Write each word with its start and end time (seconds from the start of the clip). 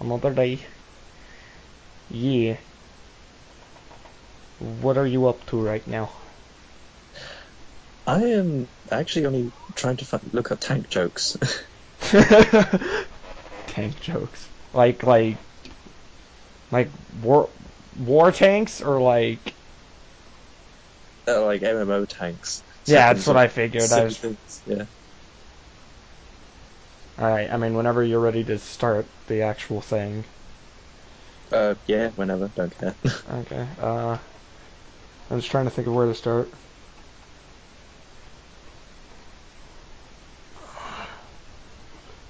Another 0.00 0.32
day. 0.32 0.58
Yeah. 2.10 2.56
What 4.58 4.98
are 4.98 5.06
you 5.06 5.26
up 5.26 5.46
to 5.46 5.60
right 5.60 5.86
now? 5.86 6.10
I 8.06 8.22
am 8.22 8.66
actually 8.90 9.26
only 9.26 9.52
trying 9.76 9.96
to 9.98 10.04
find, 10.04 10.22
look 10.32 10.50
up 10.50 10.60
tank 10.60 10.88
jokes. 10.88 11.36
Tank 13.66 14.00
jokes. 14.00 14.48
Like 14.72 15.02
like 15.04 15.36
like 16.72 16.90
war 17.22 17.50
war 17.96 18.32
tanks 18.32 18.80
or 18.80 19.00
like 19.00 19.54
uh, 21.28 21.44
like 21.44 21.62
MMO 21.62 22.04
tanks. 22.06 22.62
Yeah, 22.86 23.12
that's 23.12 23.26
what 23.26 23.36
I 23.36 23.48
figured. 23.48 23.92
I 23.92 24.04
was 24.04 24.18
Yeah. 24.66 24.86
Alright, 27.20 27.52
I 27.52 27.56
mean 27.58 27.74
whenever 27.74 28.02
you're 28.02 28.18
ready 28.18 28.42
to 28.44 28.58
start 28.58 29.06
the 29.28 29.42
actual 29.42 29.80
thing. 29.80 30.24
Uh, 31.52 31.74
yeah, 31.86 32.08
whenever, 32.10 32.48
don't 32.48 32.76
care. 32.78 32.94
Okay. 33.30 33.66
Uh 33.80 34.16
I'm 35.30 35.38
just 35.38 35.50
trying 35.50 35.66
to 35.66 35.70
think 35.70 35.86
of 35.86 35.94
where 35.94 36.06
to 36.06 36.14
start. 36.14 36.48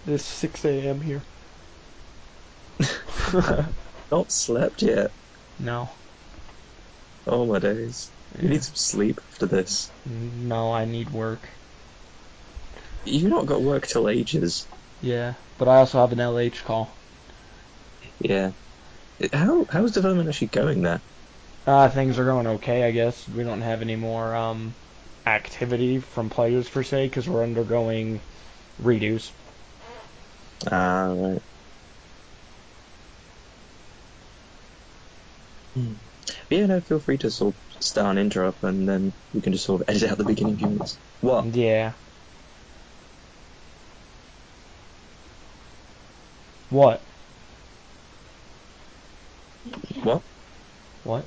It's 0.06 0.24
six 0.24 0.64
AM 0.64 1.00
here. 1.00 1.22
Not 4.10 4.32
slept 4.32 4.82
yet. 4.82 5.12
no. 5.58 5.90
Oh 7.26 7.46
my 7.46 7.58
days. 7.58 8.10
You 8.40 8.48
need 8.48 8.64
some 8.64 8.74
sleep 8.74 9.20
after 9.30 9.46
this. 9.46 9.90
No, 10.04 10.72
I 10.72 10.84
need 10.84 11.10
work. 11.10 11.40
You've 13.04 13.30
not 13.30 13.46
got 13.46 13.62
work 13.62 13.86
till 13.86 14.08
ages. 14.08 14.66
Yeah. 15.02 15.34
But 15.58 15.68
I 15.68 15.76
also 15.76 16.00
have 16.00 16.12
an 16.12 16.20
LH 16.20 16.64
call. 16.64 16.88
Yeah. 18.20 18.52
How 19.32 19.66
how's 19.70 19.92
development 19.92 20.28
actually 20.28 20.48
going 20.48 20.82
there? 20.82 21.02
Uh, 21.66 21.88
things 21.88 22.18
are 22.18 22.24
going 22.24 22.46
okay, 22.46 22.84
I 22.84 22.90
guess. 22.90 23.28
We 23.28 23.44
don't 23.44 23.60
have 23.62 23.82
any 23.82 23.96
more 23.96 24.34
um, 24.34 24.74
activity 25.26 25.98
from 25.98 26.30
players 26.30 26.68
per 26.68 26.82
se 26.82 27.08
because 27.08 27.28
we're 27.28 27.42
undergoing 27.42 28.20
redos. 28.82 29.32
Ah, 30.70 31.06
right. 31.12 31.42
Hmm. 35.74 35.94
Yeah, 36.50 36.66
no, 36.66 36.80
feel 36.80 37.00
free 37.00 37.18
to 37.18 37.30
sort 37.30 37.54
of 37.54 37.82
start 37.82 38.12
an 38.12 38.18
intro 38.18 38.48
up 38.48 38.62
and 38.62 38.88
then 38.88 39.12
we 39.32 39.40
can 39.40 39.52
just 39.52 39.64
sort 39.64 39.82
of 39.82 39.88
edit 39.88 40.10
out 40.10 40.18
the 40.18 40.24
beginning 40.24 40.58
few 40.58 40.68
minutes. 40.68 40.98
What? 41.20 41.54
Yeah. 41.54 41.94
What? 46.70 47.00
What? 50.02 50.22
What? 51.04 51.24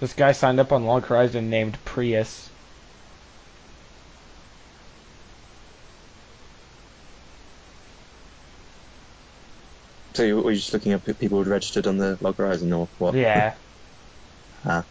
This 0.00 0.14
guy 0.14 0.32
signed 0.32 0.58
up 0.58 0.72
on 0.72 0.86
Log 0.86 1.04
Horizon 1.06 1.50
named 1.50 1.78
Prius. 1.84 2.48
So 10.14 10.24
you 10.24 10.36
were 10.36 10.50
you 10.50 10.56
just 10.58 10.72
looking 10.72 10.92
up 10.92 11.04
people 11.04 11.38
who'd 11.38 11.46
registered 11.46 11.86
on 11.86 11.98
the 11.98 12.18
Log 12.20 12.36
Horizon 12.36 12.72
or 12.72 12.88
what? 12.98 13.14
Yeah. 13.14 13.54
Ah. 14.64 14.84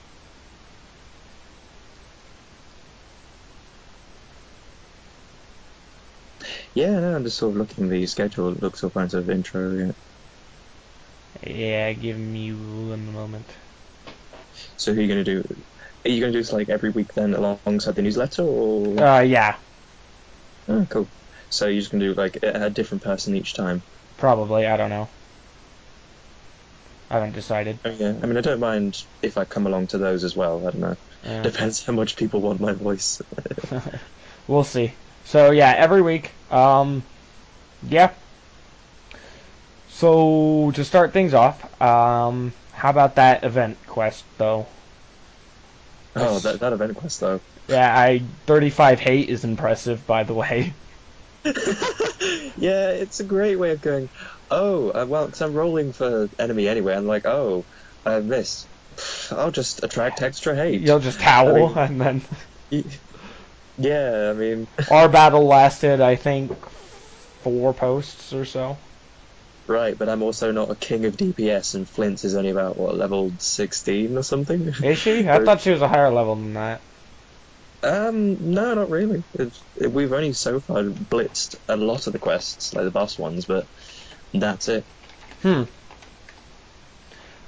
Yeah, 6.74 7.00
no, 7.00 7.16
I'm 7.16 7.24
just 7.24 7.38
sort 7.38 7.52
of 7.52 7.58
looking 7.58 7.86
at 7.86 7.90
the 7.92 8.06
schedule. 8.08 8.50
It 8.50 8.62
looks 8.62 8.84
all 8.84 8.92
kinds 8.92 9.14
of 9.14 9.30
intro. 9.30 9.74
Yeah. 9.78 9.92
Yeah, 11.46 11.94
give 11.94 12.18
me 12.18 12.52
one 12.54 13.12
moment. 13.12 13.54
So 14.76 14.94
who 14.94 15.00
are 15.00 15.04
you 15.04 15.08
going 15.08 15.24
to 15.24 15.44
do? 15.44 15.64
Are 16.06 16.10
you 16.10 16.20
going 16.20 16.34
to 16.34 16.38
do 16.38 16.42
this 16.42 16.52
like 16.52 16.70
every 16.70 16.90
week 16.92 17.14
then 17.14 17.34
alongside 17.34 17.96
the 17.96 18.02
newsletter 18.02 18.44
or? 18.44 18.94
Uh, 18.98 19.22
yeah, 19.22 19.60
oh, 20.68 20.86
cool. 20.90 21.12
So 21.50 21.68
you're 21.68 21.82
just 21.82 21.92
going 21.92 22.02
to 22.02 22.08
do 22.08 22.14
like 22.16 22.38
a, 22.42 22.66
a 22.66 22.70
different 22.70 23.04
person 23.04 23.36
each 23.36 23.54
time. 23.56 23.84
probably. 24.18 24.66
I 24.68 24.78
don't 24.78 24.90
know. 24.90 25.10
I 27.12 27.16
haven't 27.16 27.34
decided. 27.34 27.80
Oh 27.84 27.90
yeah. 27.92 28.20
I 28.22 28.26
mean, 28.28 28.38
I 28.38 28.42
don't 28.42 28.60
mind 28.60 28.96
if 29.22 29.38
I 29.38 29.46
come 29.46 29.66
along 29.68 29.88
to 29.88 29.98
those 29.98 30.24
as 30.24 30.36
well. 30.36 30.68
I 30.68 30.72
don't 30.72 30.82
know. 30.82 30.96
Yeah. 31.24 31.44
Depends 31.44 31.84
how 31.84 31.94
much 31.94 32.16
people 32.16 32.42
want 32.42 32.60
my 32.62 32.74
voice. 32.74 33.20
we'll 34.48 34.64
see. 34.64 34.98
So 35.26 35.52
yeah, 35.52 35.74
every 35.78 36.02
week. 36.02 36.32
Um, 36.50 37.04
yeah. 37.88 38.12
So 39.90 40.72
to 40.74 40.84
start 40.84 41.14
things 41.14 41.34
off, 41.34 41.82
um, 41.82 42.54
how 42.72 42.90
about 42.90 43.16
that 43.16 43.44
event 43.44 43.78
quest 43.88 44.26
though? 44.38 44.66
oh, 46.16 46.40
that 46.40 46.60
that 46.60 46.74
event 46.74 46.96
quest 46.96 47.20
though. 47.20 47.40
Yeah, 47.68 47.96
I 47.96 48.22
35 48.48 49.00
hate 49.00 49.30
is 49.30 49.44
impressive, 49.44 50.06
by 50.06 50.24
the 50.24 50.34
way. 50.34 50.74
yeah, 51.46 52.90
it's 52.90 53.20
a 53.20 53.24
great 53.24 53.58
way 53.58 53.72
of 53.72 53.82
going. 53.82 54.10
Oh, 54.50 54.90
uh, 54.90 55.06
well, 55.08 55.26
because 55.26 55.42
I'm 55.42 55.54
rolling 55.54 55.94
for 55.94 56.30
enemy 56.38 56.68
anyway. 56.68 56.96
I'm 56.96 57.08
like, 57.08 57.26
oh, 57.26 57.66
I 58.06 58.20
missed. 58.20 58.68
I'll 59.32 59.52
just 59.52 59.84
attract 59.84 60.22
extra 60.22 60.56
hate. 60.56 60.82
You'll 60.82 61.00
just 61.00 61.20
howl, 61.22 61.78
I 61.78 61.86
and 61.86 62.02
then 62.02 62.22
Yeah, 63.82 64.30
I 64.30 64.34
mean, 64.34 64.68
our 64.92 65.10
battle 65.10 65.46
lasted, 65.46 66.02
I 66.02 66.16
think, 66.16 66.52
four 67.44 67.74
posts 67.74 68.34
or 68.34 68.46
so. 68.46 68.78
right, 69.68 69.98
but 69.98 70.10
I'm 70.10 70.22
also 70.22 70.52
not 70.52 70.70
a 70.70 70.76
king 70.76 71.06
of 71.06 71.18
DPS, 71.18 71.76
and 71.76 71.88
Flint 71.88 72.24
is 72.24 72.36
only 72.36 72.50
about 72.50 72.78
what 72.78 72.96
level 72.96 73.32
16 73.38 74.18
or 74.18 74.24
something. 74.24 74.74
Is 74.84 74.98
she? 74.98 75.28
I 75.30 75.44
thought 75.44 75.62
she 75.62 75.72
was 75.72 75.82
a 75.82 75.88
higher 75.88 76.12
level 76.12 76.36
than 76.36 76.54
that. 76.54 76.82
Um, 77.84 78.54
no, 78.54 78.76
not 78.76 78.90
really. 78.90 79.24
It's, 79.34 79.60
it, 79.76 79.92
we've 79.92 80.14
only 80.14 80.34
so 80.34 80.60
far 80.60 80.84
blitzed 80.84 81.56
a 81.68 81.76
lot 81.76 82.06
of 82.08 82.14
the 82.14 82.20
quests, 82.20 82.74
like 82.76 82.86
the 82.86 82.92
boss 82.92 83.18
ones, 83.18 83.46
but 83.46 83.66
that's 84.34 84.68
it. 84.68 84.84
Hmm. 85.42 85.64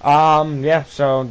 Um. 0.02 0.64
Yeah. 0.64 0.84
So, 0.86 1.30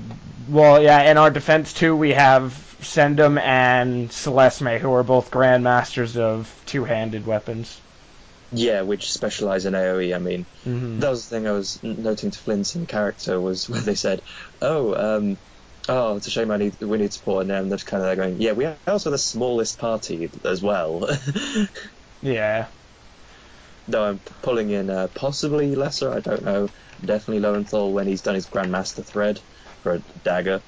well, 0.49 0.81
yeah. 0.81 1.11
In 1.11 1.19
our 1.19 1.31
defense 1.31 1.73
too, 1.73 1.97
we 1.97 2.12
have 2.12 2.72
Sendum 2.82 3.38
and 3.38 4.10
Celesme, 4.12 4.78
who 4.78 4.93
are 4.93 5.04
both 5.04 5.31
grandmasters 5.31 6.16
of 6.16 6.62
two-handed 6.66 7.26
weapons. 7.26 7.81
Yeah, 8.54 8.82
which 8.82 9.10
specialize 9.10 9.65
in 9.66 9.75
AoE. 9.75 10.15
I 10.15 10.19
mean, 10.19 10.47
Mm-hmm. 10.65 11.00
that 11.00 11.09
was 11.10 11.28
the 11.28 11.34
thing 11.37 11.47
I 11.48 11.53
was 11.53 11.78
noting 11.82 12.31
to 12.31 12.38
Flint's 12.38 12.75
in 12.75 12.87
character 12.87 13.41
was 13.41 13.69
when 13.69 13.84
they 13.84 13.94
said, 13.94 14.22
"Oh, 14.60 14.94
um, 14.94 15.38
oh, 15.88 16.16
it's 16.16 16.26
a 16.26 16.31
shame 16.31 16.50
I 16.50 16.59
need 16.59 16.76
we 16.81 16.98
need 16.98 17.12
support," 17.12 17.43
and 17.43 17.50
then 17.50 17.69
they're 17.69 17.78
kind 17.78 18.03
of 18.03 18.06
there 18.09 18.16
going, 18.16 18.41
"Yeah, 18.41 18.53
we 18.53 18.66
are 18.66 18.78
also 18.87 19.10
the 19.10 19.19
smallest 19.19 19.78
party 19.78 20.31
as 20.44 20.62
well." 20.62 21.09
Yeah. 22.22 22.69
Though 23.87 24.03
I'm 24.04 24.19
pulling 24.43 24.70
in 24.70 24.91
uh, 24.91 25.06
possibly 25.14 25.76
lesser, 25.76 26.12
I 26.12 26.19
don't 26.19 26.43
know. 26.43 26.70
Definitely 27.04 27.41
Lowenthal 27.41 27.93
when 27.93 28.09
he's 28.09 28.22
done 28.22 28.34
his 28.34 28.49
Grandmaster 28.49 29.06
thread 29.06 29.41
for 29.82 29.94
a 29.94 29.99
dagger. 30.25 30.64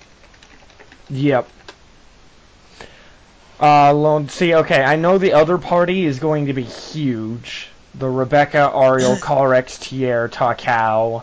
Yep. 1.09 1.51
Uh, 3.65 3.95
lone. 3.95 4.29
See, 4.29 4.55
okay, 4.55 4.83
I 4.83 4.97
know 4.97 5.17
the 5.17 5.33
other 5.33 5.57
party 5.57 6.05
is 6.05 6.19
going 6.19 6.47
to 6.47 6.53
be 6.53 6.65
huge. 6.65 7.69
The 7.95 8.11
Rebecca, 8.11 8.71
Ariel, 8.75 9.17
Colrex, 9.29 9.81
Tier, 9.81 10.29
Takao, 10.29 11.23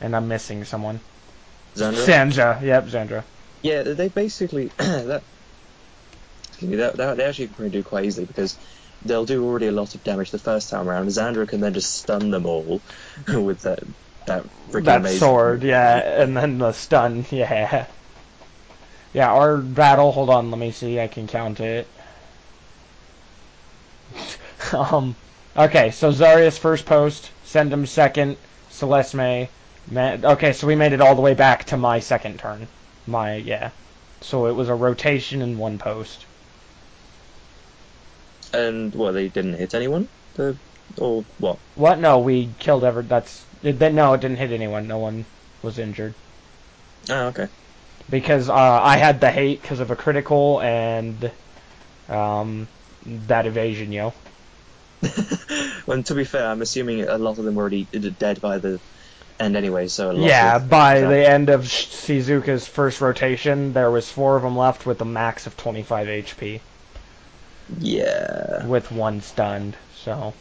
and 0.00 0.16
I'm 0.16 0.26
missing 0.26 0.64
someone. 0.64 0.98
Xandra. 1.76 2.04
Sandra. 2.04 2.60
Yep, 2.64 2.88
Sandra. 2.88 3.24
Yeah, 3.62 3.84
they 3.84 4.08
basically 4.08 4.66
that. 4.78 5.22
Excuse 6.48 6.68
me, 6.68 6.76
that, 6.78 6.96
that 6.96 7.16
they 7.16 7.22
actually 7.22 7.46
can 7.46 7.68
do 7.68 7.84
quite 7.84 8.06
easily 8.06 8.26
because 8.26 8.58
they'll 9.04 9.24
do 9.24 9.44
already 9.44 9.68
a 9.68 9.72
lot 9.72 9.94
of 9.94 10.02
damage 10.02 10.32
the 10.32 10.40
first 10.40 10.70
time 10.70 10.88
around. 10.88 11.06
Xandra 11.06 11.48
can 11.48 11.60
then 11.60 11.74
just 11.74 11.94
stun 11.94 12.32
them 12.32 12.44
all 12.44 12.80
with 13.28 13.62
that 13.62 13.84
that 14.26 14.42
freaking 14.72 14.84
that 14.86 15.00
amazing 15.02 15.20
sword, 15.20 15.62
yeah, 15.62 16.22
and 16.22 16.36
then 16.36 16.58
the 16.58 16.72
stun, 16.72 17.24
yeah. 17.30 17.86
Yeah, 19.14 19.32
our 19.32 19.56
battle, 19.56 20.12
hold 20.12 20.30
on, 20.30 20.50
let 20.50 20.58
me 20.58 20.70
see, 20.70 21.00
I 21.00 21.06
can 21.06 21.26
count 21.26 21.60
it. 21.60 21.86
um, 24.72 25.16
okay, 25.56 25.90
so 25.90 26.10
Zarya's 26.10 26.58
first 26.58 26.84
post, 26.84 27.30
Sendum 27.44 27.86
second, 27.86 28.36
Celesme, 28.70 29.48
ma- 29.90 30.16
okay, 30.22 30.52
so 30.52 30.66
we 30.66 30.74
made 30.74 30.92
it 30.92 31.00
all 31.00 31.14
the 31.14 31.22
way 31.22 31.34
back 31.34 31.64
to 31.64 31.76
my 31.76 32.00
second 32.00 32.38
turn. 32.38 32.66
My, 33.06 33.36
yeah. 33.36 33.70
So 34.20 34.46
it 34.46 34.52
was 34.52 34.68
a 34.68 34.74
rotation 34.74 35.40
in 35.40 35.56
one 35.58 35.78
post. 35.78 36.26
And 38.52 38.94
well, 38.94 39.12
they 39.12 39.28
didn't 39.28 39.54
hit 39.54 39.74
anyone. 39.74 40.08
The 40.34 40.56
or 40.98 41.24
what? 41.38 41.58
What? 41.76 41.98
No, 41.98 42.18
we 42.18 42.48
killed 42.58 42.84
ever, 42.84 43.02
that's, 43.02 43.44
it, 43.62 43.78
then, 43.78 43.94
no, 43.94 44.12
it 44.12 44.20
didn't 44.20 44.38
hit 44.38 44.52
anyone, 44.52 44.86
no 44.86 44.98
one 44.98 45.24
was 45.62 45.78
injured. 45.78 46.14
Oh, 47.08 47.26
okay. 47.28 47.48
Because 48.10 48.48
uh, 48.48 48.54
I 48.54 48.96
had 48.96 49.20
the 49.20 49.30
hate 49.30 49.60
because 49.62 49.80
of 49.80 49.90
a 49.90 49.96
critical 49.96 50.60
and 50.60 51.30
um, 52.08 52.68
that 53.04 53.46
evasion, 53.46 53.92
yo. 53.92 54.12
well, 55.86 56.02
to 56.02 56.14
be 56.14 56.24
fair, 56.24 56.46
I'm 56.46 56.62
assuming 56.62 57.02
a 57.02 57.18
lot 57.18 57.38
of 57.38 57.44
them 57.44 57.54
were 57.54 57.62
already 57.62 57.84
dead 57.84 58.40
by 58.40 58.58
the 58.58 58.80
end 59.38 59.56
anyway. 59.56 59.86
So 59.88 60.10
a 60.10 60.12
lot 60.12 60.28
Yeah, 60.28 60.58
by 60.58 61.00
the 61.00 61.28
end 61.28 61.50
of 61.50 61.62
Shizuka's 61.62 62.66
first 62.66 63.00
rotation, 63.00 63.72
there 63.72 63.90
was 63.90 64.10
four 64.10 64.36
of 64.36 64.42
them 64.42 64.56
left 64.56 64.86
with 64.86 65.00
a 65.00 65.04
max 65.04 65.46
of 65.46 65.56
25 65.56 66.08
HP, 66.08 66.60
yeah, 67.78 68.66
with 68.66 68.90
one 68.90 69.20
stunned. 69.20 69.76
So 70.04 70.34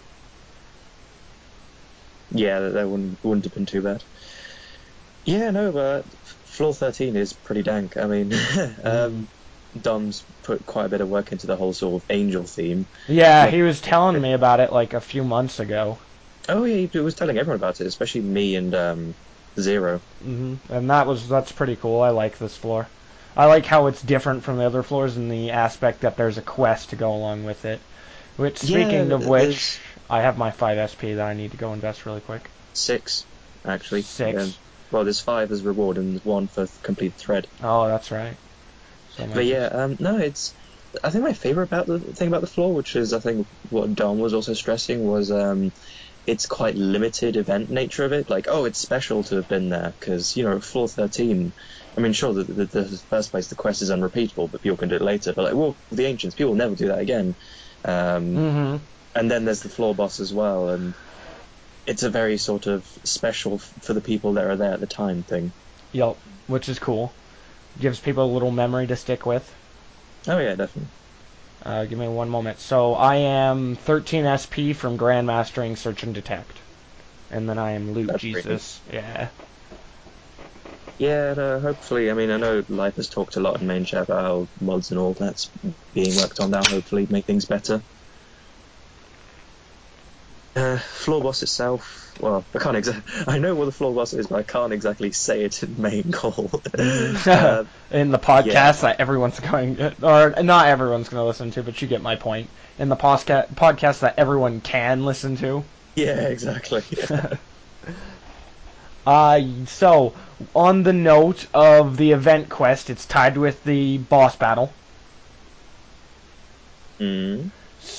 yeah, 2.31 2.59
that, 2.59 2.69
that 2.71 2.87
wouldn't 2.89 3.23
wouldn't 3.23 3.45
have 3.45 3.53
been 3.53 3.65
too 3.65 3.81
bad. 3.81 4.03
Yeah, 5.25 5.51
no, 5.51 5.71
but 5.71 6.05
floor 6.57 6.73
13 6.73 7.15
is 7.15 7.33
pretty 7.33 7.63
dank. 7.63 7.97
I 7.97 8.07
mean, 8.07 8.31
um, 8.83 9.27
Dom's 9.79 10.25
put 10.43 10.65
quite 10.65 10.85
a 10.85 10.89
bit 10.89 11.01
of 11.01 11.07
work 11.09 11.31
into 11.31 11.47
the 11.47 11.55
whole 11.55 11.73
sort 11.73 12.01
of 12.01 12.09
angel 12.09 12.45
theme. 12.45 12.87
yeah, 13.07 13.47
he 13.47 13.61
was 13.61 13.79
telling 13.81 14.21
me 14.21 14.33
about 14.33 14.59
it 14.59 14.71
like 14.73 14.93
a 14.93 15.01
few 15.01 15.23
months 15.23 15.59
ago. 15.59 15.99
Oh 16.49 16.63
yeah, 16.63 16.87
he 16.91 16.99
was 16.99 17.15
telling 17.15 17.37
everyone 17.37 17.57
about 17.57 17.79
it, 17.81 17.87
especially 17.87 18.21
me 18.21 18.55
and 18.55 18.73
um, 18.73 19.15
Zero. 19.59 20.01
hmm 20.21 20.55
And 20.69 20.89
that 20.89 21.07
was 21.07 21.27
that's 21.27 21.51
pretty 21.51 21.75
cool. 21.75 22.01
I 22.01 22.09
like 22.09 22.37
this 22.37 22.55
floor. 22.55 22.87
I 23.35 23.45
like 23.45 23.65
how 23.65 23.87
it's 23.87 24.01
different 24.01 24.43
from 24.43 24.57
the 24.57 24.65
other 24.65 24.81
floors 24.83 25.17
in 25.17 25.29
the 25.29 25.51
aspect 25.51 26.01
that 26.01 26.17
there's 26.17 26.37
a 26.37 26.41
quest 26.41 26.89
to 26.89 26.95
go 26.95 27.13
along 27.13 27.43
with 27.43 27.65
it. 27.65 27.79
Which, 28.37 28.63
Yeah, 28.63 28.69
speaking 28.69 29.11
of 29.11 29.27
which, 29.27 29.41
there's- 29.43 29.79
I 30.09 30.21
have 30.21 30.37
my 30.37 30.51
5 30.51 30.77
SP 30.77 31.13
that 31.15 31.27
I 31.27 31.33
need 31.33 31.51
to 31.51 31.57
go 31.57 31.73
invest 31.73 32.05
really 32.05 32.21
quick. 32.21 32.49
Six, 32.73 33.25
actually. 33.65 34.01
Six. 34.01 34.59
Well, 34.91 35.03
there's 35.03 35.21
five 35.21 35.51
as 35.51 35.63
reward 35.63 35.97
and 35.97 36.19
one 36.23 36.47
for 36.47 36.65
complete 36.83 37.15
thread. 37.17 37.47
Oh, 37.61 37.87
that's 37.87 38.11
right. 38.11 38.37
So 39.09 39.27
But 39.27 39.45
yeah, 39.45 39.65
um, 39.65 39.95
no, 39.99 40.17
it's. 40.17 40.53
I 41.03 41.09
think 41.09 41.23
my 41.23 41.33
favorite 41.33 41.65
about 41.65 41.85
the 41.87 41.99
thing 42.17 42.27
about 42.29 42.41
the 42.41 42.47
floor, 42.47 42.73
which 42.73 42.95
is 42.95 43.13
I 43.13 43.19
think 43.19 43.47
what 43.69 43.93
Don 43.93 44.17
was 44.19 44.33
also 44.33 44.53
stressing, 44.53 45.03
was 45.03 45.31
um, 45.31 45.71
it's 46.25 46.45
quite 46.45 46.75
limited 46.75 47.35
event 47.35 47.69
nature 47.69 48.05
of 48.05 48.13
it. 48.13 48.29
Like, 48.29 48.47
oh, 48.49 48.65
it's 48.65 48.81
special 48.81 49.23
to 49.25 49.35
have 49.37 49.47
been 49.47 49.69
there 49.69 49.95
because 49.99 50.35
you 50.35 50.43
know 50.43 50.59
floor 50.59 50.87
13. 50.87 51.53
I 51.97 52.01
mean, 52.01 52.13
sure, 52.13 52.33
the, 52.33 52.43
the, 52.45 52.67
the 52.67 53.01
first 53.09 53.31
place 53.31 53.49
the 53.49 53.55
quest 53.55 53.81
is 53.81 53.91
unrepeatable, 53.91 54.49
but 54.49 54.61
people 54.61 54.77
can 54.77 54.89
do 54.89 54.95
it 54.95 55.01
later. 55.01 55.33
But 55.35 55.45
like, 55.45 55.55
well, 55.55 55.77
the 55.91 56.05
ancients, 56.05 56.35
people 56.35 56.51
will 56.51 56.57
never 56.57 56.75
do 56.75 56.87
that 56.87 56.99
again. 56.99 57.35
Um, 57.85 58.23
Mhm. 58.35 58.87
and 59.15 59.31
then 59.31 59.45
there's 59.45 59.61
the 59.61 59.69
floor 59.69 59.95
boss 59.95 60.19
as 60.19 60.33
well, 60.33 60.69
and 60.69 60.95
it's 61.87 62.03
a 62.03 62.09
very 62.09 62.37
sort 62.37 62.67
of 62.67 62.85
special 63.05 63.55
f- 63.55 63.73
for 63.83 63.93
the 63.93 64.01
people 64.01 64.33
that 64.33 64.45
are 64.45 64.57
there 64.57 64.73
at 64.73 64.81
the 64.81 64.87
time 64.87 65.23
thing. 65.23 65.53
Yep, 65.93 66.17
which 66.47 66.69
is 66.69 66.79
cool. 66.79 67.15
Gives 67.79 67.99
people 67.99 68.25
a 68.25 68.33
little 68.33 68.51
memory 68.51 68.87
to 68.87 68.95
stick 68.95 69.25
with. 69.25 69.53
Oh 70.27 70.39
yeah, 70.39 70.55
definitely. 70.55 70.91
Uh, 71.61 71.85
give 71.85 71.97
me 71.97 72.07
one 72.07 72.29
moment. 72.29 72.59
So 72.59 72.93
I 72.93 73.15
am 73.15 73.75
13 73.75 74.25
SP 74.37 74.75
from 74.75 74.97
Grandmastering 74.97 75.77
Search 75.77 76.03
and 76.03 76.13
Detect. 76.13 76.61
And 77.29 77.49
then 77.49 77.57
I 77.57 77.71
am 77.71 77.93
Luke 77.93 78.07
That's 78.07 78.23
pretty 78.23 78.49
Jesus. 78.49 78.81
Yeah. 78.91 79.29
Yeah, 80.97 81.33
no, 81.35 81.59
hopefully. 81.59 82.09
I 82.09 82.13
mean, 82.13 82.31
I 82.31 82.37
know 82.37 82.63
Life 82.69 82.95
has 82.95 83.09
talked 83.09 83.35
a 83.35 83.39
lot 83.39 83.61
in 83.61 83.67
main 83.67 83.85
chat 83.85 84.03
about 84.03 84.49
mods 84.59 84.91
and 84.91 84.99
all 84.99 85.13
that's 85.13 85.51
being 85.93 86.15
worked 86.17 86.39
on 86.39 86.51
now. 86.51 86.63
Hopefully, 86.65 87.07
make 87.09 87.25
things 87.27 87.45
better. 87.45 87.83
Uh, 90.57 90.77
floor 90.77 91.21
boss 91.21 91.43
itself. 91.43 92.17
Well, 92.19 92.43
I 92.55 92.57
can't 92.57 92.75
exactly. 92.75 93.13
I 93.27 93.37
know 93.37 93.53
what 93.53 93.65
the 93.65 93.71
floor 93.71 93.93
boss 93.93 94.13
is, 94.13 94.25
but 94.25 94.39
I 94.39 94.43
can't 94.43 94.73
exactly 94.73 95.11
say 95.11 95.43
it 95.43 95.61
in 95.61 95.79
main 95.79 96.11
call. 96.11 96.49
uh, 96.77 97.65
in 97.91 98.11
the 98.11 98.17
podcast 98.19 98.45
yeah. 98.47 98.71
that 98.71 98.99
everyone's 98.99 99.39
going, 99.39 99.79
or 100.01 100.33
not 100.41 100.67
everyone's 100.67 101.09
going 101.09 101.21
to 101.21 101.25
listen 101.27 101.51
to, 101.51 101.63
but 101.63 101.79
you 101.81 101.87
get 101.87 102.01
my 102.01 102.15
point. 102.15 102.49
In 102.79 102.89
the 102.89 102.95
posca- 102.95 103.47
podcast 103.53 103.99
that 103.99 104.15
everyone 104.17 104.61
can 104.61 105.05
listen 105.05 105.37
to. 105.37 105.63
yeah, 105.95 106.27
exactly. 106.27 106.83
Uh, 109.07 109.41
so, 109.67 110.13
on 110.53 110.83
the 110.83 110.91
note 110.91 111.47
of 111.53 111.95
the 111.95 112.11
event 112.11 112.49
quest, 112.49 112.89
it's 112.89 113.05
tied 113.05 113.37
with 113.37 113.63
the 113.63 113.97
boss 113.99 114.35
battle. 114.35 114.73
mm. 116.99 117.49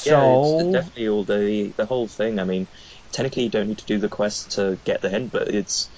Yeah, 0.05 0.25
it's 0.35 0.55
definitely 0.73 1.09
all 1.09 1.25
the 1.25 1.73
the 1.77 1.87
whole 1.87 2.09
thing. 2.09 2.39
I 2.39 2.45
mean, 2.45 2.69
technically, 3.13 3.45
you 3.45 3.51
don't 3.51 3.69
need 3.69 3.79
to 3.79 3.85
do 3.87 3.99
the 3.99 4.09
quest 4.09 4.53
to 4.53 4.79
get 4.85 5.01
the 5.03 5.11
hint, 5.11 5.33
but 5.33 5.49
it's 5.49 5.91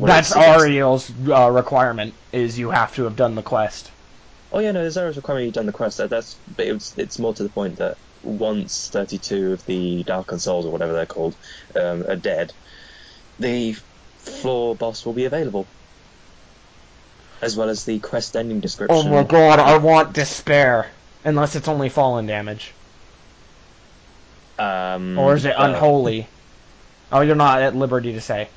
that's 0.00 0.30
it's- 0.30 0.46
Ariel's 0.60 1.10
uh, 1.28 1.50
requirement, 1.50 2.16
is 2.32 2.58
you 2.58 2.70
have 2.70 2.94
to 2.94 3.04
have 3.04 3.16
done 3.16 3.34
the 3.34 3.42
quest. 3.42 3.92
Oh 4.50 4.60
yeah, 4.60 4.72
no, 4.72 4.80
there's 4.80 4.96
always 4.96 5.16
requirement 5.16 5.46
you've 5.46 5.54
done 5.54 5.66
the 5.66 5.72
quest. 5.72 5.98
That, 5.98 6.10
that's 6.10 6.40
but 6.46 6.66
it's 6.66 6.94
it's 6.96 7.18
more 7.18 7.34
to 7.34 7.42
the 7.42 7.50
point 7.50 7.78
that 7.78 7.98
once 8.22 8.88
32 8.92 9.52
of 9.52 9.64
the 9.66 10.04
Dark 10.04 10.30
Souls 10.38 10.66
or 10.66 10.72
whatever 10.72 10.92
they're 10.92 11.06
called 11.06 11.36
um, 11.74 12.02
are 12.08 12.16
dead, 12.16 12.52
the 13.38 13.76
floor 14.18 14.76
boss 14.76 15.04
will 15.06 15.14
be 15.14 15.26
available, 15.26 15.70
as 17.42 17.56
well 17.56 17.68
as 17.68 17.84
the 17.84 18.00
quest 18.00 18.36
ending 18.36 18.60
description. 18.60 19.10
Oh 19.10 19.16
my 19.16 19.24
god, 19.24 19.58
I 19.60 19.78
want 19.78 20.12
despair. 20.14 20.92
Unless 21.24 21.56
it's 21.56 21.68
only 21.68 21.88
fallen 21.88 22.26
damage. 22.26 22.74
Um, 24.58 25.18
Or 25.18 25.34
is 25.34 25.44
it 25.44 25.56
uh, 25.56 25.64
unholy? 25.64 26.26
Oh, 27.12 27.20
you're 27.20 27.36
not 27.36 27.62
at 27.62 27.74
liberty 27.76 28.12
to 28.14 28.20
say. 28.20 28.48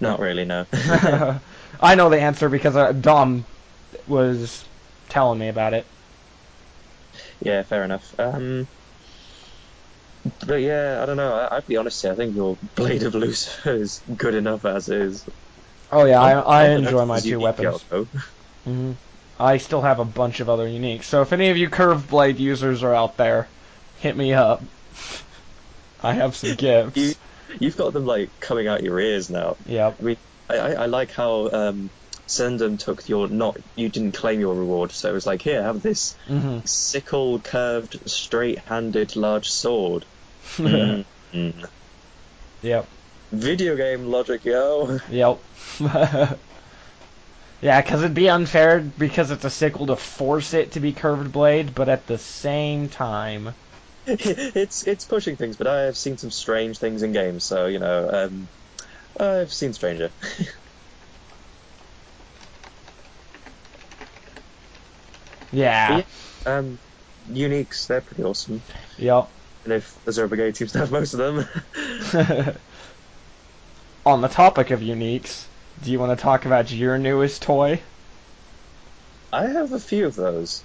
Not 0.00 0.20
really, 0.20 0.44
no. 0.44 0.66
I 1.80 1.94
know 1.94 2.08
the 2.08 2.20
answer 2.20 2.48
because 2.48 2.76
uh, 2.76 2.92
Dom 2.92 3.44
was 4.06 4.64
telling 5.08 5.38
me 5.38 5.48
about 5.48 5.74
it. 5.74 5.86
yeah, 7.40 7.62
fair 7.62 7.84
enough. 7.84 8.18
Um, 8.18 8.66
but 10.46 10.56
yeah, 10.60 11.00
I 11.02 11.06
don't 11.06 11.16
know. 11.16 11.32
I, 11.34 11.56
I'd 11.56 11.66
be 11.66 11.76
honest 11.76 12.02
here. 12.02 12.12
I 12.12 12.14
think 12.14 12.34
your 12.34 12.56
Blade 12.74 13.02
of 13.02 13.14
Lucifer 13.14 13.74
is 13.74 14.00
good 14.16 14.34
enough 14.34 14.64
as 14.64 14.88
is. 14.88 15.24
Oh 15.92 16.04
yeah, 16.04 16.20
I, 16.20 16.32
I 16.40 16.68
enjoy 16.70 17.04
my 17.06 17.20
two 17.20 17.40
weapons. 17.40 17.84
though. 17.88 18.06
hmm 18.64 18.92
I 19.40 19.58
still 19.58 19.82
have 19.82 20.00
a 20.00 20.04
bunch 20.04 20.40
of 20.40 20.48
other 20.48 20.66
uniques. 20.66 21.04
So 21.04 21.22
if 21.22 21.32
any 21.32 21.50
of 21.50 21.56
you 21.56 21.68
curved 21.70 22.08
blade 22.10 22.38
users 22.38 22.82
are 22.82 22.94
out 22.94 23.16
there, 23.16 23.46
hit 24.00 24.16
me 24.16 24.34
up. 24.34 24.62
I 26.00 26.12
have 26.12 26.36
some 26.36 26.54
gifts. 26.54 26.96
You, 26.96 27.14
you've 27.60 27.76
got 27.76 27.92
them 27.92 28.06
like 28.06 28.30
coming 28.40 28.68
out 28.68 28.82
your 28.82 29.00
ears 29.00 29.30
now. 29.30 29.56
Yeah. 29.66 29.94
I 29.98 30.02
mean, 30.02 30.16
I, 30.48 30.58
I, 30.58 30.72
I 30.72 30.86
like 30.86 31.12
how 31.12 31.50
um, 31.50 31.90
Sendum 32.26 32.78
took 32.78 33.08
your 33.08 33.28
not. 33.28 33.56
You 33.74 33.88
didn't 33.88 34.12
claim 34.12 34.38
your 34.40 34.54
reward, 34.54 34.92
so 34.92 35.08
it 35.08 35.12
was 35.12 35.26
like, 35.26 35.42
here, 35.42 35.62
have 35.62 35.82
this 35.82 36.16
hmm 36.26 36.58
sickle, 36.64 37.40
curved, 37.40 37.98
straight-handed, 38.08 39.16
large 39.16 39.48
sword. 39.48 40.04
Mm, 40.58 41.04
mm. 41.32 41.68
Yep. 42.62 42.88
Video 43.32 43.76
game 43.76 44.06
logic, 44.06 44.44
yo. 44.44 44.98
Yep. 45.10 45.38
yeah, 47.60 47.80
because 47.82 48.02
it'd 48.02 48.14
be 48.14 48.28
unfair 48.28 48.80
because 48.80 49.30
it's 49.30 49.44
a 49.44 49.50
sickle 49.50 49.86
to 49.86 49.96
force 49.96 50.54
it 50.54 50.72
to 50.72 50.80
be 50.80 50.92
curved 50.92 51.32
blade, 51.32 51.74
but 51.74 51.88
at 51.88 52.06
the 52.06 52.18
same 52.18 52.88
time, 52.88 53.54
it's 54.08 54.86
it's 54.86 55.04
pushing 55.04 55.36
things, 55.36 55.56
but 55.56 55.66
I 55.66 55.82
have 55.82 55.96
seen 55.96 56.16
some 56.16 56.30
strange 56.30 56.78
things 56.78 57.02
in 57.02 57.12
games, 57.12 57.44
so 57.44 57.66
you 57.66 57.78
know, 57.78 58.08
um, 58.10 58.48
I've 59.20 59.52
seen 59.52 59.74
Stranger. 59.74 60.10
yeah. 65.52 66.02
um, 66.46 66.78
uniques, 67.30 67.86
they're 67.86 68.00
pretty 68.00 68.22
awesome. 68.22 68.62
Yep. 68.96 69.30
And 69.64 69.74
if 69.74 69.98
Azure 70.06 70.28
Brigade 70.28 70.56
seems 70.56 70.72
to 70.72 70.78
have 70.78 70.90
most 70.90 71.12
of 71.12 71.18
them. 71.18 71.46
On 74.06 74.22
the 74.22 74.28
topic 74.28 74.70
of 74.70 74.80
uniques, 74.80 75.44
do 75.82 75.90
you 75.90 75.98
want 75.98 76.18
to 76.18 76.22
talk 76.22 76.46
about 76.46 76.72
your 76.72 76.96
newest 76.96 77.42
toy? 77.42 77.82
I 79.30 79.48
have 79.48 79.72
a 79.72 79.78
few 79.78 80.06
of 80.06 80.14
those. 80.14 80.64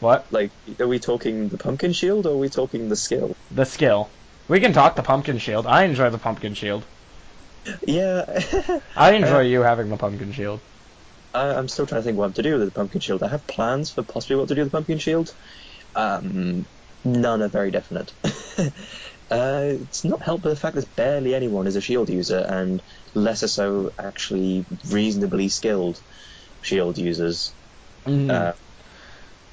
What? 0.00 0.26
Like, 0.30 0.52
are 0.80 0.86
we 0.88 0.98
talking 0.98 1.48
the 1.48 1.58
pumpkin 1.58 1.92
shield 1.92 2.26
or 2.26 2.34
are 2.34 2.36
we 2.36 2.48
talking 2.48 2.88
the 2.88 2.96
skill? 2.96 3.36
The 3.50 3.64
skill. 3.64 4.10
We 4.48 4.60
can 4.60 4.72
talk 4.72 4.96
the 4.96 5.02
pumpkin 5.02 5.38
shield. 5.38 5.66
I 5.66 5.84
enjoy 5.84 6.10
the 6.10 6.18
pumpkin 6.18 6.54
shield. 6.54 6.84
Yeah, 7.86 8.24
I 8.96 9.12
enjoy 9.12 9.40
you 9.40 9.62
having 9.62 9.88
the 9.88 9.96
pumpkin 9.96 10.32
shield. 10.32 10.60
I, 11.34 11.54
I'm 11.54 11.68
still 11.68 11.86
trying 11.86 12.00
to 12.00 12.04
think 12.04 12.18
what 12.18 12.34
to 12.36 12.42
do 12.42 12.58
with 12.58 12.66
the 12.68 12.72
pumpkin 12.72 13.00
shield. 13.00 13.22
I 13.22 13.28
have 13.28 13.46
plans 13.46 13.90
for 13.90 14.02
possibly 14.02 14.36
what 14.36 14.48
to 14.48 14.54
do 14.54 14.62
with 14.62 14.70
the 14.70 14.76
pumpkin 14.76 14.98
shield. 14.98 15.34
Um, 15.94 16.66
none 17.04 17.42
are 17.42 17.48
very 17.48 17.70
definite. 17.70 18.12
uh, 18.24 18.70
it's 19.30 20.04
not 20.04 20.22
helped 20.22 20.44
by 20.44 20.50
the 20.50 20.56
fact 20.56 20.76
that 20.76 20.94
barely 20.96 21.34
anyone 21.34 21.66
is 21.66 21.76
a 21.76 21.80
shield 21.80 22.08
user, 22.08 22.38
and 22.38 22.82
lesser 23.14 23.48
so 23.48 23.90
actually 23.98 24.66
reasonably 24.90 25.48
skilled 25.48 26.00
shield 26.62 26.98
users. 26.98 27.54
Mhm. 28.06 28.30
Uh, 28.30 28.52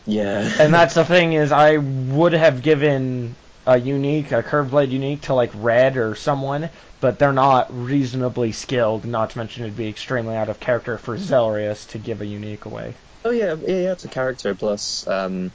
yeah, 0.05 0.51
and 0.59 0.74
that's 0.74 0.93
the 0.93 1.05
thing 1.13 1.33
is, 1.33 1.51
I 1.51 1.77
would 1.77 2.33
have 2.33 2.62
given 2.62 3.35
a 3.65 3.79
unique, 3.79 4.31
a 4.31 4.43
curved 4.43 4.71
blade 4.71 4.89
unique 4.89 5.21
to 5.21 5.33
like 5.33 5.51
red 5.55 5.97
or 5.97 6.15
someone, 6.15 6.69
but 7.00 7.19
they're 7.19 7.33
not 7.33 7.67
reasonably 7.71 8.51
skilled. 8.51 9.05
Not 9.05 9.31
to 9.31 9.38
mention 9.38 9.63
it'd 9.63 9.77
be 9.77 9.88
extremely 9.88 10.35
out 10.35 10.50
of 10.50 10.59
character 10.59 10.97
for 10.97 11.17
Zelrius 11.17 11.89
to 11.89 11.97
give 11.97 12.21
a 12.21 12.25
unique 12.25 12.65
away. 12.65 12.93
Oh 13.24 13.31
yeah, 13.31 13.55
yeah, 13.55 13.67
yeah, 13.67 13.91
it's 13.93 14.05
a 14.05 14.09
character 14.09 14.53
plus. 14.53 15.07
Um, 15.07 15.51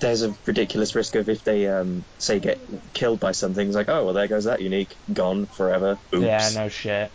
there's 0.00 0.22
a 0.22 0.34
ridiculous 0.44 0.94
risk 0.94 1.14
of 1.14 1.28
if 1.28 1.44
they 1.44 1.66
um, 1.68 2.04
say 2.18 2.40
get 2.40 2.58
killed 2.92 3.20
by 3.20 3.32
something, 3.32 3.66
it's 3.66 3.76
like, 3.76 3.88
oh 3.88 4.04
well, 4.04 4.14
there 4.14 4.26
goes 4.26 4.44
that 4.44 4.60
unique, 4.60 4.94
gone 5.12 5.46
forever. 5.46 5.98
Oops. 6.12 6.24
Yeah, 6.24 6.50
no 6.54 6.68
shit. 6.68 7.10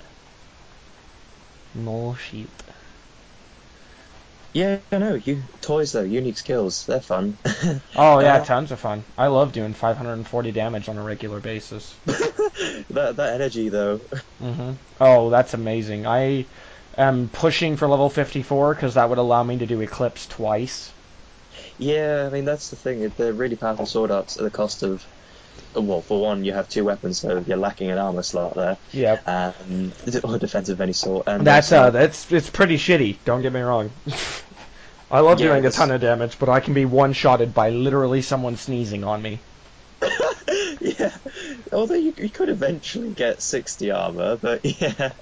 No 1.76 2.16
shit. 2.16 2.48
Yeah, 4.54 4.82
no, 4.92 5.16
you 5.16 5.44
toys 5.62 5.92
though, 5.92 6.04
unique 6.04 6.38
skills, 6.38 6.84
they're 6.88 7.02
fun. 7.02 7.40
Oh 7.94 8.18
yeah, 8.20 8.40
Uh, 8.40 8.40
tons 8.40 8.72
of 8.72 8.80
fun. 8.80 9.06
I 9.16 9.28
love 9.28 9.52
doing 9.52 9.76
540 9.76 10.52
damage 10.52 10.90
on 10.90 10.98
a 10.98 11.04
regular 11.04 11.40
basis. 11.40 12.00
that 12.06 13.14
that 13.18 13.34
energy 13.36 13.70
though. 13.70 14.00
hmm 14.40 14.74
Oh, 15.00 15.30
that's 15.30 15.54
amazing. 15.54 16.06
I 16.06 16.48
am 16.98 17.30
pushing 17.30 17.78
for 17.78 17.88
level 17.88 18.10
54 18.10 18.76
because 18.76 18.96
that 18.96 19.08
would 19.10 19.18
allow 19.18 19.44
me 19.44 19.58
to 19.60 19.66
do 19.66 19.80
Eclipse 19.82 20.28
twice. 20.28 20.94
Yeah, 21.78 22.26
I 22.28 22.30
mean 22.30 22.46
that's 22.46 22.70
the 22.70 22.76
thing. 22.76 23.10
They're 23.18 23.34
really 23.34 23.56
powerful 23.58 23.86
sword 23.88 24.12
arts 24.12 24.38
at 24.38 24.44
the 24.44 24.52
cost 24.52 24.84
of. 24.84 25.02
Well, 25.76 26.02
for 26.02 26.22
one, 26.22 26.44
you 26.44 26.54
have 26.54 26.70
two 26.70 26.86
weapons, 26.86 27.20
so 27.22 27.44
you're 27.48 27.58
lacking 27.58 27.92
an 27.92 27.98
armor 27.98 28.24
slot 28.24 28.56
there, 28.56 28.78
Yep. 28.92 29.28
um, 29.28 29.94
or 30.24 30.38
defense 30.38 30.70
of 30.70 30.82
any 30.82 30.94
sort. 30.94 31.28
And 31.28 31.46
That's 31.46 31.72
uh, 31.72 31.90
that's 31.90 32.32
it's 32.32 32.50
pretty 32.50 32.78
shitty. 32.78 33.18
Don't 33.26 33.42
get 33.42 33.54
me 33.54 33.62
wrong. 33.62 33.92
I 35.12 35.22
love 35.22 35.40
Yeah, 35.40 35.48
doing 35.48 35.66
a 35.66 35.72
ton 35.72 35.92
of 35.92 36.02
damage, 36.02 36.38
but 36.38 36.50
I 36.50 36.60
can 36.60 36.74
be 36.76 36.86
one-shotted 36.86 37.54
by 37.54 37.70
literally 37.72 38.22
someone 38.22 38.58
sneezing 38.58 39.04
on 39.04 39.22
me. 39.22 39.40
yeah. 40.82 41.12
Although 41.74 41.96
you, 41.96 42.14
you 42.18 42.30
could 42.30 42.50
eventually 42.50 43.10
get 43.12 43.42
60 43.42 43.90
armor, 43.90 44.38
but 44.38 44.64
yeah. 44.64 45.14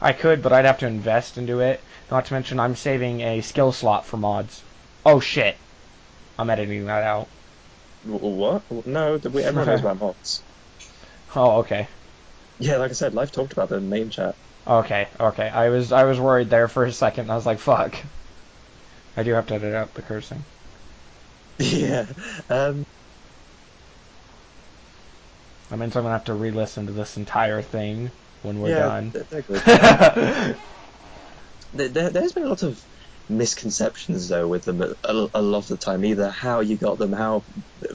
I 0.00 0.12
could, 0.12 0.42
but 0.42 0.52
I'd 0.52 0.64
have 0.64 0.78
to 0.78 0.88
invest 0.88 1.38
into 1.38 1.60
it. 1.60 1.80
Not 2.10 2.26
to 2.26 2.32
mention, 2.34 2.58
I'm 2.58 2.74
saving 2.74 3.20
a 3.20 3.40
skill 3.42 3.70
slot 3.70 4.04
for 4.04 4.16
mods. 4.16 4.60
Oh 5.06 5.20
shit! 5.20 5.56
I'm 6.38 6.50
editing 6.50 6.86
that 6.86 7.04
out. 7.04 7.28
What? 8.04 8.86
No, 8.86 9.16
we- 9.16 9.42
everyone 9.44 9.66
knows 9.66 9.80
about 9.84 10.00
mods. 10.00 10.42
Oh, 11.34 11.58
okay, 11.60 11.88
Yeah, 12.58 12.76
like 12.76 12.90
I 12.90 12.94
said, 12.94 13.14
Life 13.14 13.32
talked 13.32 13.52
about 13.52 13.68
the 13.70 13.76
in 13.76 13.88
main 13.88 14.10
chat. 14.10 14.34
okay, 14.66 15.08
okay. 15.18 15.48
I 15.48 15.68
was 15.70 15.92
I 15.92 16.04
was 16.04 16.20
worried 16.20 16.50
there 16.50 16.68
for 16.68 16.84
a 16.84 16.92
second. 16.92 17.30
I 17.30 17.34
was 17.36 17.46
like, 17.46 17.58
fuck. 17.58 17.94
I 19.16 19.22
do 19.22 19.32
have 19.32 19.46
to 19.48 19.54
edit 19.54 19.74
out 19.74 19.94
the 19.94 20.02
cursing. 20.02 20.44
yeah. 21.58 22.06
Um, 22.50 22.84
That 25.70 25.78
means 25.78 25.96
I'm 25.96 26.02
gonna 26.02 26.14
have 26.14 26.24
to 26.24 26.34
re-listen 26.34 26.86
to 26.86 26.92
this 26.92 27.16
entire 27.16 27.62
thing 27.62 28.10
when 28.42 28.60
we're 28.60 28.70
yeah, 28.70 28.78
done. 28.80 29.12
th- 29.12 29.26
they're. 29.28 30.56
There- 31.72 31.88
there, 31.88 32.10
there's 32.10 32.32
been 32.32 32.42
a 32.42 32.48
lot 32.48 32.62
of 32.62 32.82
misconceptions 33.36 34.28
though 34.28 34.46
with 34.46 34.64
them 34.64 34.82
a, 34.82 34.94
a, 35.34 35.42
lot 35.42 35.58
of 35.58 35.68
the 35.68 35.76
time. 35.76 36.04
Either 36.04 36.30
how 36.30 36.60
you 36.60 36.76
got 36.76 36.98
them, 36.98 37.12
how 37.12 37.42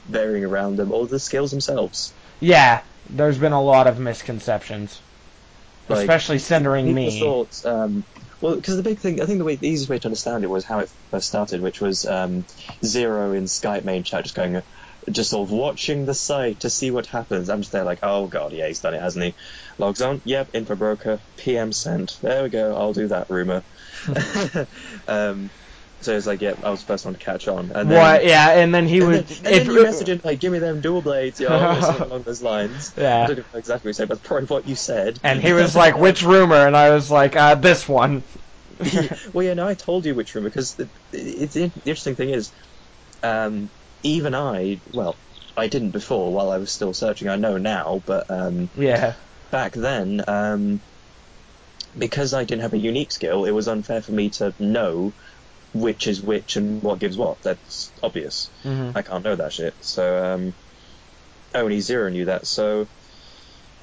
varying 0.06 0.44
around 0.44 0.76
them, 0.76 0.92
or 0.92 1.06
the 1.06 1.18
skills 1.18 1.50
themselves. 1.50 2.12
yeah, 2.40 2.82
there's 3.08 3.38
been 3.38 3.52
a 3.52 3.62
lot 3.62 3.86
of 3.86 3.98
misconceptions, 3.98 5.00
Like, 5.88 6.00
especially 6.00 6.38
centering 6.38 6.92
me. 6.92 7.20
thought, 7.20 7.64
um, 7.64 8.04
well, 8.40 8.54
because 8.54 8.76
the 8.76 8.82
big 8.82 8.98
thing, 8.98 9.20
I 9.20 9.26
think 9.26 9.38
the 9.38 9.44
way 9.44 9.56
the 9.56 9.68
easiest 9.68 9.90
way 9.90 9.98
to 9.98 10.08
understand 10.08 10.44
it 10.44 10.48
was 10.48 10.64
how 10.64 10.80
it 10.80 10.90
first 11.10 11.28
started, 11.28 11.60
which 11.60 11.80
was 11.80 12.06
um, 12.06 12.44
Zero 12.84 13.32
in 13.32 13.44
Skype 13.44 13.84
main 13.84 14.04
chat 14.04 14.24
just 14.24 14.34
going, 14.34 14.62
just 15.10 15.30
sort 15.30 15.48
of 15.48 15.52
watching 15.52 16.04
the 16.04 16.14
site 16.14 16.60
to 16.60 16.70
see 16.70 16.90
what 16.90 17.06
happens. 17.06 17.48
I'm 17.48 17.62
just 17.62 17.72
there 17.72 17.84
like, 17.84 18.00
oh 18.02 18.26
god, 18.26 18.52
yeah, 18.52 18.68
he's 18.68 18.80
done 18.80 18.94
it, 18.94 19.00
hasn't 19.00 19.24
he? 19.24 19.34
Logs 19.78 20.00
on, 20.02 20.20
yep, 20.24 20.50
info 20.52 20.76
broker, 20.76 21.20
PM 21.36 21.72
sent. 21.72 22.18
There 22.20 22.44
we 22.44 22.48
go, 22.48 22.76
I'll 22.76 22.92
do 22.92 23.08
that 23.08 23.30
rumor. 23.30 23.64
um, 25.08 25.50
so 26.00 26.16
it's 26.16 26.26
like, 26.26 26.40
yeah, 26.40 26.54
I 26.62 26.70
was 26.70 26.80
the 26.80 26.86
first 26.86 27.04
one 27.04 27.14
to 27.14 27.20
catch 27.20 27.48
on. 27.48 27.72
And 27.74 27.90
then, 27.90 27.98
What? 27.98 28.24
Yeah, 28.24 28.50
and 28.50 28.72
then 28.72 28.86
he 28.86 28.98
and 28.98 29.08
would. 29.08 29.26
then, 29.26 29.52
and 29.52 29.66
then 29.68 29.74
you 29.74 29.82
message 29.82 30.08
him 30.08 30.20
like, 30.22 30.38
give 30.38 30.52
me 30.52 30.60
them 30.60 30.80
dual 30.80 31.02
blades, 31.02 31.40
yo, 31.40 31.48
or 31.48 31.82
something 31.82 32.06
along 32.06 32.22
those 32.22 32.40
lines. 32.42 32.94
Yeah. 32.96 33.24
I 33.24 33.26
don't 33.26 33.38
know 33.38 33.44
exactly 33.54 33.88
what 33.88 33.90
you 33.90 33.92
said, 33.94 34.08
but 34.08 34.22
probably 34.22 34.46
what 34.46 34.68
you 34.68 34.76
said. 34.76 35.18
and 35.24 35.40
he 35.40 35.52
was 35.52 35.74
like, 35.74 35.98
"Which 35.98 36.22
rumor?" 36.22 36.66
And 36.66 36.76
I 36.76 36.90
was 36.90 37.10
like, 37.10 37.34
uh, 37.36 37.56
"This 37.56 37.88
one." 37.88 38.22
well, 39.32 39.44
yeah, 39.44 39.54
no, 39.54 39.66
I 39.66 39.74
told 39.74 40.06
you 40.06 40.14
which 40.14 40.34
room 40.36 40.44
because 40.44 40.74
the, 40.74 40.88
it's 41.12 41.54
the 41.54 41.64
interesting 41.64 42.14
thing 42.14 42.30
is, 42.30 42.52
um, 43.24 43.68
even 44.04 44.36
I, 44.36 44.80
well, 44.92 45.16
I 45.56 45.66
didn't 45.66 45.90
before 45.90 46.32
while 46.32 46.50
I 46.52 46.58
was 46.58 46.70
still 46.70 46.94
searching. 46.94 47.28
I 47.28 47.34
know 47.34 47.58
now, 47.58 48.00
but 48.06 48.30
um, 48.30 48.70
yeah. 48.76 49.14
back 49.50 49.72
then, 49.72 50.22
um, 50.28 50.80
because 51.98 52.34
I 52.34 52.44
didn't 52.44 52.62
have 52.62 52.74
a 52.74 52.78
unique 52.78 53.12
skill, 53.12 53.44
it 53.44 53.50
was 53.52 53.68
unfair 53.68 54.02
for 54.02 54.12
me 54.12 54.30
to 54.38 54.54
know 54.58 55.14
which 55.72 56.06
is 56.06 56.22
which 56.22 56.56
and 56.56 56.82
what 56.82 57.00
gives 57.00 57.16
what. 57.16 57.38
That's 57.42 57.92
obvious. 58.02 58.50
hmm 58.62 58.90
I 58.94 59.02
can't 59.02 59.24
know 59.24 59.36
that 59.36 59.52
shit. 59.52 59.74
So 59.80 60.24
um, 60.24 60.54
only 61.54 61.80
Zero 61.80 62.10
knew 62.10 62.26
that. 62.26 62.46
So 62.46 62.86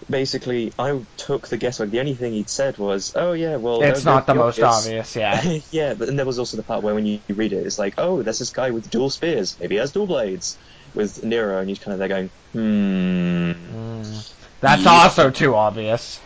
basically, 0.09 0.73
I 0.77 0.99
took 1.17 1.47
the 1.47 1.57
guesswork. 1.57 1.91
The 1.91 1.99
only 1.99 2.15
thing 2.15 2.33
he'd 2.33 2.49
said 2.49 2.77
was, 2.77 3.13
"Oh 3.15 3.33
yeah, 3.33 3.55
well, 3.57 3.81
It's 3.81 4.03
go 4.03 4.19
the 4.21 4.33
most 4.35 4.59
obvious." 4.59 5.15
Yeah. 5.15 5.41
yeah, 5.71 5.93
but 5.93 6.07
then 6.07 6.15
there 6.15 6.25
was 6.25 6.39
also 6.39 6.57
the 6.57 6.63
part 6.63 6.83
where 6.83 6.95
when 6.95 7.05
you 7.05 7.21
read 7.29 7.53
it, 7.53 7.65
it's 7.65 7.79
like, 7.79 7.93
oh, 7.97 8.23
there's 8.23 8.39
this 8.39 8.51
guy 8.51 8.71
with 8.71 8.89
dual 8.89 9.09
spears. 9.09 9.55
Maybe 9.59 9.75
he 9.75 9.79
has 9.79 9.91
dual 9.91 10.07
blades 10.07 10.57
with 10.93 11.23
Nero, 11.23 11.59
and 11.59 11.69
you're 11.69 11.77
kind 11.77 11.93
of 11.93 11.99
there 11.99 12.07
going, 12.09 12.31
hmm. 12.53 13.75
Mm. 13.75 14.35
That's 14.61 14.85
Yeah. 14.85 14.91
also 14.91 15.29
too 15.29 15.55
obvious. 15.55 16.19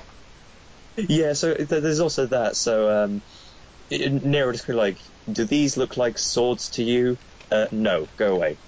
Yeah, 0.97 1.33
so 1.33 1.53
there's 1.53 1.99
also 1.99 2.27
that. 2.27 2.55
So 2.55 2.89
um, 2.89 3.23
Nero 3.91 4.51
just 4.51 4.65
kind 4.65 4.77
of 4.79 4.83
like, 4.83 4.99
do 5.31 5.45
these 5.45 5.77
look 5.77 5.97
like 5.97 6.17
swords 6.17 6.69
to 6.71 6.83
you? 6.83 7.17
Uh, 7.51 7.67
no, 7.71 8.07
go 8.17 8.35
away. 8.35 8.59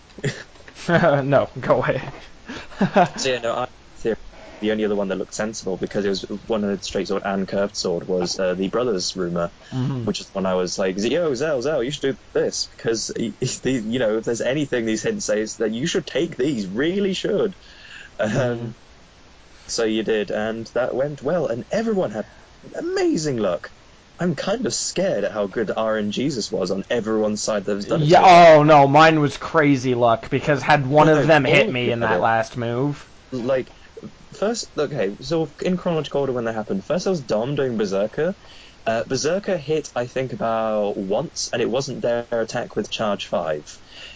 no, 0.90 1.50
go 1.60 1.78
away. 1.78 2.02
So 3.18 3.30
yeah, 3.30 3.40
no, 3.40 3.54
I 3.54 3.68
the 4.62 4.72
only 4.72 4.86
other 4.86 4.96
one 4.96 5.08
that 5.08 5.18
looked 5.18 5.34
sensible 5.34 5.78
because 5.78 6.06
it 6.06 6.10
was 6.10 6.26
one 6.46 6.64
of 6.64 6.70
the 6.70 6.84
straight 6.84 7.08
sword 7.08 7.24
and 7.26 7.48
curved 7.48 7.76
sword 7.76 8.08
was 8.08 8.40
uh, 8.40 8.54
the 8.54 8.70
brothers 8.70 9.16
rumor, 9.16 9.52
Mhm. 9.74 10.06
which 10.06 10.22
is 10.22 10.30
when 10.34 10.46
I 10.46 10.54
was 10.54 10.78
like, 10.78 10.98
yo, 11.00 11.34
Zell, 11.34 11.62
Zell, 11.62 11.84
you 11.84 11.92
should 11.92 12.16
do 12.16 12.18
this 12.34 12.68
because 12.76 13.08
the, 13.16 13.72
you 13.72 14.00
know 14.00 14.18
if 14.18 14.24
there's 14.26 14.42
anything 14.42 14.86
these 14.86 15.04
hints 15.04 15.26
say 15.26 15.42
is 15.42 15.56
that 15.58 15.74
you 15.74 15.88
should 15.88 16.06
take 16.06 16.38
these, 16.38 16.68
really 16.68 17.14
should. 17.14 17.56
Um, 18.20 18.30
Mhm. 18.32 18.76
So 19.72 19.86
you 19.86 20.04
did, 20.04 20.32
and 20.32 20.68
that 20.76 20.96
went 20.96 21.22
well, 21.24 21.48
and 21.48 21.66
everyone 21.72 22.12
had 22.12 22.26
amazing 22.76 23.38
luck. 23.38 23.72
I'm 24.20 24.36
kind 24.36 24.66
of 24.66 24.74
scared 24.74 25.24
at 25.24 25.32
how 25.34 25.48
good 25.48 25.70
RNG 25.70 26.12
Jesus 26.12 26.52
was 26.52 26.72
on 26.72 26.84
everyone's 26.90 27.44
side 27.44 27.66
that 27.66 27.76
has 27.76 27.86
done 27.88 28.04
it. 28.04 28.10
so 28.10 28.26
far. 28.26 28.44
Yeah. 28.52 28.56
Oh 28.58 28.64
no, 28.64 28.88
mine 28.88 29.20
was 29.20 29.38
crazy 29.38 29.96
luck 29.96 30.30
because 30.30 30.62
had 30.62 30.88
one 30.88 31.08
No, 31.08 31.14
of 31.14 31.24
no, 31.24 31.28
them 31.28 31.46
hit 31.46 31.70
me 31.70 31.92
in 31.92 32.02
that 32.02 32.20
it. 32.20 32.22
last 32.22 32.58
move. 32.58 33.10
like 33.32 33.72
first 34.38 34.72
okay 34.78 35.16
so 35.22 35.54
in 35.64 35.78
chronological 35.78 36.22
order 36.22 36.34
when 36.34 36.46
that 36.46 36.56
happened 36.56 36.86
first 36.86 37.08
I 37.08 37.12
was 37.12 37.24
Dom 37.24 37.56
doing 37.56 37.78
Berserker 37.78 38.36
uh, 38.86 39.04
Berserker 39.08 39.58
hit 39.58 39.90
I 39.96 40.08
think 40.08 40.34
about 40.34 40.98
once 40.98 41.50
and 41.54 41.62
it 41.62 41.70
wasn't 41.70 42.02
their 42.02 42.28
attack 42.32 42.76
with 42.76 42.90
charge 42.92 43.28
5 43.28 43.64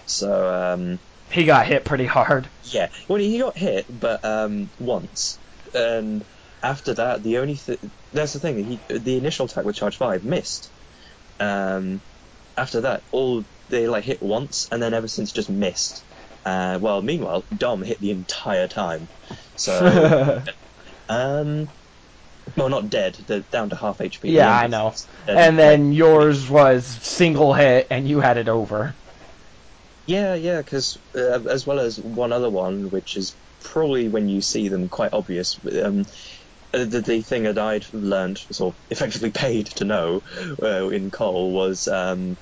so 0.05 0.31
um, 0.53 0.99
He 1.29 1.45
got 1.45 1.67
hit 1.67 1.85
pretty 1.85 2.05
hard. 2.07 2.49
yeah 2.63 2.89
well 3.07 3.19
he 3.19 3.39
got 3.39 3.57
hit 3.57 3.85
but 3.89 4.23
um, 4.25 4.71
once 4.77 5.39
and 5.75 6.23
after 6.63 6.93
that 6.95 7.21
the 7.23 7.37
only 7.37 7.55
th- 7.55 7.79
that's 8.11 8.33
the 8.33 8.39
thing 8.39 8.57
he, 8.63 8.81
the 8.89 9.17
initial 9.17 9.45
attack 9.45 9.65
with 9.65 9.75
charge 9.75 9.97
5 9.97 10.23
missed 10.23 10.71
um, 11.39 12.01
after 12.57 12.81
that 12.81 13.03
all 13.11 13.43
they 13.69 13.87
like 13.87 14.03
hit 14.03 14.21
once 14.21 14.67
and 14.71 14.81
then 14.81 14.93
ever 14.93 15.07
since 15.07 15.31
just 15.31 15.49
missed 15.49 16.03
uh, 16.45 16.79
well 16.81 17.01
meanwhile 17.01 17.43
Dom 17.55 17.83
hit 17.83 17.99
the 17.99 18.11
entire 18.11 18.67
time 18.67 19.09
so 19.55 20.41
Um, 21.09 21.69
well, 22.55 22.69
not 22.69 22.89
dead. 22.89 23.15
They're 23.27 23.41
down 23.41 23.69
to 23.69 23.75
half 23.75 23.99
HP. 23.99 24.19
Yeah, 24.23 24.51
I 24.55 24.67
know. 24.67 24.93
dead. 25.27 25.37
and 25.37 25.59
then 25.59 25.91
yours 25.93 26.49
was 26.49 26.85
single 26.85 27.53
hit, 27.53 27.87
and 27.89 28.07
you 28.07 28.19
had 28.19 28.37
it 28.37 28.49
over. 28.49 28.95
yeah, 30.07 30.35
yeah, 30.35 30.61
because 30.61 30.97
uh, 31.15 31.41
as 31.49 31.65
well 31.65 31.79
as 31.79 31.99
one 31.99 32.31
other 32.31 32.49
one, 32.49 32.89
which 32.89 33.17
is 33.17 33.35
probably 33.63 34.09
when 34.09 34.27
you 34.27 34.41
see 34.41 34.69
them 34.69 34.89
quite 34.89 35.13
obvious. 35.13 35.59
Um, 35.83 36.03
uh, 36.73 36.85
the, 36.85 37.01
the 37.01 37.21
thing 37.21 37.43
that 37.43 37.57
I'd 37.57 37.85
learned, 37.93 38.37
sort 38.51 38.75
of 38.75 38.81
effectively 38.89 39.31
paid 39.33 39.67
to 39.77 39.85
know 39.85 40.21
uh, 40.61 40.89
in 40.89 41.11
Cole 41.11 41.53
was, 41.53 41.87
um, 41.87 42.37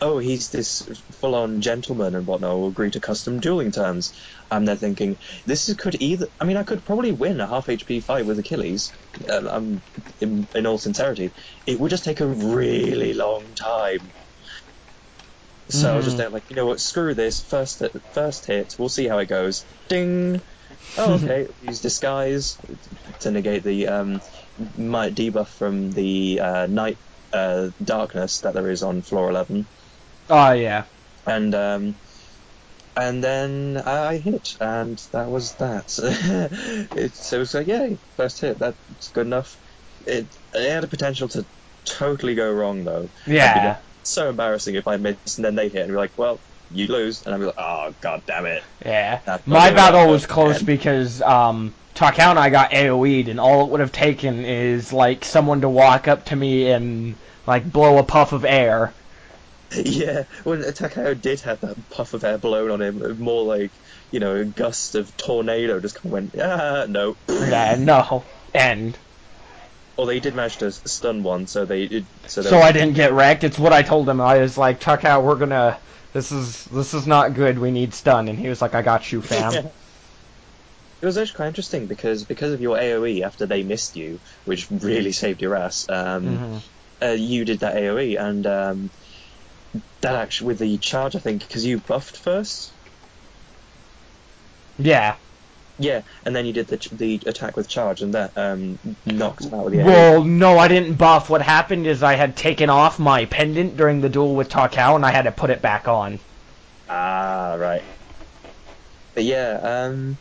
oh, 0.00 0.18
he's 0.18 0.50
this 0.50 0.88
full-on 1.20 1.60
gentleman 1.60 2.14
and 2.14 2.26
whatnot, 2.26 2.56
will 2.58 2.68
agree 2.68 2.90
to 2.92 3.00
custom 3.00 3.40
dueling 3.40 3.72
terms. 3.72 4.12
I'm 4.50 4.64
there 4.64 4.76
thinking, 4.76 5.18
this 5.46 5.68
is, 5.68 5.76
could 5.76 6.00
either, 6.00 6.28
I 6.40 6.44
mean, 6.44 6.56
I 6.56 6.64
could 6.64 6.84
probably 6.84 7.12
win 7.12 7.40
a 7.40 7.48
half 7.48 7.66
HP 7.66 8.04
fight 8.04 8.26
with 8.26 8.38
Achilles, 8.38 8.92
um, 9.28 9.48
um, 9.48 9.82
in, 10.20 10.48
in 10.54 10.66
all 10.66 10.78
sincerity. 10.78 11.32
It 11.66 11.80
would 11.80 11.90
just 11.90 12.04
take 12.04 12.20
a 12.20 12.28
really 12.28 13.14
long 13.14 13.54
time. 13.54 14.12
So 15.70 15.92
I 15.92 15.96
was 15.96 16.04
just 16.06 16.16
Mhm. 16.16 16.18
there 16.18 16.30
like, 16.30 16.44
you 16.48 16.56
know 16.56 16.66
what, 16.66 16.80
screw 16.80 17.14
this, 17.14 17.42
first 17.44 17.82
first 18.12 18.46
hit, 18.46 18.74
we'll 18.78 18.88
see 18.88 19.06
how 19.08 19.18
it 19.18 19.26
goes. 19.28 19.66
Ding! 19.88 20.42
Oh, 20.96 21.14
okay, 21.14 21.46
use 21.60 21.80
disguise 21.80 22.58
to 23.20 23.30
negate 23.30 23.64
the 23.64 23.86
um, 23.88 24.20
might 24.76 25.14
debuff 25.14 25.48
from 25.48 25.90
the 25.90 26.40
uh, 26.40 26.66
night 26.66 26.98
uh, 27.32 27.68
darkness 27.82 28.40
that 28.40 28.54
there 28.54 28.68
is 28.70 28.82
on 28.82 29.02
floor 29.02 29.30
11 29.30 29.68
Oh 30.30 30.52
yeah. 30.52 30.86
and 31.26 31.54
um, 31.54 32.00
and 32.96 33.22
then 33.22 33.76
I 33.84 34.18
hit, 34.18 34.48
and 34.60 34.98
that 35.12 35.30
was 35.30 35.54
that. 35.56 35.86
it, 36.94 37.14
so 37.14 37.36
it 37.36 37.40
was 37.40 37.54
like, 37.54 37.68
yay, 37.68 38.00
first 38.16 38.40
hit, 38.40 38.58
that's 38.58 39.10
good 39.14 39.26
enough. 39.26 39.56
It, 40.06 40.34
it 40.52 40.70
had 40.70 40.84
a 40.84 40.88
potential 40.88 41.28
to 41.28 41.46
totally 41.88 42.34
go 42.34 42.50
wrong, 42.50 42.84
though. 42.84 43.10
Yeah. 43.26 43.82
So 44.02 44.30
embarrassing 44.30 44.74
if 44.74 44.86
I 44.88 44.96
missed 44.96 45.38
and 45.38 45.44
then 45.44 45.54
they 45.54 45.68
hit 45.68 45.82
and 45.82 45.92
be 45.92 45.96
like, 45.96 46.12
well, 46.16 46.42
you 46.72 46.86
lose, 46.86 47.24
and 47.24 47.34
I'd 47.34 47.38
be 47.38 47.46
like, 47.46 47.54
oh, 47.58 47.94
god 48.00 48.22
damn 48.26 48.46
it. 48.46 48.62
Yeah. 48.84 49.20
That's 49.24 49.46
My 49.46 49.70
battle 49.70 50.10
was 50.10 50.26
close 50.26 50.62
because 50.62 51.22
um, 51.22 51.74
Takao 51.94 52.30
and 52.30 52.38
I 52.38 52.50
got 52.50 52.70
AoE'd, 52.70 53.28
and 53.28 53.40
all 53.40 53.64
it 53.64 53.70
would 53.70 53.80
have 53.80 53.92
taken 53.92 54.44
is 54.44 54.92
like 54.92 55.24
someone 55.24 55.62
to 55.62 55.68
walk 55.68 56.08
up 56.08 56.26
to 56.26 56.36
me 56.36 56.70
and 56.70 57.14
like 57.46 57.70
blow 57.70 57.98
a 57.98 58.02
puff 58.02 58.32
of 58.32 58.44
air. 58.44 58.92
Yeah, 59.76 60.24
when 60.44 60.62
Takao 60.62 61.20
did 61.20 61.40
have 61.40 61.60
that 61.60 61.90
puff 61.90 62.14
of 62.14 62.24
air 62.24 62.38
blown 62.38 62.70
on 62.70 62.80
him, 62.80 63.20
more 63.20 63.44
like, 63.44 63.70
you 64.10 64.18
know, 64.18 64.36
a 64.36 64.44
gust 64.46 64.94
of 64.94 65.14
tornado 65.18 65.78
just 65.78 65.96
kind 65.96 66.06
of 66.06 66.12
went, 66.12 66.34
ah, 66.40 66.86
no. 66.88 67.16
Yeah, 67.28 67.76
no. 67.78 68.24
End. 68.54 68.96
Although 69.98 70.12
they 70.12 70.20
did 70.20 70.34
manage 70.34 70.56
to 70.58 70.70
stun 70.72 71.22
one, 71.22 71.48
so 71.48 71.64
they 71.64 71.86
did. 71.86 72.06
So, 72.28 72.40
So 72.40 72.58
I 72.60 72.72
didn't 72.72 72.94
get 72.94 73.12
wrecked. 73.12 73.44
It's 73.44 73.58
what 73.58 73.72
I 73.72 73.82
told 73.82 74.08
him. 74.08 74.20
I 74.20 74.38
was 74.38 74.56
like, 74.56 74.80
Takao, 74.80 75.22
we're 75.22 75.34
gonna. 75.34 75.76
This 76.18 76.32
is 76.32 76.64
this 76.64 76.94
is 76.94 77.06
not 77.06 77.34
good. 77.34 77.60
We 77.60 77.70
need 77.70 77.94
stun. 77.94 78.26
And 78.26 78.36
he 78.36 78.48
was 78.48 78.60
like, 78.60 78.74
I 78.74 78.82
got 78.82 79.12
you, 79.12 79.22
fam. 79.22 79.70
It 81.00 81.06
was 81.06 81.16
actually 81.16 81.36
quite 81.36 81.46
interesting 81.48 81.86
because 81.86 82.24
because 82.24 82.52
of 82.52 82.60
your 82.60 82.76
AOE 82.76 83.22
after 83.22 83.46
they 83.46 83.62
missed 83.62 83.94
you, 83.94 84.20
which 84.44 84.68
really 84.70 85.12
saved 85.12 85.40
your 85.40 85.54
ass. 85.54 85.86
Um, 85.88 86.24
Mhm. 86.26 86.62
uh, 87.02 87.16
you 87.18 87.44
did 87.44 87.60
that 87.60 87.76
AOE, 87.76 88.16
and 88.16 88.46
um, 88.46 88.90
that 90.00 90.14
actually 90.16 90.48
with 90.48 90.58
the 90.58 90.78
charge, 90.78 91.14
I 91.16 91.20
think, 91.20 91.42
because 91.42 91.64
you 91.64 91.80
buffed 91.80 92.16
first. 92.16 92.76
Yeah. 94.78 95.18
Yeah, 95.78 96.02
and 96.24 96.34
then 96.34 96.44
you 96.44 96.52
did 96.52 96.66
the 96.66 96.76
the 96.92 97.22
attack 97.26 97.56
with 97.56 97.68
charge, 97.68 98.02
and 98.02 98.14
that 98.14 98.36
um, 98.36 98.78
knocked 99.06 99.44
him 99.44 99.54
out 99.54 99.64
with 99.64 99.74
the 99.74 99.80
AOE. 99.80 99.86
Well, 99.86 100.24
no, 100.24 100.58
I 100.58 100.66
didn't 100.68 100.94
buff. 100.94 101.30
What 101.30 101.40
happened 101.42 101.86
is 101.86 102.02
I 102.02 102.14
had 102.14 102.36
taken 102.36 102.68
off 102.68 102.98
my 102.98 103.26
pendant 103.26 103.76
during 103.76 104.00
the 104.00 104.08
duel 104.08 104.34
with 104.34 104.48
Takao, 104.48 104.96
and 104.96 105.06
I 105.06 105.12
had 105.12 105.22
to 105.22 105.32
put 105.32 105.50
it 105.50 105.62
back 105.62 105.86
on. 105.86 106.18
Ah, 106.88 107.54
right. 107.58 107.82
But 109.14 109.24
yeah, 109.24 109.60
um, 109.62 110.16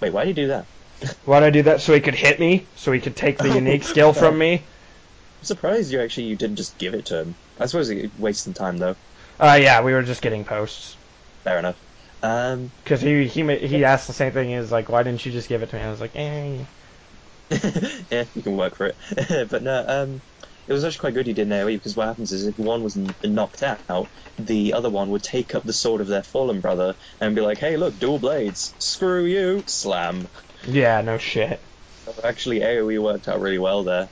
wait, 0.00 0.12
why 0.12 0.24
did 0.24 0.36
you 0.36 0.44
do 0.44 0.48
that? 0.48 0.66
Why'd 1.24 1.42
I 1.42 1.50
do 1.50 1.62
that? 1.64 1.80
So 1.80 1.94
he 1.94 2.00
could 2.00 2.14
hit 2.14 2.38
me? 2.38 2.66
So 2.76 2.92
he 2.92 3.00
could 3.00 3.16
take 3.16 3.38
the 3.38 3.50
Oh, 3.50 3.54
unique 3.54 3.82
skill 3.84 4.12
from 4.22 4.38
me? 4.38 4.54
I'm 4.54 5.44
surprised 5.44 5.92
you 5.92 6.00
actually 6.00 6.26
you 6.26 6.36
didn't 6.36 6.56
just 6.56 6.78
give 6.78 6.94
it 6.94 7.06
to 7.06 7.20
him. 7.20 7.34
I 7.58 7.66
suppose 7.66 7.90
it 7.90 8.10
wasted 8.18 8.54
time 8.56 8.78
though. 8.78 8.96
Uh, 9.38 9.58
yeah, 9.60 9.82
we 9.82 9.92
were 9.92 10.02
just 10.02 10.22
getting 10.22 10.44
posts. 10.44 10.96
Fair 11.42 11.58
enough. 11.58 11.76
Um, 12.22 12.72
Because 12.84 13.00
he, 13.02 13.26
he, 13.26 13.42
he 13.66 13.84
asked 13.84 14.06
the 14.06 14.12
same 14.12 14.32
thing. 14.32 14.50
He 14.50 14.56
was 14.56 14.72
like, 14.72 14.88
why 14.88 15.02
didn't 15.02 15.24
you 15.26 15.32
just 15.32 15.48
give 15.48 15.62
it 15.62 15.70
to 15.70 15.76
me? 15.76 15.82
I 15.82 15.90
was 15.90 16.00
like, 16.00 16.12
eh. 16.16 16.66
yeah, 18.10 18.24
you 18.34 18.42
can 18.42 18.56
work 18.56 18.76
for 18.76 18.86
it. 18.86 19.48
but 19.50 19.62
no, 19.62 19.84
um, 19.86 20.22
it 20.66 20.72
was 20.72 20.84
actually 20.84 21.00
quite 21.00 21.14
good 21.14 21.26
you 21.28 21.34
did 21.34 21.48
AoE 21.48 21.76
because 21.76 21.96
what 21.96 22.08
happens 22.08 22.32
is 22.32 22.46
if 22.46 22.56
one 22.56 22.82
was 22.82 22.98
knocked 23.24 23.62
out, 23.62 24.08
the 24.38 24.74
other 24.74 24.90
one 24.90 25.10
would 25.10 25.22
take 25.22 25.54
up 25.54 25.64
the 25.64 25.72
sword 25.72 26.00
of 26.00 26.08
their 26.08 26.22
fallen 26.24 26.60
brother 26.60 26.94
and 27.20 27.34
be 27.34 27.42
like, 27.42 27.58
"Hey, 27.58 27.76
look, 27.76 27.98
dual 27.98 28.20
blades. 28.20 28.74
Screw 28.78 29.24
you, 29.26 29.64
slam." 29.68 30.28
Yeah, 30.66 31.00
no 31.02 31.18
shit. 31.18 31.64
So 32.06 32.14
actually, 32.24 32.60
AoE 32.60 33.02
worked 33.02 33.28
out 33.28 33.40
really 33.40 33.58
well 33.58 33.84
there. 33.84 34.08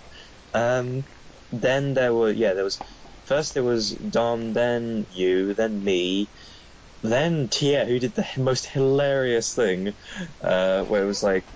Um, 0.54 1.06
then 1.52 1.94
there 1.94 2.14
were 2.14 2.32
yeah, 2.32 2.54
there 2.54 2.64
was 2.64 2.80
first 3.24 3.54
there 3.54 3.64
was 3.64 3.96
Dom, 4.10 4.52
then 4.54 5.06
you, 5.10 5.54
then 5.54 5.82
me, 5.84 6.30
then 7.02 7.48
Tia, 7.48 7.84
who 7.86 7.98
did 7.98 8.14
the 8.14 8.26
most 8.38 8.66
hilarious 8.66 9.54
thing, 9.54 9.94
uh, 10.42 10.84
where 10.84 11.02
it 11.02 11.06
was 11.06 11.22
like, 11.22 11.46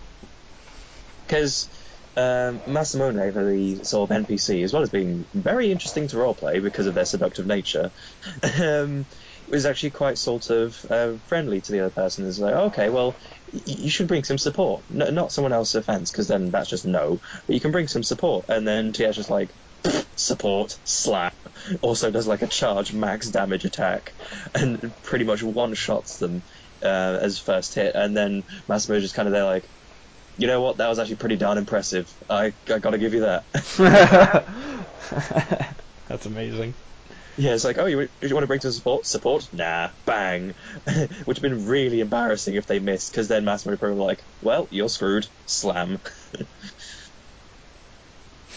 because 1.26 1.68
um, 2.16 2.60
Masamune, 2.66 3.14
the 3.34 3.84
sort 3.84 4.10
of 4.10 4.16
NPC, 4.16 4.62
as 4.62 4.72
well 4.72 4.82
as 4.82 4.90
being 4.90 5.26
very 5.34 5.72
interesting 5.72 6.08
to 6.08 6.16
roleplay 6.16 6.62
because 6.62 6.86
of 6.86 6.94
their 6.94 7.04
seductive 7.04 7.46
nature, 7.46 7.90
um, 8.60 9.06
was 9.48 9.66
actually 9.66 9.90
quite 9.90 10.18
sort 10.18 10.50
of 10.50 10.76
uh, 10.90 11.14
friendly 11.26 11.60
to 11.60 11.72
the 11.72 11.80
other 11.80 11.90
person. 11.90 12.26
It's 12.26 12.38
like, 12.38 12.54
okay, 12.54 12.90
well, 12.90 13.16
you 13.52 13.90
should 13.90 14.08
bring 14.08 14.24
some 14.24 14.38
support, 14.38 14.86
no, 14.88 15.10
not 15.10 15.32
someone 15.32 15.52
else's 15.52 15.74
offense, 15.76 16.10
because 16.10 16.28
then 16.28 16.50
that's 16.50 16.68
just 16.70 16.86
no. 16.86 17.18
But 17.46 17.54
you 17.54 17.60
can 17.60 17.72
bring 17.72 17.88
some 17.88 18.02
support, 18.02 18.46
and 18.48 18.66
then 18.66 18.92
Tia's 18.92 19.16
just 19.16 19.30
like. 19.30 19.52
Support, 20.16 20.78
slap. 20.84 21.34
Also 21.82 22.10
does 22.10 22.26
like 22.26 22.42
a 22.42 22.46
charge 22.46 22.92
max 22.92 23.28
damage 23.28 23.64
attack, 23.64 24.12
and 24.54 24.92
pretty 25.02 25.24
much 25.24 25.42
one 25.42 25.74
shots 25.74 26.18
them 26.18 26.42
uh, 26.82 27.18
as 27.20 27.38
first 27.38 27.74
hit. 27.74 27.94
And 27.94 28.16
then 28.16 28.44
Massimo 28.68 29.00
just 29.00 29.14
kind 29.14 29.28
of 29.28 29.32
there 29.32 29.44
like, 29.44 29.64
you 30.36 30.46
know 30.46 30.60
what? 30.60 30.78
That 30.78 30.88
was 30.88 30.98
actually 30.98 31.16
pretty 31.16 31.36
darn 31.36 31.58
impressive. 31.58 32.12
I, 32.28 32.52
I 32.68 32.78
gotta 32.78 32.98
give 32.98 33.14
you 33.14 33.20
that. 33.20 33.44
That's 36.08 36.26
amazing. 36.26 36.74
yeah, 37.36 37.54
it's 37.54 37.64
like, 37.64 37.78
oh, 37.78 37.86
you, 37.86 38.08
you 38.20 38.34
want 38.34 38.42
to 38.42 38.46
bring 38.48 38.60
some 38.60 38.72
support? 38.72 39.06
Support? 39.06 39.48
Nah, 39.52 39.90
bang. 40.06 40.54
Which 40.84 41.26
would 41.26 41.36
have 41.36 41.42
been 41.42 41.66
really 41.66 42.00
embarrassing 42.00 42.54
if 42.54 42.66
they 42.66 42.78
missed, 42.78 43.12
because 43.12 43.28
then 43.28 43.44
Massimo 43.44 43.72
would 43.72 43.80
probably 43.80 43.96
be 43.98 44.02
like, 44.02 44.24
well, 44.42 44.68
you're 44.70 44.88
screwed. 44.88 45.26
Slam. 45.46 45.98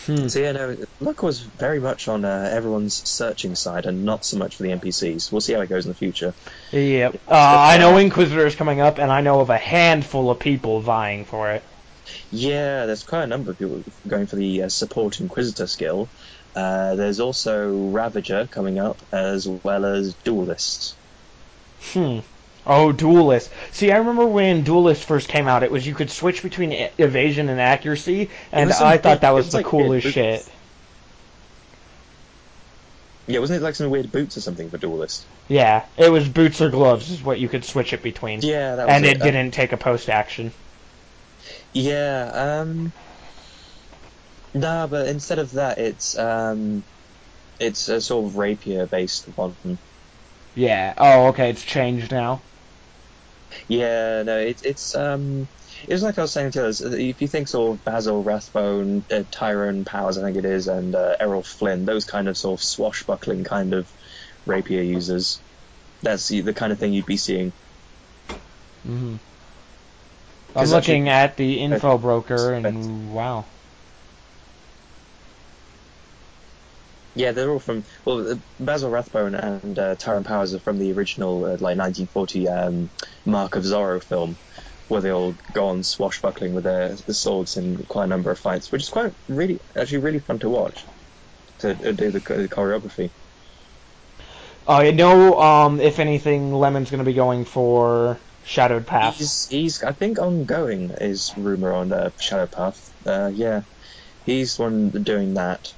Hmm. 0.07 0.29
So 0.29 0.39
yeah, 0.39 0.53
no, 0.53 0.77
luck 1.01 1.21
was 1.21 1.41
very 1.41 1.81
much 1.81 2.07
on 2.07 2.23
uh, 2.23 2.49
everyone's 2.51 2.93
searching 2.93 3.55
side, 3.55 3.85
and 3.85 4.05
not 4.05 4.23
so 4.23 4.37
much 4.37 4.55
for 4.55 4.63
the 4.63 4.69
NPCs. 4.69 5.33
We'll 5.33 5.41
see 5.41 5.51
how 5.51 5.59
it 5.59 5.67
goes 5.67 5.85
in 5.85 5.91
the 5.91 5.97
future. 5.97 6.33
Yep. 6.71 7.15
Uh, 7.27 7.31
I 7.33 7.77
know 7.77 7.97
Inquisitor 7.97 8.47
is 8.47 8.55
coming 8.55 8.79
up, 8.79 8.99
and 8.99 9.11
I 9.11 9.19
know 9.19 9.41
of 9.41 9.49
a 9.49 9.57
handful 9.57 10.31
of 10.31 10.39
people 10.39 10.79
vying 10.79 11.25
for 11.25 11.51
it. 11.51 11.61
Yeah, 12.31 12.85
there's 12.85 13.03
quite 13.03 13.23
a 13.23 13.27
number 13.27 13.51
of 13.51 13.59
people 13.59 13.83
going 14.07 14.27
for 14.27 14.37
the 14.37 14.63
uh, 14.63 14.69
support 14.69 15.19
Inquisitor 15.19 15.67
skill. 15.67 16.07
Uh, 16.55 16.95
there's 16.95 17.19
also 17.19 17.89
Ravager 17.89 18.47
coming 18.49 18.79
up, 18.79 18.97
as 19.11 19.45
well 19.45 19.83
as 19.83 20.13
Duelist. 20.23 20.95
Hmm. 21.91 22.19
Oh, 22.67 22.91
Duelist. 22.91 23.49
See, 23.71 23.91
I 23.91 23.97
remember 23.97 24.27
when 24.27 24.63
Duelist 24.63 25.05
first 25.05 25.27
came 25.29 25.47
out, 25.47 25.63
it 25.63 25.71
was 25.71 25.87
you 25.87 25.95
could 25.95 26.11
switch 26.11 26.43
between 26.43 26.71
e- 26.73 26.89
evasion 26.99 27.49
and 27.49 27.59
accuracy, 27.59 28.29
and 28.51 28.71
I 28.73 28.97
thought 28.97 29.21
that 29.21 29.31
was 29.33 29.45
was 29.45 29.53
the 29.53 29.57
like 29.57 29.65
coolest 29.65 30.05
shit. 30.05 30.45
Yeah, 33.27 33.39
wasn't 33.39 33.61
it 33.61 33.63
like 33.63 33.75
some 33.75 33.89
weird 33.89 34.11
boots 34.11 34.37
or 34.37 34.41
something 34.41 34.69
for 34.69 34.77
Duelist? 34.77 35.27
Yeah, 35.47 35.85
it 35.97 36.09
was 36.09 36.27
boots 36.27 36.61
or 36.61 36.69
gloves 36.69 37.09
is 37.09 37.23
what 37.23 37.39
you 37.39 37.47
could 37.47 37.63
switch 37.63 37.93
it 37.93 38.03
between. 38.03 38.41
Yeah, 38.41 38.75
that 38.75 38.85
was 38.85 38.95
and 38.95 39.05
it 39.05 39.21
Uh, 39.21 39.25
didn't 39.25 39.51
take 39.51 39.71
a 39.71 39.77
post 39.77 40.09
action. 40.09 40.51
Yeah, 41.73 42.31
um. 42.33 42.91
Nah, 44.53 44.87
but 44.87 45.07
instead 45.07 45.39
of 45.39 45.51
that, 45.51 45.77
it's 45.77 46.17
um, 46.17 46.83
it's 47.59 47.87
a 47.89 48.01
sort 48.01 48.25
of 48.25 48.37
rapier 48.37 48.87
based 48.87 49.27
one. 49.35 49.79
Yeah. 50.55 50.93
Oh, 50.97 51.27
okay, 51.27 51.49
it's 51.49 51.63
changed 51.63 52.11
now. 52.11 52.43
Yeah, 53.67 54.23
no, 54.23 54.37
it's 54.37 54.61
it's 54.61 54.95
um, 54.95 55.47
it's 55.87 56.01
like 56.01 56.17
I 56.17 56.21
was 56.21 56.31
saying 56.31 56.51
to 56.51 56.67
us. 56.67 56.81
If 56.81 57.21
you 57.21 57.27
think 57.27 57.47
sort 57.47 57.77
of 57.77 57.83
Basil 57.83 58.23
Rathbone, 58.23 59.03
uh, 59.11 59.23
Tyrone 59.29 59.83
Powers, 59.83 60.17
I 60.17 60.23
think 60.23 60.37
it 60.37 60.45
is, 60.45 60.67
and 60.67 60.95
uh, 60.95 61.15
Errol 61.19 61.43
Flynn, 61.43 61.85
those 61.85 62.05
kind 62.05 62.29
of 62.29 62.37
sort 62.37 62.59
of 62.59 62.63
swashbuckling 62.63 63.43
kind 63.43 63.73
of 63.73 63.91
rapier 64.45 64.81
users, 64.81 65.41
that's 66.01 66.27
the, 66.29 66.41
the 66.41 66.53
kind 66.53 66.71
of 66.71 66.79
thing 66.79 66.93
you'd 66.93 67.05
be 67.05 67.17
seeing. 67.17 67.51
Mm-hmm. 68.87 69.15
I'm 70.55 70.69
looking 70.69 71.09
actually- 71.09 71.09
at 71.09 71.37
the 71.37 71.59
info 71.59 71.97
broker, 71.97 72.53
and 72.53 73.13
wow. 73.13 73.45
Yeah, 77.17 77.31
they're 77.31 77.49
all 77.49 77.59
from 77.59 77.83
well, 78.05 78.31
uh, 78.31 78.35
Basil 78.59 78.91
Rathbone 78.91 79.33
and 79.33 79.79
uh, 79.79 79.95
Tyrone 79.95 80.23
Powers 80.23 80.53
are 80.53 80.59
from 80.59 80.77
the 80.77 80.91
original 80.93 81.45
uh, 81.45 81.57
like 81.59 81.77
1940 81.77 82.47
um, 82.47 82.89
Mark 83.25 83.55
of 83.55 83.63
Zorro 83.63 84.03
film, 84.03 84.37
where 84.87 85.01
they 85.01 85.11
all 85.11 85.33
go 85.53 85.69
on 85.69 85.81
swashbuckling 85.81 86.53
with 86.53 86.63
their, 86.63 86.89
their 86.89 87.15
swords 87.15 87.57
in 87.57 87.77
quite 87.85 88.05
a 88.05 88.07
number 88.07 88.29
of 88.29 88.37
fights, 88.37 88.71
which 88.71 88.83
is 88.83 88.89
quite 88.89 89.13
really 89.27 89.59
actually 89.75 89.97
really 89.97 90.19
fun 90.19 90.37
to 90.39 90.49
watch. 90.49 90.83
To 91.59 91.71
uh, 91.71 91.91
do 91.91 92.11
the, 92.11 92.19
the 92.19 92.47
choreography. 92.47 93.09
I 94.67 94.91
know, 94.91 95.39
um, 95.41 95.79
if 95.79 95.97
anything, 95.97 96.53
Lemon's 96.53 96.91
going 96.91 96.99
to 96.99 97.05
be 97.05 97.13
going 97.13 97.45
for 97.45 98.19
Shadowed 98.45 98.85
Path. 98.85 99.17
He's 99.17 99.47
he's 99.47 99.83
I 99.83 99.91
think 99.91 100.19
ongoing 100.19 100.91
is 100.91 101.33
rumor 101.35 101.73
on 101.73 101.91
uh, 101.91 102.11
Shadow 102.19 102.45
Path. 102.45 102.93
Uh, 103.07 103.31
yeah, 103.33 103.63
he's 104.25 104.59
one 104.59 104.89
doing 104.89 105.33
that. 105.33 105.73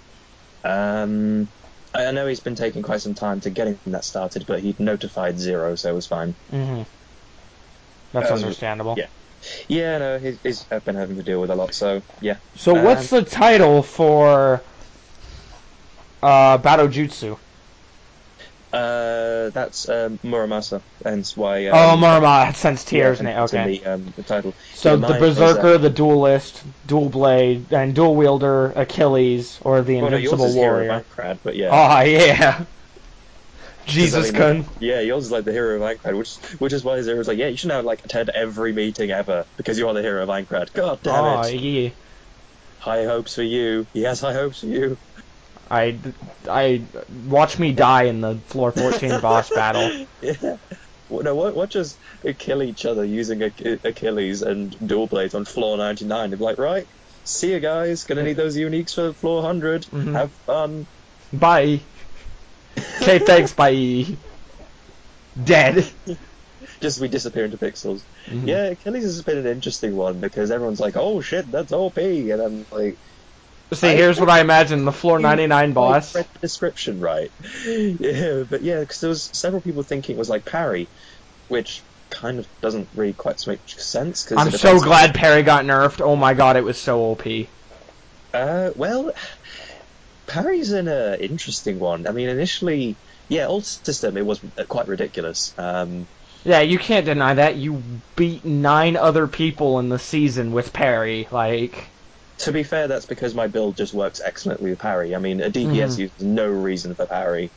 Um, 0.63 1.49
I 1.93 2.07
I 2.07 2.11
know 2.11 2.27
he's 2.27 2.39
been 2.41 2.55
taking 2.55 2.83
quite 2.83 3.01
some 3.01 3.15
time 3.15 3.39
to 3.41 3.49
getting 3.49 3.79
that 3.87 4.03
started, 4.05 4.45
but 4.47 4.61
he'd 4.61 4.79
notified 4.79 5.39
Zero, 5.39 5.75
so 5.75 5.89
it 5.89 5.95
was 5.95 6.07
fine. 6.07 6.37
hmm 6.51 6.83
That's 8.13 8.31
Uh, 8.31 8.35
understandable. 8.35 8.95
yeah. 8.95 9.07
Yeah, 9.69 9.97
no, 9.99 10.19
he's, 10.19 10.39
he's 10.43 10.67
I've 10.71 10.83
been 10.83 10.95
having 10.95 11.17
to 11.17 11.23
deal 11.23 11.41
with 11.41 11.49
a 11.49 11.55
lot, 11.55 11.73
so 11.73 12.01
yeah. 12.21 12.39
So 12.55 12.73
Uh, 12.73 12.83
what's 12.83 13.09
the 13.09 13.23
title 13.23 13.81
for 13.83 14.65
uh, 16.21 16.57
Battle 16.57 16.87
Jutsu? 16.87 17.39
Uh, 18.71 19.49
that's 19.51 19.89
um, 19.89 20.19
Muramasa, 20.19 20.83
hence 21.03 21.35
why. 21.35 21.67
Um, 21.67 21.75
oh, 21.75 21.97
Murama 21.97 22.55
sends 22.55 22.85
tears 22.85 23.19
yeah, 23.19 23.21
in 23.21 23.27
it. 23.27 23.37
it's 23.37 23.53
in 23.53 23.63
Okay. 23.63 23.63
the, 23.63 23.85
um, 23.85 24.05
the 24.15 24.23
title. 24.23 24.55
So 24.73 24.97
the 24.97 24.97
mine 24.97 25.25
is, 25.35 25.55
uh, 25.57 25.65
Berserker, 25.65 25.77
the 25.77 25.89
Duelist, 25.89 26.65
Dual 26.85 27.09
Blade, 27.09 27.73
and 27.73 27.95
Dual 27.95 28.15
Wielder, 28.15 28.71
Achilles, 28.71 29.59
or 29.61 29.81
the 29.81 29.97
well, 29.99 30.11
no, 30.11 30.17
Invincible 30.17 30.47
Hero 30.53 30.53
Warrior. 30.53 30.91
of 30.91 31.05
Aincrad, 31.07 31.39
but 31.43 31.55
yeah. 31.55 31.69
Oh 31.71 32.01
yeah. 32.01 32.65
Jesus 33.85 34.27
I 34.27 34.31
mean, 34.31 34.35
kun. 34.37 34.65
Yeah, 34.79 35.01
yours 35.01 35.25
is 35.25 35.31
like 35.31 35.45
the 35.45 35.51
hero 35.51 35.75
of 35.75 35.81
Aincrad, 35.81 36.17
which 36.17 36.39
which 36.59 36.73
is 36.73 36.83
why 36.83 37.01
Zero's 37.01 37.27
like, 37.27 37.37
yeah, 37.37 37.47
you 37.47 37.57
should 37.57 37.69
now 37.69 37.81
like 37.81 38.01
attend 38.05 38.29
every 38.29 38.73
meeting 38.73 39.11
ever 39.11 39.45
because 39.57 39.77
you 39.77 39.87
are 39.87 39.93
the 39.93 40.01
hero 40.01 40.23
of 40.23 40.29
Aincrad. 40.29 40.73
God 40.73 41.01
damn 41.03 41.25
Oh 41.25 41.25
it! 41.25 41.53
yeah. 41.53 41.91
High 42.77 43.05
hopes 43.05 43.35
for 43.35 43.43
you. 43.43 43.87
He 43.93 44.01
has 44.03 44.19
high 44.21 44.33
hopes 44.33 44.59
for 44.59 44.67
you. 44.67 44.99
I, 45.71 45.97
I 46.47 46.81
watch 47.27 47.59
me 47.59 47.71
die 47.73 48.03
in 48.03 48.21
the 48.21 48.35
floor 48.47 48.71
14 48.71 49.19
boss 49.21 49.49
battle. 49.49 50.07
Yeah. 50.21 50.57
Well, 51.09 51.23
no, 51.23 51.35
what, 51.35 51.55
what 51.55 51.69
just 51.69 51.97
kill 52.37 52.61
each 52.63 52.85
other 52.85 53.03
using 53.03 53.41
Achilles 53.43 54.41
and 54.41 54.87
dual 54.87 55.07
blades 55.07 55.33
on 55.33 55.45
floor 55.45 55.77
99? 55.77 56.29
They'd 56.29 56.37
be 56.37 56.43
like, 56.43 56.57
right, 56.59 56.87
see 57.23 57.51
you 57.51 57.59
guys. 57.59 58.03
Gonna 58.03 58.23
need 58.23 58.33
those 58.37 58.57
uniques 58.57 58.93
for 58.95 59.13
floor 59.13 59.37
100. 59.37 59.83
Mhm. 59.85 60.13
Have 60.13 60.31
fun. 60.31 60.87
Bye. 61.33 61.79
Okay, 63.01 63.19
thanks. 63.19 63.51
Bye. 63.53 64.05
Dead. 65.43 65.85
Just 66.81 66.99
we 66.99 67.07
disappear 67.07 67.45
into 67.45 67.57
pixels. 67.57 68.01
Mhm. 68.27 68.47
Yeah, 68.47 68.63
Achilles 68.65 69.03
has 69.03 69.21
been 69.23 69.37
an 69.37 69.47
interesting 69.47 69.95
one 69.95 70.19
because 70.19 70.51
everyone's 70.51 70.79
like, 70.79 70.95
oh 70.95 71.19
shit, 71.21 71.49
that's 71.51 71.71
OP. 71.73 71.97
And 71.97 72.41
I'm 72.41 72.65
like, 72.71 72.97
See, 73.73 73.87
here's 73.95 74.19
what 74.19 74.29
I 74.29 74.41
imagine: 74.41 74.85
the 74.85 74.91
floor 74.91 75.19
99 75.19 75.69
I 75.69 75.73
boss. 75.73 76.15
read 76.15 76.25
the 76.33 76.39
description 76.39 76.99
right. 76.99 77.31
Yeah, 77.65 78.43
but 78.49 78.61
yeah, 78.63 78.79
because 78.81 78.99
there 78.99 79.09
was 79.09 79.29
several 79.33 79.61
people 79.61 79.83
thinking 79.83 80.15
it 80.15 80.19
was 80.19 80.29
like 80.29 80.45
parry, 80.45 80.87
which 81.47 81.81
kind 82.09 82.39
of 82.39 82.47
doesn't 82.61 82.89
really 82.95 83.13
quite 83.13 83.35
make 83.47 83.61
sense. 83.67 84.23
Cause 84.23 84.37
I'm 84.37 84.51
so 84.51 84.79
glad 84.79 85.13
Parry 85.13 85.43
got 85.43 85.65
nerfed. 85.65 86.01
Oh 86.01 86.15
my 86.15 86.33
god, 86.33 86.57
it 86.57 86.63
was 86.63 86.79
so 86.81 87.01
OP. 87.01 87.23
Uh, 88.33 88.71
well, 88.75 89.11
parry's 90.27 90.71
an 90.71 90.87
uh, 90.87 91.17
interesting 91.19 91.79
one. 91.79 92.07
I 92.07 92.11
mean, 92.11 92.29
initially, 92.29 92.95
yeah, 93.27 93.47
old 93.47 93.65
system 93.65 94.17
it 94.17 94.25
was 94.25 94.43
uh, 94.57 94.65
quite 94.67 94.87
ridiculous. 94.87 95.53
Um, 95.57 96.07
Yeah, 96.43 96.61
you 96.61 96.79
can't 96.79 97.05
deny 97.05 97.33
that. 97.35 97.55
You 97.57 98.01
beat 98.15 98.45
nine 98.45 98.95
other 98.95 99.27
people 99.27 99.79
in 99.79 99.89
the 99.89 99.99
season 99.99 100.51
with 100.51 100.73
Parry. 100.73 101.27
Like, 101.31 101.91
to 102.39 102.51
be 102.51 102.63
fair, 102.63 102.87
that's 102.87 103.05
because 103.05 103.35
my 103.35 103.47
build 103.47 103.77
just 103.77 103.93
works 103.93 104.19
excellently 104.23 104.71
with 104.71 104.79
parry. 104.79 105.15
I 105.15 105.19
mean, 105.19 105.41
a 105.41 105.49
DPS 105.49 105.97
Mhm. 105.97 105.99
uses 105.99 106.25
no 106.25 106.47
reason 106.47 106.95
for 106.95 107.07
parry. 107.07 107.53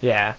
yeah, 0.00 0.36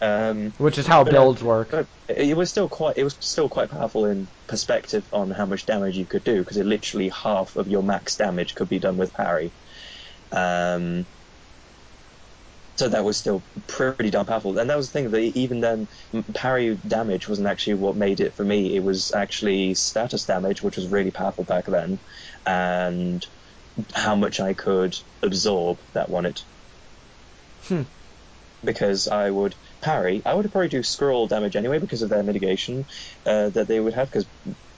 Um, 0.00 0.54
which 0.56 0.78
is 0.78 0.86
how 0.88 1.04
uh, 1.06 1.10
builds 1.10 1.44
work. 1.44 1.70
But 1.70 1.88
it 2.08 2.36
was 2.36 2.50
still 2.50 2.68
quite 2.68 2.98
it 2.98 3.04
was 3.04 3.16
still 3.20 3.48
quite 3.48 3.70
powerful 3.70 4.04
in 4.06 4.30
perspective 4.46 5.08
on 5.12 5.30
how 5.30 5.46
much 5.46 5.66
damage 5.66 5.96
you 5.96 6.06
could 6.06 6.24
do 6.24 6.40
because 6.40 6.58
it 6.58 6.66
literally 6.66 7.08
half 7.10 7.56
of 7.56 7.68
your 7.68 7.82
max 7.82 8.16
damage 8.16 8.54
could 8.54 8.68
be 8.68 8.78
done 8.80 8.96
with 8.96 9.12
parry. 9.14 9.54
Um, 10.32 11.06
so 12.76 12.88
that 12.88 13.04
was 13.04 13.16
still 13.18 13.46
pretty 13.68 14.10
darn 14.10 14.26
powerful, 14.26 14.58
and 14.58 14.68
that 14.70 14.76
was 14.76 14.90
the 14.90 14.98
thing 14.98 15.10
that 15.10 15.20
even 15.20 15.60
then 15.60 15.88
parry 16.34 16.76
damage 16.86 17.28
wasn't 17.28 17.48
actually 17.48 17.74
what 17.74 17.96
made 17.96 18.20
it 18.20 18.34
for 18.34 18.44
me. 18.44 18.74
It 18.76 18.82
was 18.82 19.12
actually 19.14 19.74
status 19.74 20.24
damage, 20.24 20.62
which 20.62 20.76
was 20.76 20.88
really 20.88 21.10
powerful 21.12 21.44
back 21.44 21.66
then, 21.66 22.00
and 22.46 23.24
how 23.94 24.16
much 24.16 24.40
I 24.40 24.54
could 24.54 24.96
absorb 25.22 25.80
that 25.94 26.08
won 26.10 26.26
it. 26.26 26.40
Hmm. 27.68 27.82
Because 28.64 29.08
I 29.08 29.30
would 29.30 29.56
parry, 29.82 30.22
I 30.24 30.34
would 30.34 30.50
probably 30.50 30.68
do 30.68 30.82
scroll 30.82 31.28
damage 31.28 31.54
anyway 31.56 31.78
because 31.78 32.02
of 32.02 32.08
their 32.10 32.22
mitigation 32.22 32.86
uh, 33.26 33.50
that 33.50 33.68
they 33.68 33.78
would 33.78 33.94
have 33.94 34.10
because 34.10 34.26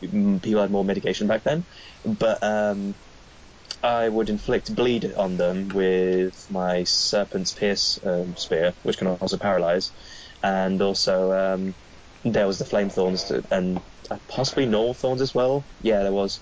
people 0.00 0.60
had 0.60 0.70
more 0.70 0.84
mitigation 0.84 1.28
back 1.28 1.44
then. 1.44 1.66
But 2.04 2.42
um, 2.42 2.96
I 3.82 4.08
would 4.08 4.28
inflict 4.30 4.74
bleed 4.74 5.12
on 5.16 5.36
them 5.36 5.68
with 5.68 6.34
my 6.50 6.84
Serpent's 6.84 7.52
Pierce 7.52 7.98
um, 8.04 8.36
spear, 8.36 8.74
which 8.82 8.98
can 8.98 9.08
also 9.08 9.38
paralyze, 9.38 9.92
and 10.42 10.80
also 10.82 11.32
um, 11.32 11.74
there 12.24 12.46
was 12.46 12.58
the 12.58 12.64
Flame 12.64 12.90
Thorns 12.90 13.24
to, 13.24 13.42
and 13.50 13.80
uh, 14.10 14.18
possibly 14.28 14.66
Normal 14.66 14.94
Thorns 14.94 15.22
as 15.22 15.34
well. 15.34 15.68
Yeah, 15.80 16.02
there 16.02 16.12
was. 16.12 16.40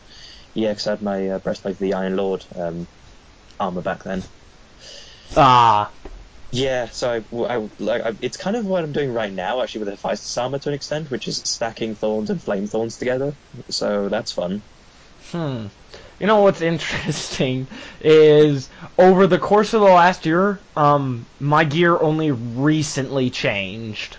Yeah, 0.54 0.70
because 0.72 0.86
I 0.86 0.90
had 0.90 1.02
my 1.02 1.28
uh, 1.28 1.38
breastplate 1.40 1.74
of 1.74 1.78
the 1.80 1.94
Iron 1.94 2.16
Lord 2.16 2.44
um, 2.54 2.88
armor 3.60 3.82
back 3.82 4.04
then. 4.04 4.22
Ah, 5.36 5.94
Yeah, 6.52 6.86
so 6.90 7.10
I, 7.10 7.56
I- 7.56 7.68
like 7.78 8.02
I, 8.02 8.12
it's 8.20 8.36
kind 8.38 8.56
of 8.56 8.64
what 8.64 8.84
I'm 8.84 8.92
doing 8.92 9.10
right 9.12 9.32
now, 9.32 9.60
actually, 9.62 9.80
with 9.80 9.88
the 9.88 9.92
Hephaestus 9.96 10.36
armor 10.38 10.58
to 10.60 10.68
an 10.70 10.74
extent, 10.74 11.10
which 11.10 11.26
is 11.28 11.42
stacking 11.44 11.96
thorns 11.96 12.30
and 12.30 12.42
flame 12.42 12.66
thorns 12.66 12.96
together. 12.96 13.36
So 13.70 14.08
that's 14.08 14.32
fun. 14.32 14.64
hmm. 15.30 15.66
You 16.20 16.26
know 16.26 16.40
what's 16.42 16.60
interesting 16.72 17.66
is 18.00 18.68
over 18.98 19.26
the 19.26 19.38
course 19.38 19.74
of 19.74 19.80
the 19.80 19.86
last 19.86 20.26
year, 20.26 20.58
um, 20.76 21.26
my 21.40 21.64
gear 21.64 21.98
only 21.98 22.30
recently 22.30 23.30
changed. 23.30 24.16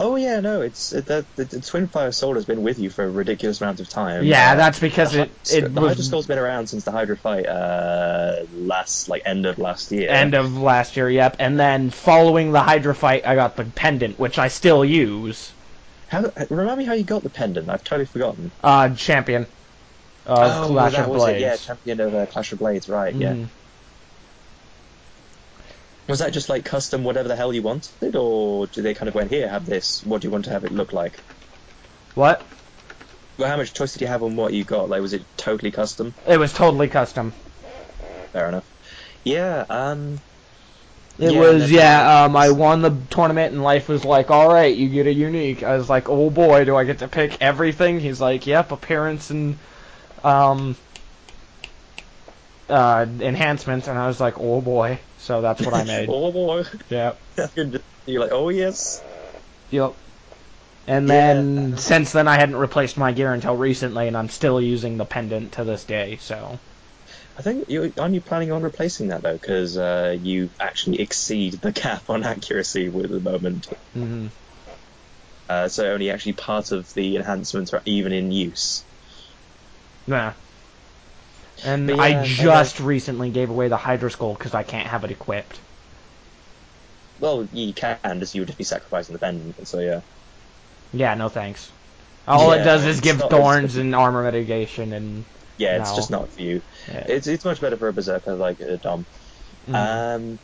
Oh 0.00 0.14
yeah, 0.14 0.38
no, 0.38 0.60
it's 0.60 0.92
it, 0.92 1.06
that 1.06 1.24
the, 1.34 1.44
the 1.44 1.60
Twin 1.60 1.88
Fire 1.88 2.12
Sword 2.12 2.36
has 2.36 2.44
been 2.44 2.62
with 2.62 2.78
you 2.78 2.88
for 2.88 3.04
a 3.04 3.10
ridiculous 3.10 3.60
amount 3.60 3.80
of 3.80 3.88
time. 3.88 4.22
Yeah, 4.24 4.52
Uh, 4.52 4.54
that's 4.54 4.78
because 4.78 5.12
the 5.12 5.22
it 5.22 5.30
it 5.52 5.74
the 5.74 5.80
Hydra 5.80 5.96
was 5.96 6.06
Skull's 6.06 6.26
been 6.26 6.38
around 6.38 6.68
since 6.68 6.84
the 6.84 6.92
Hydra 6.92 7.16
fight 7.16 7.46
uh, 7.46 8.44
last 8.54 9.08
like 9.08 9.22
end 9.24 9.44
of 9.44 9.58
last 9.58 9.90
year. 9.90 10.08
end 10.08 10.34
of 10.34 10.56
last 10.56 10.96
year. 10.96 11.10
Yep, 11.10 11.36
and 11.40 11.58
then 11.58 11.90
following 11.90 12.52
the 12.52 12.60
Hydra 12.60 12.94
fight, 12.94 13.26
I 13.26 13.34
got 13.34 13.56
the 13.56 13.64
pendant, 13.64 14.20
which 14.20 14.38
I 14.38 14.48
still 14.48 14.84
use. 14.84 15.50
How, 16.06 16.32
remind 16.48 16.78
me 16.78 16.84
how 16.84 16.92
you 16.94 17.02
got 17.02 17.24
the 17.24 17.28
pendant? 17.28 17.68
I've 17.68 17.82
totally 17.82 18.06
forgotten. 18.06 18.52
Uh, 18.62 18.90
champion 18.94 19.46
of 20.28 20.70
oh, 20.70 20.72
Clash 20.72 20.92
that 20.92 21.02
of 21.04 21.08
was 21.08 21.22
Blades. 21.22 21.38
it. 21.38 21.40
Yeah, 21.40 21.56
champion 21.56 22.00
of 22.00 22.14
uh, 22.14 22.26
Clash 22.26 22.52
of 22.52 22.58
Blades. 22.58 22.88
Right. 22.88 23.14
Yeah. 23.14 23.32
Mhm. 23.34 23.48
Was 26.08 26.20
that 26.20 26.32
just 26.32 26.48
like 26.48 26.64
custom 26.64 27.04
whatever 27.04 27.28
the 27.28 27.36
hell 27.36 27.52
you 27.52 27.62
wanted, 27.62 28.16
or 28.16 28.66
do 28.66 28.80
they 28.80 28.94
kind 28.94 29.08
of 29.08 29.14
went 29.14 29.30
here 29.30 29.48
have 29.48 29.66
this? 29.66 30.02
What 30.04 30.22
do 30.22 30.28
you 30.28 30.32
want 30.32 30.46
to 30.46 30.50
have 30.50 30.64
it 30.64 30.72
look 30.72 30.92
like? 30.92 31.20
What? 32.14 32.42
Well, 33.36 33.48
how 33.48 33.56
much 33.56 33.74
choice 33.74 33.92
did 33.92 34.00
you 34.02 34.08
have 34.08 34.22
on 34.22 34.34
what 34.34 34.52
you 34.52 34.64
got? 34.64 34.88
Like, 34.88 35.00
was 35.02 35.12
it 35.12 35.22
totally 35.36 35.70
custom? 35.70 36.14
It 36.26 36.38
was 36.38 36.52
totally 36.52 36.88
custom. 36.88 37.32
Fair 38.32 38.48
enough. 38.48 38.64
Yeah. 39.24 39.64
Um. 39.68 40.20
It 41.18 41.32
Yeah, 41.32 41.40
was 41.40 41.70
yeah. 41.70 42.24
Um, 42.24 42.36
I 42.36 42.50
won 42.50 42.80
the 42.80 42.96
tournament, 43.10 43.52
and 43.52 43.62
life 43.62 43.88
was 43.88 44.04
like, 44.04 44.30
all 44.30 44.48
right, 44.48 44.74
you 44.74 44.88
get 44.88 45.06
a 45.06 45.12
unique. 45.12 45.62
I 45.62 45.76
was 45.76 45.90
like, 45.90 46.08
oh 46.08 46.30
boy, 46.30 46.64
do 46.64 46.74
I 46.76 46.84
get 46.84 47.00
to 47.00 47.08
pick 47.08 47.36
everything? 47.42 48.00
He's 48.00 48.20
like, 48.20 48.46
yep, 48.46 48.70
appearance 48.72 49.30
and 49.30 49.58
um, 50.24 50.76
uh, 52.68 53.06
enhancements, 53.20 53.88
and 53.88 53.98
I 53.98 54.06
was 54.06 54.20
like, 54.20 54.38
oh 54.38 54.60
boy. 54.60 55.00
So 55.16 55.40
that's 55.42 55.64
what 55.64 55.74
I 55.74 55.82
made. 55.84 56.16
oh 56.16 56.32
boy. 56.32 56.64
Yeah. 56.90 57.14
You're 58.06 58.20
like, 58.20 58.32
oh 58.32 58.48
yes. 58.50 59.04
Yep. 59.70 59.96
And 60.86 61.08
Yeah. 61.08 61.10
then 61.10 61.76
since 61.78 62.12
then, 62.12 62.28
I 62.28 62.36
hadn't 62.36 62.56
replaced 62.56 62.96
my 62.98 63.12
gear 63.12 63.32
until 63.32 63.56
recently, 63.56 64.08
and 64.08 64.16
I'm 64.16 64.28
still 64.30 64.60
using 64.60 64.96
the 64.98 65.06
pendant 65.06 65.54
to 65.54 65.64
this 65.64 65.84
day. 65.84 66.16
So 66.18 66.60
I 67.36 67.42
think 67.42 67.66
you 67.68 67.92
aren't 67.98 68.14
you 68.14 68.22
planning 68.22 68.52
on 68.52 68.62
replacing 68.62 69.08
that 69.08 69.22
though, 69.22 69.34
because 69.34 69.78
uh, 69.78 70.16
you 70.20 70.50
actually 70.60 71.00
exceed 71.00 71.60
the 71.62 71.72
cap 71.72 72.10
on 72.10 72.24
accuracy 72.34 72.90
with 72.90 73.10
the 73.10 73.20
moment. 73.20 73.68
mhm. 73.94 74.28
Uh, 75.48 75.68
so 75.68 75.92
only 75.92 76.10
actually 76.10 76.34
part 76.34 76.72
of 76.72 76.88
the 76.94 77.16
enhancements 77.16 77.72
are 77.74 77.82
even 77.86 78.12
in 78.12 78.30
use. 78.30 78.87
Yeah. 80.08 80.32
And 81.64 81.86
But 81.88 81.98
I 82.00 82.08
yeah, 82.08 82.20
I 82.20 82.24
just 82.26 82.80
recently 82.80 83.30
gave 83.30 83.50
away 83.50 83.68
the 83.68 83.76
Hydra 83.76 84.10
Skull 84.10 84.34
because 84.34 84.54
I 84.54 84.62
can't 84.62 84.86
have 84.86 85.04
it 85.04 85.10
equipped. 85.10 85.58
Well, 87.20 87.48
you 87.52 87.72
can, 87.72 87.98
just 88.20 88.34
you 88.34 88.40
would 88.42 88.46
just 88.48 88.58
be 88.58 88.64
sacrificing 88.64 89.12
the 89.12 89.18
pendant. 89.18 89.66
So 89.66 89.80
yeah. 89.80 90.00
Yeah, 90.92 91.14
no 91.14 91.28
thanks. 91.28 91.70
All 92.26 92.52
it 92.52 92.62
does 92.62 92.84
is 92.84 93.00
give 93.00 93.18
not- 93.18 93.30
thorns 93.30 93.76
and 93.76 93.94
armor 93.94 94.22
mitigation, 94.22 94.92
and 94.92 95.24
Yeah, 95.56 95.80
it's 95.80 95.90
No. 95.90 95.96
just 95.96 96.10
not 96.10 96.28
for 96.28 96.40
you. 96.42 96.62
yeah. 96.86 97.04
It's 97.08 97.26
it's 97.26 97.44
much 97.44 97.60
better 97.60 97.76
for 97.76 97.88
a 97.88 97.92
berserker 97.92 98.34
like 98.34 98.60
uh, 98.60 98.76
Dom. 98.76 99.04
Mhm. 99.68 99.74
Um, 99.74 100.38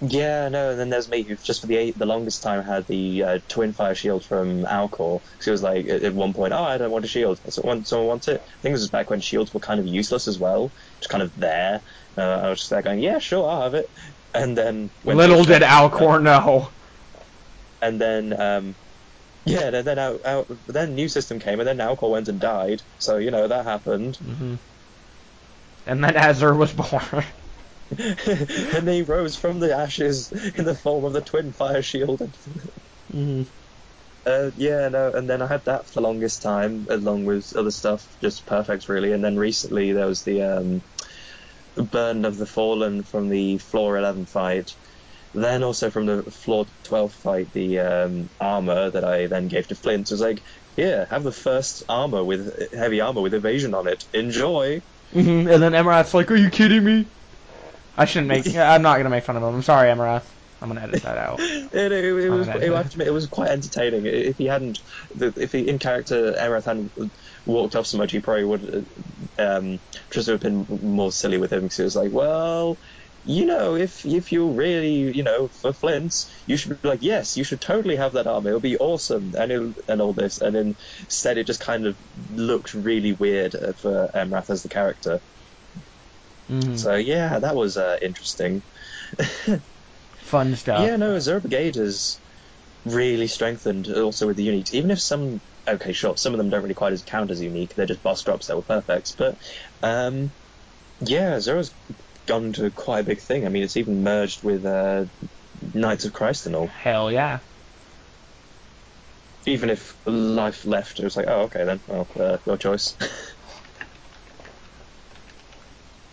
yeah, 0.00 0.48
no, 0.48 0.70
and 0.70 0.78
then 0.80 0.90
there's 0.90 1.08
me 1.08 1.24
who 1.24 1.36
just 1.36 1.60
for 1.60 1.66
the 1.66 1.76
eight, 1.76 1.98
the 1.98 2.06
longest 2.06 2.42
time 2.42 2.64
had 2.64 2.86
the 2.86 3.22
uh, 3.24 3.38
twin 3.48 3.72
fire 3.72 3.94
shield 3.94 4.24
from 4.24 4.62
Alcor 4.64 5.20
because 5.32 5.44
he 5.44 5.50
was 5.50 5.62
like 5.62 5.86
at, 5.88 6.02
at 6.04 6.14
one 6.14 6.32
point, 6.34 6.52
oh, 6.52 6.62
I 6.62 6.78
don't 6.78 6.90
want 6.92 7.04
a 7.04 7.08
shield. 7.08 7.40
So 7.48 7.62
one, 7.62 7.84
someone 7.84 8.06
wants 8.08 8.28
it. 8.28 8.40
I 8.40 8.60
think 8.62 8.74
this 8.74 8.82
was 8.82 8.90
back 8.90 9.10
when 9.10 9.20
shields 9.20 9.52
were 9.52 9.60
kind 9.60 9.80
of 9.80 9.86
useless 9.86 10.28
as 10.28 10.38
well, 10.38 10.72
just 11.00 11.10
kind 11.10 11.22
of 11.22 11.32
there. 11.34 11.82
Uh, 12.16 12.22
I 12.22 12.48
was 12.50 12.60
just 12.60 12.70
there 12.70 12.82
going, 12.82 13.00
yeah, 13.00 13.18
sure, 13.18 13.48
I'll 13.48 13.62
have 13.62 13.74
it. 13.74 13.86
And 14.34 14.56
then 14.56 14.90
Little 15.04 15.42
did 15.44 15.62
Alcor 15.62 16.22
know. 16.22 16.70
and 17.80 18.00
then 18.00 18.38
um, 18.40 18.76
yeah, 19.44 19.70
then 19.70 19.84
then, 19.84 19.98
out, 19.98 20.20
out, 20.24 20.46
then 20.66 20.94
new 20.94 21.08
system 21.08 21.38
came, 21.40 21.60
and 21.60 21.68
then 21.68 21.78
Alcor 21.78 22.10
went 22.10 22.28
and 22.28 22.40
died. 22.40 22.82
So 22.98 23.16
you 23.18 23.30
know 23.30 23.48
that 23.48 23.64
happened. 23.64 24.16
hmm 24.16 24.54
And 25.86 26.04
then 26.04 26.16
Azure 26.16 26.54
was 26.54 26.72
born. 26.72 27.24
and 27.98 28.88
he 28.88 29.02
rose 29.02 29.36
from 29.36 29.60
the 29.60 29.74
ashes 29.74 30.30
in 30.54 30.64
the 30.64 30.74
form 30.74 31.04
of 31.04 31.12
the 31.12 31.22
twin 31.22 31.52
fire 31.52 31.82
shield. 31.82 32.20
hmm 33.10 33.42
Uh, 34.26 34.50
yeah, 34.56 34.88
no, 34.90 35.10
and 35.12 35.28
then 35.28 35.42
I 35.42 35.46
had 35.46 35.64
that 35.66 35.86
for 35.88 36.00
the 36.00 36.06
longest 36.08 36.42
time, 36.42 36.86
along 36.90 37.24
with 37.24 37.46
other 37.56 37.70
stuff, 37.70 38.04
just 38.20 38.46
perfect, 38.46 38.88
really. 38.88 39.12
And 39.12 39.24
then 39.24 39.36
recently 39.36 39.92
there 39.92 40.06
was 40.06 40.22
the 40.22 40.42
um, 40.42 40.82
Burden 41.76 42.24
of 42.24 42.36
the 42.36 42.46
Fallen 42.46 43.04
from 43.04 43.28
the 43.28 43.58
Floor 43.58 43.96
11 43.98 44.26
fight. 44.26 44.70
Then 45.34 45.62
also 45.64 45.90
from 45.90 46.06
the 46.06 46.24
Floor 46.44 46.66
12 46.84 47.14
fight, 47.14 47.52
the 47.52 47.80
um, 47.80 48.28
armor 48.40 48.90
that 48.90 49.04
I 49.04 49.28
then 49.28 49.48
gave 49.48 49.68
to 49.68 49.76
Flint. 49.76 50.08
Was 50.10 50.20
like, 50.20 50.42
here, 50.76 51.06
have 51.10 51.24
the 51.24 51.32
first 51.32 51.84
armor 51.88 52.24
with 52.24 52.48
heavy 52.74 53.00
armor 53.00 53.22
with 53.22 53.34
evasion 53.34 53.74
on 53.74 53.88
it. 53.88 54.04
Enjoy. 54.14 54.82
hmm 55.12 55.48
And 55.48 55.62
then 55.62 55.72
Emirath's 55.72 56.14
like, 56.14 56.30
"Are 56.30 56.36
you 56.36 56.50
kidding 56.50 56.84
me?" 56.84 57.10
I 57.98 58.04
shouldn't 58.06 58.28
make. 58.28 58.46
I'm 58.56 58.82
not 58.82 58.96
gonna 58.96 59.10
make 59.10 59.24
fun 59.24 59.36
of 59.36 59.42
him. 59.42 59.54
I'm 59.56 59.62
sorry, 59.62 59.88
Emirath. 59.90 60.26
I'm 60.60 60.68
gonna 60.68 60.82
edit 60.82 61.02
that 61.02 61.18
out. 61.18 61.40
It, 61.70 61.92
it, 61.92 62.04
it 62.04 62.30
was 62.30 62.48
it, 62.48 62.60
no. 62.60 62.74
I 62.74 62.78
have 62.78 62.90
to 62.90 62.94
admit, 62.96 63.08
it 63.08 63.12
was 63.12 63.26
quite 63.26 63.50
entertaining. 63.50 64.06
If 64.06 64.38
he 64.38 64.46
hadn't, 64.46 64.78
if 65.20 65.52
he 65.52 65.68
in 65.68 65.78
character 65.78 66.32
Emirath 66.32 66.64
hadn't 66.64 66.92
walked 67.44 67.76
off 67.76 67.86
so 67.86 67.98
much, 67.98 68.12
he 68.12 68.20
probably 68.20 68.44
would 68.44 68.86
uh, 69.38 69.42
um, 69.58 69.78
just 70.12 70.28
have 70.28 70.40
been 70.40 70.66
more 70.68 71.12
silly 71.12 71.38
with 71.38 71.52
him 71.52 71.62
because 71.62 71.76
he 71.76 71.82
was 71.84 71.96
like, 71.96 72.10
well, 72.12 72.78
you 73.24 73.46
know, 73.46 73.76
if 73.76 74.04
if 74.04 74.32
you 74.32 74.50
really, 74.52 75.14
you 75.16 75.22
know, 75.22 75.48
for 75.60 75.72
Flint, 75.72 76.14
you 76.46 76.56
should 76.56 76.80
be 76.80 76.88
like, 76.88 77.02
yes, 77.02 77.36
you 77.36 77.44
should 77.44 77.60
totally 77.60 77.96
have 77.96 78.14
that 78.14 78.26
armor. 78.26 78.48
It'll 78.48 78.60
be 78.60 78.78
awesome, 78.78 79.32
and 79.36 79.76
and 79.88 80.00
all 80.00 80.14
this, 80.14 80.40
and 80.40 80.56
instead 81.00 81.38
it 81.38 81.46
just 81.46 81.60
kind 81.60 81.86
of 81.86 81.96
looked 82.30 82.74
really 82.74 83.12
weird 83.12 83.54
uh, 83.54 83.74
for 83.80 84.10
Emirath 84.14 84.50
as 84.50 84.62
the 84.62 84.68
character. 84.70 85.20
Hmm 86.48 86.74
So 86.76 86.94
yeah, 86.96 87.38
that 87.40 87.54
was 87.56 87.76
uh, 87.76 87.96
interesting. 88.02 88.62
Fun 90.16 90.54
stuff. 90.54 90.82
Yeah, 90.82 90.96
no, 90.96 91.16
Azure 91.16 91.40
Brigade 91.40 91.76
is 91.76 92.20
really 92.84 93.26
strengthened 93.28 93.88
also 93.88 94.26
with 94.26 94.36
the 94.36 94.46
uniques. 94.48 94.72
Even 94.72 94.90
if 94.90 95.00
some, 95.00 95.42
okay, 95.68 95.92
sure, 95.92 96.16
some 96.16 96.34
of 96.34 96.38
them 96.38 96.50
don't 96.50 96.62
really 96.62 96.74
quite 96.74 96.92
as 96.92 97.02
count 97.04 97.30
as 97.30 97.40
unique. 97.42 97.74
They're 97.74 97.86
just 97.86 98.02
boss 98.02 98.22
drops 98.24 98.46
that 98.46 98.56
were 98.56 98.62
perfect. 98.62 99.14
But 99.18 99.38
um, 99.82 100.34
yeah, 101.00 101.36
Azure's 101.36 101.76
gone 102.26 102.52
to 102.54 102.70
quite 102.70 103.00
a 103.00 103.04
big 103.04 103.20
thing. 103.22 103.46
I 103.46 103.50
mean, 103.50 103.64
it's 103.64 103.76
even 103.76 104.02
merged 104.02 104.42
with 104.44 104.64
uh, 104.64 105.06
Knights 105.60 106.04
of 106.06 106.12
Christ 106.14 106.46
and 106.46 106.56
all. 106.56 106.68
Hell 106.68 107.10
yeah. 107.10 107.40
Even 109.46 109.70
if 109.70 109.96
life 110.06 110.64
left, 110.64 111.00
it 111.00 111.04
was 111.04 111.16
like, 111.16 111.26
oh, 111.28 111.42
okay 111.42 111.64
then, 111.64 111.82
well, 111.86 112.08
uh, 112.20 112.38
your 112.46 112.56
choice. 112.56 112.96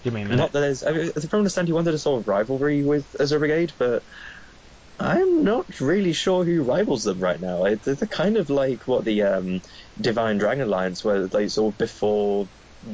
Give 0.06 0.14
me 0.14 0.22
a 0.22 0.26
minute. 0.26 0.38
Not 0.38 0.52
that 0.54 0.60
there's, 0.62 0.84
I 0.84 0.92
mean, 0.92 1.12
from 1.14 1.30
my 1.34 1.38
understanding, 1.40 1.70
you 1.70 1.76
wanted 1.76 1.96
a 1.96 1.98
sort 2.00 2.22
of 2.22 2.28
rivalry 2.28 2.84
with 2.84 3.08
Azure 3.20 3.40
Brigade, 3.40 3.74
but 3.80 4.04
I'm 5.00 5.44
not 5.44 5.66
really 5.82 6.14
sure 6.14 6.46
who 6.46 6.64
rivals 6.64 7.04
them 7.04 7.20
right 7.20 7.42
now. 7.42 7.64
They're 7.84 7.96
kind 8.10 8.38
of 8.38 8.50
like 8.50 8.88
what 8.88 9.04
the 9.04 9.24
um, 9.24 9.60
Divine 10.00 10.38
Dragon 10.38 10.66
Alliance 10.68 11.04
were, 11.04 11.28
like 11.32 11.50
sort 11.50 11.74
of 11.74 11.78
before 11.78 12.48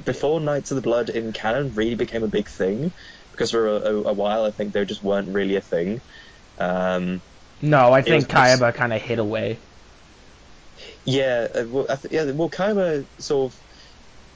before 0.06 0.40
Knights 0.40 0.72
of 0.72 0.76
the 0.78 0.82
Blood 0.82 1.10
in 1.10 1.34
canon 1.34 1.74
really 1.76 1.96
became 1.96 2.24
a 2.24 2.30
big 2.30 2.50
thing. 2.50 2.94
Because 3.32 3.52
for 3.52 3.68
a, 3.68 3.74
a, 3.76 4.04
a 4.04 4.14
while, 4.14 4.46
I 4.46 4.52
think 4.52 4.74
they 4.74 4.86
just 4.86 5.04
weren't 5.04 5.30
really 5.30 5.58
a 5.58 5.62
thing. 5.62 6.00
Um, 6.58 7.22
No, 7.62 7.94
I 7.94 8.02
think 8.02 8.28
Kayaba 8.28 8.74
kind 8.74 8.94
of 8.94 9.02
hid 9.02 9.20
away. 9.20 9.60
yeah, 11.06 11.48
uh, 11.54 11.66
well, 11.68 11.86
I 11.90 11.96
th- 11.96 12.14
yeah, 12.14 12.32
well, 12.32 12.50
Kayaba 12.50 13.06
sort 13.20 13.54
of 13.54 13.60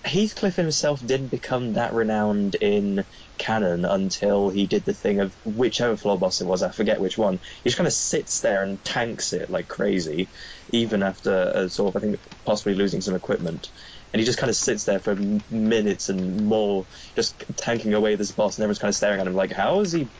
Heathcliff 0.05 0.55
himself 0.55 1.05
didn't 1.05 1.29
become 1.29 1.73
that 1.73 1.93
renowned 1.93 2.55
in 2.55 3.05
canon 3.39 3.85
until 3.85 4.49
he 4.49 4.67
did 4.67 4.85
the 4.85 4.93
thing 4.93 5.19
of 5.19 5.35
whichever 5.43 5.97
floor 5.97 6.19
boss 6.19 6.41
it 6.41 6.47
was, 6.47 6.61
I 6.61 6.71
forget 6.71 7.01
which 7.01 7.17
one. 7.17 7.39
He 7.63 7.69
just 7.69 7.77
kind 7.77 7.87
of 7.87 7.93
sits 7.93 8.39
there 8.41 8.63
and 8.63 8.83
tanks 8.83 9.33
it 9.33 9.49
like 9.49 9.67
crazy, 9.67 10.29
even 10.69 11.01
after 11.01 11.33
uh, 11.33 11.67
sort 11.69 11.95
of 11.95 11.99
I 11.99 12.05
think 12.05 12.19
possibly 12.45 12.75
losing 12.75 13.01
some 13.01 13.15
equipment. 13.15 13.71
And 14.13 14.19
he 14.19 14.25
just 14.25 14.37
kind 14.37 14.49
of 14.49 14.55
sits 14.55 14.85
there 14.85 14.99
for 14.99 15.17
minutes 15.49 16.09
and 16.09 16.45
more, 16.45 16.85
just 17.15 17.43
tanking 17.57 17.93
away 17.95 18.15
this 18.15 18.31
boss, 18.31 18.57
and 18.57 18.63
everyone's 18.63 18.79
kind 18.79 18.89
of 18.89 18.95
staring 18.95 19.19
at 19.19 19.27
him 19.27 19.33
like, 19.33 19.51
how 19.53 19.81
is 19.81 19.91
he 19.91 20.11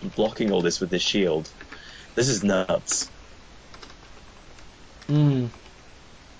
blocking 0.00 0.52
all 0.52 0.62
this 0.62 0.80
with 0.80 0.90
this 0.90 1.02
shield? 1.02 1.52
This 2.14 2.28
is 2.28 2.44
nuts. 2.44 3.10
Mm. 5.08 5.52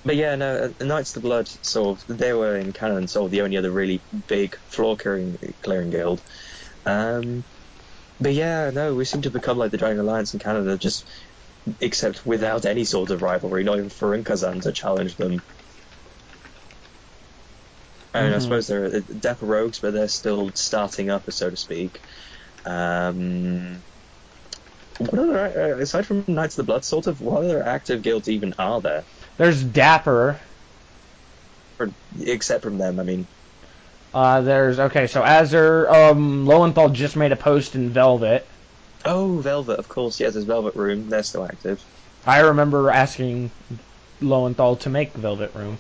But 0.05 0.17
yeah, 0.17 0.37
no, 0.37 0.75
uh, 0.81 0.85
Knights 0.85 1.17
of 1.17 1.23
the 1.23 1.29
Blood, 1.29 1.49
sort 1.63 2.03
of, 2.09 2.19
they 2.19 2.33
were 2.35 2.57
in 2.57 2.73
canon 2.73 3.09
sort 3.09 3.27
of 3.27 3.31
the 3.33 3.41
only 3.43 3.57
other 3.57 3.73
really 3.73 4.05
big 4.29 4.57
floor 4.69 4.97
clearing, 4.97 5.37
clearing 5.63 5.91
guild. 5.91 6.23
Um, 6.87 7.47
but 8.21 8.35
yeah, 8.35 8.71
no, 8.73 8.95
we 8.95 9.05
seem 9.07 9.23
to 9.23 9.31
become 9.33 9.59
like 9.59 9.73
the 9.73 9.79
Dragon 9.79 10.01
Alliance 10.01 10.35
in 10.35 10.41
canon, 10.41 10.79
just 10.79 11.09
except 11.81 12.27
without 12.27 12.67
any 12.67 12.85
sort 12.85 13.11
of 13.11 13.23
rivalry, 13.23 13.65
not 13.65 13.79
even 13.79 13.91
Fuurinkazan 13.91 14.63
to 14.63 14.73
challenge 14.73 15.17
them. 15.17 15.43
I 18.13 18.23
mean, 18.25 18.33
I 18.33 18.39
suppose 18.39 18.67
they're 18.67 18.87
uh, 18.87 19.01
Dapper 19.19 19.47
Rogues, 19.47 19.81
but 19.81 19.93
they're 19.93 20.09
still 20.09 20.53
starting 20.55 21.11
up, 21.11 21.25
so 21.31 21.51
to 21.51 21.57
speak. 21.57 22.01
Um, 22.65 23.85
what 24.99 25.19
other, 25.19 25.75
uh, 25.79 25.83
aside 25.83 26.07
from 26.07 26.25
Knights 26.29 26.57
of 26.59 26.63
the 26.63 26.71
Blood, 26.71 26.85
sort 26.85 27.07
of, 27.07 27.21
what 27.21 27.45
other 27.45 27.63
active 27.67 28.03
guilds 28.03 28.29
even 28.29 28.55
are 28.59 28.81
there? 28.81 29.07
There's 29.37 29.63
Dapper. 29.63 30.39
Or, 31.79 31.91
except 32.21 32.63
from 32.63 32.79
them, 32.79 33.01
I 33.01 33.03
mean. 33.03 33.27
Uh, 34.13 34.41
there's 34.43 34.79
okay. 34.79 35.09
So 35.09 35.23
Azure, 35.25 35.91
um, 35.91 36.47
Lowenthal 36.47 36.91
just 36.91 37.17
made 37.17 37.33
a 37.33 37.37
post 37.37 37.75
in 37.75 37.91
Velvet. 37.91 38.47
Oh, 39.05 39.39
Velvet, 39.39 39.79
of 39.79 39.89
course. 39.89 40.21
Yes, 40.21 40.35
there's 40.35 40.45
Velvet 40.45 40.77
Room. 40.77 41.11
They're 41.11 41.25
still 41.25 41.45
active. 41.45 41.83
I 42.25 42.41
remember 42.41 42.91
asking 42.91 43.51
Lowenthal 44.21 44.77
to 44.77 44.89
make 44.89 45.13
Velvet 45.13 45.55
Room. 45.55 45.79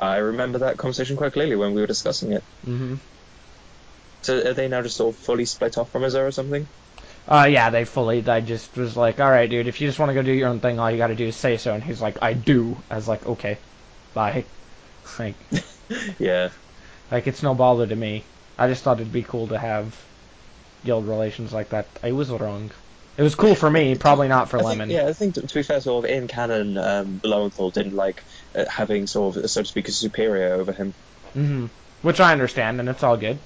I 0.00 0.16
remember 0.16 0.58
that 0.58 0.76
conversation 0.76 1.16
quite 1.16 1.32
clearly 1.32 1.56
when 1.56 1.74
we 1.74 1.80
were 1.80 1.86
discussing 1.86 2.32
it. 2.32 2.42
hmm 2.64 2.96
So 4.22 4.38
are 4.38 4.52
they 4.52 4.68
now 4.68 4.82
just 4.82 4.96
sort 4.96 5.14
of 5.14 5.20
fully 5.20 5.46
split 5.46 5.78
off 5.78 5.90
from 5.90 6.04
Azure 6.04 6.26
or 6.26 6.32
something? 6.32 6.66
Uh, 7.28 7.46
yeah, 7.50 7.70
they 7.70 7.84
fully. 7.84 8.26
I 8.28 8.40
just 8.40 8.76
was 8.76 8.96
like, 8.96 9.20
all 9.20 9.30
right, 9.30 9.48
dude. 9.48 9.68
If 9.68 9.80
you 9.80 9.88
just 9.88 9.98
want 9.98 10.10
to 10.10 10.14
go 10.14 10.22
do 10.22 10.32
your 10.32 10.48
own 10.48 10.60
thing, 10.60 10.78
all 10.78 10.90
you 10.90 10.96
got 10.98 11.08
to 11.08 11.14
do 11.14 11.26
is 11.26 11.36
say 11.36 11.56
so. 11.56 11.72
And 11.74 11.82
he's 11.82 12.00
like, 12.02 12.18
I 12.22 12.32
do. 12.32 12.76
I 12.90 12.96
was 12.96 13.08
like, 13.08 13.24
okay, 13.26 13.58
bye. 14.14 14.44
Like, 15.18 15.34
Yeah. 16.18 16.50
like 17.10 17.26
it's 17.26 17.42
no 17.42 17.54
bother 17.54 17.86
to 17.86 17.96
me. 17.96 18.24
I 18.58 18.68
just 18.68 18.82
thought 18.82 19.00
it'd 19.00 19.12
be 19.12 19.22
cool 19.22 19.48
to 19.48 19.58
have 19.58 19.96
guild 20.84 21.06
relations 21.06 21.52
like 21.52 21.70
that. 21.70 21.86
I 22.02 22.12
was 22.12 22.30
wrong. 22.30 22.70
It 23.16 23.22
was 23.22 23.34
cool 23.34 23.54
for 23.54 23.70
me, 23.70 23.94
probably 23.94 24.28
not 24.28 24.48
for 24.48 24.58
I 24.58 24.62
Lemon. 24.62 24.88
Think, 24.88 25.00
yeah, 25.00 25.08
I 25.08 25.12
think 25.12 25.34
to, 25.34 25.42
to 25.42 25.54
be 25.54 25.62
fair, 25.62 25.80
sort 25.80 26.04
of 26.04 26.10
in 26.10 26.28
canon, 26.28 26.78
um, 26.78 27.20
Lowenthal 27.22 27.70
didn't 27.70 27.94
like 27.94 28.22
uh, 28.54 28.64
having 28.68 29.06
sort 29.06 29.36
of, 29.36 29.50
so 29.50 29.62
to 29.62 29.68
speak, 29.68 29.88
a 29.88 29.92
superior 29.92 30.54
over 30.54 30.72
him. 30.72 30.94
hmm 31.34 31.66
Which 32.00 32.20
I 32.20 32.32
understand, 32.32 32.80
and 32.80 32.88
it's 32.88 33.02
all 33.02 33.16
good. 33.16 33.38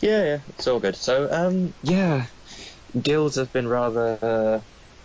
Yeah, 0.00 0.24
yeah, 0.24 0.38
it's 0.48 0.66
all 0.66 0.80
good. 0.80 0.96
So, 0.96 1.28
um, 1.30 1.74
yeah, 1.82 2.26
guilds 3.00 3.36
have 3.36 3.52
been 3.52 3.68
rather. 3.68 4.18
Uh, 4.22 4.60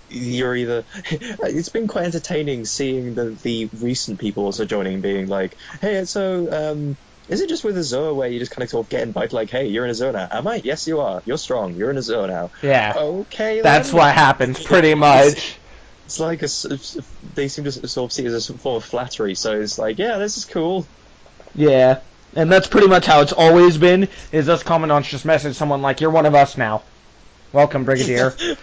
you're 0.09 0.55
either. 0.55 0.85
it's 1.11 1.69
been 1.69 1.87
quite 1.87 2.05
entertaining 2.05 2.65
seeing 2.65 3.15
the 3.15 3.37
the 3.43 3.69
recent 3.81 4.19
people 4.19 4.45
also 4.45 4.65
joining, 4.65 5.01
being 5.01 5.27
like, 5.27 5.55
hey, 5.81 6.05
so 6.05 6.51
um, 6.51 6.97
is 7.27 7.41
it 7.41 7.49
just 7.49 7.63
with 7.63 7.77
Azure 7.77 8.13
where 8.13 8.29
you 8.29 8.39
just 8.39 8.51
kind 8.51 8.63
of 8.63 8.69
sort 8.69 8.85
of 8.85 8.89
get 8.89 9.03
invited, 9.03 9.33
like, 9.33 9.49
hey, 9.49 9.67
you're 9.67 9.85
in 9.85 9.91
Azure 9.91 10.11
now? 10.11 10.27
Am 10.31 10.47
I? 10.47 10.61
Yes, 10.63 10.87
you 10.87 10.99
are. 10.99 11.21
You're 11.25 11.37
strong. 11.37 11.75
You're 11.75 11.89
in 11.91 11.97
Azure 11.97 12.27
now. 12.27 12.49
Yeah, 12.61 12.93
Okay, 12.95 13.61
that's 13.61 13.89
then. 13.89 13.97
what 13.97 14.13
happens 14.13 14.61
pretty 14.63 14.93
much. 14.93 15.59
It's 16.05 16.19
like 16.19 16.43
a 16.43 16.47
they 17.33 17.47
seem 17.47 17.65
to 17.65 17.71
sort 17.71 18.09
of 18.09 18.13
see 18.13 18.25
it 18.25 18.31
as 18.31 18.49
a 18.49 18.57
form 18.57 18.77
of 18.77 18.83
flattery. 18.83 19.35
So 19.35 19.59
it's 19.59 19.77
like, 19.77 19.97
yeah, 19.97 20.17
this 20.17 20.37
is 20.37 20.45
cool. 20.45 20.85
Yeah, 21.55 22.01
and 22.35 22.51
that's 22.51 22.67
pretty 22.67 22.87
much 22.87 23.05
how 23.05 23.21
it's 23.21 23.33
always 23.33 23.77
been. 23.77 24.09
Is 24.31 24.49
us 24.49 24.63
commandants 24.63 25.09
just 25.09 25.25
message 25.25 25.55
someone 25.55 25.81
like, 25.81 26.01
"You're 26.01 26.11
one 26.11 26.25
of 26.25 26.35
us 26.35 26.57
now. 26.57 26.83
Welcome, 27.51 27.85
Brigadier." 27.85 28.35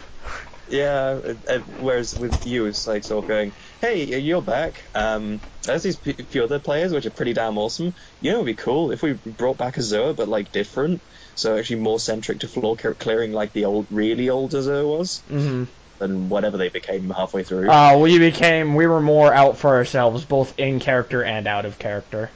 Yeah, 0.70 1.18
whereas 1.66 2.14
with 2.16 2.46
you, 2.46 2.66
it's 2.66 2.86
like 2.86 3.02
sort 3.02 3.24
of 3.24 3.28
going, 3.28 3.54
hey, 3.80 4.04
you're 4.20 4.40
back. 4.40 4.84
Um, 4.94 5.40
there's 5.64 5.82
these 5.82 5.98
p- 5.98 6.12
few 6.12 6.44
other 6.44 6.60
players 6.60 6.92
which 6.92 7.06
are 7.06 7.10
pretty 7.10 7.32
damn 7.32 7.58
awesome. 7.58 7.92
You 8.20 8.30
know, 8.30 8.36
it'd 8.36 8.46
be 8.46 8.54
cool 8.54 8.92
if 8.92 9.02
we 9.02 9.14
brought 9.14 9.58
back 9.58 9.78
Azure, 9.78 10.14
but 10.14 10.28
like 10.28 10.52
different. 10.52 11.02
So 11.34 11.58
actually 11.58 11.80
more 11.80 11.98
centric 11.98 12.38
to 12.40 12.48
floor 12.48 12.76
clear- 12.76 12.94
clearing 12.94 13.32
like 13.32 13.52
the 13.52 13.64
old, 13.64 13.88
really 13.90 14.30
old 14.30 14.54
Azure 14.54 14.86
was, 14.86 15.24
hmm 15.28 15.64
than 15.98 16.30
whatever 16.30 16.56
they 16.56 16.70
became 16.70 17.10
halfway 17.10 17.42
through. 17.44 17.68
Uh, 17.68 17.98
we 18.00 18.18
became 18.18 18.74
we 18.74 18.86
were 18.86 19.02
more 19.02 19.34
out 19.34 19.58
for 19.58 19.70
ourselves, 19.74 20.24
both 20.24 20.58
in 20.58 20.78
character 20.80 21.22
and 21.22 21.46
out 21.46 21.66
of 21.66 21.78
character. 21.78 22.30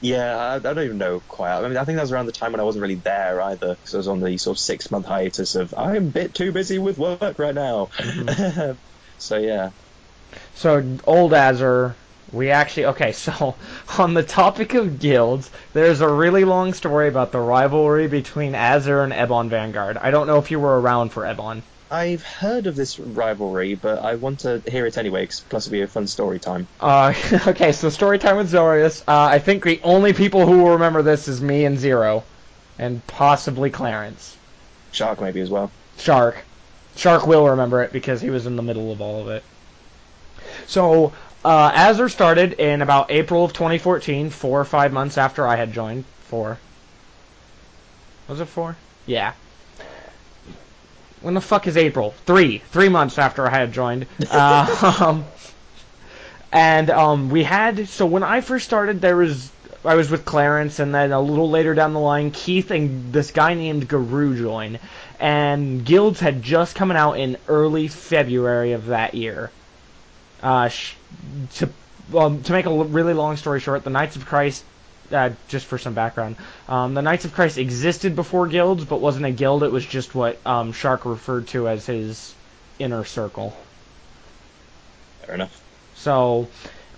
Yeah, 0.00 0.36
I, 0.36 0.54
I 0.56 0.58
don't 0.58 0.80
even 0.80 0.98
know 0.98 1.20
quite. 1.28 1.56
I 1.56 1.68
mean, 1.68 1.76
I 1.76 1.84
think 1.84 1.96
that 1.96 2.02
was 2.02 2.12
around 2.12 2.26
the 2.26 2.32
time 2.32 2.52
when 2.52 2.60
I 2.60 2.64
wasn't 2.64 2.82
really 2.82 2.96
there 2.96 3.40
either, 3.40 3.74
because 3.74 3.94
I 3.94 3.96
was 3.98 4.08
on 4.08 4.20
the 4.20 4.36
sort 4.38 4.56
of 4.56 4.60
six 4.60 4.90
month 4.90 5.06
hiatus 5.06 5.54
of 5.54 5.74
I'm 5.76 5.96
a 5.96 6.00
bit 6.00 6.34
too 6.34 6.52
busy 6.52 6.78
with 6.78 6.98
work 6.98 7.38
right 7.38 7.54
now. 7.54 7.90
Mm-hmm. 7.98 8.72
so 9.18 9.38
yeah, 9.38 9.70
So 10.54 10.98
old 11.04 11.34
Azure 11.34 11.96
We 12.32 12.50
actually 12.50 12.86
okay. 12.86 13.12
So 13.12 13.56
on 13.98 14.14
the 14.14 14.22
topic 14.22 14.74
of 14.74 14.98
guilds, 14.98 15.50
there's 15.72 16.00
a 16.00 16.08
really 16.08 16.44
long 16.44 16.74
story 16.74 17.08
about 17.08 17.32
the 17.32 17.40
rivalry 17.40 18.08
between 18.08 18.54
Azure 18.54 19.02
and 19.02 19.12
Ebon 19.12 19.48
Vanguard. 19.48 19.96
I 19.96 20.10
don't 20.10 20.26
know 20.26 20.38
if 20.38 20.50
you 20.50 20.60
were 20.60 20.80
around 20.80 21.10
for 21.10 21.26
Ebon. 21.26 21.62
I've 21.90 22.24
heard 22.24 22.66
of 22.66 22.74
this 22.74 22.98
rivalry, 22.98 23.74
but 23.74 24.00
I 24.00 24.16
want 24.16 24.40
to 24.40 24.62
hear 24.66 24.86
it 24.86 24.98
anyway, 24.98 25.28
plus 25.48 25.66
it'll 25.66 25.72
be 25.72 25.82
a 25.82 25.86
fun 25.86 26.06
story 26.08 26.40
time. 26.40 26.66
Uh, 26.80 27.14
okay, 27.46 27.72
so 27.72 27.90
story 27.90 28.18
time 28.18 28.36
with 28.36 28.50
Zorius. 28.50 29.02
Uh, 29.06 29.28
I 29.30 29.38
think 29.38 29.64
the 29.64 29.80
only 29.84 30.12
people 30.12 30.46
who 30.46 30.58
will 30.58 30.72
remember 30.72 31.02
this 31.02 31.28
is 31.28 31.40
me 31.40 31.64
and 31.64 31.78
Zero, 31.78 32.24
and 32.78 33.06
possibly 33.06 33.70
Clarence. 33.70 34.36
Shark 34.90 35.20
maybe 35.20 35.40
as 35.40 35.50
well. 35.50 35.70
Shark. 35.98 36.36
Shark 36.96 37.26
will 37.26 37.50
remember 37.50 37.82
it 37.82 37.92
because 37.92 38.20
he 38.20 38.30
was 38.30 38.46
in 38.46 38.56
the 38.56 38.62
middle 38.62 38.90
of 38.90 39.00
all 39.00 39.20
of 39.20 39.28
it. 39.28 39.44
So, 40.66 41.12
uh, 41.44 41.70
Azure 41.72 42.08
started 42.08 42.54
in 42.54 42.82
about 42.82 43.12
April 43.12 43.44
of 43.44 43.52
2014, 43.52 44.30
four 44.30 44.60
or 44.60 44.64
five 44.64 44.92
months 44.92 45.18
after 45.18 45.46
I 45.46 45.54
had 45.54 45.72
joined. 45.72 46.04
Four. 46.28 46.58
Was 48.26 48.40
it 48.40 48.46
four? 48.46 48.74
Yeah. 49.06 49.34
When 51.26 51.34
the 51.34 51.40
fuck 51.40 51.66
is 51.66 51.76
April? 51.76 52.14
Three. 52.24 52.58
Three 52.70 52.88
months 52.88 53.18
after 53.18 53.48
I 53.48 53.50
had 53.50 53.72
joined. 53.72 54.06
Uh, 54.30 54.94
um, 55.04 55.24
and 56.52 56.88
um, 56.88 57.30
we 57.30 57.42
had 57.42 57.88
so 57.88 58.06
when 58.06 58.22
I 58.22 58.40
first 58.40 58.64
started, 58.64 59.00
there 59.00 59.16
was 59.16 59.50
I 59.84 59.96
was 59.96 60.08
with 60.08 60.24
Clarence, 60.24 60.78
and 60.78 60.94
then 60.94 61.10
a 61.10 61.20
little 61.20 61.50
later 61.50 61.74
down 61.74 61.94
the 61.94 61.98
line, 61.98 62.30
Keith 62.30 62.70
and 62.70 63.12
this 63.12 63.32
guy 63.32 63.54
named 63.54 63.88
Guru 63.88 64.38
joined, 64.38 64.78
and 65.18 65.84
guilds 65.84 66.20
had 66.20 66.42
just 66.42 66.76
coming 66.76 66.96
out 66.96 67.14
in 67.14 67.38
early 67.48 67.88
February 67.88 68.70
of 68.70 68.86
that 68.86 69.14
year. 69.14 69.50
Uh, 70.44 70.68
sh- 70.68 70.94
to 71.56 71.68
um, 72.16 72.44
to 72.44 72.52
make 72.52 72.66
a 72.66 72.70
l- 72.70 72.84
really 72.84 73.14
long 73.14 73.36
story 73.36 73.58
short, 73.58 73.82
the 73.82 73.90
Knights 73.90 74.14
of 74.14 74.26
Christ. 74.26 74.62
Uh, 75.12 75.30
just 75.48 75.66
for 75.66 75.78
some 75.78 75.94
background, 75.94 76.36
um, 76.68 76.94
the 76.94 77.02
Knights 77.02 77.24
of 77.24 77.34
Christ 77.34 77.58
existed 77.58 78.16
before 78.16 78.46
guilds, 78.46 78.84
but 78.84 79.00
wasn't 79.00 79.26
a 79.26 79.30
guild. 79.30 79.62
It 79.62 79.72
was 79.72 79.84
just 79.84 80.14
what 80.14 80.38
um, 80.46 80.72
Shark 80.72 81.04
referred 81.04 81.48
to 81.48 81.68
as 81.68 81.86
his 81.86 82.34
inner 82.78 83.04
circle. 83.04 83.56
Fair 85.24 85.34
enough. 85.34 85.62
So, 85.96 86.48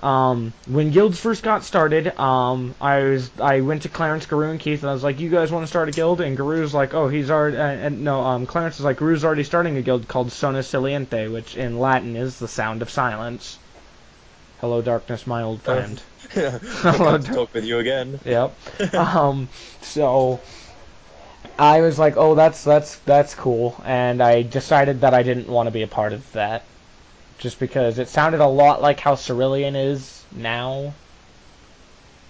um, 0.02 0.52
when 0.66 0.90
guilds 0.90 1.18
first 1.18 1.42
got 1.42 1.64
started, 1.64 2.18
um, 2.18 2.74
I 2.80 3.00
was 3.00 3.30
I 3.40 3.60
went 3.62 3.82
to 3.82 3.88
Clarence, 3.88 4.26
Guru, 4.26 4.50
and 4.50 4.60
Keith, 4.60 4.82
and 4.82 4.90
I 4.90 4.92
was 4.92 5.02
like, 5.02 5.18
"You 5.18 5.28
guys 5.28 5.50
want 5.50 5.64
to 5.64 5.68
start 5.68 5.88
a 5.88 5.92
guild?" 5.92 6.20
And 6.20 6.36
Guru's 6.36 6.74
like, 6.74 6.94
"Oh, 6.94 7.08
he's 7.08 7.30
already." 7.30 7.56
Uh, 7.56 7.66
and 7.66 8.04
no, 8.04 8.20
um, 8.20 8.46
Clarence 8.46 8.78
is 8.78 8.84
like, 8.84 8.98
"Guru's 8.98 9.24
already 9.24 9.44
starting 9.44 9.76
a 9.76 9.82
guild 9.82 10.06
called 10.06 10.30
Sona 10.30 10.60
Siliente, 10.60 11.32
which 11.32 11.56
in 11.56 11.78
Latin 11.78 12.16
is 12.16 12.38
the 12.38 12.48
sound 12.48 12.82
of 12.82 12.90
silence." 12.90 13.58
Hello, 14.60 14.82
darkness, 14.82 15.24
my 15.24 15.42
old 15.42 15.62
friend. 15.62 16.02
I'll 16.84 17.18
talk 17.20 17.54
with 17.54 17.64
you 17.64 17.78
again. 17.78 18.18
Yep. 18.24 18.58
um, 18.94 19.48
so 19.82 20.40
I 21.58 21.80
was 21.80 21.96
like, 21.96 22.16
"Oh, 22.16 22.34
that's 22.34 22.64
that's 22.64 22.96
that's 22.98 23.34
cool," 23.36 23.80
and 23.84 24.20
I 24.20 24.42
decided 24.42 25.02
that 25.02 25.14
I 25.14 25.22
didn't 25.22 25.48
want 25.48 25.68
to 25.68 25.70
be 25.70 25.82
a 25.82 25.86
part 25.86 26.12
of 26.12 26.32
that, 26.32 26.64
just 27.38 27.60
because 27.60 28.00
it 28.00 28.08
sounded 28.08 28.40
a 28.40 28.48
lot 28.48 28.82
like 28.82 28.98
how 28.98 29.14
Cerulean 29.14 29.76
is 29.76 30.24
now. 30.34 30.92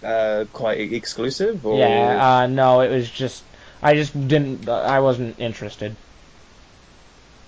Uh, 0.02 0.44
quite 0.52 0.80
exclusive, 0.92 1.64
or 1.64 1.78
Yeah. 1.78 2.40
Uh, 2.42 2.46
no, 2.46 2.82
it 2.82 2.90
was 2.90 3.10
just 3.10 3.42
I 3.82 3.94
just 3.94 4.12
didn't. 4.28 4.68
I 4.68 5.00
wasn't 5.00 5.40
interested. 5.40 5.96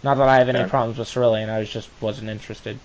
Not 0.02 0.16
that 0.16 0.28
I 0.28 0.38
have 0.38 0.48
any 0.48 0.60
Fair. 0.60 0.68
problems 0.68 0.98
with 0.98 1.08
Cerulean, 1.08 1.50
I 1.50 1.58
was 1.58 1.70
just 1.70 1.90
wasn't 2.00 2.30
interested. 2.30 2.78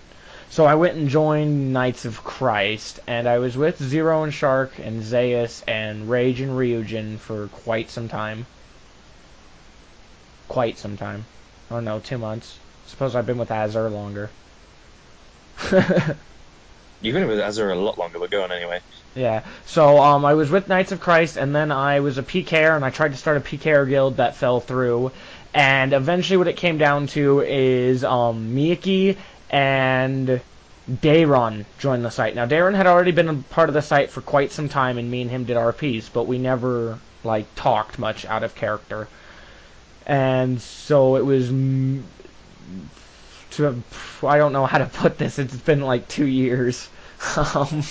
So 0.50 0.64
I 0.64 0.74
went 0.76 0.96
and 0.96 1.08
joined 1.08 1.72
Knights 1.72 2.04
of 2.04 2.22
Christ, 2.24 3.00
and 3.06 3.28
I 3.28 3.38
was 3.38 3.56
with 3.56 3.82
Zero 3.82 4.22
and 4.22 4.32
Shark 4.32 4.78
and 4.78 5.02
Zeus 5.02 5.62
and 5.66 6.08
Rage 6.08 6.40
and 6.40 6.52
Ryujin 6.52 7.18
for 7.18 7.48
quite 7.48 7.90
some 7.90 8.08
time. 8.08 8.46
Quite 10.48 10.78
some 10.78 10.96
time. 10.96 11.24
Oh 11.70 11.80
no, 11.80 11.98
two 11.98 12.18
months. 12.18 12.58
Suppose 12.86 13.16
I've 13.16 13.26
been 13.26 13.38
with 13.38 13.50
Azure 13.50 13.90
longer. 13.90 14.30
you've 15.72 17.14
been 17.14 17.26
with 17.26 17.40
Azure 17.40 17.70
a 17.70 17.74
lot 17.74 17.98
longer, 17.98 18.18
but 18.18 18.30
go 18.30 18.42
on 18.42 18.52
anyway. 18.52 18.80
Yeah. 19.14 19.42
So 19.64 19.98
um, 19.98 20.24
I 20.24 20.34
was 20.34 20.50
with 20.50 20.68
Knights 20.68 20.92
of 20.92 21.00
Christ, 21.00 21.36
and 21.36 21.54
then 21.54 21.72
I 21.72 22.00
was 22.00 22.18
a 22.18 22.22
PKer, 22.22 22.76
and 22.76 22.84
I 22.84 22.90
tried 22.90 23.12
to 23.12 23.18
start 23.18 23.38
a 23.38 23.40
PKer 23.40 23.88
guild 23.88 24.18
that 24.18 24.36
fell 24.36 24.60
through. 24.60 25.10
And 25.52 25.92
eventually, 25.92 26.36
what 26.36 26.48
it 26.48 26.56
came 26.56 26.78
down 26.78 27.06
to 27.08 27.40
is 27.40 28.04
um, 28.04 28.54
Miyaki 28.54 29.16
and 29.50 30.40
Dayron 30.90 31.64
joined 31.78 32.04
the 32.04 32.10
site. 32.10 32.34
Now, 32.34 32.46
Dayron 32.46 32.74
had 32.74 32.86
already 32.86 33.10
been 33.10 33.28
a 33.28 33.34
part 33.34 33.68
of 33.68 33.74
the 33.74 33.82
site 33.82 34.10
for 34.10 34.20
quite 34.20 34.52
some 34.52 34.68
time, 34.68 34.98
and 34.98 35.10
me 35.10 35.22
and 35.22 35.30
him 35.30 35.44
did 35.44 35.56
RPs, 35.56 36.08
but 36.12 36.24
we 36.24 36.38
never 36.38 36.98
like 37.24 37.46
talked 37.56 37.98
much 37.98 38.24
out 38.24 38.44
of 38.44 38.54
character. 38.54 39.08
And 40.06 40.60
so 40.60 41.16
it 41.16 41.24
was. 41.24 41.48
To, 43.52 43.82
I 44.22 44.38
don't 44.38 44.52
know 44.52 44.66
how 44.66 44.78
to 44.78 44.86
put 44.86 45.18
this. 45.18 45.38
It's 45.38 45.56
been 45.56 45.80
like 45.80 46.08
two 46.08 46.26
years. 46.26 46.88
Um, 47.36 47.82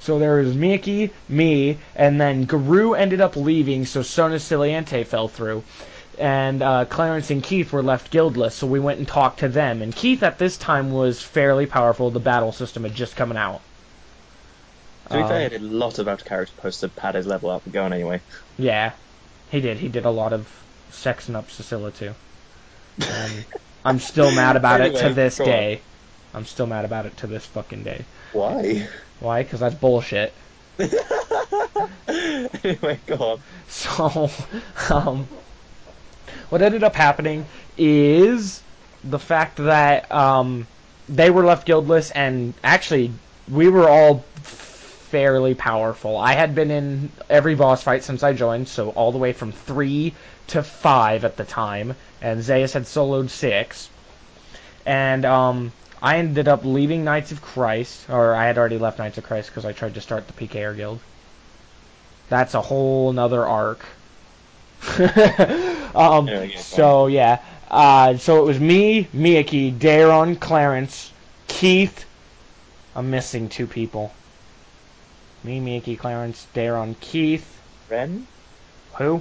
so 0.00 0.18
there 0.18 0.36
was 0.36 0.54
Miyaki, 0.54 1.10
me, 1.28 1.78
and 1.96 2.20
then 2.20 2.44
Guru 2.44 2.92
ended 2.92 3.20
up 3.20 3.34
leaving, 3.34 3.84
so 3.84 4.02
Sona 4.02 4.36
Siliente 4.36 5.04
fell 5.04 5.28
through. 5.28 5.64
And 6.18 6.62
uh, 6.62 6.84
Clarence 6.86 7.30
and 7.30 7.42
Keith 7.42 7.72
were 7.72 7.82
left 7.82 8.10
guildless, 8.10 8.54
so 8.56 8.66
we 8.66 8.80
went 8.80 8.98
and 8.98 9.06
talked 9.06 9.40
to 9.40 9.48
them. 9.48 9.82
And 9.82 9.94
Keith 9.94 10.22
at 10.22 10.38
this 10.38 10.56
time 10.56 10.90
was 10.90 11.22
fairly 11.22 11.66
powerful. 11.66 12.10
The 12.10 12.18
battle 12.20 12.50
system 12.52 12.82
had 12.82 12.94
just 12.94 13.14
coming 13.16 13.38
out. 13.38 13.60
To 15.10 15.14
be 15.16 15.20
Um, 15.22 15.28
fair, 15.28 15.42
he 15.44 15.48
did 15.50 15.62
a 15.62 15.64
lot 15.64 15.98
of 15.98 16.08
out 16.08 16.24
character 16.24 16.52
posts 16.60 16.80
to 16.80 16.88
pad 16.88 17.14
his 17.14 17.26
level 17.26 17.50
up, 17.50 17.62
but 17.64 17.72
go 17.72 17.84
on 17.84 17.92
anyway. 17.92 18.20
Yeah, 18.58 18.92
he 19.50 19.60
did. 19.60 19.78
He 19.78 19.88
did 19.88 20.04
a 20.04 20.10
lot 20.10 20.32
of 20.32 20.48
sexing 20.92 21.34
up 21.36 21.50
Cecilia 21.50 21.92
too. 21.92 22.14
And 23.00 23.44
I'm 23.84 24.00
still 24.00 24.32
mad 24.32 24.56
about 24.56 24.80
it 24.80 24.96
to 24.96 25.14
this 25.14 25.38
go 25.38 25.44
on. 25.44 25.50
day. 25.50 25.80
I'm 26.34 26.44
still 26.44 26.66
mad 26.66 26.84
about 26.84 27.06
it 27.06 27.16
to 27.18 27.26
this 27.26 27.46
fucking 27.46 27.84
day. 27.84 28.04
Why? 28.32 28.86
Why? 29.20 29.42
Because 29.44 29.60
that's 29.60 29.74
bullshit. 29.76 30.32
anyway, 32.08 32.98
go 33.06 33.14
on. 33.16 33.40
So, 33.68 34.30
um, 34.90 35.28
what 36.50 36.62
ended 36.62 36.82
up 36.82 36.94
happening 36.94 37.46
is 37.76 38.62
the 39.04 39.18
fact 39.18 39.56
that 39.56 40.10
um, 40.10 40.66
they 41.08 41.30
were 41.30 41.44
left 41.44 41.66
guildless, 41.66 42.10
and 42.10 42.54
actually, 42.62 43.12
we 43.50 43.68
were 43.68 43.88
all 43.88 44.24
fairly 44.42 45.54
powerful. 45.54 46.16
I 46.18 46.32
had 46.32 46.54
been 46.54 46.70
in 46.70 47.10
every 47.30 47.54
boss 47.54 47.82
fight 47.82 48.04
since 48.04 48.22
I 48.22 48.32
joined, 48.32 48.68
so 48.68 48.90
all 48.90 49.12
the 49.12 49.18
way 49.18 49.32
from 49.32 49.52
three 49.52 50.14
to 50.48 50.62
five 50.62 51.24
at 51.24 51.36
the 51.36 51.44
time, 51.44 51.94
and 52.20 52.42
Zeus 52.42 52.72
had 52.72 52.84
soloed 52.84 53.30
six. 53.30 53.88
And 54.84 55.24
um, 55.24 55.72
I 56.02 56.18
ended 56.18 56.48
up 56.48 56.64
leaving 56.64 57.04
Knights 57.04 57.32
of 57.32 57.42
Christ, 57.42 58.08
or 58.08 58.34
I 58.34 58.46
had 58.46 58.58
already 58.58 58.78
left 58.78 58.98
Knights 58.98 59.18
of 59.18 59.24
Christ 59.24 59.50
because 59.50 59.64
I 59.64 59.72
tried 59.72 59.94
to 59.94 60.00
start 60.00 60.26
the 60.26 60.32
PKR 60.32 60.76
guild. 60.76 61.00
That's 62.28 62.54
a 62.54 62.60
whole 62.60 63.12
nother 63.12 63.46
arc. 63.46 63.84
um, 65.94 66.28
yeah, 66.28 66.56
so 66.58 67.06
yeah, 67.08 67.42
uh, 67.70 68.16
so 68.16 68.40
it 68.40 68.44
was 68.44 68.60
me, 68.60 69.04
Miyaki, 69.14 69.76
Dayron, 69.76 70.38
Clarence, 70.38 71.12
Keith. 71.48 72.06
I'm 72.94 73.10
missing 73.10 73.48
two 73.48 73.66
people. 73.66 74.12
Me, 75.44 75.60
Miyaki, 75.60 75.98
Clarence, 75.98 76.46
Dayron, 76.54 76.98
Keith. 77.00 77.60
Ren? 77.90 78.26
Who? 78.96 79.20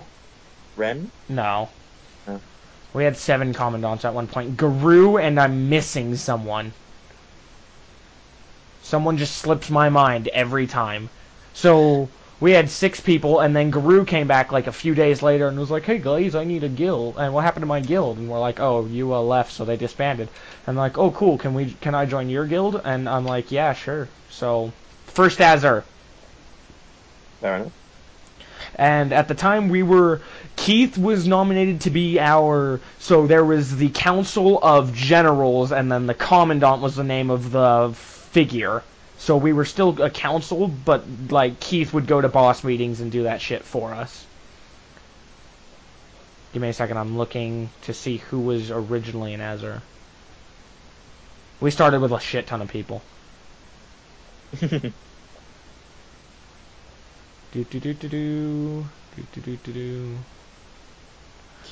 Ren? 0.75 1.11
No. 1.29 1.69
Oh. 2.27 2.39
We 2.93 3.03
had 3.03 3.17
seven 3.17 3.53
commandants 3.53 4.05
at 4.05 4.13
one 4.13 4.27
point. 4.27 4.57
Guru 4.57 5.17
and 5.17 5.39
I'm 5.39 5.69
missing 5.69 6.15
someone. 6.15 6.71
Someone 8.83 9.17
just 9.17 9.37
slips 9.37 9.69
my 9.69 9.89
mind 9.89 10.29
every 10.29 10.65
time. 10.65 11.09
So 11.53 12.07
we 12.39 12.51
had 12.51 12.69
six 12.69 12.99
people, 12.99 13.39
and 13.39 13.55
then 13.55 13.71
Guru 13.71 14.05
came 14.05 14.27
back 14.27 14.51
like 14.51 14.67
a 14.67 14.71
few 14.71 14.93
days 14.93 15.23
later 15.23 15.47
and 15.47 15.57
was 15.57 15.71
like, 15.71 15.85
"Hey 15.85 15.97
guys, 15.97 16.35
I 16.35 16.43
need 16.43 16.63
a 16.63 16.69
guild." 16.69 17.15
And 17.17 17.33
what 17.33 17.43
happened 17.43 17.63
to 17.63 17.67
my 17.67 17.79
guild? 17.79 18.17
And 18.17 18.29
we're 18.29 18.39
like, 18.39 18.59
"Oh, 18.59 18.85
you 18.85 19.13
uh, 19.13 19.21
left, 19.21 19.51
so 19.51 19.65
they 19.65 19.75
disbanded." 19.75 20.29
And 20.67 20.77
like, 20.77 20.97
"Oh, 20.97 21.11
cool. 21.11 21.37
Can 21.37 21.55
we? 21.55 21.73
Can 21.81 21.95
I 21.95 22.05
join 22.05 22.29
your 22.29 22.45
guild?" 22.45 22.79
And 22.83 23.09
I'm 23.09 23.25
like, 23.25 23.51
"Yeah, 23.51 23.73
sure." 23.73 24.07
So 24.29 24.71
first 25.07 25.41
Azure. 25.41 25.83
Fair 27.41 27.55
enough. 27.55 27.71
And 28.75 29.13
at 29.13 29.27
the 29.27 29.35
time, 29.35 29.69
we 29.69 29.81
were. 29.81 30.21
Keith 30.55 30.97
was 30.97 31.27
nominated 31.27 31.81
to 31.81 31.89
be 31.89 32.19
our. 32.19 32.79
So 32.99 33.25
there 33.25 33.45
was 33.45 33.77
the 33.77 33.89
Council 33.89 34.59
of 34.61 34.93
Generals, 34.93 35.71
and 35.71 35.91
then 35.91 36.05
the 36.05 36.13
Commandant 36.13 36.81
was 36.81 36.95
the 36.95 37.03
name 37.03 37.31
of 37.31 37.51
the 37.51 37.93
figure. 37.95 38.83
So 39.19 39.37
we 39.37 39.53
were 39.53 39.65
still 39.65 40.01
a 40.01 40.09
council, 40.09 40.67
but 40.67 41.03
like 41.29 41.59
Keith 41.59 41.93
would 41.93 42.07
go 42.07 42.21
to 42.21 42.29
boss 42.29 42.63
meetings 42.63 43.01
and 43.01 43.11
do 43.11 43.23
that 43.23 43.41
shit 43.41 43.63
for 43.63 43.93
us. 43.93 44.25
Give 46.53 46.61
me 46.61 46.69
a 46.69 46.73
second. 46.73 46.97
I'm 46.97 47.17
looking 47.17 47.69
to 47.83 47.93
see 47.93 48.17
who 48.17 48.39
was 48.39 48.71
originally 48.71 49.33
in 49.33 49.41
Azure. 49.41 49.81
We 51.59 51.71
started 51.71 52.01
with 52.01 52.11
a 52.11 52.19
shit 52.19 52.47
ton 52.47 52.61
of 52.61 52.69
people. 52.69 53.01
Do 57.53 57.63
do 57.63 57.79
do 57.79 57.93
do 57.93 58.09
do 58.09 58.85
do 59.15 59.41
do 59.41 59.57
do 59.63 60.17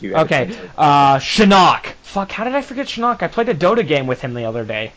do. 0.02 0.16
Okay, 0.16 0.58
uh, 0.78 1.18
Shinnok. 1.18 1.86
Fuck, 2.02 2.32
how 2.32 2.46
did 2.46 2.56
I 2.56 2.62
forget 2.62 2.88
Shinnok? 2.88 3.22
I 3.22 3.28
played 3.28 3.50
a 3.50 3.54
Dota 3.54 3.86
game 3.86 4.08
with 4.08 4.22
him 4.22 4.34
the 4.34 4.46
other 4.46 4.64
day. 4.64 4.94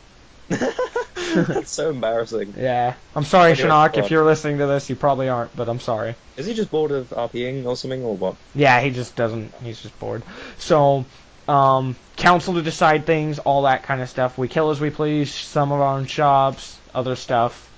That's 1.34 1.70
so 1.70 1.90
embarrassing. 1.90 2.54
Yeah. 2.56 2.94
I'm 3.14 3.24
sorry, 3.24 3.52
Shinnok, 3.52 3.98
if 3.98 4.10
you're 4.10 4.24
listening 4.24 4.58
to 4.58 4.66
this, 4.66 4.88
you 4.88 4.96
probably 4.96 5.28
aren't, 5.28 5.54
but 5.54 5.68
I'm 5.68 5.80
sorry. 5.80 6.14
Is 6.36 6.46
he 6.46 6.54
just 6.54 6.70
bored 6.70 6.90
of 6.90 7.10
RPing 7.10 7.66
or 7.66 7.76
something, 7.76 8.02
or 8.02 8.16
what? 8.16 8.36
Yeah, 8.54 8.80
he 8.80 8.90
just 8.90 9.14
doesn't, 9.14 9.52
he's 9.62 9.80
just 9.80 9.98
bored. 9.98 10.22
So, 10.58 11.04
um, 11.46 11.96
council 12.16 12.54
to 12.54 12.62
decide 12.62 13.04
things, 13.04 13.38
all 13.38 13.62
that 13.62 13.82
kind 13.82 14.00
of 14.00 14.08
stuff. 14.08 14.38
We 14.38 14.48
kill 14.48 14.70
as 14.70 14.80
we 14.80 14.90
please, 14.90 15.32
some 15.32 15.70
of 15.70 15.80
our 15.80 15.96
own 15.96 16.06
shops, 16.06 16.78
other 16.94 17.16
stuff. 17.16 17.68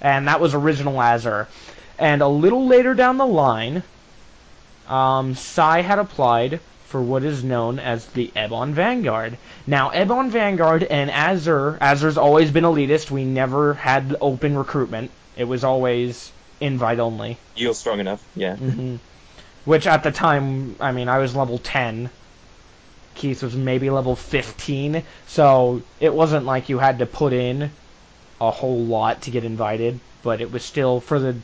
And 0.00 0.28
that 0.28 0.40
was 0.40 0.54
original 0.54 1.00
Azure. 1.00 1.48
And 1.98 2.22
a 2.22 2.28
little 2.28 2.66
later 2.66 2.94
down 2.94 3.16
the 3.16 3.26
line, 3.26 3.82
um, 4.88 5.34
Psy 5.34 5.82
had 5.82 5.98
applied 5.98 6.60
for 6.86 7.02
what 7.02 7.24
is 7.24 7.42
known 7.42 7.78
as 7.78 8.06
the 8.06 8.30
Ebon 8.36 8.72
Vanguard. 8.74 9.36
Now, 9.66 9.92
Ebon 9.92 10.30
Vanguard 10.30 10.84
and 10.84 11.10
Azure, 11.10 11.78
Azure's 11.80 12.16
always 12.16 12.50
been 12.50 12.64
elitist. 12.64 13.10
We 13.10 13.24
never 13.24 13.74
had 13.74 14.16
open 14.20 14.56
recruitment. 14.56 15.10
It 15.36 15.44
was 15.44 15.64
always 15.64 16.30
invite 16.60 17.00
only. 17.00 17.38
You're 17.56 17.74
strong 17.74 18.00
enough, 18.00 18.22
yeah. 18.36 18.56
hmm 18.56 18.96
Which 19.64 19.86
at 19.86 20.04
the 20.04 20.12
time, 20.12 20.76
I 20.80 20.92
mean, 20.92 21.08
I 21.08 21.18
was 21.18 21.34
level 21.34 21.58
10. 21.58 22.08
Keith 23.16 23.42
was 23.42 23.56
maybe 23.56 23.90
level 23.90 24.14
15. 24.14 25.02
So 25.26 25.82
it 26.00 26.14
wasn't 26.14 26.46
like 26.46 26.68
you 26.68 26.78
had 26.78 27.00
to 27.00 27.06
put 27.06 27.32
in 27.32 27.70
a 28.40 28.50
whole 28.50 28.78
lot 28.84 29.22
to 29.22 29.30
get 29.30 29.44
invited, 29.44 29.98
but 30.22 30.40
it 30.40 30.52
was 30.52 30.62
still, 30.62 31.00
for 31.00 31.18
the, 31.18 31.34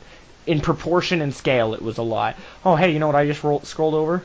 in 0.45 0.61
proportion 0.61 1.21
and 1.21 1.33
scale, 1.33 1.73
it 1.73 1.81
was 1.81 1.97
a 1.97 2.03
lot. 2.03 2.35
Oh, 2.63 2.75
hey, 2.75 2.91
you 2.91 2.99
know 2.99 3.07
what 3.07 3.15
I 3.15 3.25
just 3.25 3.43
rolled, 3.43 3.65
scrolled 3.65 3.95
over? 3.95 4.23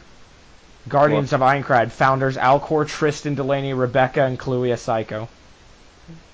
Guardians 0.87 1.33
of 1.33 1.41
Aincrad, 1.41 1.91
founders 1.91 2.37
Alcor, 2.37 2.87
Tristan, 2.87 3.35
Delaney, 3.35 3.74
Rebecca, 3.74 4.22
and 4.24 4.39
Cluia 4.39 4.79
Psycho. 4.79 5.29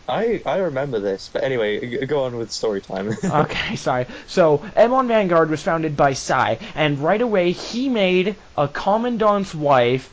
I 0.09 0.43
I 0.45 0.59
remember 0.59 1.01
this, 1.01 1.31
but 1.33 1.43
anyway, 1.43 2.05
go 2.07 2.25
on 2.25 2.37
with 2.37 2.53
story 2.53 2.81
time. 2.83 3.17
Okay, 3.25 3.77
sorry. 3.77 4.07
So, 4.27 4.63
Ebon 4.79 5.09
Vanguard 5.09 5.51
was 5.51 5.63
founded 5.63 5.97
by 5.97 6.13
Psy, 6.13 6.57
and 6.75 6.99
right 6.99 7.23
away 7.23 7.53
he 7.53 7.89
made 7.89 8.37
a 8.57 8.69
commandant's 8.69 9.55
wife 9.55 10.11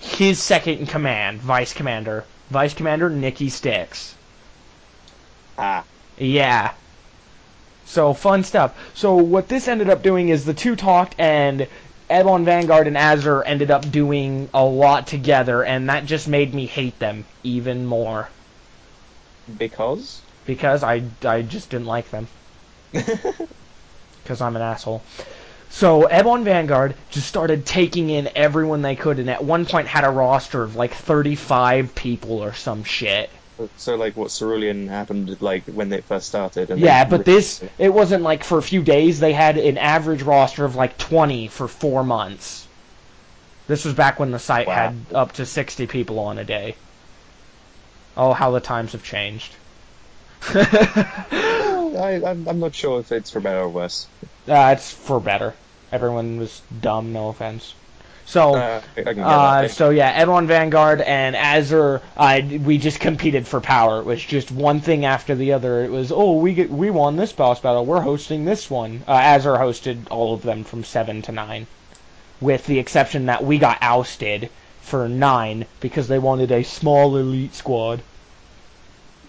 his 0.00 0.42
second 0.42 0.80
in 0.80 0.86
command, 0.86 1.40
vice 1.40 1.72
commander. 1.72 2.24
Vice 2.50 2.74
commander 2.74 3.08
Nikki 3.08 3.48
Sticks. 3.48 4.14
ah, 5.56 5.84
Yeah. 6.18 6.72
So, 7.86 8.14
fun 8.14 8.42
stuff. 8.42 8.74
So, 8.94 9.14
what 9.14 9.48
this 9.48 9.68
ended 9.68 9.90
up 9.90 10.02
doing 10.02 10.28
is 10.28 10.44
the 10.44 10.54
two 10.54 10.74
talked, 10.76 11.14
and 11.18 11.68
Ebon 12.12 12.44
Vanguard 12.44 12.86
and 12.86 12.98
Azure 12.98 13.42
ended 13.42 13.70
up 13.70 13.90
doing 13.90 14.48
a 14.52 14.64
lot 14.64 15.06
together, 15.06 15.64
and 15.64 15.88
that 15.88 16.04
just 16.04 16.28
made 16.28 16.52
me 16.52 16.66
hate 16.66 16.98
them 16.98 17.24
even 17.42 17.86
more. 17.86 18.28
because. 19.58 20.20
Because 20.44 20.82
I, 20.82 21.02
I 21.24 21.42
just 21.42 21.70
didn't 21.70 21.86
like 21.86 22.10
them. 22.10 22.26
because 22.92 24.40
I'm 24.40 24.56
an 24.56 24.62
asshole. 24.62 25.02
So 25.70 26.06
Ebon 26.12 26.44
Vanguard 26.44 26.94
just 27.10 27.26
started 27.26 27.64
taking 27.64 28.10
in 28.10 28.28
everyone 28.34 28.82
they 28.82 28.96
could, 28.96 29.18
and 29.18 29.30
at 29.30 29.42
one 29.42 29.64
point 29.64 29.88
had 29.88 30.04
a 30.04 30.10
roster 30.10 30.62
of 30.62 30.76
like 30.76 30.92
35 30.92 31.94
people 31.94 32.42
or 32.44 32.52
some 32.52 32.84
shit. 32.84 33.30
So 33.76 33.96
like 33.96 34.16
what 34.16 34.30
Cerulean 34.30 34.88
happened 34.88 35.36
like 35.40 35.64
when 35.66 35.88
they 35.88 36.02
first 36.02 36.26
started. 36.26 36.70
And 36.70 36.82
Yeah, 36.82 37.04
but 37.04 37.24
this 37.24 37.62
it 37.78 37.94
wasn't 37.94 38.22
like 38.22 38.44
for 38.44 38.58
a 38.58 38.62
few 38.62 38.82
days. 38.82 39.20
They 39.20 39.32
had 39.32 39.56
an 39.58 39.78
average 39.78 40.22
roster 40.22 40.64
of 40.66 40.74
like 40.76 40.98
20 40.98 41.48
for 41.48 41.66
four 41.68 42.04
months. 42.04 42.68
This 43.66 43.84
was 43.84 43.94
back 43.94 44.20
when 44.20 44.30
the 44.30 44.38
site 44.38 44.68
Wow. 44.68 44.76
had 44.76 45.06
up 45.14 45.32
to 45.32 45.46
60 45.46 45.86
people 45.88 46.20
on 46.20 46.38
a 46.38 46.44
day. 46.44 46.78
Oh, 48.16 48.32
how 48.32 48.50
the 48.52 48.60
times 48.60 48.92
have 48.92 49.02
changed. 49.04 49.58
I, 50.54 52.20
I'm, 52.24 52.46
I'm 52.48 52.58
not 52.58 52.74
sure 52.74 53.00
if 53.00 53.12
it's 53.12 53.30
for 53.30 53.40
better 53.40 53.60
or 53.60 53.70
worse. 53.70 54.10
Uh, 54.46 54.72
it's 54.76 54.92
for 54.92 55.18
better. 55.18 55.56
Everyone 55.90 56.36
was 56.36 56.60
dumb, 56.60 57.12
no 57.12 57.28
offense. 57.28 57.74
So, 58.32 58.54
Uh, 58.54 58.80
Uh, 59.28 59.68
so 59.68 59.90
yeah, 59.90 60.22
Ebon 60.22 60.46
Vanguard 60.46 61.02
and 61.02 61.36
Azure, 61.36 62.00
uh, 62.16 62.40
we 62.64 62.78
just 62.78 62.98
competed 62.98 63.46
for 63.46 63.60
power. 63.60 63.98
It 64.00 64.06
was 64.06 64.24
just 64.24 64.50
one 64.50 64.80
thing 64.80 65.04
after 65.04 65.34
the 65.34 65.52
other. 65.52 65.84
It 65.84 65.90
was, 65.90 66.10
oh, 66.10 66.38
we 66.38 66.54
get, 66.54 66.70
we 66.70 66.88
won 66.90 67.16
this 67.16 67.30
boss 67.34 67.60
battle. 67.60 67.84
We're 67.84 68.00
hosting 68.00 68.46
this 68.46 68.70
one. 68.70 69.02
Uh, 69.06 69.12
Azure 69.12 69.56
hosted 69.56 69.98
all 70.10 70.32
of 70.32 70.40
them 70.40 70.64
from 70.64 70.82
seven 70.82 71.20
to 71.22 71.32
nine, 71.32 71.66
with 72.40 72.64
the 72.64 72.78
exception 72.78 73.26
that 73.26 73.44
we 73.44 73.58
got 73.58 73.76
ousted 73.82 74.48
for 74.80 75.10
nine 75.10 75.66
because 75.80 76.08
they 76.08 76.18
wanted 76.18 76.50
a 76.52 76.62
small 76.62 77.14
elite 77.18 77.54
squad. 77.54 78.00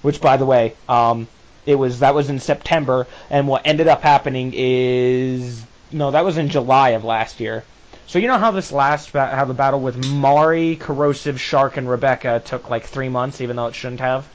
Which, 0.02 0.22
by 0.22 0.38
the 0.38 0.46
way, 0.46 0.76
um, 0.88 1.28
it 1.66 1.76
was 1.76 2.00
that 2.00 2.16
was 2.16 2.30
in 2.30 2.40
September, 2.40 3.08
and 3.30 3.50
what 3.50 3.64
ended 3.66 3.90
up 3.90 4.02
happening 4.02 4.54
is 4.56 5.62
no, 5.92 6.12
that 6.12 6.24
was 6.24 6.38
in 6.38 6.48
July 6.48 6.92
of 6.92 7.04
last 7.04 7.42
year. 7.42 7.66
So 8.06 8.20
you 8.20 8.28
know 8.28 8.38
how 8.38 8.52
this 8.52 8.72
last 8.72 9.12
ba- 9.14 9.36
how 9.36 9.46
the 9.46 9.54
battle 9.54 9.80
with 9.80 9.98
Mari, 9.98 10.76
Corrosive, 10.76 11.40
Shark, 11.40 11.78
and 11.78 11.90
Rebecca 11.90 12.42
took 12.44 12.70
like 12.70 12.86
three 12.86 13.10
months, 13.10 13.42
even 13.42 13.56
though 13.56 13.68
it 13.68 13.76
shouldn't 13.76 14.02
have. 14.02 14.28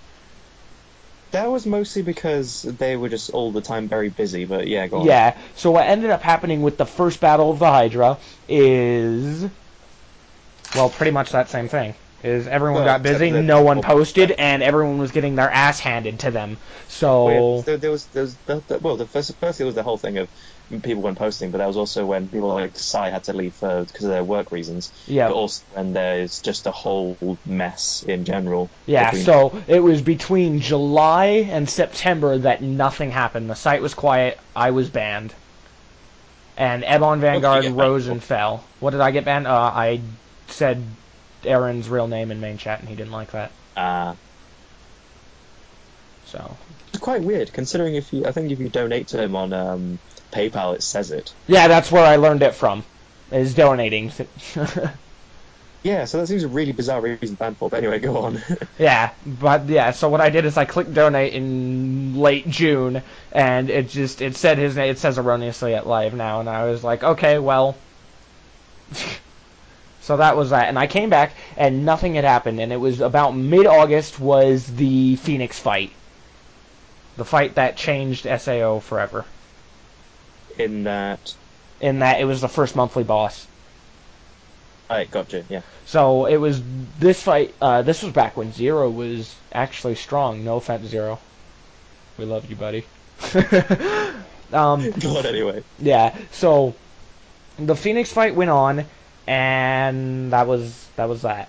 that 1.31 1.51
was 1.51 1.67
mostly 1.67 2.03
because 2.03 2.63
they 2.63 2.97
were 2.97 3.09
just 3.09 3.31
all 3.31 3.53
the 3.53 3.61
time 3.61 3.89
very 3.89 4.09
busy. 4.09 4.45
But 4.47 4.67
yeah, 4.67 4.87
go 4.89 5.01
on. 5.01 5.07
Yeah. 5.07 5.37
So 5.57 5.71
what 5.71 5.87
ended 5.87 6.11
up 6.11 6.23
happening 6.23 6.63
with 6.63 6.79
the 6.79 6.87
first 6.87 7.21
battle 7.21 7.51
of 7.51 7.59
the 7.59 7.67
Hydra 7.67 8.19
is, 8.49 9.47
well, 10.75 10.89
pretty 10.89 11.13
much 11.13 11.31
that 11.33 11.51
same 11.51 11.69
thing. 11.69 11.95
Is 12.23 12.49
everyone 12.49 12.83
Well, 12.83 12.85
got 12.85 13.03
busy, 13.05 13.31
no 13.31 13.63
one 13.63 13.81
posted, 13.81 14.33
and 14.33 14.61
everyone 14.61 14.99
was 14.99 15.13
getting 15.13 15.37
their 15.37 15.49
ass 15.51 15.79
handed 15.79 16.19
to 16.21 16.33
them. 16.33 16.57
So 16.89 17.25
Well, 17.27 17.57
yeah, 17.59 17.63
there, 17.67 17.77
there 17.77 17.91
was, 17.93 18.07
there 18.07 18.23
was 18.23 18.37
the, 18.39 18.61
the, 18.67 18.79
well, 18.81 18.97
the 18.97 19.07
first, 19.07 19.39
first 19.39 19.61
it 19.61 19.65
was 19.65 19.77
the 19.77 19.85
whole 19.85 19.99
thing 19.99 20.19
of 20.19 20.29
people 20.71 21.03
weren't 21.03 21.19
posting, 21.19 21.51
but 21.51 21.59
that 21.59 21.67
was 21.67 21.77
also 21.77 22.05
when 22.05 22.29
people 22.29 22.49
like 22.49 22.79
Psy 22.79 23.11
had 23.11 23.25
to 23.25 23.33
leave 23.33 23.55
for 23.55 23.85
because 23.85 24.05
of 24.05 24.11
their 24.11 24.25
work 24.25 24.53
reasons. 24.53 24.93
yeah, 25.07 25.29
But 25.29 25.35
also 25.35 25.65
when 25.73 25.93
there's 25.93 26.41
just 26.41 26.67
a 26.67 26.71
whole 26.71 27.39
mess 27.47 28.05
in 28.07 28.25
general. 28.25 28.71
Yeah, 28.87 29.11
between- 29.11 29.25
so 29.25 29.63
it 29.67 29.81
was 29.81 30.03
between 30.03 30.61
July 30.61 31.49
and 31.51 31.69
September 31.69 32.39
that 32.39 32.63
nothing 32.63 33.11
happened. 33.11 33.49
The 33.49 33.55
site 33.57 33.81
was 33.83 33.95
quiet. 33.95 34.39
I 34.55 34.71
was 34.73 34.89
banned. 34.91 35.33
And 36.57 36.85
Ebon 36.85 37.21
Vanguard 37.21 37.65
rose 37.67 38.09
and 38.09 38.23
fell. 38.23 38.65
What 38.81 38.91
did 38.91 39.01
I 39.01 39.11
get 39.13 39.25
banned? 39.25 39.47
Uh, 39.47 39.53
I 39.53 40.01
said 40.49 40.83
Aaron's 41.45 41.89
real 41.89 42.09
name 42.09 42.31
in 42.31 42.41
main 42.41 42.59
chat, 42.59 42.81
and 42.81 42.89
he 42.89 42.95
didn't 42.97 43.13
like 43.13 43.31
that. 43.31 43.53
Uh, 43.77 44.15
So 46.27 46.57
it's 46.89 46.99
quite 46.99 47.23
weird 47.23 47.53
considering 47.53 47.95
if 47.95 48.13
you, 48.13 48.27
I 48.27 48.33
think 48.33 48.51
if 48.51 48.59
you 48.59 48.69
donate 48.69 49.09
to 49.09 49.23
him 49.23 49.35
on 49.37 49.53
um, 49.53 49.99
PayPal, 50.33 50.75
it 50.75 50.83
says 50.83 51.11
it. 51.11 51.33
yeah, 51.47 51.69
that's 51.69 51.91
where 51.91 52.05
I 52.05 52.17
learned 52.17 52.43
it 52.43 52.55
from. 52.55 52.85
Is 53.31 53.55
donating. 53.55 54.13
Yeah, 55.83 56.07
so 56.07 56.19
that 56.19 56.27
seems 56.27 56.43
a 56.43 56.49
really 56.49 56.73
bizarre 56.73 57.01
reason 57.01 57.29
to 57.29 57.35
ban 57.37 57.55
for. 57.55 57.71
But 57.71 57.79
anyway, 57.79 58.01
go 58.01 58.17
on. 58.19 58.43
yeah, 58.79 59.13
but 59.25 59.69
yeah. 59.69 59.93
So 59.93 60.09
what 60.09 60.21
I 60.21 60.29
did 60.29 60.45
is 60.45 60.57
I 60.57 60.65
clicked 60.65 60.93
donate 60.93 61.33
in 61.33 62.17
late 62.17 62.49
June, 62.49 63.01
and 63.31 63.71
it 63.71 63.89
just 63.89 64.21
it 64.21 64.37
said 64.37 64.59
his 64.59 64.75
name. 64.77 64.91
It 64.91 64.99
says 64.99 65.19
erroneously 65.19 65.75
at 65.75 65.87
live 65.87 66.15
now, 66.15 66.41
and 66.41 66.49
I 66.49 66.67
was 66.67 66.83
like, 66.83 67.03
okay, 67.03 67.39
well. 67.39 67.77
So 70.01 70.17
that 70.17 70.39
was 70.39 70.51
that, 70.51 70.69
and 70.69 70.79
I 70.79 70.87
came 70.87 71.11
back 71.11 71.35
and 71.55 71.85
nothing 71.85 72.15
had 72.15 72.25
happened, 72.25 72.61
and 72.61 72.73
it 72.73 72.79
was 72.79 73.03
about 73.03 73.37
mid-August 73.37 74.19
was 74.19 74.67
the 74.67 75.17
Phoenix 75.17 75.59
fight, 75.59 75.93
the 77.19 77.27
fight 77.27 77.57
that 77.57 77.77
changed 77.77 78.27
SAO 78.41 78.79
forever. 78.79 79.27
In 80.59 80.85
that, 80.85 81.35
In 81.81 82.01
that 82.01 82.21
it 82.21 82.25
was 82.25 82.41
the 82.41 82.49
first 82.49 82.77
monthly 82.77 83.05
boss. 83.05 83.47
I 84.91 85.05
gotcha. 85.05 85.45
Yeah. 85.49 85.61
So 85.87 86.27
it 86.27 86.37
was 86.37 86.63
this 86.99 87.23
fight. 87.23 87.55
Uh, 87.61 87.83
this 87.83 88.03
was 88.03 88.13
back 88.13 88.37
when 88.37 88.53
Zero 88.53 88.89
was 88.91 89.35
actually 89.53 89.95
strong. 89.97 90.45
No 90.45 90.57
offense, 90.57 90.87
Zero. 90.87 91.19
We 92.17 92.25
love 92.25 92.49
you, 92.49 92.57
buddy. 92.57 92.85
um, 94.53 94.83
anyway. 95.03 95.63
yeah. 95.79 96.17
So 96.33 96.75
the 97.59 97.77
Phoenix 97.77 98.13
fight 98.13 98.35
went 98.35 98.51
on, 98.51 98.85
and 99.27 100.33
that 100.33 100.47
was 100.47 100.87
that 100.97 101.09
was 101.09 101.23
that. 101.23 101.49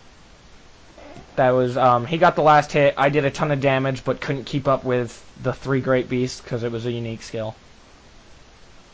That 1.37 1.51
was 1.51 1.77
um, 1.77 2.05
he 2.05 2.17
got 2.17 2.35
the 2.35 2.41
last 2.41 2.73
hit. 2.73 2.95
I 2.97 3.09
did 3.09 3.23
a 3.23 3.31
ton 3.31 3.51
of 3.51 3.61
damage, 3.61 4.03
but 4.03 4.19
couldn't 4.19 4.43
keep 4.45 4.67
up 4.67 4.83
with 4.83 5.25
the 5.41 5.53
three 5.53 5.79
great 5.79 6.09
beasts 6.09 6.41
because 6.41 6.63
it 6.63 6.71
was 6.71 6.85
a 6.85 6.91
unique 6.91 7.21
skill. 7.21 7.55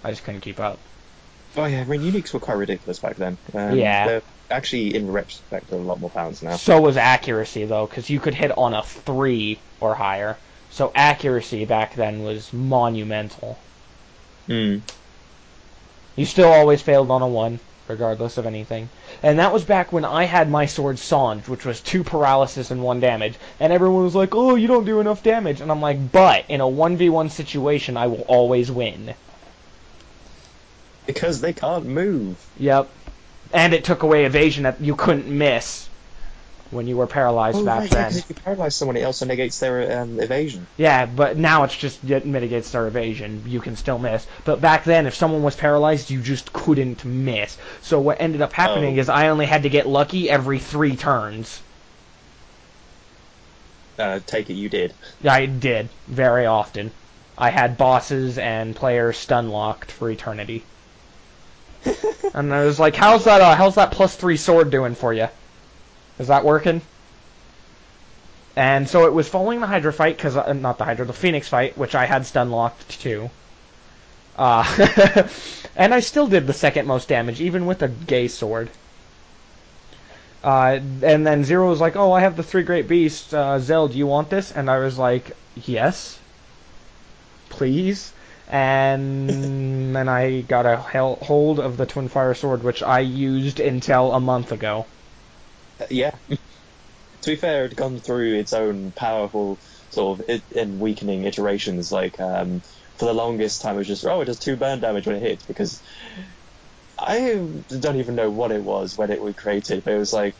I 0.05 0.11
just 0.11 0.23
couldn't 0.23 0.41
keep 0.41 0.59
up. 0.59 0.79
Oh 1.57 1.65
yeah, 1.65 1.81
I 1.81 1.83
mean 1.85 2.01
uniques 2.01 2.33
were 2.33 2.39
quite 2.39 2.57
ridiculous 2.57 2.99
back 2.99 3.17
then. 3.17 3.37
Um, 3.53 3.77
Yeah. 3.77 4.07
they're 4.07 4.21
Actually, 4.51 4.93
in 4.93 5.11
retrospect, 5.11 5.71
they're 5.71 5.79
a 5.79 5.83
lot 5.83 5.99
more 5.99 6.11
balanced 6.11 6.43
now. 6.43 6.55
So 6.55 6.79
was 6.79 6.97
accuracy 6.97 7.65
though, 7.65 7.87
because 7.87 8.11
you 8.11 8.19
could 8.19 8.35
hit 8.35 8.55
on 8.55 8.75
a 8.75 8.83
three 8.83 9.59
or 9.81 9.95
higher. 9.95 10.37
So 10.69 10.91
accuracy 10.93 11.65
back 11.65 11.95
then 11.95 12.23
was 12.23 12.53
monumental. 12.53 13.57
Mm. 14.47 14.81
You 16.15 16.25
still 16.25 16.51
always 16.51 16.83
failed 16.83 17.09
on 17.09 17.23
a 17.23 17.27
one, 17.27 17.59
regardless 17.87 18.37
of 18.37 18.45
anything. 18.45 18.87
And 19.23 19.39
that 19.39 19.51
was 19.51 19.63
back 19.63 19.91
when 19.91 20.05
I 20.05 20.25
had 20.25 20.47
my 20.47 20.67
sword 20.67 20.99
Sange, 20.99 21.47
which 21.47 21.65
was 21.65 21.81
two 21.81 22.03
paralysis 22.03 22.69
and 22.69 22.83
one 22.83 22.99
damage. 22.99 23.33
And 23.59 23.73
everyone 23.73 24.03
was 24.03 24.15
like, 24.15 24.35
oh, 24.35 24.53
you 24.53 24.67
don't 24.67 24.85
do 24.85 24.99
enough 24.99 25.23
damage. 25.23 25.59
And 25.59 25.71
I'm 25.71 25.81
like, 25.81 26.11
but 26.11 26.45
in 26.49 26.61
a 26.61 26.65
1v1 26.65 27.31
situation, 27.31 27.97
I 27.97 28.05
will 28.07 28.25
always 28.27 28.71
win. 28.71 29.15
Because 31.05 31.41
they 31.41 31.53
can't 31.53 31.85
move. 31.85 32.37
Yep. 32.59 32.89
And 33.53 33.73
it 33.73 33.83
took 33.83 34.03
away 34.03 34.25
evasion 34.25 34.63
that 34.63 34.81
you 34.81 34.95
couldn't 34.95 35.27
miss 35.27 35.87
when 36.71 36.87
you 36.87 36.97
were 36.97 37.07
paralyzed 37.07 37.57
Oh, 37.57 37.63
back 37.63 37.81
right, 37.81 37.91
yeah, 37.91 37.95
then. 37.95 38.03
'cause 38.05 38.17
if 38.17 38.29
you 38.29 38.35
paralyze 38.35 38.75
someone, 38.75 38.97
it 38.97 39.03
also 39.03 39.25
negates 39.25 39.59
their 39.59 40.01
um, 40.01 40.19
evasion. 40.19 40.65
Yeah, 40.77 41.05
but 41.05 41.37
now 41.37 41.63
it's 41.63 41.77
just 41.77 42.03
it 42.09 42.25
mitigates 42.25 42.71
their 42.71 42.87
evasion. 42.87 43.43
You 43.45 43.61
can 43.61 43.75
still 43.75 43.99
miss. 43.99 44.25
But 44.43 44.61
back 44.61 44.83
then, 44.83 45.05
if 45.05 45.13
someone 45.15 45.43
was 45.43 45.55
paralyzed, 45.55 46.09
you 46.09 46.21
just 46.21 46.51
couldn't 46.51 47.05
miss. 47.05 47.55
So 47.83 47.99
what 47.99 48.19
ended 48.19 48.41
up 48.41 48.51
happening 48.51 48.97
Oh. 48.97 49.01
is 49.01 49.09
I 49.09 49.27
only 49.29 49.45
had 49.45 49.63
to 49.63 49.69
get 49.69 49.87
lucky 49.87 50.29
every 50.29 50.59
three 50.59 50.95
turns. 50.95 51.61
Uh, 53.97 54.19
take 54.25 54.49
it 54.49 54.53
you 54.55 54.67
did. 54.67 54.93
I 55.23 55.45
did 55.45 55.87
very 56.07 56.45
often. 56.45 56.91
I 57.37 57.49
had 57.49 57.77
bosses 57.77 58.37
and 58.37 58.75
players 58.75 59.17
stun 59.17 59.49
locked 59.49 59.91
for 59.91 60.09
eternity. 60.09 60.63
and 62.33 62.53
I 62.53 62.65
was 62.65 62.79
like, 62.79 62.95
"How's 62.95 63.25
that? 63.25 63.41
Uh, 63.41 63.55
how's 63.55 63.75
that 63.75 63.91
plus 63.91 64.15
three 64.15 64.37
sword 64.37 64.69
doing 64.69 64.95
for 64.95 65.13
you? 65.13 65.27
Is 66.19 66.27
that 66.27 66.43
working?" 66.43 66.81
And 68.55 68.87
so 68.87 69.05
it 69.05 69.13
was 69.13 69.27
following 69.27 69.59
the 69.59 69.67
Hydra 69.67 69.91
fight, 69.91 70.15
because 70.15 70.37
uh, 70.37 70.53
not 70.53 70.77
the 70.77 70.85
Hydra, 70.85 71.05
the 71.05 71.13
Phoenix 71.13 71.47
fight, 71.47 71.77
which 71.77 71.93
I 71.93 72.05
had 72.05 72.25
stun 72.25 72.51
locked 72.51 73.01
too. 73.01 73.29
Uh, 74.37 74.63
and 75.75 75.93
I 75.93 75.99
still 75.99 76.27
did 76.27 76.47
the 76.47 76.53
second 76.53 76.87
most 76.87 77.07
damage, 77.07 77.41
even 77.41 77.65
with 77.65 77.81
a 77.81 77.87
gay 77.87 78.27
sword. 78.27 78.69
Uh, 80.43 80.79
and 81.01 81.25
then 81.25 81.43
Zero 81.43 81.69
was 81.69 81.81
like, 81.81 81.95
"Oh, 81.95 82.11
I 82.11 82.21
have 82.21 82.37
the 82.37 82.43
three 82.43 82.63
great 82.63 82.87
beasts. 82.87 83.33
Uh, 83.33 83.59
Zell, 83.59 83.87
do 83.87 83.97
you 83.97 84.07
want 84.07 84.29
this?" 84.29 84.51
And 84.51 84.69
I 84.69 84.79
was 84.79 84.97
like, 84.97 85.35
"Yes, 85.55 86.19
please." 87.49 88.13
And 88.47 89.95
then 89.95 90.07
I 90.07 90.41
got 90.41 90.65
a 90.65 90.77
hold 90.77 91.59
of 91.59 91.77
the 91.77 91.85
Twin 91.85 92.07
Fire 92.07 92.33
Sword, 92.33 92.63
which 92.63 92.83
I 92.83 92.99
used 92.99 93.59
until 93.59 94.13
a 94.13 94.19
month 94.19 94.51
ago. 94.51 94.85
Uh, 95.79 95.85
yeah. 95.89 96.11
to 96.29 97.31
be 97.31 97.35
fair, 97.35 97.65
it 97.65 97.69
had 97.69 97.77
gone 97.77 97.99
through 97.99 98.35
its 98.35 98.53
own 98.53 98.91
powerful 98.91 99.59
sort 99.89 100.19
of 100.19 100.29
it, 100.29 100.43
and 100.55 100.79
weakening 100.79 101.25
iterations. 101.25 101.91
Like 101.91 102.19
um, 102.19 102.61
for 102.97 103.05
the 103.05 103.13
longest 103.13 103.61
time, 103.61 103.75
it 103.75 103.79
was 103.79 103.87
just 103.87 104.05
oh, 104.05 104.21
it 104.21 104.25
does 104.25 104.39
two 104.39 104.57
burn 104.57 104.79
damage 104.79 105.07
when 105.07 105.15
it 105.15 105.23
hits 105.23 105.45
because 105.45 105.81
I 106.97 107.19
don't 107.79 107.97
even 107.97 108.15
know 108.15 108.29
what 108.29 108.51
it 108.51 108.63
was 108.63 108.97
when 108.97 109.11
it 109.11 109.21
was 109.21 109.35
created, 109.35 109.83
but 109.83 109.93
it 109.93 109.97
was 109.97 110.13
like 110.13 110.35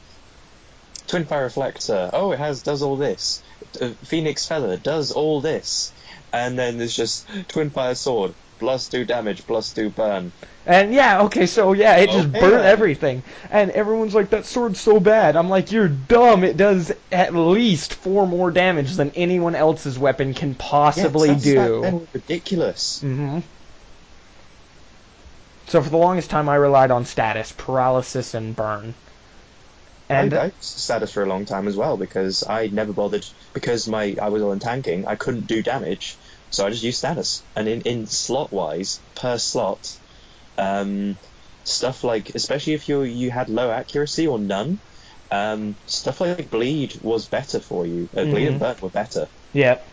Twin 1.07 1.25
Fire 1.25 1.43
Reflector. 1.43 2.09
Oh, 2.13 2.31
it 2.31 2.39
has 2.39 2.61
does 2.61 2.81
all 2.81 2.97
this. 2.97 3.41
Uh, 3.81 3.93
Phoenix 4.03 4.45
Feather 4.45 4.77
does 4.77 5.11
all 5.11 5.41
this, 5.41 5.91
and 6.35 6.57
then 6.59 6.77
there's 6.77 6.95
just 6.95 7.27
Twin 7.49 7.69
Fire 7.69 7.95
Sword 7.95 8.33
plus 8.57 8.87
two 8.87 9.03
damage 9.05 9.45
plus 9.45 9.73
two 9.73 9.89
burn. 9.89 10.31
And 10.65 10.93
yeah, 10.93 11.23
okay, 11.23 11.45
so 11.45 11.73
yeah, 11.73 11.97
it 11.97 12.09
just 12.09 12.29
Okay, 12.29 12.39
burnt 12.39 12.63
everything. 12.65 13.21
And 13.51 13.69
everyone's 13.71 14.15
like, 14.15 14.29
that 14.31 14.45
sword's 14.45 14.79
so 14.79 14.99
bad. 14.99 15.35
I'm 15.35 15.49
like, 15.49 15.71
you're 15.71 15.89
dumb. 15.89 16.43
It 16.43 16.57
does 16.57 16.91
at 17.11 17.35
least 17.35 17.93
four 17.93 18.25
more 18.25 18.49
damage 18.51 18.93
than 18.95 19.11
anyone 19.11 19.55
else's 19.55 19.99
weapon 19.99 20.33
can 20.33 20.55
possibly 20.55 21.29
yeah, 21.29 21.33
that's- 21.35 21.43
do. 21.43 21.55
That, 21.55 21.81
that 21.81 21.93
was 21.93 22.07
ridiculous. 22.13 23.01
hmm 23.01 23.39
So 25.67 25.81
for 25.81 25.89
the 25.89 25.97
longest 25.97 26.29
time, 26.29 26.47
I 26.49 26.55
relied 26.55 26.91
on 26.91 27.05
status, 27.05 27.51
paralysis, 27.51 28.33
and 28.33 28.55
burn. 28.55 28.93
And 30.07 30.33
I, 30.33 30.45
I 30.45 30.51
status 30.59 31.11
for 31.11 31.23
a 31.23 31.27
long 31.27 31.45
time 31.45 31.67
as 31.67 31.75
well 31.75 31.97
because 31.97 32.43
I 32.47 32.67
never 32.67 32.93
bothered 32.93 33.25
because 33.53 33.87
my 33.87 34.15
I 34.21 34.29
was 34.29 34.43
all 34.43 34.51
in 34.51 34.59
tanking. 34.59 35.07
I 35.07 35.15
couldn't 35.15 35.47
do 35.47 35.63
damage, 35.63 36.15
so 36.55 36.65
I 36.65 36.69
just 36.69 36.83
use 36.83 36.97
status. 36.97 37.43
And 37.55 37.67
in, 37.67 37.81
in 37.81 38.07
slot 38.07 38.51
wise, 38.51 39.01
per 39.15 39.37
slot, 39.37 39.85
um, 40.57 41.17
stuff 41.63 42.03
like 42.03 42.29
especially 42.35 42.73
if 42.73 42.87
you 42.87 43.03
you 43.03 43.31
had 43.31 43.49
low 43.49 43.71
accuracy 43.71 44.27
or 44.27 44.39
none, 44.39 44.79
um, 45.31 45.75
stuff 45.85 46.21
like 46.21 46.49
bleed 46.49 46.93
was 47.01 47.27
better 47.27 47.59
for 47.59 47.85
you. 47.85 48.09
Uh, 48.15 48.23
Bleed 48.25 48.45
Mhm. 48.45 48.47
and 48.47 48.59
burn 48.59 48.75
were 48.81 48.89
better. 48.89 49.27
Yep. 49.53 49.87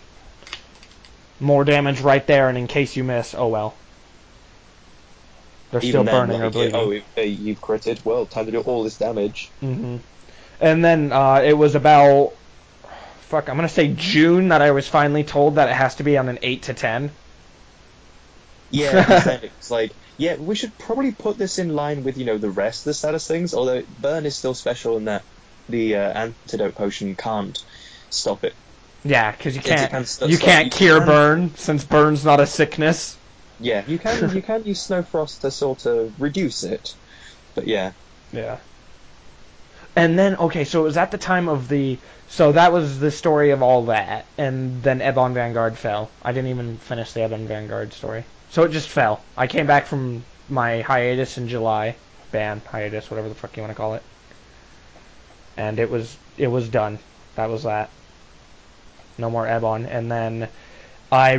More 1.41 1.65
damage 1.65 2.01
right 2.01 2.25
there, 2.27 2.49
and 2.49 2.57
in 2.57 2.69
case 2.69 2.97
you 2.97 3.05
miss, 3.05 3.35
oh 3.35 3.49
well. 3.49 3.75
They're 5.73 5.81
still 5.81 6.05
then, 6.05 6.29
burning 6.29 6.43
or 6.43 6.51
bleeding. 6.51 6.75
oh, 6.77 6.91
if, 6.93 7.05
uh, 7.17 7.23
you've 7.23 7.61
critted. 7.61 8.05
Well, 8.05 8.27
time 8.27 8.47
to 8.47 8.53
do 8.53 8.61
all 8.61 8.85
this 8.85 8.99
damage. 8.99 9.51
hmm 9.61 9.97
And 10.61 10.85
then 10.85 11.13
uh, 11.13 11.41
it 11.45 11.55
was 11.55 11.75
about 11.75 12.33
fuck. 13.33 13.49
I'm 13.49 13.57
gonna 13.57 13.69
say 13.69 13.89
June 13.89 14.49
that 14.49 14.61
I 14.61 14.71
was 14.73 14.87
finally 14.87 15.25
told 15.25 15.55
that 15.57 15.69
it 15.71 15.75
has 15.75 15.95
to 15.97 16.03
be 16.03 16.19
on 16.19 16.29
an 16.29 16.39
eight 16.43 16.65
to 16.65 16.75
ten. 16.75 17.11
Yeah, 18.71 19.39
it's 19.43 19.71
like, 19.71 19.93
yeah, 20.19 20.37
we 20.37 20.55
should 20.55 20.77
probably 20.79 21.13
put 21.13 21.39
this 21.39 21.59
in 21.59 21.75
line 21.75 22.05
with, 22.05 22.17
you 22.19 22.25
know, 22.25 22.39
the 22.39 22.51
rest 22.51 22.81
of 22.83 22.85
the 22.91 22.95
status 22.95 23.27
things, 23.27 23.55
although 23.55 23.83
burn 24.01 24.25
is 24.27 24.37
still 24.37 24.55
special 24.55 24.97
in 24.99 25.07
that 25.07 25.23
the 25.69 25.97
uh, 25.97 26.01
antidote 26.01 26.75
potion 26.75 27.15
can't 27.17 27.63
stop 28.11 28.45
it. 28.45 28.55
Yeah, 29.05 29.33
because 29.33 29.57
you 29.57 29.63
can't 29.63 29.91
can 29.91 30.05
st- 30.05 30.31
you 30.31 30.37
stop- 30.37 30.47
can't 30.49 30.65
you 30.67 30.71
cure 30.71 30.99
can- 30.99 31.07
burn 31.07 31.55
since 31.57 31.85
burn's 31.85 32.25
not 32.25 32.41
a 32.41 32.47
sickness. 32.47 33.17
Yeah, 33.61 33.83
you 33.87 33.99
can 33.99 34.35
you 34.35 34.43
can 34.43 34.65
use 34.65 34.81
snow 34.87 35.03
frost 35.03 35.41
to 35.43 35.51
sort 35.51 35.87
of 35.87 36.21
reduce 36.21 36.65
it, 36.65 36.95
but 37.55 37.67
yeah, 37.67 37.93
Yeah. 38.33 38.59
And 39.95 40.19
then 40.19 40.37
okay, 40.37 40.65
so 40.65 40.81
it 40.81 40.85
was 40.85 40.97
at 40.97 41.11
the 41.11 41.19
time 41.19 41.49
of 41.49 41.69
the 41.69 41.99
so 42.29 42.53
that 42.53 42.73
was 42.73 42.99
the 42.99 43.11
story 43.11 43.51
of 43.51 43.63
all 43.63 43.87
that, 43.87 44.25
and 44.39 44.83
then 44.83 45.03
Ebon 45.03 45.35
Vanguard 45.35 45.77
fell. 45.77 46.11
I 46.23 46.33
didn't 46.33 46.51
even 46.51 46.79
finish 46.79 47.13
the 47.13 47.25
Ebon 47.27 47.47
Vanguard 47.47 47.93
story, 47.93 48.25
so 48.51 48.63
it 48.63 48.71
just 48.71 48.89
fell. 48.89 49.21
I 49.37 49.47
came 49.47 49.67
back 49.67 49.85
from 49.87 50.25
my 50.49 50.81
hiatus 50.81 51.37
in 51.37 51.49
July, 51.49 51.95
ban 52.31 52.63
hiatus, 52.71 53.11
whatever 53.11 53.29
the 53.29 53.35
fuck 53.35 53.55
you 53.57 53.63
want 53.63 53.73
to 53.73 53.77
call 53.77 53.95
it, 53.95 54.03
and 55.59 55.79
it 55.79 55.91
was 55.91 56.17
it 56.39 56.49
was 56.49 56.69
done. 56.69 56.99
That 57.35 57.51
was 57.51 57.65
that. 57.65 57.91
No 59.19 59.29
more 59.29 59.47
Ebon, 59.47 59.85
and 59.85 60.11
then 60.11 60.49
I 61.13 61.39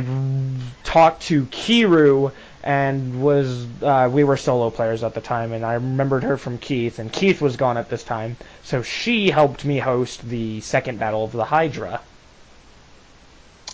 talked 0.84 1.22
to 1.22 1.46
Kiru 1.46 2.30
and 2.64 3.22
was 3.22 3.68
uh, 3.82 4.08
we 4.12 4.24
were 4.24 4.36
solo 4.36 4.70
players 4.70 5.04
at 5.04 5.14
the 5.14 5.20
time, 5.22 5.52
and 5.52 5.64
I 5.64 5.74
remembered 5.74 6.24
her 6.24 6.36
from 6.36 6.58
Keith, 6.58 6.98
and 6.98 7.12
Keith 7.12 7.40
was 7.40 7.56
gone 7.56 7.76
at 7.78 7.90
this 7.90 8.04
time, 8.04 8.38
so 8.62 8.82
she 8.82 9.30
helped 9.30 9.64
me 9.64 9.78
host 9.78 10.22
the 10.22 10.60
second 10.62 10.98
battle 10.98 11.24
of 11.24 11.32
the 11.32 11.44
Hydra. 11.44 12.02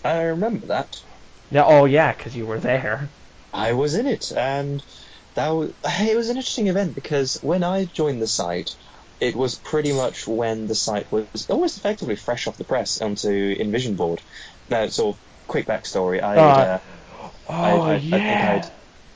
I 0.04 0.24
remember 0.24 0.66
that. 0.66 0.94
Yeah, 1.50 1.64
oh 1.66 1.84
yeah, 1.84 2.12
because 2.12 2.34
you 2.36 2.46
were 2.46 2.60
there. 2.60 3.14
I 3.52 3.72
was 3.74 3.94
in 3.94 4.06
it, 4.06 4.32
and 4.32 4.84
that 5.34 5.50
was, 5.50 5.72
it 5.84 6.16
was 6.16 6.28
an 6.30 6.36
interesting 6.36 6.66
event 6.68 6.94
because 6.94 7.38
when 7.42 7.62
I 7.64 7.84
joined 7.86 8.20
the 8.22 8.26
site, 8.28 8.70
it 9.20 9.36
was 9.36 9.58
pretty 9.58 9.92
much 9.92 10.26
when 10.26 10.66
the 10.66 10.74
site 10.74 11.10
was 11.12 11.46
almost 11.48 11.76
effectively 11.78 12.16
fresh 12.16 12.46
off 12.46 12.56
the 12.56 12.64
press 12.64 13.00
onto 13.00 13.30
Invision 13.58 13.96
Board. 13.96 14.22
Now, 14.68 14.86
sort 14.88 15.16
of 15.16 15.22
quick 15.46 15.66
backstory. 15.66 16.22
I, 16.22 16.40
Uh, 16.40 16.66
uh, 16.66 16.80
Oh 17.48 17.86
I, 17.86 17.94
I, 17.94 18.02
I 18.12 18.20
yeah. 18.20 18.20
think 18.20 18.42
I'd 18.44 18.66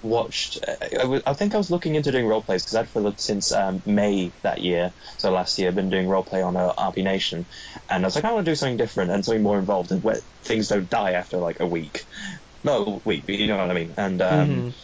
watched. 0.05 0.59
I, 0.69 1.23
I 1.27 1.35
think 1.35 1.55
I 1.55 1.59
was 1.59 1.71
looking 1.71 1.97
into 1.97 2.13
doing 2.13 2.27
roleplays 2.27 2.65
because 2.65 2.77
I'd 2.77 2.91
for 2.91 3.13
since 3.19 3.53
um, 3.53 3.83
May 3.87 4.35
that 4.45 4.63
year, 4.63 4.93
so 5.19 5.33
last 5.33 5.59
year, 5.59 5.69
I've 5.71 5.77
been 5.77 5.91
doing 5.91 6.07
roleplay 6.09 6.47
on 6.47 6.57
uh, 6.57 6.75
RP 6.79 7.05
Nation, 7.05 7.47
and 7.91 8.05
I 8.05 8.07
was 8.07 8.17
like, 8.17 8.25
I 8.25 8.33
want 8.33 8.47
to 8.47 8.53
do 8.53 8.57
something 8.57 8.79
different 8.79 9.13
and 9.13 9.25
something 9.25 9.43
more 9.45 9.59
involved, 9.61 9.93
and 9.93 10.03
where 10.03 10.21
things 10.45 10.69
don't 10.69 10.91
die 10.91 11.13
after 11.13 11.39
like 11.39 11.59
a 11.61 11.69
week. 11.69 12.07
Not 12.65 12.89
a 12.89 13.01
week, 13.05 13.27
but 13.27 13.37
you 13.37 13.49
know 13.49 13.59
what 13.59 13.71
I 13.71 13.75
mean. 13.75 13.95
And 13.99 14.23
um, 14.23 14.65
Mhm. 14.65 14.75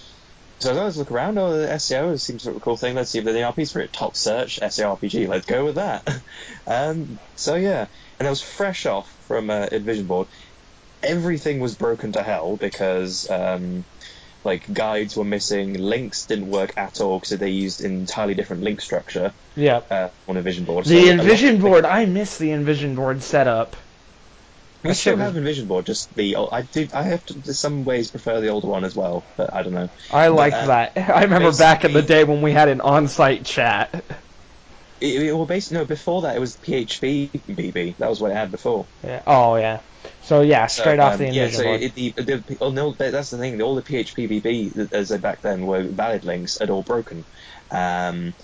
so 0.61 0.73
I 0.79 0.85
was 0.85 0.97
look 0.99 1.11
around. 1.13 1.39
Oh, 1.39 1.57
the 1.59 1.79
SAO 1.79 2.17
seems 2.17 2.43
sort 2.45 2.57
of 2.57 2.59
a 2.59 2.65
cool 2.65 2.77
thing. 2.79 2.95
Let's 2.97 3.11
see 3.13 3.19
if 3.19 3.25
there's 3.25 3.37
any 3.37 3.45
RPs 3.45 3.73
for 3.73 3.81
it. 3.81 3.93
Top 3.93 4.17
search 4.17 4.59
SAO 4.59 4.97
RPG. 4.97 5.27
Let's 5.29 5.47
go 5.47 5.65
with 5.67 5.77
that. 5.77 6.05
um, 6.67 7.21
so 7.37 7.57
yeah, 7.57 7.89
and 8.19 8.27
I 8.27 8.31
was 8.31 8.43
fresh 8.43 8.87
off 8.87 9.11
from 9.27 9.51
uh, 9.51 9.67
Invision 9.73 10.07
Board. 10.07 10.29
Everything 11.03 11.61
was 11.61 11.77
broken 11.77 12.13
to 12.13 12.23
hell 12.23 12.57
because 12.59 13.29
um, 13.31 13.87
like 14.45 14.73
guides 14.73 15.17
were 15.17 15.25
missing, 15.25 15.75
links 15.75 16.27
didn't 16.27 16.47
work 16.49 16.73
at 16.77 17.01
all 17.01 17.21
because 17.21 17.39
they 17.39 17.51
used 17.51 17.81
entirely 17.83 18.35
different 18.35 18.63
link 18.63 18.81
structure 18.81 19.33
Yep. 19.57 19.87
uh, 19.91 20.09
on 20.29 20.37
Invision 20.37 20.65
Board. 20.65 20.87
The 20.87 21.09
of 21.11 21.21
Invision 21.21 21.61
Board, 21.61 21.85
I 21.85 22.07
miss 22.07 22.39
the 22.39 22.51
Invision 22.51 22.95
Board 22.95 23.23
setup. 23.23 23.77
We 24.83 24.91
That 24.91 24.95
still 24.95 25.17
have 25.19 25.37
Invision 25.37 25.69
Board, 25.69 25.85
just 25.85 26.15
the 26.15 26.37
old, 26.37 26.51
I 26.53 26.63
do. 26.63 26.89
I 26.95 27.03
have 27.03 27.23
to, 27.27 27.35
in 27.35 27.45
some 27.45 27.85
ways 27.85 28.11
prefer 28.11 28.41
the 28.41 28.49
older 28.49 28.69
one 28.69 28.85
as 28.85 28.97
well, 28.97 29.27
but 29.37 29.53
I 29.53 29.63
don't 29.63 29.75
know. 29.75 29.89
I 30.11 30.29
like 30.29 30.55
uh, 30.55 30.67
that. 30.69 30.93
I 30.97 31.25
remember 31.25 31.53
back 31.53 31.85
in 31.85 31.93
the 31.93 32.01
day 32.01 32.25
when 32.25 32.41
we 32.41 32.53
had 32.53 32.69
an 32.69 32.81
on-site 32.81 33.45
chat. 33.45 34.05
It, 35.01 35.23
it, 35.23 35.33
well, 35.33 35.47
basically, 35.47 35.79
no. 35.79 35.85
Before 35.85 36.23
that, 36.23 36.37
it 36.37 36.41
was 36.41 36.57
phpBB. 36.57 37.97
That 37.97 38.09
was 38.09 38.21
what 38.21 38.31
it 38.31 38.35
had 38.35 38.51
before. 38.51 38.87
Yeah. 39.03 39.23
Oh 39.27 39.57
yeah. 39.57 39.81
So 40.23 40.43
yeah, 40.43 40.67
straight 40.67 40.97
So, 40.97 41.03
off 41.03 41.15
um, 41.15 41.19
the 41.19 41.29
yeah. 41.31 41.49
So 41.51 41.63
it, 41.73 41.95
the, 41.95 42.13
the 42.13 42.59
oh, 42.61 42.71
no, 42.71 42.93
that's 42.93 43.31
the 43.31 43.39
thing. 43.39 43.61
All 43.63 43.75
the 43.75 43.83
phpBB 43.83 44.93
as 44.93 45.09
they 45.09 45.19
back 45.19 45.41
then 45.43 45.67
were 45.67 45.83
valid 45.83 46.25
links 46.25 46.59
had 46.59 46.71
all 46.71 46.83
broken. 46.83 47.25
Um, 47.71 48.35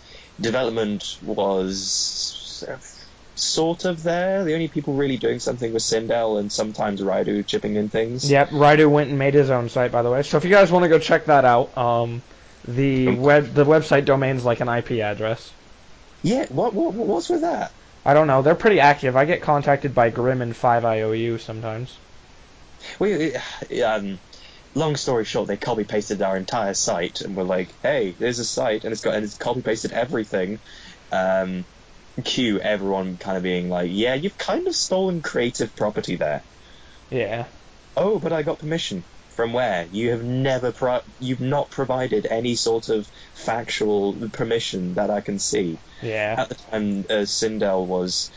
development 0.40 1.18
was 1.22 2.64
sort 3.34 3.84
of 3.84 4.02
there. 4.02 4.44
The 4.44 4.54
only 4.54 4.68
people 4.68 4.94
really 4.94 5.18
doing 5.18 5.38
something 5.38 5.72
was 5.72 5.84
Sindel 5.84 6.40
and 6.40 6.50
sometimes 6.50 7.00
Raidu 7.00 7.46
chipping 7.46 7.76
in 7.76 7.90
things. 7.90 8.30
Yep, 8.30 8.50
Raidu 8.50 8.90
went 8.90 9.10
and 9.10 9.18
made 9.18 9.34
his 9.34 9.50
own 9.50 9.68
site, 9.68 9.92
by 9.92 10.02
the 10.02 10.10
way. 10.10 10.22
So 10.22 10.38
if 10.38 10.44
you 10.44 10.50
guys 10.50 10.72
want 10.72 10.84
to 10.84 10.88
go 10.88 10.98
check 10.98 11.26
that 11.26 11.44
out, 11.44 11.76
um, 11.76 12.22
the 12.66 13.08
web 13.16 13.54
the 13.54 13.64
website 13.64 14.06
domain's 14.06 14.44
like 14.44 14.60
an 14.60 14.68
IP 14.68 14.92
address. 14.92 15.52
Yeah. 16.26 16.46
What, 16.48 16.74
what 16.74 16.92
what's 16.92 17.28
with 17.28 17.42
that? 17.42 17.70
I 18.04 18.12
don't 18.12 18.26
know. 18.26 18.42
They're 18.42 18.56
pretty 18.56 18.80
active. 18.80 19.14
I 19.16 19.24
get 19.26 19.42
contacted 19.42 19.94
by 19.94 20.10
Grim 20.10 20.42
and 20.42 20.52
5IOU 20.52 21.40
sometimes. 21.40 21.96
We, 22.98 23.36
um, 23.82 24.18
long 24.74 24.96
story 24.96 25.24
short, 25.24 25.46
they 25.46 25.56
copy 25.56 25.84
pasted 25.84 26.22
our 26.22 26.36
entire 26.36 26.74
site 26.74 27.20
and 27.20 27.36
were 27.36 27.44
like, 27.44 27.68
"Hey, 27.80 28.16
there's 28.18 28.40
a 28.40 28.44
site, 28.44 28.82
and 28.82 28.92
it's 28.92 29.02
got 29.02 29.14
and 29.14 29.24
it's 29.24 29.36
copy 29.36 29.62
pasted 29.62 29.92
everything." 29.92 30.58
Um, 31.12 31.64
cue 32.24 32.58
everyone 32.60 33.18
kind 33.18 33.36
of 33.36 33.44
being 33.44 33.68
like, 33.68 33.90
"Yeah, 33.92 34.14
you've 34.14 34.36
kind 34.36 34.66
of 34.66 34.74
stolen 34.74 35.22
creative 35.22 35.76
property 35.76 36.16
there." 36.16 36.42
Yeah. 37.08 37.46
Oh, 37.96 38.18
but 38.18 38.32
I 38.32 38.42
got 38.42 38.58
permission. 38.58 39.04
From 39.36 39.52
where? 39.52 39.86
You 39.90 40.12
have 40.12 40.24
never 40.24 40.72
pro- 40.72 41.02
you've 41.20 41.40
not 41.40 41.70
provided 41.70 42.26
any 42.26 42.54
sort 42.54 42.88
of 42.88 43.06
factual 43.34 44.30
permission 44.30 44.94
that 44.94 45.10
I 45.10 45.20
can 45.20 45.38
see. 45.38 45.78
Yeah. 46.02 46.36
At 46.38 46.48
the 46.48 46.54
time, 46.54 47.04
uh, 47.10 47.24
Sindel 47.26 47.86
was 47.86 48.30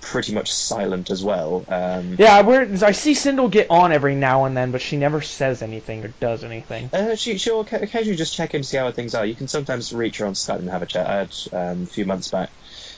pretty 0.00 0.32
much 0.32 0.50
silent 0.50 1.10
as 1.10 1.22
well. 1.22 1.66
Um, 1.68 2.16
Yeah, 2.18 2.40
we're, 2.40 2.62
I 2.82 2.92
see 2.92 3.12
Sindel 3.12 3.50
get 3.50 3.70
on 3.70 3.92
every 3.92 4.14
now 4.14 4.46
and 4.46 4.56
then, 4.56 4.72
but 4.72 4.80
she 4.80 4.96
never 4.96 5.20
says 5.20 5.60
anything 5.60 6.02
or 6.02 6.08
does 6.18 6.44
anything. 6.44 6.88
Uh, 6.94 7.14
she, 7.14 7.36
she'll 7.36 7.60
occasionally 7.60 8.16
just 8.16 8.34
check 8.34 8.54
in 8.54 8.62
to 8.62 8.66
see 8.66 8.78
how 8.78 8.90
things 8.90 9.14
are. 9.14 9.26
You 9.26 9.36
can 9.36 9.48
sometimes 9.48 9.92
reach 9.92 10.16
her 10.18 10.26
on 10.26 10.32
Skype 10.32 10.60
and 10.60 10.70
have 10.70 10.80
a 10.80 10.86
chat. 10.86 11.06
I 11.06 11.16
had 11.18 11.34
um, 11.52 11.82
a 11.82 11.86
few 11.86 12.06
months 12.06 12.28
back, 12.28 12.48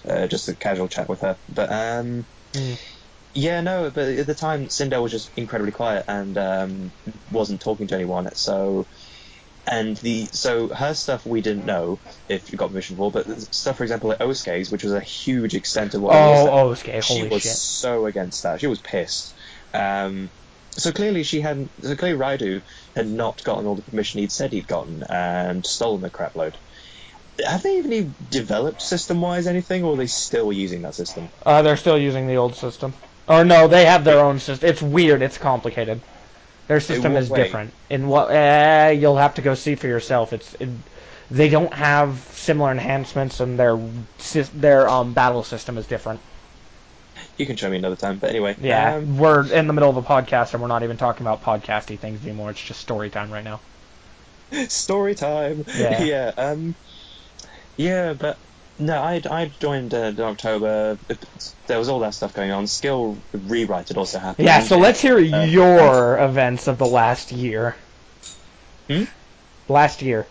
uh, 0.09 0.29
just 0.29 0.49
a 0.49 0.55
casual 0.55 0.87
chat 0.87 1.09
with 1.09 1.21
her. 1.23 1.37
But 1.49 1.73
um, 1.73 2.27
Hmm. 2.55 2.75
Yeah, 3.35 3.61
no. 3.61 3.91
But 3.91 4.09
at 4.09 4.27
the 4.27 4.35
time, 4.35 4.67
Sindel 4.67 5.03
was 5.03 5.13
just 5.13 5.31
incredibly 5.37 5.73
quiet 5.73 6.05
and 6.09 6.39
um, 6.39 6.93
wasn't 7.31 7.61
talking 7.61 7.89
to 7.89 7.95
anyone. 7.95 8.33
So, 8.35 8.87
and 9.67 9.97
the 9.97 10.27
so 10.27 10.69
her 10.69 10.95
stuff 10.95 11.27
we 11.27 11.41
didn't 11.41 11.67
know 11.67 12.01
if 12.29 12.53
you 12.53 12.59
got 12.59 12.69
permission 12.69 12.97
for, 12.97 13.11
but 13.11 13.27
stuff, 13.55 13.79
for 13.79 13.83
example, 13.83 14.11
like 14.11 14.21
Oskay's, 14.21 14.71
which 14.71 14.85
was 14.85 14.93
a 14.93 15.01
huge 15.01 15.55
extent 15.55 15.95
of 15.95 16.03
what 16.03 16.15
it 16.15 16.19
was. 16.19 16.49
Oh, 16.49 16.69
okay, 16.71 17.01
she 17.01 17.25
was 17.25 17.43
shit. 17.43 17.53
so 17.53 18.07
against 18.07 18.45
that. 18.45 18.61
She 18.61 18.67
was 18.69 18.81
pissed. 18.81 19.35
Um, 19.73 20.31
so 20.71 20.93
clearly 20.93 21.23
she 21.23 21.41
hadn't. 21.41 21.73
So 21.83 21.97
clearly 21.97 22.19
Raidu 22.19 22.63
had 22.95 23.09
not 23.09 23.43
gotten 23.43 23.67
all 23.67 23.77
the 23.77 23.83
permission 23.83 24.21
he'd 24.21 24.33
said 24.33 24.53
he'd 24.53 24.69
gotten 24.69 25.03
and 25.09 25.67
stolen 25.67 26.03
the 26.03 26.11
crap 26.11 26.37
load. 26.37 26.57
Have 27.45 27.65
they 27.65 27.79
even 27.79 27.93
even 27.93 28.15
developed 28.29 28.81
system-wise 28.81 29.49
anything, 29.49 29.83
or 29.83 29.95
are 29.95 29.97
they 29.97 30.07
still 30.07 30.53
using 30.53 30.83
that 30.83 30.95
system? 30.95 31.29
Uh, 31.45 31.63
they're 31.63 31.77
still 31.77 31.99
using 31.99 32.29
the 32.29 32.37
old 32.37 32.55
system. 32.55 32.95
Or 33.29 33.45
no, 33.45 33.69
they 33.69 33.87
have 33.87 34.05
their 34.05 34.21
own 34.21 34.39
system. 34.39 34.69
It's 34.69 34.83
weird. 34.83 35.23
It's 35.23 35.39
complicated. 35.39 36.01
Their 36.69 36.81
system 36.81 37.17
is 37.17 37.31
different. 37.31 37.73
In 37.91 38.09
what? 38.09 38.31
Uh, 38.31 38.91
you'll 38.95 39.17
have 39.17 39.35
to 39.35 39.43
go 39.43 39.55
see 39.55 39.75
for 39.75 39.87
yourself. 39.87 40.33
It's. 40.33 40.55
It, 40.55 40.69
they 41.31 41.49
don't 41.49 41.73
have 41.73 42.19
similar 42.33 42.71
enhancements, 42.71 43.41
and 43.41 43.59
their 43.59 43.79
their 44.55 44.89
um 44.89 45.15
battle 45.15 45.43
system 45.43 45.79
is 45.79 45.87
different. 45.87 46.21
You 47.39 47.47
can 47.47 47.57
show 47.57 47.71
me 47.71 47.79
another 47.79 47.97
time. 47.97 48.19
But 48.19 48.31
anyway, 48.31 48.57
Yeah, 48.61 48.95
um, 48.97 49.19
we're 49.19 49.51
in 49.53 49.67
the 49.67 49.73
middle 49.73 49.91
of 49.91 49.97
a 49.97 50.03
podcast, 50.03 50.53
and 50.53 50.63
we're 50.63 50.69
not 50.69 50.83
even 50.83 50.97
talking 50.97 51.27
about 51.27 51.43
podcasty 51.43 51.99
things 51.99 52.23
anymore. 52.25 52.51
It's 52.51 52.63
just 52.63 52.81
story 52.81 53.11
time 53.11 53.31
right 53.31 53.45
now. 53.45 53.61
story 54.69 55.15
time. 55.15 55.65
Yeah. 55.77 56.03
yeah. 56.05 56.33
Um, 56.37 56.75
yeah, 57.77 58.13
but 58.13 58.39
no, 58.79 59.01
I 59.01 59.23
I 59.31 59.47
joined 59.61 59.95
uh, 59.95 60.13
in 60.17 60.21
October. 60.21 60.99
There 61.67 61.79
was 61.79 61.89
all 61.89 62.01
that 62.01 62.15
stuff 62.15 62.35
going 62.35 62.51
on. 62.51 62.67
Skill 62.67 63.17
rewrite 63.33 63.89
had 63.89 63.97
also 63.97 64.19
happened. 64.19 64.47
Yeah, 64.47 64.61
so 64.61 64.79
let's 64.79 65.01
hear 65.01 65.17
Uh, 65.17 65.45
your 65.45 66.19
events 66.19 66.67
of 66.67 66.79
the 66.79 66.87
last 66.87 67.33
year. 67.33 67.77
Hmm? 68.89 69.05
Last 69.69 70.03
year, 70.03 70.27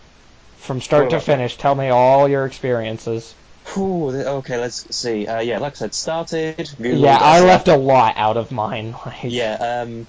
from 0.58 0.80
start 0.80 1.10
to 1.10 1.20
finish. 1.20 1.56
Tell 1.56 1.74
me 1.74 1.88
all 1.88 2.28
your 2.28 2.46
experiences. 2.46 3.34
Th- 3.64 3.78
okay, 3.78 4.58
let's 4.58 4.94
see. 4.96 5.26
Uh, 5.26 5.40
yeah, 5.40 5.58
like 5.58 5.72
I 5.72 5.76
said, 5.76 5.94
started. 5.94 6.58
Googled 6.58 7.00
Yeah, 7.00 7.18
I 7.20 7.40
left 7.40 7.68
a 7.68 7.76
lot 7.76 8.14
out 8.16 8.36
of 8.36 8.52
mine. 8.52 8.94
Like, 9.06 9.24
Yeah, 9.24 9.54
um, 9.54 10.06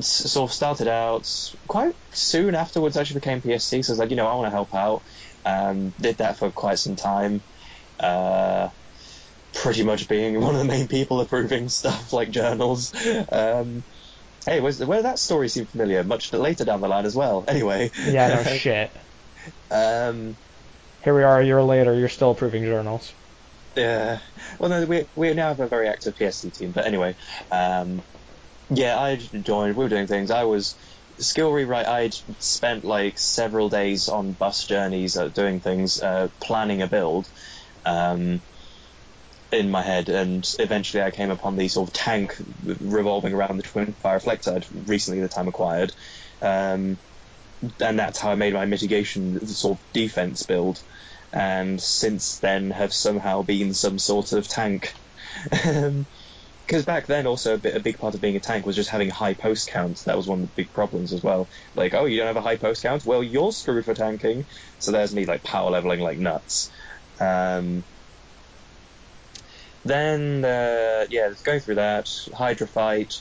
sort 0.00 0.50
of 0.50 0.54
started 0.54 0.88
out 0.88 1.28
quite 1.68 1.94
soon 2.12 2.54
afterwards. 2.54 2.96
I 2.96 3.00
Actually 3.02 3.20
became 3.20 3.42
PSC, 3.42 3.84
so 3.84 3.90
I 3.90 3.92
was 3.92 3.98
like, 3.98 4.10
you 4.10 4.16
know, 4.16 4.26
I 4.26 4.34
want 4.34 4.46
to 4.46 4.50
help 4.50 4.74
out. 4.74 5.02
Um, 5.44 5.90
did 6.00 6.18
that 6.18 6.38
for 6.38 6.50
quite 6.50 6.78
some 6.78 6.96
time. 6.96 7.42
Uh, 7.98 8.68
pretty 9.54 9.82
much 9.84 10.08
being 10.08 10.40
one 10.40 10.54
of 10.54 10.60
the 10.60 10.66
main 10.66 10.88
people 10.88 11.20
approving 11.20 11.68
stuff 11.68 12.12
like 12.12 12.30
journals. 12.30 12.92
Um, 13.30 13.84
hey, 14.46 14.60
where 14.60 15.02
that 15.02 15.18
story 15.18 15.48
seemed 15.48 15.70
familiar? 15.70 16.02
Much 16.04 16.32
later 16.32 16.64
down 16.64 16.80
the 16.80 16.88
line 16.88 17.06
as 17.06 17.14
well. 17.16 17.44
Anyway. 17.48 17.90
Yeah, 18.06 18.42
no 18.42 18.42
shit. 18.56 18.92
um, 19.70 20.36
Here 21.04 21.14
we 21.14 21.22
are 21.22 21.40
a 21.40 21.44
year 21.44 21.62
later. 21.62 21.94
You're 21.94 22.08
still 22.08 22.30
approving 22.32 22.64
journals. 22.64 23.12
Yeah. 23.76 24.18
Well, 24.58 24.70
no, 24.70 24.84
we 24.84 25.06
we 25.14 25.32
now 25.34 25.48
have 25.48 25.60
a 25.60 25.68
very 25.68 25.88
active 25.88 26.14
PSC 26.14 26.56
team. 26.56 26.72
But 26.72 26.86
anyway, 26.86 27.16
um, 27.50 28.02
yeah, 28.68 28.98
I 29.00 29.16
joined. 29.16 29.76
We 29.76 29.84
were 29.84 29.88
doing 29.88 30.06
things. 30.06 30.30
I 30.30 30.44
was 30.44 30.76
skill 31.18 31.52
rewrite. 31.52 31.86
I'd 31.86 32.14
spent 32.38 32.84
like 32.84 33.18
several 33.18 33.68
days 33.68 34.08
on 34.08 34.34
bus 34.34 34.66
journeys, 34.66 35.16
uh, 35.16 35.28
doing 35.28 35.60
things, 35.60 36.00
uh, 36.00 36.28
planning 36.42 36.82
a 36.82 36.88
build. 36.88 37.28
Um, 37.84 38.42
in 39.50 39.70
my 39.70 39.82
head, 39.82 40.08
and 40.08 40.44
eventually 40.58 41.02
I 41.02 41.10
came 41.10 41.30
upon 41.30 41.56
the 41.56 41.68
sort 41.68 41.90
of 41.90 41.92
tank 41.92 42.34
revolving 42.80 43.34
around 43.34 43.58
the 43.58 43.62
twin 43.62 43.94
fire 43.94 44.14
reflector 44.14 44.54
I'd 44.54 44.66
recently 44.70 45.20
the 45.20 45.28
time 45.28 45.46
acquired, 45.48 45.92
um, 46.40 46.98
and 47.80 47.98
that's 47.98 48.18
how 48.20 48.30
I 48.30 48.34
made 48.36 48.54
my 48.54 48.66
mitigation 48.66 49.46
sort 49.46 49.78
of 49.80 49.84
defense 49.92 50.44
build 50.44 50.82
and 51.32 51.80
since 51.80 52.40
then 52.40 52.70
have 52.70 52.92
somehow 52.92 53.42
been 53.42 53.74
some 53.74 53.98
sort 53.98 54.32
of 54.32 54.48
tank. 54.48 54.94
Because 56.72 56.86
back 56.86 57.06
then, 57.06 57.26
also 57.26 57.56
a, 57.56 57.58
bit, 57.58 57.76
a 57.76 57.80
big 57.80 57.98
part 57.98 58.14
of 58.14 58.22
being 58.22 58.34
a 58.34 58.40
tank 58.40 58.64
was 58.64 58.76
just 58.76 58.88
having 58.88 59.10
high 59.10 59.34
post 59.34 59.68
counts. 59.68 60.04
That 60.04 60.16
was 60.16 60.26
one 60.26 60.40
of 60.40 60.46
the 60.46 60.54
big 60.54 60.72
problems 60.72 61.12
as 61.12 61.22
well. 61.22 61.50
Like, 61.74 61.92
oh, 61.92 62.06
you 62.06 62.16
don't 62.16 62.28
have 62.28 62.38
a 62.38 62.40
high 62.40 62.56
post 62.56 62.82
count? 62.82 63.04
Well, 63.04 63.22
you're 63.22 63.52
screwed 63.52 63.84
for 63.84 63.92
tanking. 63.92 64.46
So 64.78 64.90
there's 64.90 65.14
me 65.14 65.26
like 65.26 65.44
power 65.44 65.70
leveling 65.70 66.00
like 66.00 66.16
nuts. 66.16 66.70
Um, 67.20 67.84
then, 69.84 70.46
uh, 70.46 71.04
yeah, 71.10 71.34
going 71.44 71.60
through 71.60 71.74
that, 71.74 72.06
Hydra 72.32 72.66
fight, 72.66 73.12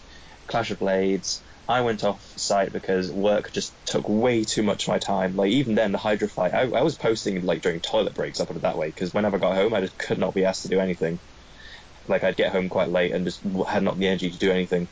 Clash 0.47 0.71
of 0.71 0.79
Blades. 0.79 1.43
I 1.67 1.81
went 1.81 2.05
off 2.05 2.23
site 2.37 2.71
because 2.71 3.11
work 3.11 3.51
just 3.51 3.75
took 3.85 4.07
way 4.07 4.45
too 4.45 4.63
much 4.63 4.83
of 4.83 4.93
my 4.93 4.99
time. 4.99 5.35
Like 5.35 5.51
even 5.51 5.75
then, 5.75 5.91
the 5.91 5.97
Hydra 5.97 6.29
fight, 6.29 6.53
I, 6.53 6.61
I 6.61 6.83
was 6.83 6.95
posting 6.95 7.41
like 7.41 7.61
during 7.63 7.81
toilet 7.81 8.15
breaks. 8.15 8.39
I 8.39 8.45
put 8.45 8.55
it 8.55 8.61
that 8.61 8.77
way 8.77 8.87
because 8.87 9.13
whenever 9.13 9.35
I 9.35 9.39
got 9.39 9.55
home, 9.55 9.73
I 9.73 9.81
just 9.81 9.97
could 9.97 10.19
not 10.19 10.33
be 10.33 10.45
asked 10.45 10.61
to 10.61 10.69
do 10.69 10.79
anything. 10.79 11.19
Like 12.11 12.23
I'd 12.23 12.37
get 12.37 12.51
home 12.53 12.69
quite 12.69 12.89
late 12.89 13.13
and 13.13 13.25
just 13.25 13.43
had 13.67 13.83
not 13.83 13.97
the 13.99 14.07
energy 14.07 14.31
to 14.31 14.37
do 14.37 14.51
anything, 14.51 14.89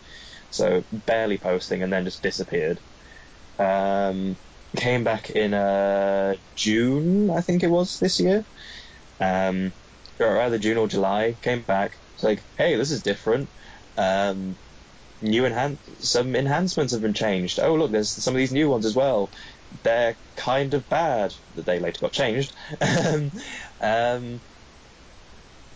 so 0.50 0.84
barely 0.92 1.38
posting 1.38 1.84
and 1.84 1.94
then 1.94 2.06
just 2.06 2.24
disappeared. 2.24 2.82
Um, 3.60 4.38
came 4.78 5.04
back 5.04 5.30
in 5.30 5.54
uh, 5.54 6.36
June, 6.56 7.30
I 7.30 7.42
think 7.42 7.64
it 7.64 7.70
was 7.70 8.00
this 8.00 8.20
year. 8.20 8.46
Um, 9.20 9.74
or 10.20 10.42
either 10.42 10.60
June 10.60 10.78
or 10.78 10.88
July. 10.88 11.38
Came 11.42 11.64
back. 11.64 11.98
It's 12.16 12.24
like, 12.24 12.46
hey, 12.58 12.76
this 12.76 12.92
is 12.92 13.04
different. 13.04 13.52
Um, 13.98 14.58
new 15.22 15.44
enhan- 15.44 15.80
some 16.00 16.36
enhancements 16.36 16.94
have 16.94 17.02
been 17.02 17.14
changed. 17.14 17.60
Oh, 17.60 17.76
look, 17.76 17.92
there's 17.92 18.24
some 18.24 18.36
of 18.36 18.38
these 18.40 18.54
new 18.54 18.70
ones 18.70 18.86
as 18.86 18.96
well. 18.96 19.32
They're 19.84 20.18
kind 20.36 20.74
of 20.74 20.88
bad. 20.90 21.34
They 21.56 21.80
later 21.80 22.00
got 22.02 22.14
changed. 22.14 22.54
um, 22.82 23.32
um, 23.82 24.42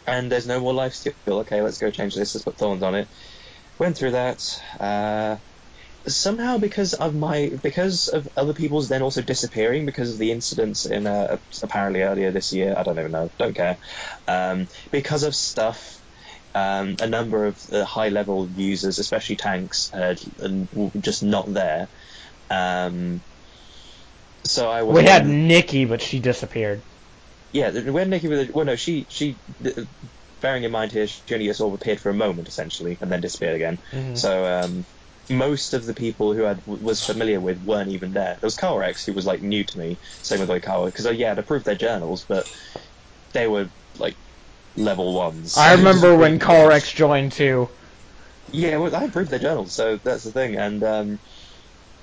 and 0.07 0.31
there's 0.31 0.47
no 0.47 0.59
more 0.59 0.73
life 0.73 0.93
skill. 0.93 1.13
Okay, 1.27 1.61
let's 1.61 1.77
go 1.77 1.91
change 1.91 2.15
this. 2.15 2.35
Let's 2.35 2.43
put 2.45 2.57
thorns 2.57 2.83
on 2.83 2.95
it. 2.95 3.07
Went 3.79 3.97
through 3.97 4.11
that. 4.11 4.39
Uh, 4.79 5.37
somehow, 6.07 6.57
because 6.57 6.93
of 6.93 7.15
my, 7.15 7.51
because 7.61 8.07
of 8.07 8.27
other 8.35 8.53
people's 8.53 8.89
then 8.89 9.01
also 9.01 9.21
disappearing 9.21 9.85
because 9.85 10.13
of 10.13 10.19
the 10.19 10.31
incidents 10.31 10.85
in 10.85 11.07
uh, 11.07 11.37
apparently 11.61 12.01
earlier 12.01 12.31
this 12.31 12.53
year. 12.53 12.75
I 12.77 12.83
don't 12.83 12.99
even 12.99 13.11
know. 13.11 13.31
Don't 13.37 13.55
care. 13.55 13.77
Um, 14.27 14.67
because 14.91 15.23
of 15.23 15.35
stuff 15.35 15.99
um, 16.55 16.95
a 17.01 17.07
number 17.07 17.45
of 17.45 17.65
the 17.67 17.85
high 17.85 18.09
level 18.09 18.47
users, 18.49 18.99
especially 18.99 19.35
tanks, 19.35 19.89
and 19.93 20.69
were 20.71 20.91
just 21.01 21.23
not 21.23 21.51
there. 21.51 21.87
Um, 22.49 23.21
so 24.45 24.69
I 24.69 24.83
was 24.83 24.95
We 24.95 25.03
had 25.03 25.25
Nikki, 25.25 25.85
but 25.85 26.01
she 26.01 26.19
disappeared. 26.19 26.81
Yeah, 27.53 27.69
when 27.89 28.09
Nikki 28.09 28.27
was 28.27 28.49
well, 28.51 28.65
no, 28.65 28.75
she 28.75 29.07
she. 29.09 29.39
Bearing 30.41 30.65
in 30.65 30.71
mind 30.71 30.91
here, 30.91 31.07
she 31.07 31.23
only 31.33 31.53
sort 31.53 31.73
of 31.73 31.81
appeared 31.81 32.01
for 32.01 32.09
a 32.09 32.13
moment 32.13 32.49
essentially, 32.49 32.97
and 32.99 33.09
then 33.09 33.21
disappeared 33.21 33.55
again. 33.55 33.79
Mhm. 33.93 34.17
So 34.17 34.45
um, 34.45 34.85
most 35.29 35.73
of 35.73 35.85
the 35.85 35.93
people 35.93 36.33
who 36.33 36.45
I 36.45 36.57
was 36.65 37.05
familiar 37.05 37.39
with 37.39 37.61
weren't 37.63 37.91
even 37.91 38.11
there. 38.11 38.37
There 38.41 38.47
was 38.47 38.57
Carl-Rex 38.57 39.05
who 39.05 39.13
was 39.13 39.25
like 39.25 39.41
new 39.41 39.63
to 39.63 39.79
me. 39.79 39.99
Same 40.21 40.41
with 40.41 40.49
like 40.49 40.63
Carl, 40.63 40.85
because 40.85 41.05
uh, 41.05 41.11
yeah, 41.11 41.31
I'd 41.31 41.39
approved 41.39 41.65
their 41.65 41.75
journals, 41.75 42.25
but 42.27 42.45
they 43.33 43.47
were 43.47 43.69
like 43.97 44.17
level 44.75 45.13
ones. 45.13 45.55
I 45.57 45.73
remember 45.75 46.15
when 46.15 46.39
Colrex 46.39 46.93
joined 46.93 47.31
too. 47.31 47.69
Yeah, 48.51 48.77
well, 48.77 48.95
I 48.95 49.05
approved 49.05 49.31
their 49.31 49.39
journals, 49.39 49.73
so 49.73 49.97
that's 50.03 50.23
the 50.23 50.31
thing. 50.31 50.57
And 50.57 50.83
um, 50.83 51.19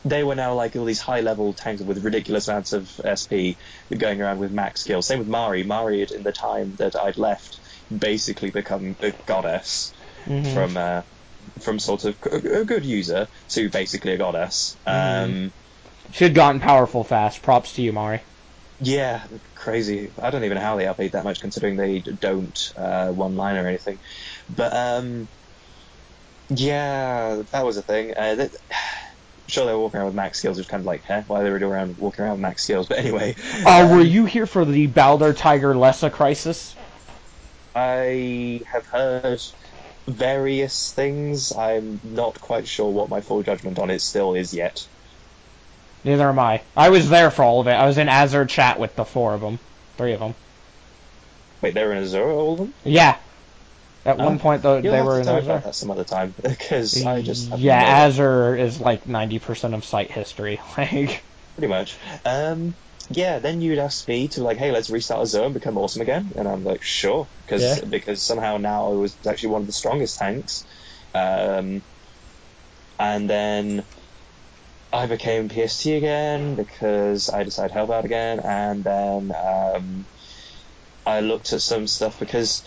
they 0.04 0.24
were 0.24 0.34
now 0.34 0.54
like 0.54 0.76
all 0.76 0.84
these 0.84 1.00
high 1.00 1.20
level 1.20 1.52
tanks 1.52 1.82
with 1.82 2.04
ridiculous 2.04 2.48
amounts 2.48 2.72
of 2.72 2.88
SP 3.04 3.60
going 3.96 4.20
around 4.20 4.38
with 4.38 4.50
max 4.50 4.80
skills. 4.82 5.06
Same 5.06 5.18
with 5.18 5.28
Mari. 5.28 5.62
Mari, 5.64 6.00
had, 6.00 6.10
in 6.10 6.22
the 6.22 6.32
time 6.32 6.76
that 6.76 6.96
I'd 6.96 7.18
left, 7.18 7.60
basically 7.96 8.50
become 8.50 8.96
a 9.00 9.12
goddess 9.26 9.92
Mhm. 10.26 10.54
from 10.54 10.76
uh, 10.76 11.02
from 11.60 11.78
sort 11.78 12.04
of 12.04 12.16
a, 12.30 12.64
good 12.64 12.84
user 12.84 13.28
to 13.50 13.70
basically 13.70 14.12
a 14.12 14.18
goddess. 14.18 14.76
Um, 14.86 15.52
She 16.12 16.24
had 16.24 16.34
gotten 16.34 16.60
powerful 16.60 17.04
fast. 17.04 17.42
Props 17.42 17.74
to 17.74 17.82
you, 17.82 17.92
Mari. 17.92 18.20
Yeah, 18.82 19.22
crazy. 19.54 20.10
I 20.20 20.30
don't 20.30 20.44
even 20.44 20.56
know 20.56 20.62
how 20.62 20.76
they 20.76 20.84
update 20.84 21.12
that 21.12 21.24
much, 21.24 21.40
considering 21.40 21.76
they 21.76 21.98
don't 22.00 22.72
uh, 22.76 23.08
one 23.08 23.36
line 23.36 23.56
or 23.56 23.66
anything. 23.66 23.98
But 24.48 24.74
um, 24.74 25.28
yeah, 26.48 27.42
that 27.52 27.64
was 27.64 27.76
a 27.76 27.82
thing. 27.82 28.14
Uh, 28.16 28.34
that, 28.36 28.50
sure, 29.50 29.66
they 29.66 29.72
were 29.72 29.80
walking 29.80 29.98
around 29.98 30.06
with 30.06 30.14
max 30.14 30.38
skills, 30.38 30.58
which 30.58 30.68
kind 30.68 30.80
of 30.80 30.86
like, 30.86 31.04
huh? 31.04 31.22
Why 31.26 31.42
they 31.42 31.50
were 31.50 31.58
around 31.58 31.98
walking 31.98 32.24
around 32.24 32.32
with 32.32 32.40
max 32.40 32.64
skills? 32.64 32.86
But 32.86 32.98
anyway, 32.98 33.36
Uh, 33.64 33.88
were 33.90 34.00
you 34.00 34.24
here 34.24 34.46
for 34.46 34.64
the 34.64 34.86
Balder 34.86 35.32
Tiger 35.32 35.74
Lessa 35.74 36.10
crisis? 36.10 36.74
I 37.74 38.62
have 38.66 38.86
heard 38.86 39.40
various 40.06 40.92
things. 40.92 41.52
I'm 41.54 42.00
not 42.02 42.40
quite 42.40 42.66
sure 42.66 42.90
what 42.90 43.08
my 43.08 43.20
full 43.20 43.42
judgment 43.42 43.78
on 43.78 43.90
it 43.90 44.00
still 44.00 44.34
is 44.34 44.52
yet. 44.54 44.86
Neither 46.04 46.28
am 46.28 46.38
I. 46.38 46.62
I 46.76 46.88
was 46.88 47.08
there 47.10 47.30
for 47.30 47.42
all 47.42 47.60
of 47.60 47.66
it. 47.68 47.72
I 47.72 47.86
was 47.86 47.98
in 47.98 48.08
Azure 48.08 48.46
chat 48.46 48.78
with 48.80 48.96
the 48.96 49.04
four 49.04 49.34
of 49.34 49.40
them, 49.40 49.58
three 49.96 50.12
of 50.12 50.20
them. 50.20 50.34
Wait, 51.60 51.74
they're 51.74 51.92
in 51.92 52.02
Azure, 52.02 52.30
all 52.30 52.52
of 52.54 52.58
them? 52.58 52.74
Yeah. 52.84 53.16
At 54.04 54.18
Oh. 54.18 54.24
one 54.24 54.38
point, 54.38 54.62
though, 54.62 54.80
they 54.80 55.02
were 55.02 55.20
in 55.20 55.24
tell 55.24 55.34
me 55.34 55.40
about 55.42 55.60
Azure. 55.60 55.64
that 55.64 55.74
some 55.74 55.90
other 55.90 56.04
time, 56.04 56.34
because 56.42 57.02
I 57.06 57.22
just 57.22 57.52
yeah. 57.52 57.82
Azure 57.82 58.56
is 58.56 58.80
like 58.80 59.06
ninety 59.06 59.38
percent 59.38 59.74
of 59.74 59.84
site 59.84 60.10
history. 60.10 60.60
Like, 60.76 61.24
pretty 61.56 61.68
much. 61.68 61.96
Um, 62.24 62.76
yeah, 63.10 63.38
then 63.40 63.60
you'd 63.60 63.78
ask 63.78 64.06
me 64.08 64.28
to 64.28 64.42
like, 64.44 64.56
hey, 64.58 64.70
let's 64.72 64.90
restart 64.90 65.22
Azure 65.22 65.44
and 65.44 65.54
become 65.54 65.76
awesome 65.78 66.02
again, 66.02 66.32
and 66.36 66.48
I'm 66.48 66.64
like, 66.64 66.82
sure, 66.82 67.28
because 67.38 67.62
Yeah. 67.62 67.84
because 67.88 68.24
somehow 68.24 68.56
now 68.56 68.92
I 68.92 68.94
was 68.96 69.18
actually 69.28 69.50
one 69.50 69.60
of 69.62 69.66
the 69.66 69.72
strongest 69.72 70.18
tanks, 70.18 70.64
um, 71.14 71.82
and 72.98 73.28
then 73.28 73.84
I 74.92 75.06
became 75.06 75.48
PST 75.48 75.86
again 75.96 76.56
because 76.56 77.28
I 77.28 77.42
decided 77.44 77.68
to 77.70 77.74
help 77.74 77.90
out 77.90 78.04
again, 78.04 78.40
and 78.40 78.84
then 78.84 79.30
um, 79.36 80.06
I 81.06 81.20
looked 81.20 81.52
at 81.52 81.60
some 81.60 81.86
stuff 81.86 82.18
because 82.18 82.62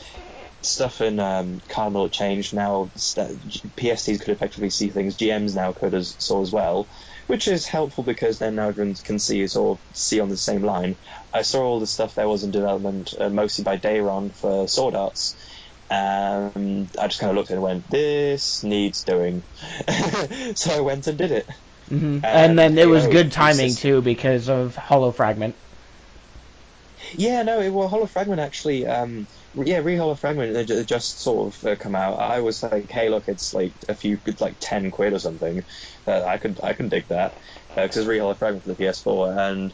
stuff 0.66 1.02
in 1.02 1.20
um, 1.20 1.60
Cardinal 1.70 2.10
changed 2.10 2.56
now. 2.56 2.92
st- 2.96 3.42
PSTs 3.78 4.20
could 4.20 4.36
effectively 4.36 4.70
see 4.70 4.90
things. 4.90 5.18
GMs 5.18 5.56
now 5.56 5.74
could 5.74 5.96
as 5.96 6.16
saw 6.20 6.42
as 6.42 6.52
well, 6.52 6.90
which 7.28 7.48
is 7.48 7.68
helpful 7.68 8.04
because 8.04 8.40
then 8.40 8.56
now 8.56 8.70
everyone 8.70 8.96
can 9.04 9.20
see 9.20 9.46
sort 9.48 9.80
of 9.80 9.96
see 9.96 10.20
on 10.20 10.30
the 10.30 10.38
same 10.38 10.64
line. 10.64 10.98
I 11.34 11.42
saw 11.44 11.64
all 11.64 11.80
the 11.80 11.88
stuff 11.88 12.16
there 12.16 12.28
was 12.30 12.44
in 12.44 12.52
development, 12.52 13.12
uh, 13.20 13.30
mostly 13.30 13.64
by 13.64 13.78
Dayron 13.78 14.38
for 14.38 14.68
Sword 14.68 14.96
Arts. 14.96 15.36
Um, 15.90 16.88
I 17.00 17.08
just 17.08 17.20
kind 17.20 17.30
of 17.32 17.36
looked 17.36 17.52
at 17.52 17.54
it 17.54 17.58
and 17.58 17.64
went, 17.64 17.90
"This 17.90 18.64
needs 18.64 19.04
doing," 19.04 19.44
so 20.56 20.78
I 20.78 20.82
went 20.82 21.08
and 21.08 21.18
did 21.18 21.32
it. 21.32 21.46
hmm 21.90 22.20
Uh, 22.24 22.28
and 22.28 22.58
then 22.58 22.78
it 22.78 22.88
was 22.88 23.06
KO 23.06 23.12
good 23.12 23.32
timing 23.32 23.76
too 23.76 24.02
because 24.02 24.50
of 24.50 24.76
Hollow 24.76 25.12
Fragment. 25.12 25.56
Yeah, 27.14 27.44
no, 27.44 27.60
it, 27.62 27.70
well, 27.72 27.88
Hollow 27.90 28.08
Fragment 28.08 28.40
actually, 28.40 28.86
um, 28.86 29.28
yeah, 29.54 29.80
re 29.80 29.96
Hollow 29.98 30.16
fragment 30.16 30.54
they 30.54 30.66
ju- 30.66 30.84
just 30.86 31.22
sort 31.22 31.54
of 31.56 31.64
uh, 31.72 31.76
come 31.76 31.96
out. 31.96 32.20
I 32.20 32.42
was 32.42 32.64
like, 32.64 32.90
hey, 32.92 33.10
look, 33.10 33.26
it's 33.28 33.54
like 33.54 33.76
a 33.90 33.96
few, 33.96 34.20
it's 34.26 34.42
like 34.42 34.58
ten 34.60 34.92
quid 34.92 35.14
or 35.14 35.20
something. 35.20 35.62
Uh, 36.08 36.24
I 36.24 36.38
could, 36.38 36.60
I 36.64 36.74
can 36.74 36.90
dig 36.90 37.08
that 37.10 37.36
because 37.76 37.98
it's 37.98 38.08
re 38.08 38.20
Hollow 38.20 38.36
Fragment 38.36 38.64
for 38.64 38.70
the 38.70 38.76
PS4, 38.76 39.36
and 39.38 39.74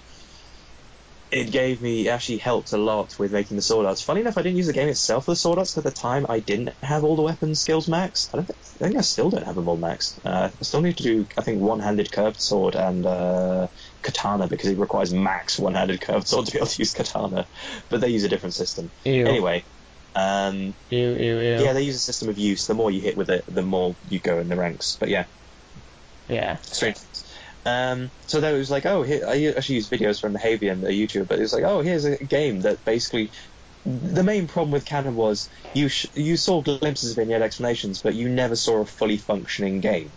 it 1.32 1.52
gave 1.52 1.80
me, 1.80 2.10
actually 2.10 2.40
helped 2.40 2.74
a 2.74 2.78
lot 2.78 3.12
with 3.20 3.32
making 3.32 3.56
the 3.56 3.62
sword 3.62 3.86
arts. 3.86 4.02
Funny 4.02 4.22
enough, 4.22 4.38
I 4.38 4.42
didn't 4.42 4.58
use 4.58 4.66
the 4.66 4.74
game 4.74 4.90
itself 4.90 5.26
for 5.26 5.32
the 5.32 5.36
sword 5.36 5.60
arts 5.60 5.78
at 5.78 5.84
the 5.84 5.92
time. 5.92 6.26
I 6.28 6.40
didn't 6.40 6.72
have 6.82 7.04
all 7.04 7.16
the 7.16 7.22
weapon 7.22 7.54
skills 7.54 7.88
max. 7.88 8.30
I 8.34 8.38
don't 8.38 8.48
think, 8.48 8.60
I 8.82 8.86
think 8.86 8.98
I 8.98 9.02
still 9.02 9.30
don't 9.30 9.46
have 9.46 9.54
them 9.56 9.70
all 9.70 9.80
maxed. 9.80 10.20
Uh, 10.26 10.50
I 10.52 10.64
still 10.64 10.82
need 10.82 10.98
to 10.98 11.04
do, 11.04 11.28
I 11.38 11.44
think, 11.44 11.62
one-handed 11.62 12.12
curved 12.12 12.42
sword 12.42 12.76
and 12.76 13.06
uh, 13.06 13.68
katana 14.02 14.48
because 14.48 14.70
it 14.70 14.78
requires 14.78 15.14
max 15.14 15.60
one-handed 15.60 16.02
curved 16.02 16.28
sword 16.28 16.46
to 16.46 16.52
be 16.52 16.58
able 16.58 16.68
to 16.68 16.82
use 16.82 16.94
katana. 16.94 17.48
But 17.90 18.02
they 18.02 18.10
use 18.10 18.24
a 18.24 18.30
different 18.30 18.56
system. 18.56 18.92
Ew. 19.06 19.26
Anyway, 19.26 19.66
um, 20.16 20.76
Ew, 20.90 21.16
ew, 21.16 21.40
yeah, 21.40 21.74
they 21.74 21.84
use 21.84 21.96
a 21.96 22.00
system 22.00 22.30
of 22.30 22.38
use. 22.38 22.66
The 22.66 22.74
more 22.74 22.92
you 22.92 23.02
hit 23.02 23.18
with 23.18 23.30
it, 23.30 23.46
the 23.48 23.62
more 23.64 23.98
you 24.08 24.20
go 24.20 24.40
in 24.40 24.48
the 24.50 24.58
ranks. 24.58 24.98
But 25.00 25.10
yeah, 25.10 25.26
yeah. 26.28 26.58
strange. 26.62 26.98
Um, 27.66 28.12
so 28.22 28.40
there 28.40 28.56
was 28.56 28.72
like, 28.72 28.86
oh, 28.86 29.04
here, 29.04 29.26
I 29.28 29.54
actually 29.56 29.76
used 29.76 29.92
videos 29.92 30.20
from 30.20 30.36
Havian, 30.36 30.84
a 30.84 30.92
YouTuber, 30.92 31.28
but 31.28 31.38
it 31.40 31.42
was 31.42 31.54
like, 31.54 31.64
oh, 31.64 31.82
here's 31.82 32.06
a 32.06 32.18
game 32.18 32.62
that 32.62 32.84
basically. 32.84 33.32
The 33.86 34.24
main 34.24 34.48
problem 34.48 34.72
with 34.72 34.86
Canon 34.86 35.16
was 35.16 35.50
you 35.74 35.88
sh- 35.88 36.08
you 36.14 36.36
saw 36.36 36.62
glimpses 36.62 37.14
of 37.14 37.18
it 37.18 37.22
and 37.22 37.32
you 37.32 37.34
had 37.36 37.42
explanations, 37.44 38.02
but 38.02 38.14
you 38.14 38.28
never 38.30 38.56
saw 38.56 38.82
a 38.82 38.86
fully 38.86 39.18
functioning 39.18 39.80
game. 39.80 40.14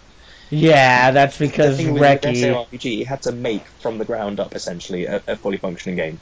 Yeah, 0.52 1.12
that's 1.12 1.38
because 1.38 1.78
the 1.78 1.84
thing 1.84 1.92
with, 1.94 2.02
with 2.22 2.36
Reki. 2.36 2.36
SARPG, 2.36 3.00
it 3.02 3.06
had 3.06 3.22
to 3.22 3.32
make 3.32 3.66
from 3.80 3.98
the 3.98 4.04
ground 4.04 4.38
up 4.40 4.54
essentially 4.54 5.06
a, 5.06 5.22
a 5.26 5.36
fully 5.36 5.58
functioning 5.58 5.96
game. 5.96 6.20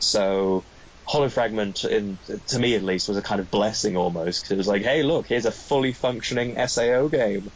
So 0.00 0.66
Hollow 1.08 1.28
Fragment, 1.28 1.84
in, 1.84 2.18
to 2.48 2.58
me 2.58 2.76
at 2.76 2.82
least, 2.84 3.08
was 3.08 3.16
a 3.18 3.22
kind 3.22 3.40
of 3.40 3.50
blessing 3.50 3.96
almost. 3.96 4.44
'cause 4.44 4.52
it 4.52 4.56
was 4.58 4.68
like, 4.68 4.82
hey, 4.82 5.02
look, 5.02 5.26
here's 5.28 5.46
a 5.46 5.52
fully 5.52 5.92
functioning 5.92 6.56
SAO 6.58 7.08
game. 7.08 7.48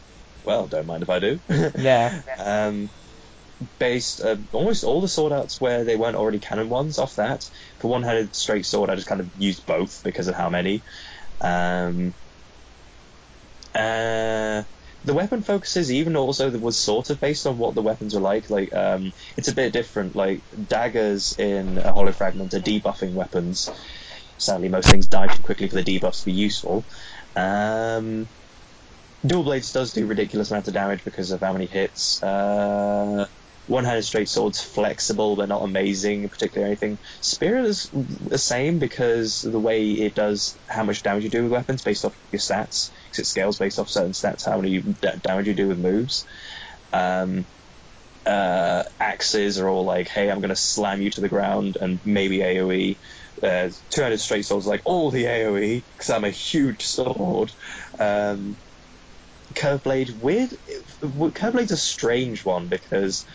Well, 0.43 0.67
don't 0.67 0.87
mind 0.87 1.03
if 1.03 1.09
I 1.09 1.19
do. 1.19 1.39
Yeah. 1.77 2.21
um, 2.37 2.91
based 3.79 4.21
uh, 4.21 4.37
almost 4.53 4.83
all 4.85 5.01
the 5.01 5.07
sword 5.09 5.33
arts 5.33 5.61
where 5.61 5.85
they 5.85 5.97
weren't 5.97 6.17
already 6.17 6.39
canon 6.39 6.69
ones 6.69 6.99
off 6.99 7.15
that. 7.15 7.41
For 7.81 7.89
one-handed 7.89 8.35
straight 8.35 8.65
sword, 8.65 8.89
I 8.89 8.95
just 8.95 9.07
kind 9.07 9.21
of 9.21 9.31
used 9.35 9.65
both 9.65 10.01
because 10.03 10.27
of 10.29 10.35
how 10.35 10.49
many. 10.49 10.83
Um, 11.41 12.15
uh, 13.75 14.63
the 15.05 15.13
weapon 15.13 15.41
focuses 15.41 15.91
even 15.91 16.15
also 16.15 16.49
was 16.57 16.77
sort 16.77 17.09
of 17.09 17.19
based 17.19 17.47
on 17.47 17.57
what 17.57 17.75
the 17.75 17.81
weapons 17.81 18.13
were 18.13 18.21
like. 18.21 18.49
Like 18.49 18.73
um, 18.73 19.13
it's 19.37 19.47
a 19.47 19.55
bit 19.55 19.73
different. 19.73 20.15
Like 20.15 20.41
daggers 20.67 21.37
in 21.39 21.77
a 21.77 21.93
Hollow 21.93 22.11
Fragment 22.11 22.53
are 22.53 22.59
debuffing 22.59 23.13
weapons. 23.13 23.69
Sadly, 24.37 24.69
most 24.69 24.89
things 24.89 25.07
die 25.07 25.27
too 25.27 25.43
quickly 25.43 25.67
for 25.67 25.81
the 25.81 25.83
debuffs 25.83 26.19
to 26.19 26.25
be 26.25 26.31
useful. 26.31 26.83
Um, 27.35 28.27
Dual 29.25 29.43
Blades 29.43 29.73
does 29.73 29.93
do 29.93 30.05
ridiculous 30.05 30.49
amounts 30.49 30.69
of 30.69 30.73
damage 30.73 31.03
because 31.03 31.31
of 31.31 31.41
how 31.41 31.51
many 31.53 31.65
hits. 31.65 32.23
Uh, 32.23 33.27
one-handed 33.67 34.03
straight 34.03 34.27
sword's 34.27 34.61
flexible 34.61 35.35
but 35.35 35.49
not 35.49 35.61
amazing, 35.61 36.27
particularly 36.29 36.71
anything. 36.71 36.97
Spirit 37.21 37.65
is 37.65 37.89
the 37.91 38.37
same 38.37 38.79
because 38.79 39.41
the 39.41 39.59
way 39.59 39.91
it 39.91 40.15
does 40.15 40.57
how 40.67 40.83
much 40.83 41.03
damage 41.03 41.23
you 41.23 41.29
do 41.29 41.43
with 41.43 41.51
weapons 41.51 41.83
based 41.83 42.05
off 42.05 42.15
your 42.31 42.39
stats, 42.39 42.91
because 43.09 43.19
it 43.19 43.29
scales 43.29 43.57
based 43.57 43.79
off 43.79 43.89
certain 43.89 44.11
stats 44.11 44.45
how 44.45 44.57
many 44.57 44.79
da- 44.79 45.15
damage 45.15 45.47
you 45.47 45.53
do 45.53 45.67
with 45.67 45.79
moves. 45.79 46.25
Um, 46.93 47.45
uh, 48.25 48.83
axes 48.99 49.59
are 49.59 49.69
all 49.69 49.85
like, 49.85 50.07
hey, 50.07 50.29
I'm 50.29 50.39
going 50.39 50.49
to 50.49 50.55
slam 50.55 51.01
you 51.01 51.09
to 51.11 51.21
the 51.21 51.29
ground 51.29 51.77
and 51.79 51.99
maybe 52.05 52.39
AoE. 52.39 52.97
Uh, 53.41 53.69
two-handed 53.89 54.19
straight 54.19 54.45
sword's 54.45 54.67
like 54.67 54.81
all 54.83 55.11
the 55.11 55.23
AoE 55.23 55.83
because 55.97 56.09
I'm 56.09 56.25
a 56.25 56.29
huge 56.29 56.83
sword. 56.83 57.51
Um, 57.97 58.57
curve 59.55 59.83
blade 59.83 60.11
weird. 60.21 60.51
Curve 61.33 61.53
blade's 61.53 61.71
a 61.71 61.77
strange 61.77 62.45
one 62.45 62.67
because 62.67 63.25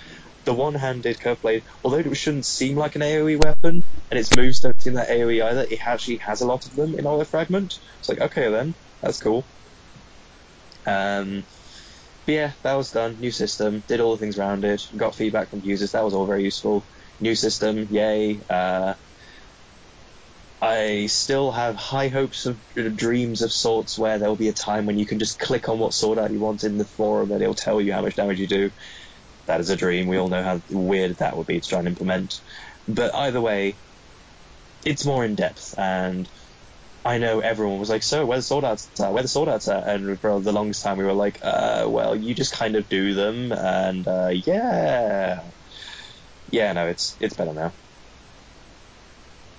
the 0.44 0.54
one-handed 0.54 1.20
curve 1.20 1.40
blade, 1.40 1.64
although 1.82 1.98
it 1.98 2.16
shouldn't 2.16 2.44
seem 2.44 2.76
like 2.76 2.96
an 2.96 3.02
AOE 3.02 3.42
weapon, 3.42 3.82
and 4.10 4.20
its 4.20 4.36
moves 4.36 4.60
don't 4.60 4.80
seem 4.80 4.94
that 4.94 5.08
AOE 5.08 5.44
either, 5.44 5.66
it 5.68 5.86
actually 5.86 6.18
has 6.18 6.42
a 6.42 6.46
lot 6.46 6.66
of 6.66 6.76
them 6.76 6.94
in 6.94 7.04
Hollow 7.04 7.24
Fragment. 7.24 7.78
It's 7.98 8.08
like, 8.08 8.20
okay 8.20 8.50
then, 8.50 8.74
that's 9.00 9.20
cool. 9.20 9.44
Um, 10.86 11.46
but 12.26 12.32
yeah, 12.32 12.52
that 12.62 12.74
was 12.74 12.90
done. 12.92 13.18
New 13.20 13.30
system, 13.32 13.84
did 13.86 14.00
all 14.00 14.16
the 14.16 14.20
things 14.20 14.38
around 14.38 14.64
it, 14.64 14.82
got 14.96 15.16
feedback 15.16 15.50
from 15.50 15.60
users, 15.62 15.92
that 15.92 16.04
was 16.04 16.14
all 16.14 16.26
very 16.26 16.44
useful. 16.44 16.88
New 17.20 17.34
system, 17.34 17.88
yay. 17.90 18.42
Uh, 18.48 18.94
I 20.60 21.06
still 21.06 21.52
have 21.52 21.76
high 21.76 22.08
hopes 22.08 22.46
of 22.46 22.62
dreams 22.96 23.42
of 23.42 23.52
sorts 23.52 23.98
where 23.98 24.18
there 24.18 24.28
will 24.28 24.36
be 24.36 24.48
a 24.48 24.54
time 24.54 24.86
when 24.86 24.98
you 24.98 25.06
can 25.06 25.18
just 25.20 25.38
click 25.38 25.68
on 25.68 25.78
what 25.78 25.94
sword 25.94 26.18
art 26.18 26.32
you 26.32 26.40
want 26.40 26.64
in 26.64 26.78
the 26.78 26.86
forum 26.86 27.32
and 27.32 27.42
it'll 27.42 27.54
tell 27.54 27.80
you 27.80 27.92
how 27.92 28.02
much 28.02 28.16
damage 28.16 28.40
you 28.40 28.48
do. 28.48 28.72
That 29.46 29.60
is 29.60 29.70
a 29.70 29.76
dream. 29.76 30.08
We 30.08 30.18
all 30.18 30.28
know 30.28 30.42
how 30.42 30.62
weird 30.70 31.18
that 31.18 31.36
would 31.36 31.46
be 31.46 31.60
to 31.60 31.68
try 31.68 31.80
and 31.80 31.88
implement. 31.88 32.34
But 32.88 33.14
either 33.14 33.40
way, 33.40 33.82
it's 34.86 35.06
more 35.06 35.24
in 35.24 35.36
depth 35.36 35.74
and. 35.78 36.30
I 37.04 37.18
know 37.18 37.40
everyone 37.40 37.78
was 37.78 37.90
like, 37.90 38.02
"So, 38.02 38.24
where 38.26 38.38
the 38.38 38.42
sword 38.42 38.64
arts 38.64 38.90
at? 39.00 39.12
Where 39.12 39.22
the 39.22 39.28
sword 39.28 39.48
arts 39.48 39.68
at?" 39.68 39.86
And 39.88 40.20
for 40.20 40.40
the 40.40 40.52
longest 40.52 40.82
time, 40.82 40.98
we 40.98 41.04
were 41.04 41.12
like, 41.14 41.38
uh, 41.42 41.86
"Well, 41.88 42.16
you 42.16 42.34
just 42.34 42.52
kind 42.52 42.76
of 42.76 42.88
do 42.88 43.14
them, 43.14 43.52
and 43.52 44.06
uh, 44.08 44.30
yeah, 44.32 45.50
yeah, 46.52 46.72
no, 46.72 46.88
it's 46.88 47.16
it's 47.20 47.34
better 47.34 47.52
now." 47.54 47.74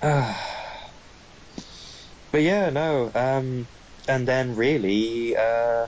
but 2.32 2.42
yeah, 2.42 2.70
no, 2.70 3.10
um, 3.14 3.68
and 4.08 4.26
then 4.28 4.54
really, 4.54 5.36
uh, 5.36 5.86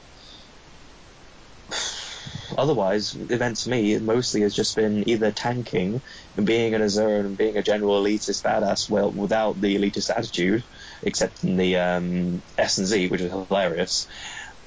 otherwise, 2.59 3.15
events 3.31 3.63
for 3.65 3.71
me 3.71 3.99
mostly 3.99 4.43
has 4.43 4.55
just 4.55 4.77
been 4.77 5.09
either 5.09 5.33
tanking 5.33 6.03
and 6.37 6.47
being 6.47 6.75
an 6.75 6.83
a 6.83 6.89
zone 6.89 7.27
and 7.27 7.37
being 7.37 7.57
a 7.57 7.63
general 7.63 8.03
elitist 8.03 8.43
badass, 8.45 8.89
well, 8.91 9.13
without 9.13 9.61
the 9.61 9.77
elitist 9.77 10.11
attitude, 10.11 10.65
except 11.03 11.45
in 11.45 11.57
the 11.57 11.77
um, 11.77 12.43
S 12.57 12.79
and 12.79 12.87
Z, 12.87 13.09
which 13.09 13.21
is 13.21 13.31
hilarious. 13.31 14.07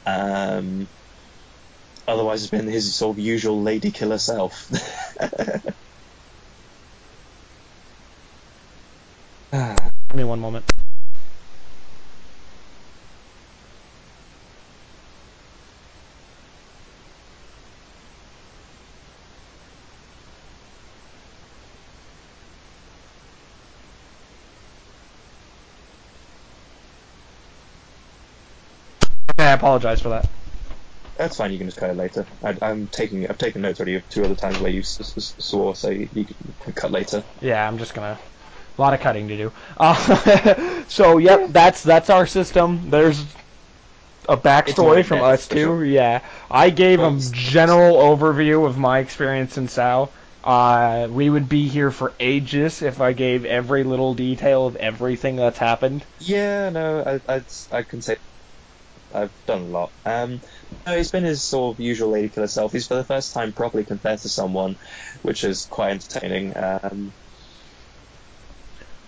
Um, 0.05 0.87
otherwise, 2.07 2.43
it's 2.43 2.51
been 2.51 2.67
his 2.67 2.95
sort 2.95 3.17
of 3.17 3.23
usual 3.23 3.61
lady 3.61 3.91
killer 3.91 4.17
self. 4.17 4.69
Give 9.51 10.15
me 10.15 10.23
one 10.23 10.39
moment. 10.39 10.65
I 29.51 29.55
apologize 29.55 30.01
for 30.01 30.09
that. 30.09 30.27
That's 31.17 31.35
fine. 31.35 31.51
You 31.51 31.57
can 31.57 31.67
just 31.67 31.77
cut 31.77 31.89
it 31.89 31.97
later. 31.97 32.25
I, 32.43 32.55
I'm 32.61 32.87
taking. 32.87 33.27
I've 33.27 33.37
taken 33.37 33.61
notes 33.61 33.79
already 33.79 33.95
of 33.95 34.07
two 34.09 34.23
other 34.23 34.35
times 34.35 34.59
where 34.59 34.71
you 34.71 34.79
s- 34.79 34.97
s- 35.01 35.35
swore, 35.39 35.75
so 35.75 35.89
you, 35.89 36.09
you 36.13 36.25
can 36.63 36.73
cut 36.73 36.91
later. 36.91 37.23
Yeah, 37.41 37.67
I'm 37.67 37.77
just 37.77 37.93
gonna. 37.93 38.17
A 38.77 38.81
lot 38.81 38.93
of 38.93 39.01
cutting 39.01 39.27
to 39.27 39.37
do. 39.37 39.53
Uh, 39.77 40.83
so, 40.87 41.17
yep, 41.17 41.49
that's 41.51 41.83
that's 41.83 42.09
our 42.09 42.25
system. 42.25 42.89
There's 42.89 43.23
a 44.29 44.37
backstory 44.37 45.03
from 45.05 45.17
depth, 45.19 45.25
us 45.25 45.47
for 45.47 45.53
too. 45.55 45.65
sure. 45.65 45.85
Yeah, 45.85 46.21
I 46.49 46.69
gave 46.69 46.99
Well, 46.99 47.13
a 47.13 47.15
s- 47.17 47.29
general 47.31 47.97
overview 47.97 48.65
of 48.65 48.77
my 48.77 48.99
experience 48.99 49.57
in 49.57 49.67
SAO. 49.67 50.13
Uh, 50.43 51.07
we 51.11 51.29
would 51.29 51.49
be 51.49 51.67
here 51.67 51.91
for 51.91 52.15
ages 52.19 52.81
if 52.81 52.99
I 53.01 53.13
gave 53.13 53.45
every 53.45 53.83
little 53.83 54.15
detail 54.15 54.65
of 54.65 54.75
everything 54.77 55.35
that's 55.35 55.59
happened. 55.59 56.03
Yeah, 56.19 56.69
no, 56.69 57.03
I, 57.27 57.35
I, 57.35 57.41
I 57.71 57.83
can 57.83 58.01
say 58.01 58.17
I've 59.13 59.33
done 59.45 59.61
a 59.63 59.65
lot. 59.65 59.93
Um, 60.05 60.41
no, 60.85 60.93
it's 60.93 61.11
been 61.11 61.23
his 61.23 61.43
sort 61.47 61.75
of 61.75 61.79
usual 61.79 62.11
lady 62.11 62.29
killer 62.29 62.47
self. 62.47 62.71
He's 62.71 62.87
for 62.87 62.95
the 62.95 63.03
first 63.05 63.33
time 63.33 63.53
properly 63.53 63.85
confessed 63.85 64.23
to 64.23 64.29
someone, 64.29 64.77
which 65.21 65.43
is 65.43 65.65
quite 65.65 65.91
entertaining. 65.91 66.53
Um, 66.57 67.13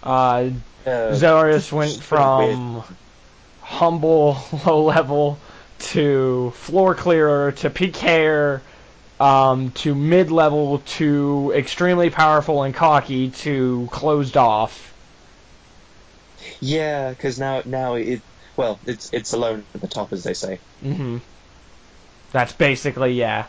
Uh, 0.02 0.52
yeah, 0.86 1.12
Zarius 1.12 1.72
went 1.72 2.02
bit 2.12 2.36
weird. 2.36 2.62
from 2.64 2.84
humble, 3.60 4.38
low 4.66 4.84
level 4.84 5.44
to 5.80 6.52
floor 6.56 6.96
clearer 6.96 7.52
to 7.54 7.70
PKer 7.70 8.64
um, 9.20 9.72
to 9.72 9.96
mid 9.96 10.32
level 10.32 10.80
to 10.80 11.54
extremely 11.56 12.10
powerful 12.10 12.64
and 12.64 12.74
cocky 12.76 13.32
to 13.32 13.90
closed 13.92 14.38
off. 14.38 14.96
Yeah, 16.62 17.12
because 17.12 17.40
now 17.40 17.62
now 17.66 17.96
it 17.96 18.24
well 18.58 18.80
it's 18.86 19.10
it's 19.14 19.34
alone 19.34 19.66
at 19.74 19.82
the 19.82 19.88
top 19.88 20.14
as 20.14 20.24
they 20.24 20.34
say. 20.34 20.62
hmm 20.82 21.18
That's 22.32 22.54
basically 22.54 23.14
yeah. 23.14 23.48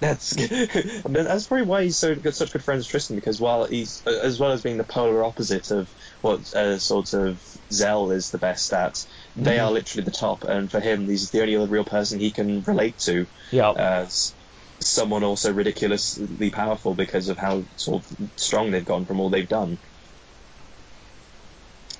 That's 0.00 0.36
I 0.38 1.08
mean, 1.08 1.24
that's 1.24 1.46
probably 1.46 1.66
why 1.66 1.84
he's 1.84 1.98
so 1.98 2.14
good, 2.16 2.34
such 2.34 2.50
good 2.52 2.64
friends 2.64 2.84
with 2.84 2.90
Tristan 2.90 3.14
because 3.16 3.40
while 3.40 3.66
he's 3.66 4.02
as 4.06 4.40
well 4.40 4.50
as 4.50 4.62
being 4.62 4.76
the 4.78 4.84
polar 4.84 5.24
opposite 5.24 5.70
of 5.70 5.88
what 6.20 6.40
uh, 6.54 6.78
sort 6.78 7.12
of 7.14 7.40
Zell 7.72 8.10
is 8.10 8.30
the 8.30 8.38
best 8.38 8.72
at, 8.72 8.94
they 9.36 9.58
Mhm. 9.58 9.64
are 9.64 9.70
literally 9.70 10.04
the 10.04 10.10
top, 10.10 10.42
and 10.44 10.68
for 10.70 10.80
him, 10.80 11.08
he's 11.08 11.30
the 11.30 11.40
only 11.40 11.54
other 11.56 11.68
real 11.68 11.84
person 11.84 12.18
he 12.18 12.32
can 12.32 12.62
relate 12.62 12.98
to 13.04 13.26
Yep. 13.52 13.76
as 13.78 14.34
someone 14.82 15.22
also 15.22 15.52
ridiculously 15.52 16.50
powerful 16.50 16.94
because 16.96 17.28
of 17.28 17.38
how 17.38 17.64
sort 17.76 18.04
of 18.04 18.30
strong 18.36 18.72
they've 18.72 18.84
gone 18.84 19.06
from 19.06 19.20
all 19.20 19.30
they've 19.30 19.48
done. 19.48 19.78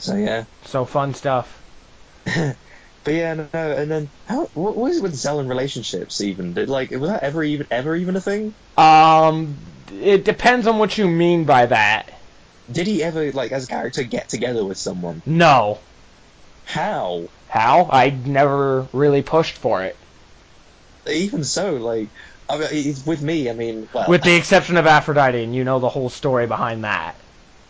So 0.00 0.16
yeah. 0.16 0.44
so 0.64 0.84
fun 0.84 1.14
stuff. 1.14 1.61
But 3.04 3.14
yeah, 3.14 3.34
no, 3.34 3.48
no, 3.52 3.70
and 3.72 3.90
then 3.90 4.08
how? 4.26 4.46
What 4.54 4.76
was 4.76 4.98
it 4.98 5.02
with 5.02 5.14
Zell 5.14 5.40
and 5.40 5.48
relationships? 5.48 6.20
Even 6.20 6.54
did 6.54 6.68
like 6.68 6.90
was 6.92 7.10
that 7.10 7.24
ever 7.24 7.42
even 7.42 7.66
ever 7.70 7.96
even 7.96 8.14
a 8.14 8.20
thing? 8.20 8.54
Um, 8.76 9.56
it 9.90 10.24
depends 10.24 10.68
on 10.68 10.78
what 10.78 10.96
you 10.96 11.08
mean 11.08 11.44
by 11.44 11.66
that. 11.66 12.12
Did 12.70 12.86
he 12.86 13.02
ever 13.02 13.32
like 13.32 13.50
as 13.50 13.64
a 13.64 13.66
character 13.66 14.04
get 14.04 14.28
together 14.28 14.64
with 14.64 14.78
someone? 14.78 15.20
No. 15.26 15.80
How? 16.64 17.28
How? 17.48 17.88
I 17.90 18.10
never 18.10 18.86
really 18.92 19.22
pushed 19.22 19.56
for 19.56 19.82
it. 19.82 19.96
Even 21.08 21.42
so, 21.42 21.74
like 21.74 22.06
I 22.48 22.58
mean, 22.58 22.94
with 23.04 23.20
me. 23.20 23.50
I 23.50 23.52
mean, 23.52 23.88
well, 23.92 24.08
With 24.08 24.22
the 24.22 24.36
exception 24.36 24.76
of 24.76 24.86
Aphrodite, 24.86 25.42
and 25.42 25.54
you 25.54 25.64
know 25.64 25.80
the 25.80 25.88
whole 25.88 26.08
story 26.08 26.46
behind 26.46 26.84
that. 26.84 27.16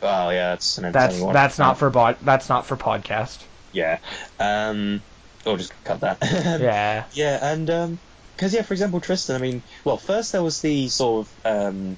oh 0.02 0.28
yeah, 0.28 0.50
that's 0.50 0.76
an 0.76 0.92
That's 0.92 1.18
one. 1.20 1.32
that's 1.32 1.58
not 1.58 1.78
for 1.78 1.88
bod- 1.88 2.18
that's 2.22 2.50
not 2.50 2.66
for 2.66 2.76
podcast. 2.76 3.38
Yeah. 3.72 3.98
Um, 4.38 5.02
or 5.46 5.56
just 5.56 5.72
cut 5.84 6.00
that. 6.00 6.18
Yeah. 6.60 7.06
Yeah, 7.14 7.38
and 7.52 7.68
um 7.70 8.00
'cause 8.38 8.54
yeah, 8.54 8.62
for 8.62 8.74
example, 8.74 9.00
Tristan. 9.00 9.36
I 9.36 9.38
mean, 9.38 9.62
well, 9.84 9.98
first 9.98 10.32
there 10.32 10.42
was 10.42 10.60
the 10.60 10.88
sort 10.88 11.26
of 11.26 11.52
um, 11.52 11.96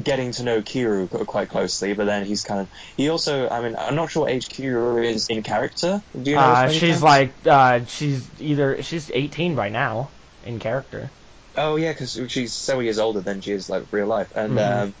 getting 0.00 0.32
to 0.32 0.42
know 0.42 0.62
Kiru 0.62 1.08
quite 1.08 1.48
closely, 1.50 1.94
but 1.94 2.06
then 2.06 2.24
he's 2.24 2.42
kind 2.42 2.60
of 2.60 2.68
he 2.96 3.08
also. 3.10 3.48
I 3.48 3.60
mean, 3.62 3.76
I'm 3.78 3.94
not 3.94 4.10
sure 4.10 4.22
what 4.22 4.32
age 4.32 4.48
Kiru 4.48 5.02
is 5.02 5.26
in 5.28 5.42
character. 5.42 6.00
Do 6.20 6.30
you 6.30 6.36
know? 6.36 6.42
Uh, 6.42 6.68
she's 6.70 7.02
like 7.02 7.34
uh, 7.46 7.84
she's 7.84 8.28
either 8.40 8.82
she's 8.82 9.10
18 9.10 9.54
by 9.54 9.68
now 9.68 10.10
in 10.42 10.58
character. 10.58 11.10
Oh 11.56 11.76
yeah, 11.76 11.92
because 11.92 12.18
she's 12.28 12.54
several 12.54 12.82
years 12.82 12.98
older 12.98 13.20
than 13.20 13.40
she 13.40 13.52
is 13.52 13.68
like 13.68 13.84
real 13.92 14.08
life, 14.08 14.28
and 14.34 14.52
Mhm. 14.52 14.82
um, 14.82 14.94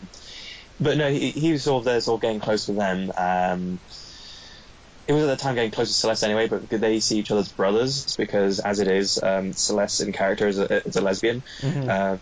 but 0.78 0.96
no, 0.96 1.10
he, 1.10 1.30
he 1.30 1.52
was 1.52 1.64
sort 1.64 1.80
of 1.80 1.84
there, 1.86 2.00
sort 2.00 2.18
of 2.18 2.22
getting 2.22 2.40
close 2.40 2.68
with 2.68 2.78
them. 2.78 3.10
Um, 3.16 3.80
it 5.06 5.12
was 5.12 5.22
at 5.24 5.26
the 5.26 5.36
time 5.36 5.54
getting 5.54 5.70
close 5.70 5.88
to 5.88 5.94
Celeste 5.94 6.24
anyway, 6.24 6.48
but 6.48 6.68
they 6.68 7.00
see 7.00 7.18
each 7.18 7.30
other's 7.30 7.48
brothers 7.50 8.16
because, 8.16 8.58
as 8.60 8.80
it 8.80 8.88
is, 8.88 9.22
um, 9.22 9.52
Celeste 9.52 10.02
in 10.02 10.12
character 10.12 10.48
is 10.48 10.58
a, 10.58 10.86
is 10.86 10.96
a 10.96 11.00
lesbian. 11.00 11.42
Mhm. 11.60 11.88
Uh, 11.88 12.16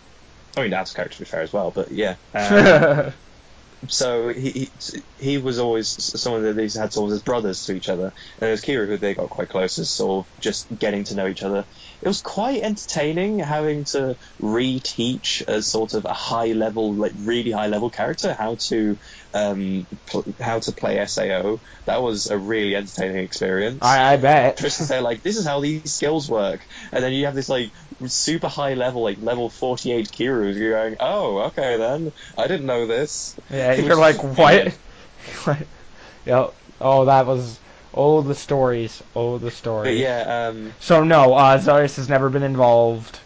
I 0.56 0.60
mean, 0.62 0.70
Dad's 0.70 0.92
character 0.92 1.16
to 1.16 1.22
be 1.22 1.28
fair 1.30 1.42
as 1.42 1.52
well, 1.52 1.70
but 1.70 1.90
yeah. 1.92 2.16
Um, 3.82 3.88
so 3.88 4.28
he, 4.28 4.50
he 4.50 4.70
he 5.18 5.38
was 5.38 5.58
always 5.58 5.88
someone 5.88 6.44
that 6.44 6.54
these 6.54 6.74
had 6.74 6.92
sort 6.92 7.10
of 7.10 7.16
as 7.16 7.22
brothers 7.22 7.66
to 7.66 7.74
each 7.74 7.88
other, 7.88 8.12
and 8.40 8.48
it 8.48 8.52
was 8.52 8.62
Kira 8.62 8.86
who 8.86 8.96
they 8.96 9.12
got 9.14 9.28
quite 9.28 9.48
close 9.48 9.76
as 9.80 9.90
sort 9.90 10.24
of 10.24 10.40
just 10.40 10.68
getting 10.78 11.02
to 11.04 11.16
know 11.16 11.26
each 11.26 11.42
other. 11.42 11.64
It 12.00 12.06
was 12.06 12.20
quite 12.20 12.62
entertaining 12.62 13.40
having 13.40 13.82
to 13.86 14.16
reteach 14.40 15.46
a 15.48 15.62
sort 15.62 15.94
of 15.94 16.04
a 16.04 16.12
high 16.12 16.52
level, 16.52 16.94
like 16.94 17.12
really 17.16 17.50
high 17.50 17.66
level 17.66 17.90
character 17.90 18.32
how 18.32 18.54
to 18.54 18.98
um 19.34 19.86
pl- 20.06 20.34
how 20.40 20.58
to 20.60 20.72
play 20.72 20.98
SAO. 21.06 21.60
That 21.86 22.02
was 22.02 22.26
a 22.30 22.38
really 22.38 22.74
entertaining 22.76 23.24
experience. 23.24 23.78
I, 23.82 24.14
I 24.14 24.16
bet. 24.16 24.56
Tristan 24.58 24.86
say 24.86 25.00
like, 25.00 25.22
this 25.22 25.36
is 25.36 25.46
how 25.46 25.60
these 25.60 25.94
skills 25.94 26.28
work, 26.28 26.66
and 26.92 27.02
then 27.02 27.12
you 27.12 27.26
have 27.26 27.34
this 27.34 27.48
like 27.48 27.72
super 28.06 28.48
high 28.48 28.74
level, 28.74 29.02
like 29.02 29.18
level 29.20 29.48
48 29.50 30.10
Kirus. 30.12 30.56
You're 30.56 30.72
going, 30.72 30.96
oh, 31.00 31.38
okay 31.48 31.76
then, 31.76 32.12
I 32.36 32.46
didn't 32.48 32.66
know 32.66 32.86
this. 32.86 33.38
Yeah, 33.50 33.74
you're 33.74 33.96
like 33.96 34.22
what? 34.22 34.38
weird. 34.38 34.74
yep. 36.26 36.54
Oh, 36.80 37.04
that 37.06 37.26
was 37.26 37.58
oh 37.94 38.22
the 38.22 38.34
stories. 38.34 39.02
Oh 39.14 39.38
the 39.38 39.46
But 39.46 39.52
stories. 39.52 39.98
yeah, 39.98 40.48
um, 40.48 40.72
So 40.80 41.04
no, 41.04 41.34
uh, 41.34 41.58
Zarius 41.58 41.96
has 41.96 42.08
never 42.08 42.28
been 42.30 42.42
involved. 42.42 43.18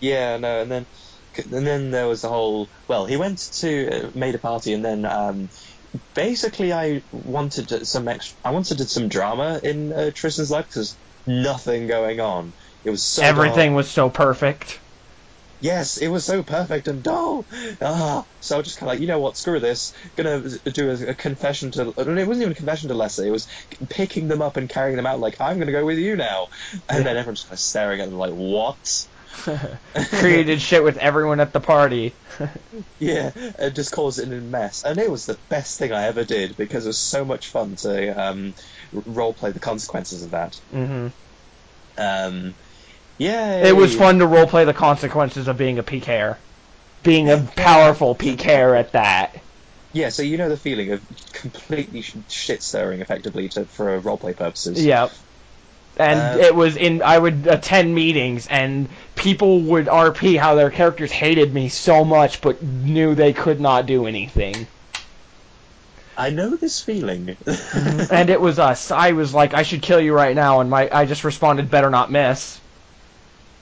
yeah, 0.00 0.36
no, 0.38 0.62
and 0.62 0.70
then 0.70 0.86
and 1.46 1.66
then 1.66 1.90
there 1.90 2.06
was 2.06 2.22
the 2.22 2.28
whole. 2.28 2.70
Well, 2.88 3.06
he 3.06 3.16
went 3.16 3.40
to 3.60 4.08
uh, 4.08 4.10
made 4.14 4.34
a 4.34 4.38
party, 4.38 4.72
and 4.72 4.84
then 4.84 5.04
um, 5.04 5.48
basically 6.14 6.72
I 6.72 7.02
wanted 7.10 7.86
some 7.86 8.08
extra. 8.08 8.36
I 8.44 8.50
wanted 8.52 8.78
some 8.88 9.08
drama 9.08 9.60
in 9.62 9.92
uh, 9.92 10.10
Tristan's 10.14 10.50
life 10.50 10.66
because 10.66 10.98
nothing 11.26 11.86
going 11.86 12.20
on. 12.20 12.54
It 12.84 12.90
was 12.90 13.06
so 13.06 13.22
Everything 13.24 13.70
dull. 13.70 13.76
was 13.76 13.90
so 13.90 14.10
perfect. 14.10 14.80
Yes, 15.62 15.98
it 15.98 16.08
was 16.08 16.24
so 16.24 16.42
perfect 16.42 16.88
and 16.88 17.02
dull. 17.02 17.46
Ah, 17.82 18.24
so 18.40 18.54
I 18.54 18.58
was 18.58 18.66
just 18.66 18.78
kind 18.78 18.88
of 18.88 18.94
like, 18.94 19.00
you 19.02 19.06
know 19.06 19.18
what, 19.18 19.36
screw 19.36 19.60
this. 19.60 19.92
Gonna 20.16 20.42
do 20.72 20.90
a, 20.90 21.10
a 21.10 21.14
confession 21.14 21.70
to. 21.72 21.88
It 21.98 22.26
wasn't 22.26 22.42
even 22.42 22.52
a 22.52 22.54
confession 22.54 22.88
to 22.88 22.94
Leslie. 22.94 23.28
It 23.28 23.30
was 23.30 23.46
picking 23.90 24.28
them 24.28 24.40
up 24.40 24.56
and 24.56 24.70
carrying 24.70 24.96
them 24.96 25.04
out. 25.06 25.20
Like 25.20 25.36
I'm 25.38 25.58
gonna 25.58 25.72
go 25.72 25.84
with 25.84 25.98
you 25.98 26.16
now. 26.16 26.48
And 26.88 27.00
Yeah. 27.00 27.04
then 27.04 27.16
everyone's 27.18 27.44
kind 27.44 27.52
of 27.56 27.60
staring 27.60 28.00
at 28.00 28.08
them 28.08 28.18
like, 28.18 28.32
what? 28.32 28.78
Created 29.94 30.60
shit 30.60 30.82
with 30.82 30.96
everyone 30.98 31.40
at 31.40 31.52
the 31.52 31.60
party. 31.60 32.14
Yeah, 32.98 33.32
it 33.34 33.74
just 33.74 33.92
caused 33.92 34.18
it 34.20 34.28
a 34.32 34.40
mess. 34.40 34.84
And 34.84 34.98
it 34.98 35.10
was 35.10 35.26
the 35.26 35.38
best 35.48 35.78
thing 35.78 35.92
I 35.92 36.04
ever 36.04 36.24
did 36.24 36.56
because 36.56 36.84
it 36.84 36.90
was 36.90 36.98
so 37.00 37.24
much 37.24 37.48
fun 37.48 37.74
to 37.76 38.10
um, 38.10 38.54
role 38.92 39.34
play 39.34 39.52
the 39.52 39.60
consequences 39.60 40.22
of 40.22 40.30
that. 40.32 40.54
hmm 40.70 41.08
Um, 41.96 42.54
yeah, 43.18 43.64
It 43.66 43.74
was 43.74 43.94
fun 43.96 44.18
to 44.20 44.26
roleplay 44.26 44.66
the 44.66 44.74
consequences 44.74 45.48
of 45.48 45.56
being 45.56 45.78
a 45.78 45.82
PKer. 45.82 46.38
Being 47.02 47.28
a 47.30 47.38
powerful 47.56 48.14
PKer 48.14 48.78
at 48.78 48.92
that. 48.92 49.42
Yeah, 49.92 50.10
so 50.10 50.22
you 50.22 50.36
know 50.38 50.48
the 50.48 50.56
feeling 50.56 50.92
of 50.92 51.02
completely 51.32 52.02
sh- 52.02 52.16
shit 52.28 52.62
stirring, 52.62 53.00
effectively, 53.00 53.48
to 53.50 53.66
for 53.66 54.00
roleplay 54.00 54.36
purposes. 54.36 54.84
Yep. 54.84 55.10
And 55.96 56.40
Uh, 56.40 56.42
it 56.44 56.54
was 56.54 56.76
in 56.76 57.02
I 57.02 57.18
would 57.18 57.46
attend 57.46 57.94
meetings 57.94 58.46
and 58.48 58.88
people 59.16 59.60
would 59.62 59.86
RP 59.86 60.38
how 60.38 60.54
their 60.54 60.70
characters 60.70 61.12
hated 61.12 61.52
me 61.52 61.68
so 61.68 62.04
much 62.04 62.40
but 62.40 62.62
knew 62.62 63.14
they 63.14 63.32
could 63.32 63.60
not 63.60 63.86
do 63.86 64.06
anything. 64.06 64.66
I 66.16 66.30
know 66.30 66.54
this 66.56 66.80
feeling. 66.82 67.36
and 68.10 68.30
it 68.30 68.40
was 68.40 68.58
us. 68.58 68.90
I 68.90 69.12
was 69.12 69.32
like, 69.32 69.54
I 69.54 69.62
should 69.62 69.80
kill 69.80 70.00
you 70.00 70.12
right 70.12 70.34
now, 70.34 70.60
and 70.60 70.68
my 70.68 70.88
I 70.92 71.06
just 71.06 71.24
responded, 71.24 71.70
better 71.70 71.88
not 71.88 72.10
miss. 72.10 72.60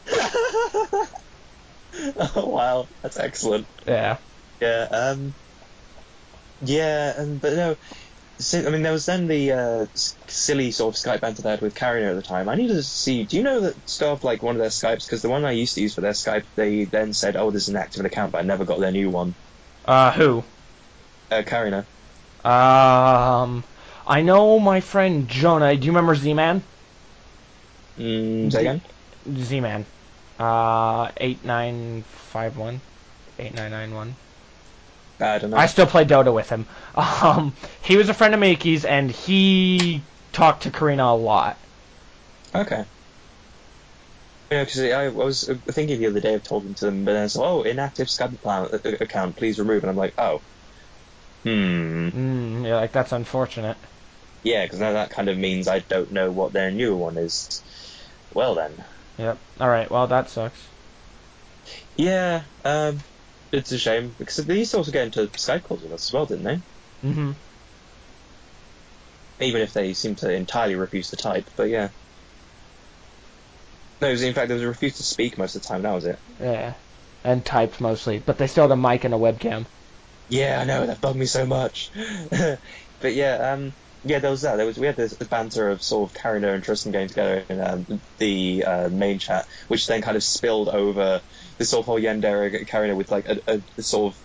oh 0.12 1.08
wow, 2.34 2.88
that's 3.02 3.18
excellent. 3.18 3.66
Yeah. 3.86 4.16
Yeah, 4.60 4.88
um, 4.90 5.34
yeah, 6.62 7.20
and 7.20 7.40
but 7.40 7.52
no, 7.52 7.76
I 8.54 8.70
mean 8.70 8.82
there 8.82 8.92
was 8.92 9.06
then 9.06 9.26
the 9.26 9.52
uh, 9.52 9.86
silly 10.28 10.70
sort 10.70 10.94
of 10.94 11.00
Skype 11.00 11.20
banter 11.20 11.42
they 11.42 11.50
had 11.50 11.60
with 11.60 11.74
Carrier 11.74 12.10
at 12.10 12.16
the 12.16 12.22
time. 12.22 12.48
I 12.48 12.54
needed 12.54 12.74
to 12.74 12.84
see. 12.84 13.24
Do 13.24 13.36
you 13.36 13.42
know 13.42 13.60
that 13.62 13.88
stuff 13.88 14.22
like 14.22 14.42
one 14.42 14.54
of 14.54 14.60
their 14.60 14.70
Skypes? 14.70 15.06
Because 15.06 15.22
the 15.22 15.28
one 15.28 15.44
I 15.44 15.52
used 15.52 15.74
to 15.74 15.80
use 15.80 15.94
for 15.94 16.02
their 16.02 16.12
Skype, 16.12 16.44
they 16.54 16.84
then 16.84 17.12
said, 17.12 17.34
"Oh, 17.36 17.50
this 17.50 17.64
is 17.64 17.70
an 17.70 17.76
active 17.76 18.04
account," 18.04 18.32
but 18.32 18.38
I 18.38 18.42
never 18.42 18.64
got 18.64 18.78
their 18.78 18.92
new 18.92 19.10
one. 19.10 19.34
Uh, 19.84 20.12
who? 20.12 20.44
Uh, 21.30 21.42
Carrier. 21.44 21.84
Um, 22.44 23.64
I 24.06 24.22
know 24.22 24.60
my 24.60 24.80
friend 24.80 25.28
Jonah. 25.28 25.76
Do 25.76 25.84
you 25.84 25.90
remember 25.90 26.14
Z-Man? 26.14 26.62
Mm, 27.98 28.52
say 28.52 28.60
again? 28.60 28.80
Z-Man. 29.30 29.84
Uh, 30.38 31.10
eight 31.16 31.44
nine 31.44 32.04
five 32.04 32.56
one, 32.56 32.80
eight 33.40 33.54
nine 33.54 33.72
nine 33.72 33.92
one. 33.92 34.14
I 35.20 35.38
don't 35.38 35.50
know. 35.50 35.56
I 35.58 35.66
still 35.66 35.86
play 35.86 36.04
Dota 36.04 36.32
with 36.32 36.48
him. 36.48 36.66
Um, 36.96 37.54
he 37.82 37.96
was 37.96 38.08
a 38.08 38.14
friend 38.14 38.34
of 38.34 38.40
Miki's, 38.40 38.84
and 38.84 39.10
he 39.10 40.04
talked 40.32 40.62
to 40.64 40.70
Karina 40.70 41.04
a 41.04 41.16
lot. 41.16 41.64
Okay. 42.54 42.84
Yeah, 44.50 44.64
because 44.64 44.80
I, 44.80 44.90
I 45.04 45.08
was 45.08 45.48
uh, 45.48 45.56
thinking 45.72 46.00
the 46.00 46.06
other 46.06 46.20
day 46.20 46.34
of 46.34 46.42
talking 46.42 46.74
to 46.76 46.86
them, 46.86 47.04
but 47.04 47.12
then 47.12 47.24
it's 47.24 47.36
like, 47.36 47.46
oh, 47.46 47.62
inactive 47.62 48.06
Skype 48.08 48.40
plan- 48.42 48.68
uh, 48.72 48.78
account, 49.00 49.36
please 49.36 49.58
remove. 49.58 49.82
And 49.82 49.90
I'm 49.90 49.96
like, 49.96 50.14
oh, 50.18 50.40
hmm, 51.44 52.10
Mm, 52.12 52.66
yeah, 52.66 52.76
like 52.76 52.92
that's 52.92 53.12
unfortunate. 53.12 53.78
yeah, 54.42 54.64
because 54.64 54.80
now 54.80 54.92
that 54.92 55.10
kind 55.10 55.28
of 55.28 55.36
means 55.38 55.68
I 55.68 55.80
don't 55.80 56.12
know 56.12 56.30
what 56.32 56.52
their 56.52 56.70
new 56.70 56.96
one 56.96 57.18
is. 57.18 57.62
Well 58.30 58.54
then, 58.54 58.84
Yep. 59.18 59.42
All 59.60 59.68
right. 59.68 59.90
Well, 59.90 60.06
that 60.06 60.30
sucks. 60.30 60.70
yeah, 61.96 62.44
um, 62.64 62.98
it's 63.52 63.72
a 63.72 63.78
shame 63.78 64.14
because 64.18 64.36
they 64.36 64.58
used 64.58 64.72
to 64.72 64.78
also 64.78 64.92
get 64.92 65.06
into 65.06 65.26
Skype 65.28 65.64
calls 65.64 65.82
with 65.82 65.92
us 65.92 66.08
as 66.08 66.12
well, 66.12 66.26
didn't 66.26 66.44
they? 66.44 66.60
Mm-hmm. 67.08 67.32
Even 69.40 69.62
if 69.62 69.72
they 69.72 69.94
seem 69.94 70.16
to 70.16 70.32
entirely 70.32 70.74
refuse 70.74 71.10
to 71.10 71.16
type, 71.16 71.48
but 71.56 71.68
yeah. 71.68 71.88
No, 74.00 74.08
it 74.08 74.12
was, 74.12 74.22
in 74.22 74.34
fact, 74.34 74.48
there 74.48 74.56
was 74.56 74.64
a 74.64 74.68
refuse 74.68 74.96
to 74.96 75.02
speak 75.02 75.38
most 75.38 75.56
of 75.56 75.62
the 75.62 75.68
time. 75.68 75.82
That 75.82 75.94
was 75.94 76.04
it. 76.04 76.18
Yeah. 76.40 76.74
And 77.24 77.44
typed 77.44 77.80
mostly, 77.80 78.18
but 78.18 78.38
they 78.38 78.46
still 78.46 78.64
had 78.64 78.70
a 78.70 78.76
mic 78.76 79.04
and 79.04 79.14
a 79.14 79.16
webcam. 79.16 79.66
Yeah, 80.28 80.60
I 80.60 80.64
know 80.64 80.86
that 80.86 81.00
bugged 81.00 81.18
me 81.18 81.26
so 81.26 81.46
much. 81.46 81.90
but 82.30 83.14
yeah, 83.14 83.52
um, 83.52 83.72
yeah, 84.04 84.18
there 84.18 84.30
was 84.30 84.42
that. 84.42 84.56
There 84.56 84.66
was 84.66 84.78
we 84.78 84.86
had 84.86 84.96
this 84.96 85.14
banter 85.14 85.70
of 85.70 85.82
sort 85.82 86.10
of 86.10 86.16
carrying 86.16 86.42
Karina 86.42 86.54
and 86.54 86.64
Tristan 86.64 86.92
getting 86.92 87.08
together 87.08 87.44
in 87.48 87.60
um, 87.60 88.00
the 88.18 88.64
uh, 88.64 88.88
main 88.88 89.18
chat, 89.18 89.46
which 89.68 89.86
then 89.86 90.02
kind 90.02 90.16
of 90.16 90.22
spilled 90.22 90.68
over 90.68 91.20
this 91.58 91.70
sort 91.70 91.80
of 91.80 91.86
whole 91.86 92.00
Yandere 92.00 92.66
Karina 92.66 92.94
with 92.96 93.10
like 93.10 93.28
a, 93.28 93.38
a, 93.76 93.82
sort 93.82 94.14
of 94.14 94.20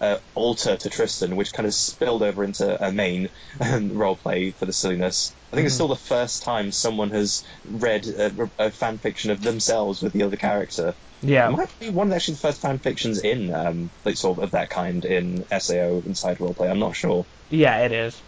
uh, 0.00 0.18
alter 0.34 0.76
to 0.76 0.90
Tristan, 0.90 1.36
which 1.36 1.52
kind 1.52 1.66
of 1.66 1.74
spilled 1.74 2.22
over 2.22 2.42
into 2.42 2.84
a 2.84 2.92
main 2.92 3.28
um, 3.60 3.90
roleplay 3.90 4.56
for 4.56 4.66
the 4.66 4.72
silliness. 4.72 5.36
I 5.52 5.56
think 5.56 5.66
it's 5.66 5.74
Mhm. 5.74 5.78
still 5.78 5.88
the 5.88 5.96
first 5.96 6.42
time 6.42 6.72
someone 6.72 7.10
has 7.10 7.44
read 7.64 8.06
a, 8.06 8.32
a 8.58 8.70
fan 8.70 8.98
fiction 8.98 9.30
of 9.30 9.42
themselves 9.42 10.02
with 10.02 10.12
the 10.12 10.22
other 10.24 10.36
character. 10.36 10.94
It 11.22 11.28
Yeah. 11.30 11.48
might 11.50 11.78
be 11.78 11.90
one 11.90 12.08
of 12.08 12.12
actually 12.14 12.34
the 12.34 12.40
first 12.40 12.62
fan 12.62 12.78
fictions 12.80 13.22
in 13.22 13.54
um, 13.54 13.90
like 14.04 14.16
sort 14.16 14.38
of 14.38 14.44
of 14.44 14.50
that 14.52 14.70
kind 14.70 15.04
in 15.04 15.44
SAO 15.56 16.00
inside 16.04 16.38
roleplay. 16.38 16.68
I'm 16.70 16.80
not 16.80 16.96
sure. 16.96 17.26
Yeah, 17.48 17.84
it 17.84 17.92
is. 17.92 18.20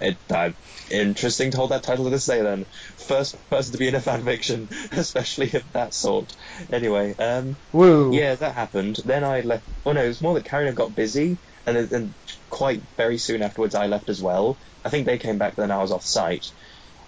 It 0.00 0.18
uh, 0.30 0.50
interesting 0.90 1.50
to 1.50 1.56
hold 1.56 1.70
that 1.70 1.82
title 1.82 2.04
to 2.04 2.10
this 2.10 2.26
day. 2.26 2.42
Then 2.42 2.66
first 3.06 3.36
person 3.50 3.72
to 3.72 3.78
be 3.78 3.88
in 3.88 3.94
a 3.94 4.00
fan 4.00 4.24
fiction, 4.24 4.68
especially 4.92 5.52
of 5.52 5.72
that 5.72 5.94
sort. 5.94 6.32
Anyway, 6.72 7.14
um, 7.18 7.56
Woo. 7.72 8.14
yeah, 8.14 8.34
that 8.34 8.54
happened. 8.54 8.96
Then 9.04 9.24
I 9.24 9.40
left. 9.40 9.64
Oh 9.84 9.92
no, 9.92 10.04
it 10.04 10.08
was 10.08 10.22
more 10.22 10.34
that 10.34 10.44
Karina 10.44 10.72
got 10.72 10.94
busy, 10.94 11.38
and 11.66 11.76
then 11.76 12.14
quite 12.50 12.82
very 12.96 13.18
soon 13.18 13.42
afterwards 13.42 13.74
I 13.74 13.86
left 13.86 14.08
as 14.08 14.22
well. 14.22 14.58
I 14.84 14.90
think 14.90 15.06
they 15.06 15.18
came 15.18 15.38
back, 15.38 15.56
but 15.56 15.62
then 15.62 15.70
I 15.70 15.78
was 15.78 15.92
off 15.92 16.04
site. 16.04 16.46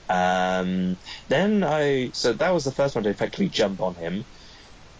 Um, 0.08 0.96
then 1.28 1.62
I 1.62 2.10
so 2.12 2.32
that 2.32 2.50
was 2.50 2.64
the 2.64 2.72
first 2.72 2.94
one 2.94 3.04
to 3.04 3.10
effectively 3.10 3.48
jump 3.48 3.80
on 3.80 3.94
him. 3.94 4.24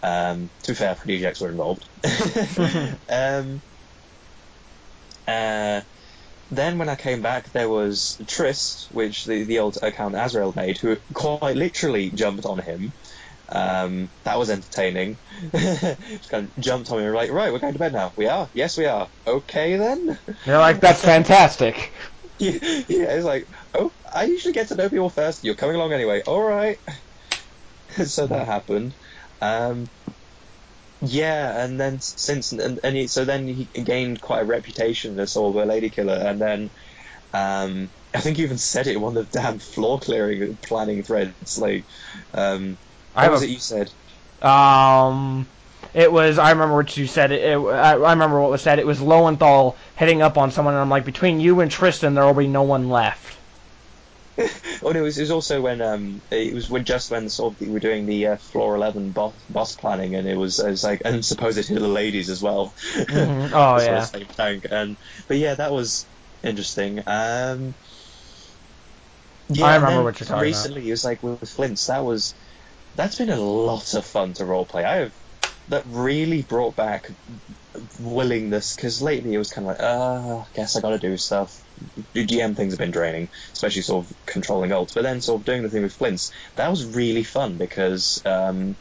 Um, 0.02 0.50
to 0.62 0.72
be 0.72 0.76
fair, 0.76 0.94
Prodigiacs 0.94 1.40
were 1.40 1.50
involved. 1.50 1.88
um, 3.08 3.62
uh, 5.26 5.80
then 6.50 6.78
when 6.78 6.88
I 6.88 6.96
came 6.96 7.22
back, 7.22 7.52
there 7.52 7.68
was 7.68 8.20
Trist, 8.26 8.88
which 8.90 9.24
the, 9.24 9.44
the 9.44 9.60
old 9.60 9.78
account 9.82 10.16
Azrael 10.16 10.52
made, 10.54 10.78
who 10.78 10.96
quite 11.14 11.56
literally 11.56 12.10
jumped 12.10 12.44
on 12.44 12.58
him. 12.58 12.92
Um, 13.48 14.10
that 14.24 14.38
was 14.38 14.50
entertaining. 14.50 15.18
Just 15.54 16.28
kind 16.28 16.48
of 16.48 16.62
jumped 16.62 16.90
on 16.90 16.98
me 16.98 17.04
and 17.04 17.12
were 17.12 17.16
like, 17.16 17.30
right, 17.30 17.52
we're 17.52 17.58
going 17.58 17.72
to 17.72 17.78
bed 17.78 17.92
now. 17.92 18.12
We 18.16 18.26
are? 18.26 18.48
Yes, 18.54 18.76
we 18.76 18.86
are. 18.86 19.08
Okay 19.26 19.76
then. 19.76 20.18
You're 20.44 20.58
like, 20.58 20.80
that's 20.80 21.04
fantastic. 21.04 21.92
yeah, 22.38 22.58
yeah, 22.62 23.12
it's 23.12 23.24
like, 23.24 23.48
oh, 23.74 23.92
I 24.12 24.24
usually 24.24 24.54
get 24.54 24.68
to 24.68 24.76
know 24.76 24.88
people 24.88 25.10
first. 25.10 25.44
You're 25.44 25.56
coming 25.56 25.76
along 25.76 25.92
anyway. 25.92 26.22
All 26.26 26.42
right. 26.42 26.78
so 28.06 28.26
that 28.26 28.46
happened. 28.46 28.94
Um, 29.40 29.90
yeah, 31.00 31.64
and 31.64 31.80
then 31.80 32.00
since 32.00 32.52
and, 32.52 32.80
and 32.84 32.96
he, 32.96 33.08
so 33.08 33.24
then 33.24 33.46
he 33.48 33.70
gained 33.84 34.20
quite 34.20 34.42
a 34.42 34.46
reputation 34.46 35.18
as 35.18 35.32
sort 35.32 35.56
of 35.56 35.62
a 35.62 35.66
lady 35.66 35.90
killer, 35.90 36.14
and 36.14 36.40
then 36.40 36.70
um, 37.32 37.92
I 38.14 38.20
think 38.20 38.38
you 38.38 38.44
even 38.44 38.58
said 38.58 38.88
it 38.88 38.96
in 38.96 39.02
one 39.02 39.16
of 39.16 39.30
the 39.30 39.38
damn 39.38 39.58
floor 39.60 40.00
clearing 40.00 40.58
planning 40.62 41.04
threads. 41.04 41.58
Like, 41.58 41.86
um, 42.34 42.78
I 43.14 43.26
what 43.26 43.32
was 43.32 43.42
a- 43.42 43.46
it 43.46 43.50
you 43.50 43.60
said? 43.60 43.92
Um, 44.42 45.50
it 45.94 46.12
was. 46.12 46.38
I 46.38 46.50
remember 46.52 46.76
what 46.76 46.96
you 46.96 47.06
said. 47.06 47.32
It, 47.32 47.42
it, 47.42 47.56
I, 47.58 47.92
I 47.94 48.12
remember 48.12 48.40
what 48.40 48.50
was 48.50 48.62
said. 48.62 48.78
It 48.78 48.86
was 48.86 49.00
Lowenthal 49.02 49.78
hitting 49.96 50.22
up 50.22 50.38
on 50.38 50.50
someone, 50.52 50.74
and 50.74 50.80
I'm 50.82 50.90
like, 50.90 51.06
between 51.06 51.40
you 51.40 51.60
and 51.60 51.70
Tristan, 51.70 52.14
there 52.14 52.24
will 52.26 52.34
be 52.34 52.48
no 52.48 52.62
one 52.64 52.88
left. 52.90 53.39
Oh 54.82 54.92
no, 54.92 55.00
it 55.00 55.02
was, 55.02 55.18
it 55.18 55.22
was 55.22 55.30
also 55.30 55.60
when 55.60 55.80
um, 55.82 56.22
it 56.30 56.54
was 56.54 56.70
when 56.70 56.84
just 56.84 57.10
when 57.10 57.28
sort 57.28 57.54
of 57.54 57.60
we 57.60 57.68
were 57.70 57.80
doing 57.80 58.06
the 58.06 58.28
uh, 58.28 58.36
floor 58.38 58.76
eleven 58.76 59.12
boss, 59.12 59.44
boss 59.48 59.74
planning, 59.76 60.14
and 60.14 60.26
it 60.28 60.36
was 60.36 60.58
it 60.58 60.70
was 60.70 60.82
like 60.84 61.02
and 61.04 61.24
supposedly 61.24 61.76
the 61.76 61.86
ladies 61.88 62.30
as 62.30 62.42
well. 62.42 62.74
Mhm. 63.08 63.50
Oh, 63.52 63.78
yeah. 63.78 64.08
same 64.14 64.28
tank, 64.36 64.64
and 64.70 64.96
but 65.28 65.36
yeah, 65.38 65.54
that 65.56 65.72
was 65.72 66.08
interesting. 66.42 67.00
Um, 67.06 67.74
yeah, 69.48 69.72
I 69.72 69.76
remember 69.76 70.02
what 70.02 70.20
you're 70.20 70.26
talking 70.26 70.48
about. 70.48 70.72
recently, 70.72 70.86
it 70.88 70.90
was 70.90 71.04
like 71.04 71.22
with 71.22 71.48
Flints. 71.50 71.86
That 71.86 72.04
was 72.04 72.34
that's 72.94 73.18
been 73.18 73.30
a 73.30 73.40
lot 73.40 73.94
of 73.94 74.06
fun 74.06 74.34
to 74.34 74.44
roleplay. 74.44 74.84
I 74.84 74.96
have 74.96 75.14
that 75.70 75.84
really 75.86 76.42
brought 76.42 76.76
back 76.76 77.06
willingness 77.98 78.74
because 78.76 79.00
lately 79.00 79.34
it 79.34 79.38
was 79.38 79.50
kind 79.50 79.66
of 79.68 79.72
like, 79.76 79.82
uh, 79.82 80.38
I 80.40 80.44
guess 80.54 80.76
I 80.76 80.80
got 80.80 80.90
to 80.90 80.98
do 80.98 81.16
stuff. 81.16 81.52
The 82.12 82.26
GM 82.26 82.56
things 82.56 82.74
have 82.74 82.78
been 82.78 82.90
draining, 82.90 83.30
especially 83.54 83.82
sort 83.82 84.06
of 84.06 84.12
controlling 84.26 84.70
ults. 84.70 84.94
But 84.94 85.02
then 85.02 85.20
sort 85.20 85.40
of 85.40 85.44
doing 85.44 85.62
the 85.62 85.70
thing 85.70 85.82
with 85.82 85.94
Flints, 85.94 86.32
that 86.56 86.68
was 86.68 86.84
really 86.96 87.22
fun 87.22 87.58
because 87.58 88.20
um, 88.26 88.76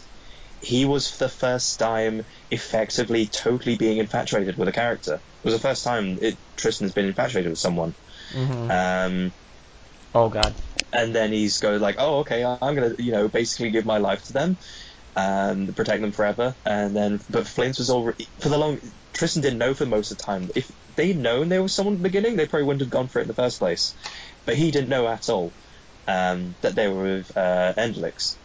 he 0.61 0.85
was 0.85 1.09
for 1.09 1.25
the 1.25 1.29
first 1.29 1.79
time 1.79 2.23
effectively 2.51 3.27
totally 3.27 3.77
being 3.77 3.97
infatuated 3.99 4.57
with 4.57 4.67
a 4.67 4.73
character. 4.73 5.15
It 5.15 5.21
was 5.43 5.53
the 5.53 5.59
first 5.59 5.83
time 5.83 6.17
it, 6.21 6.39
Tristan's 6.57 6.93
been 6.93 7.05
infatuated 7.05 7.51
with 7.51 7.59
someone. 7.59 7.95
hmm 8.33 8.69
Um, 8.69 9.31
Oh 10.13 10.29
God. 10.29 10.55
and 10.91 11.15
then 11.15 11.31
he's 11.31 11.59
go 11.59 11.77
like, 11.77 11.95
oh, 11.99 12.19
okay, 12.19 12.43
I'm 12.43 12.75
gonna, 12.75 12.95
you 12.97 13.11
know, 13.11 13.27
basically 13.27 13.71
give 13.71 13.85
my 13.85 13.99
life 13.99 14.23
to 14.25 14.33
them 14.33 14.57
and 15.15 15.75
protect 15.75 16.01
them 16.01 16.11
forever. 16.11 16.55
And 16.65 16.95
then, 16.95 17.19
but 17.29 17.47
Flint 17.47 17.77
was 17.77 17.89
already 17.89 18.27
for 18.39 18.49
the 18.49 18.57
long. 18.57 18.79
Tristan 19.13 19.41
didn't 19.41 19.59
know 19.59 19.73
for 19.73 19.85
most 19.85 20.11
of 20.11 20.17
the 20.17 20.23
time. 20.23 20.49
If 20.55 20.71
they'd 20.95 21.17
known 21.17 21.49
there 21.49 21.63
was 21.63 21.73
someone 21.73 21.95
at 21.95 21.97
the 21.99 22.09
beginning, 22.09 22.35
they 22.35 22.47
probably 22.47 22.65
wouldn't 22.65 22.81
have 22.81 22.89
gone 22.89 23.07
for 23.07 23.19
it 23.19 23.23
in 23.23 23.27
the 23.27 23.33
first 23.33 23.59
place. 23.59 23.95
But 24.45 24.55
he 24.55 24.71
didn't 24.71 24.89
know 24.89 25.07
at 25.07 25.29
all 25.29 25.53
um, 26.07 26.55
that 26.61 26.75
they 26.75 26.87
were 26.87 27.03
with 27.03 27.35
uh, 27.35 27.73
Endelix. 27.77 28.35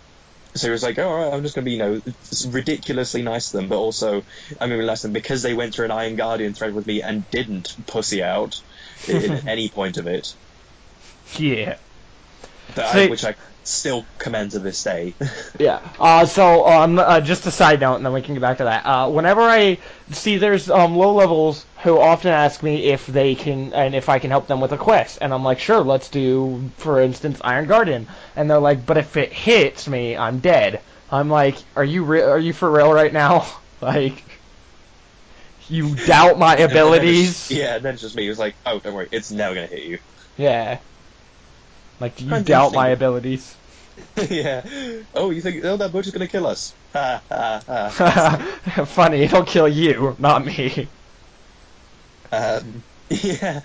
So 0.57 0.69
he 0.69 0.71
was 0.71 0.85
like, 0.85 0.99
oh, 0.99 1.09
all 1.09 1.17
right, 1.17 1.33
I'm 1.33 1.43
just 1.43 1.57
going 1.57 1.65
to 1.65 1.69
be, 1.69 1.73
you 1.73 1.79
know, 1.79 2.01
ridiculously 2.49 3.23
nice 3.23 3.51
to 3.51 3.57
them, 3.57 3.69
but 3.69 3.79
also 3.79 4.23
I'm 4.61 4.69
going 4.69 4.79
to 4.79 4.85
be 4.85 4.87
nice 4.87 5.01
to 5.01 5.09
them 5.09 5.13
because 5.13 5.43
they 5.43 5.55
went 5.55 5.75
through 5.75 5.87
an 5.87 5.91
Iron 5.91 6.15
Guardian 6.15 6.55
thread 6.55 6.75
with 6.75 6.87
me 6.87 7.03
and 7.03 7.29
didn't 7.31 7.75
pussy 7.87 8.23
out 8.23 8.55
in 9.09 9.49
any 9.49 9.69
point 9.69 9.97
of 9.97 10.07
it. 10.07 10.29
Yeah. 11.39 11.79
I, 12.79 13.07
which 13.09 13.25
I 13.25 13.35
still 13.65 14.05
commend 14.19 14.53
to 14.53 14.59
this 14.59 14.83
day. 14.83 15.15
Yeah. 15.59 15.81
Uh, 16.01 16.27
so 16.27 16.67
um, 16.67 16.99
uh, 16.99 17.21
just 17.21 17.47
a 17.47 17.51
side 17.51 17.81
note, 17.81 17.95
and 17.97 18.05
then 18.05 18.13
we 18.13 18.23
can 18.23 18.35
get 18.35 18.41
back 18.41 18.59
to 18.59 18.65
that. 18.65 18.85
Uh, 18.85 19.09
whenever 19.09 19.41
I 19.41 19.79
see 20.11 20.37
there's 20.37 20.69
um, 20.69 20.97
low 20.97 21.15
levels 21.15 21.65
who 21.85 22.01
often 22.01 22.33
ask 22.33 22.61
me 22.63 22.87
if 22.87 23.07
they 23.07 23.37
can 23.37 23.73
and 23.73 23.95
if 23.95 24.09
I 24.09 24.19
can 24.19 24.31
help 24.31 24.49
them 24.49 24.61
with 24.61 24.73
a 24.73 24.77
quest, 24.77 25.19
and 25.21 25.33
I'm 25.33 25.45
like, 25.45 25.61
sure, 25.61 25.81
let's 25.81 26.09
do, 26.09 26.71
for 26.79 27.01
instance, 27.01 27.41
Iron 27.43 27.67
Guardian, 27.67 28.09
and 28.35 28.51
they're 28.51 28.59
like, 28.59 28.85
but 28.85 28.97
if 28.97 29.17
it 29.17 29.33
hits 29.33 29.87
me, 29.87 30.17
I'm 30.17 30.41
dead. 30.41 30.81
I'm 31.11 31.31
like, 31.31 31.57
are 31.77 31.85
you 31.85 32.03
re- 32.05 32.23
are 32.23 32.39
you 32.39 32.53
for 32.53 32.69
real 32.69 32.93
right 32.93 33.13
now? 33.13 33.47
like, 33.81 34.25
you 35.69 35.95
doubt 35.95 36.37
my 36.37 36.57
abilities? 36.69 37.49
yeah, 37.51 37.77
and 37.77 37.85
then 37.85 37.95
it's 37.95 38.03
just 38.03 38.17
me. 38.17 38.27
It 38.27 38.31
was 38.31 38.41
like, 38.41 38.57
oh, 38.67 38.81
don't 38.81 38.95
worry, 38.95 39.09
it's 39.13 39.31
never 39.31 39.55
going 39.55 39.69
to 39.69 39.75
hit 39.75 39.85
you. 39.85 39.99
Yeah. 40.37 40.79
Like, 42.01 42.17
do 42.17 42.25
you 42.25 42.41
doubt 42.43 42.73
my 42.73 42.89
abilities? 42.89 43.55
yeah. 44.31 44.65
Oh, 45.15 45.31
you 45.31 45.41
think 45.41 45.65
oh 45.65 45.77
that 45.77 45.95
is 45.95 46.11
gonna 46.11 46.27
kill 46.27 46.47
us? 46.47 46.75
Ha 46.93 47.23
ha 47.29 47.63
ha. 47.67 48.85
Funny, 48.87 49.23
it'll 49.23 49.45
kill 49.45 49.69
you, 49.69 50.17
not 50.19 50.45
me. 50.45 50.89
um, 52.33 52.83
yeah. 53.11 53.61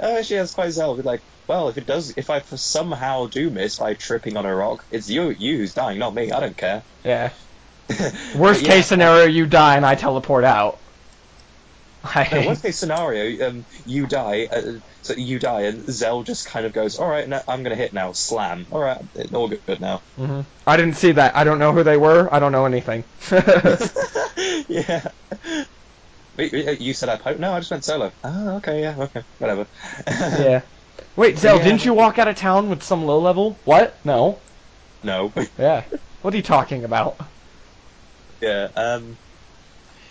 oh, 0.00 0.16
actually, 0.18 0.36
that's 0.38 0.54
quite 0.54 0.72
sad. 0.72 1.04
Like, 1.04 1.20
well, 1.46 1.68
if 1.68 1.78
it 1.78 1.86
does, 1.86 2.14
if 2.16 2.30
I 2.30 2.40
somehow 2.40 3.26
do 3.26 3.50
miss 3.50 3.78
by 3.78 3.94
tripping 3.94 4.36
on 4.36 4.46
a 4.46 4.54
rock, 4.54 4.84
it's 4.90 5.08
you, 5.08 5.30
you 5.30 5.58
who's 5.58 5.74
dying, 5.74 5.98
not 5.98 6.14
me. 6.14 6.32
I 6.32 6.40
don't 6.40 6.56
care. 6.56 6.82
Yeah. 7.04 7.30
Worst 8.36 8.62
yeah, 8.62 8.68
case 8.68 8.86
scenario, 8.86 9.26
you 9.26 9.46
die 9.46 9.76
and 9.76 9.86
I 9.86 9.94
teleport 9.94 10.44
out. 10.44 10.78
No, 12.32 12.46
worst 12.48 12.62
case 12.62 12.78
scenario, 12.78 13.48
um, 13.48 13.66
you 13.84 14.06
die, 14.06 14.48
uh, 14.50 14.62
so 15.02 15.14
you 15.16 15.38
die, 15.38 15.62
and 15.62 15.84
Zell 15.92 16.22
just 16.22 16.46
kind 16.46 16.66
of 16.66 16.72
goes, 16.72 16.98
"All 16.98 17.08
right, 17.08 17.28
now 17.28 17.42
I'm 17.48 17.62
gonna 17.62 17.76
hit 17.76 17.92
now, 17.92 18.12
slam. 18.12 18.66
All 18.70 18.80
right, 18.80 18.98
all 19.34 19.48
good 19.48 19.80
now." 19.80 20.02
hmm 20.16 20.42
I 20.66 20.76
didn't 20.76 20.96
see 20.96 21.12
that. 21.12 21.36
I 21.36 21.44
don't 21.44 21.58
know 21.58 21.72
who 21.72 21.82
they 21.84 21.96
were. 21.96 22.32
I 22.32 22.38
don't 22.38 22.52
know 22.52 22.66
anything. 22.66 23.04
yeah. 24.68 25.08
Wait, 26.36 26.80
You 26.80 26.92
said 26.92 27.08
I 27.08 27.16
poke? 27.16 27.38
No, 27.38 27.52
I 27.52 27.60
just 27.60 27.70
went 27.70 27.84
solo. 27.84 28.12
Oh, 28.22 28.56
okay, 28.56 28.82
yeah, 28.82 28.96
okay, 28.98 29.22
whatever. 29.38 29.66
yeah. 30.08 30.62
Wait, 31.16 31.38
Zell, 31.38 31.58
Yeah. 31.58 31.64
didn't 31.64 31.84
you 31.84 31.94
walk 31.94 32.18
out 32.18 32.28
of 32.28 32.36
town 32.36 32.68
with 32.68 32.82
some 32.82 33.04
low 33.06 33.20
level? 33.20 33.60
What? 33.64 33.98
No. 34.04 34.42
No. 35.02 35.32
Yeah. 35.58 35.84
What 36.22 36.34
are 36.34 36.36
you 36.36 36.42
talking 36.42 36.84
about? 36.84 37.20
Yeah. 38.40 38.68
Um. 38.74 39.18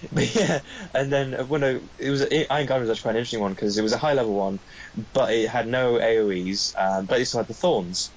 But 0.11 0.35
yeah, 0.35 0.61
and 0.93 1.11
then 1.11 1.47
when 1.47 1.63
I, 1.63 1.79
it 1.97 2.09
was 2.09 2.21
Iron 2.23 2.65
Guardian 2.67 2.81
was 2.81 2.89
actually 2.89 3.01
quite 3.03 3.11
an 3.11 3.17
interesting 3.17 3.41
one 3.41 3.51
because 3.53 3.77
it 3.77 3.81
was 3.81 3.93
a 3.93 3.97
high 3.97 4.13
level 4.13 4.33
one, 4.35 4.59
but 5.13 5.33
it 5.33 5.49
had 5.49 5.67
no 5.67 5.97
AOE's, 5.99 6.73
um, 6.77 7.05
but 7.07 7.19
it 7.21 7.25
still 7.25 7.39
had 7.39 7.47
the 7.47 7.53
thorns. 7.53 8.15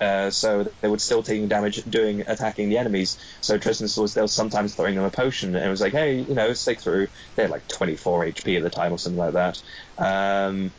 Uh, 0.00 0.30
so 0.30 0.66
they 0.82 0.88
were 0.88 0.98
still 0.98 1.22
taking 1.22 1.48
damage 1.48 1.84
doing 1.84 2.22
attacking 2.26 2.68
the 2.68 2.78
enemies. 2.78 3.18
So 3.42 3.58
Tristan 3.58 3.88
was 4.02 4.12
still 4.12 4.28
sometimes 4.28 4.74
throwing 4.76 4.96
them 4.96 5.04
a 5.04 5.10
potion, 5.10 5.54
and 5.56 5.64
it 5.64 5.70
was 5.70 5.80
like, 5.80 5.92
hey, 5.92 6.16
you 6.20 6.34
know, 6.34 6.52
stick 6.54 6.82
through. 6.82 7.08
They 7.36 7.44
had 7.44 7.50
like 7.52 7.66
24 7.68 8.24
HP 8.26 8.56
at 8.56 8.62
the 8.64 8.70
time 8.70 8.92
or 8.92 8.98
something 8.98 9.18
like 9.18 9.34
that. 9.34 9.58
Um, 9.98 10.74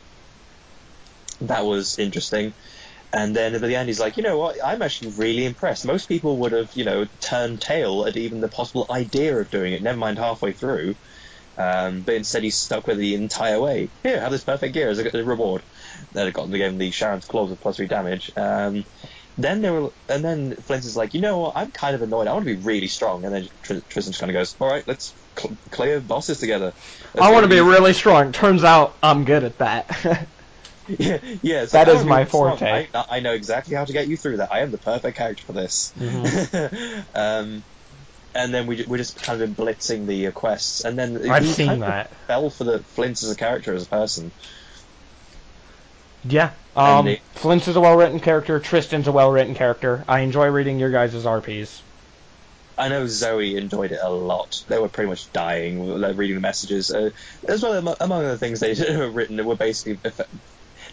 that 1.40 1.64
was 1.64 1.98
interesting. 1.98 2.54
And 3.14 3.36
then 3.36 3.54
at 3.56 3.62
the 3.62 3.76
end, 3.76 3.88
he's 3.88 4.00
like, 4.00 4.18
you 4.18 4.24
know 4.24 4.38
what? 4.38 4.58
I'm 4.64 4.82
actually 4.82 5.14
really 5.18 5.46
impressed. 5.46 5.86
Most 5.86 6.08
people 6.08 6.40
would 6.40 6.52
have, 6.52 6.70
you 6.74 6.84
know, 6.84 7.06
turned 7.22 7.62
tail 7.62 8.06
at 8.06 8.18
even 8.18 8.40
the 8.40 8.50
possible 8.50 8.86
idea 8.90 9.36
of 9.38 9.50
doing 9.50 9.74
it. 9.74 9.82
Never 9.82 9.98
mind 9.98 10.18
halfway 10.18 10.54
through. 10.54 10.96
Um, 11.58 12.02
but 12.04 12.16
instead, 12.16 12.42
he 12.42 12.50
stuck 12.50 12.86
with 12.86 12.98
it 12.98 13.00
the 13.00 13.14
entire 13.14 13.60
way. 13.60 13.92
Here, 14.02 14.20
have 14.20 14.32
this 14.32 14.44
perfect 14.44 14.74
gear 14.74 14.90
as 14.90 14.98
a, 14.98 15.16
a 15.18 15.24
reward. 15.24 15.64
Then 16.12 16.28
it 16.28 16.34
got 16.34 16.50
they 16.50 16.58
gave 16.58 16.72
him 16.72 16.78
the 16.78 16.90
Sharon's 16.92 17.26
claws 17.26 17.50
with 17.50 17.60
plus 17.60 17.76
three 17.76 17.88
damage. 17.88 18.30
Um, 18.36 18.84
then 19.38 19.62
there 19.62 19.72
were, 19.74 19.90
and 20.08 20.24
then 20.24 20.56
Flint 20.66 20.84
is 20.84 20.96
like, 20.96 21.14
you 21.14 21.20
know 21.20 21.40
what? 21.40 21.54
I'm 21.56 21.72
kind 21.72 21.94
of 21.96 22.02
annoyed. 22.02 22.28
I 22.28 22.34
want 22.34 22.46
to 22.46 22.56
be 22.56 22.62
really 22.62 22.88
strong. 22.88 23.24
And 23.24 23.34
then 23.34 23.48
Tr- 23.64 23.80
Tristan 23.90 24.12
just 24.12 24.20
kind 24.20 24.30
of 24.30 24.34
goes, 24.34 24.56
all 24.60 24.68
right, 24.68 24.84
let's 24.86 25.16
cl- 25.38 25.58
clear 25.70 26.00
bosses 26.00 26.38
together. 26.40 26.74
I 27.20 27.32
want 27.32 27.44
to 27.44 27.50
be 27.50 27.60
really 27.60 27.92
strong. 27.94 28.32
Turns 28.32 28.64
out 28.64 28.98
I'm 29.02 29.24
good 29.24 29.44
at 29.44 29.58
that. 29.58 30.28
Yeah, 30.98 31.18
yeah. 31.42 31.62
it's 31.62 31.72
That 31.72 31.88
is 31.88 32.04
my 32.04 32.24
forte. 32.24 32.88
I, 32.94 33.04
I 33.08 33.20
know 33.20 33.32
exactly 33.32 33.74
how 33.74 33.84
to 33.84 33.92
get 33.92 34.08
you 34.08 34.16
through 34.16 34.38
that. 34.38 34.52
I 34.52 34.60
am 34.60 34.70
the 34.70 34.78
perfect 34.78 35.16
character 35.16 35.42
for 35.44 35.52
this. 35.52 35.92
Mhm. 35.98 37.04
um, 37.14 37.62
and 38.34 38.52
then 38.52 38.66
we 38.66 38.76
ju- 38.76 38.84
we 38.88 38.98
just 38.98 39.22
kind 39.22 39.40
of 39.40 39.50
blitzing 39.50 40.06
the 40.06 40.26
uh, 40.26 40.30
quests, 40.32 40.84
and 40.84 40.98
then 40.98 41.30
I've 41.30 41.46
seen 41.46 41.80
that. 41.80 42.10
fell 42.26 42.50
for 42.50 42.64
the 42.64 42.80
Flint 42.80 43.22
as 43.22 43.30
a 43.30 43.36
character 43.36 43.72
as 43.74 43.84
a 43.84 43.86
person. 43.86 44.30
Yeah. 46.24 46.50
Um, 46.76 47.16
Flint's 47.34 47.68
is 47.68 47.76
a 47.76 47.80
well-written 47.80 48.18
character. 48.20 48.58
Tristan's 48.58 49.06
a 49.06 49.12
well-written 49.12 49.54
character. 49.54 50.04
I 50.08 50.20
enjoy 50.20 50.48
reading 50.48 50.78
your 50.78 50.90
guys' 50.90 51.14
RPs. 51.14 51.80
I 52.76 52.88
know 52.88 53.06
Zoe 53.06 53.56
enjoyed 53.56 53.92
it 53.92 54.00
a 54.02 54.10
lot. 54.10 54.64
They 54.66 54.78
were 54.78 54.88
pretty 54.88 55.08
much 55.08 55.32
dying 55.32 56.00
like, 56.00 56.16
reading 56.16 56.34
the 56.34 56.40
messages. 56.40 56.90
Uh, 56.90 57.10
as 57.46 57.62
well, 57.62 57.96
among 58.00 58.24
other 58.24 58.36
things 58.36 58.58
they 58.60 58.74
were 58.98 59.10
written 59.10 59.44
were 59.44 59.54
basically. 59.54 59.98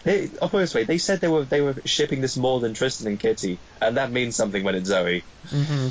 They, 0.04 0.30
oh, 0.40 0.48
first 0.48 0.74
way, 0.74 0.84
they 0.84 0.98
said 0.98 1.20
they 1.20 1.28
were 1.28 1.44
they 1.44 1.60
were 1.60 1.76
shipping 1.86 2.20
this 2.20 2.36
more 2.36 2.60
than 2.60 2.74
Tristan 2.74 3.06
and 3.06 3.20
Kitty, 3.20 3.60
and 3.80 3.96
that 3.96 4.10
means 4.10 4.36
something 4.36 4.64
when 4.64 4.74
it's 4.74 4.88
Zoe. 4.88 5.24
hmm 5.48 5.88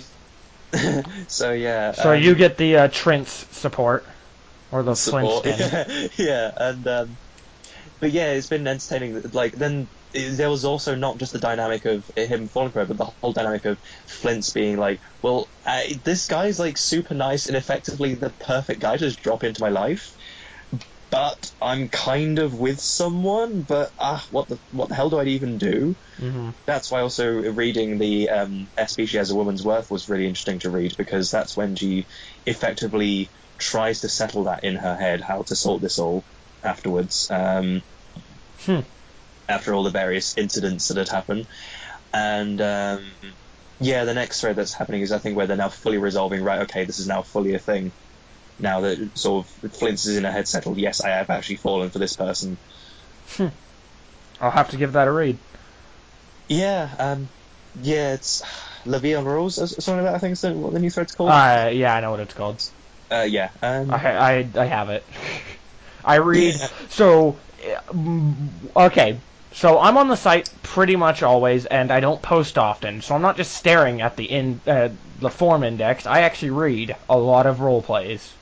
so 1.28 1.52
yeah. 1.52 1.92
So 1.92 2.14
um, 2.14 2.22
you 2.22 2.36
get 2.36 2.58
the 2.58 2.78
uh, 2.78 2.88
Trent's 2.88 3.46
support, 3.58 4.08
or 4.72 4.84
the 4.84 4.96
support. 4.96 5.44
Flintstone. 5.44 6.10
yeah, 6.18 6.52
and 6.56 6.88
um, 6.88 7.18
but 8.00 8.12
yeah, 8.12 8.32
it's 8.32 8.48
been 8.48 8.68
entertaining. 8.68 9.22
Like 9.34 9.54
then 9.54 9.90
there 10.14 10.50
was 10.50 10.66
also 10.66 10.96
not 10.96 11.18
just 11.20 11.34
the 11.34 11.40
dynamic 11.40 11.86
of 11.86 12.06
him 12.16 12.48
falling 12.48 12.72
for 12.72 12.82
it, 12.82 12.88
but 12.88 12.98
the 12.98 13.06
whole 13.06 13.34
dynamic 13.34 13.66
of 13.66 13.78
Flint's 14.08 14.52
being 14.52 14.78
like, 14.78 15.00
well, 15.22 15.48
uh, 15.66 15.82
this 16.04 16.28
guy's 16.28 16.60
like 16.60 16.78
super 16.78 17.14
nice 17.14 17.48
and 17.48 17.56
effectively 17.56 18.16
the 18.16 18.30
perfect 18.30 18.82
guy 18.82 18.98
to 18.98 19.06
just 19.06 19.22
drop 19.22 19.44
into 19.44 19.62
my 19.62 19.70
life. 19.70 20.14
But 21.12 21.52
I'm 21.62 21.90
kind 21.90 22.40
of 22.40 22.54
with 22.58 22.80
someone, 22.80 23.64
but 23.64 23.92
ah, 24.00 24.26
what 24.32 24.48
the 24.48 24.60
what 24.72 24.90
the 24.90 24.96
hell 24.96 25.10
do 25.10 25.18
I 25.18 25.26
even 25.26 25.58
do? 25.58 25.98
hmm 26.18 26.50
That's 26.66 26.90
why 26.90 27.02
also 27.02 27.28
reading 27.30 28.00
the 28.00 28.30
um, 28.30 28.72
She 28.98 29.18
Has 29.18 29.30
a 29.32 29.36
Woman's 29.36 29.64
Worth 29.64 29.92
was 29.92 30.08
really 30.08 30.26
interesting 30.26 30.60
to 30.60 30.72
read 30.72 30.94
because 30.98 31.30
that's 31.30 31.58
when 31.58 31.76
she 31.76 32.08
effectively 32.46 33.30
tries 33.60 34.00
to 34.02 34.10
settle 34.10 34.46
that 34.46 34.64
in 34.64 34.76
her 34.78 34.96
head, 34.96 35.22
how 35.22 35.44
to 35.48 35.56
sort 35.56 35.82
this 35.82 36.00
all 36.00 36.26
afterwards, 36.64 37.28
um, 37.30 37.84
Hmm. 38.60 38.82
after 39.50 39.74
all 39.74 39.84
the 39.84 39.92
various 39.92 40.38
incidents 40.38 40.88
that 40.88 40.98
had 40.98 41.10
happened. 41.10 41.46
And 42.14 42.62
um, 42.62 43.12
yeah, 43.80 44.06
the 44.06 44.14
next 44.14 44.40
thread 44.42 44.56
that's 44.56 44.74
happening 44.78 45.02
is 45.02 45.12
I 45.12 45.20
think 45.20 45.36
where 45.36 45.48
they're 45.48 45.58
now 45.58 45.70
fully 45.70 45.98
resolving, 45.98 46.44
right, 46.44 46.62
okay, 46.62 46.86
this 46.86 47.00
is 47.00 47.08
now 47.08 47.24
fully 47.24 47.54
a 47.54 47.60
thing. 47.60 47.94
Now 48.62 48.82
that 48.82 49.18
sort 49.18 49.46
of 49.64 49.74
Flint's 49.74 50.06
is 50.06 50.18
in 50.18 50.24
her 50.24 50.32
head 50.32 50.48
settled, 50.48 50.78
yes, 50.78 51.02
I 51.02 51.10
have 51.10 51.30
actually 51.30 51.56
fallen 51.58 51.90
for 51.90 52.00
this 52.00 52.16
person. 52.16 52.58
I'll 54.40 54.52
have 54.52 54.70
to 54.72 54.78
give 54.78 54.94
that 54.94 55.08
a 55.08 55.12
read. 55.12 55.38
Yeah, 56.48 56.90
um, 57.00 57.28
yeah, 57.82 58.14
it's 58.14 58.42
La 58.86 58.98
Vie 59.00 59.16
en 59.18 59.24
Rose, 59.26 59.58
or 59.60 59.68
something 59.68 60.04
like 60.04 60.06
that, 60.06 60.16
I 60.16 60.20
think 60.20 60.34
is 60.34 60.42
the- 60.42 60.52
what 60.54 60.74
the 60.74 60.80
new 60.80 60.90
thread's 60.90 61.14
called. 61.16 61.30
Uh, 61.32 61.70
yeah, 61.74 61.96
I 61.96 62.02
know 62.02 62.12
what 62.12 62.20
it's 62.20 62.34
called. 62.34 62.64
Uh, 63.10 63.26
yeah. 63.30 63.50
Um, 63.62 63.92
I, 63.92 63.98
I, 64.16 64.48
I 64.56 64.66
have 64.66 64.90
it. 64.90 65.04
I 66.06 66.16
read. 66.16 66.56
Yeah. 66.56 66.68
So, 66.90 67.38
mm, 67.90 68.34
okay. 68.76 69.18
So 69.54 69.80
I'm 69.80 69.98
on 69.98 70.08
the 70.08 70.16
site 70.16 70.50
pretty 70.64 70.96
much 70.96 71.24
always, 71.24 71.66
and 71.66 71.92
I 71.92 72.00
don't 72.00 72.22
post 72.22 72.58
often. 72.58 73.02
So 73.02 73.14
I'm 73.16 73.22
not 73.22 73.38
just 73.38 73.54
staring 73.54 74.02
at 74.02 74.16
the 74.16 74.24
in 74.26 74.62
uh, 74.66 74.90
the 75.20 75.30
form 75.30 75.64
index. 75.64 76.06
I 76.06 76.22
actually 76.22 76.52
read 76.52 76.96
a 77.10 77.18
lot 77.18 77.46
of 77.46 77.60
role 77.60 77.82
plays. 77.82 78.34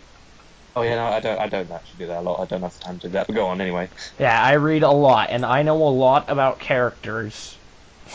Oh 0.80 0.84
yeah, 0.84 0.96
no, 0.96 1.06
I 1.06 1.20
don't. 1.20 1.40
I 1.40 1.48
don't 1.48 1.72
actually 1.72 2.00
do 2.00 2.08
that 2.08 2.20
a 2.20 2.22
lot. 2.22 2.40
I 2.42 2.46
don't 2.46 2.62
have 2.64 2.74
the 2.74 2.80
time 2.80 3.00
to 3.00 3.08
do 3.08 3.14
that. 3.14 3.28
But 3.28 3.34
go 3.36 3.48
on 3.48 3.62
anyway. 3.62 3.90
Yeah, 4.20 4.42
I 4.42 4.54
read 4.54 4.84
a 4.84 4.92
lot, 4.92 5.30
and 5.32 5.46
I 5.46 5.64
know 5.64 5.76
a 5.76 5.90
lot 5.90 6.30
about 6.30 6.60
characters. 6.60 7.56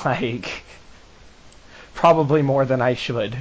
Like, 0.04 0.64
probably 1.92 2.42
more 2.42 2.64
than 2.64 2.82
I 2.82 2.94
should. 2.94 3.36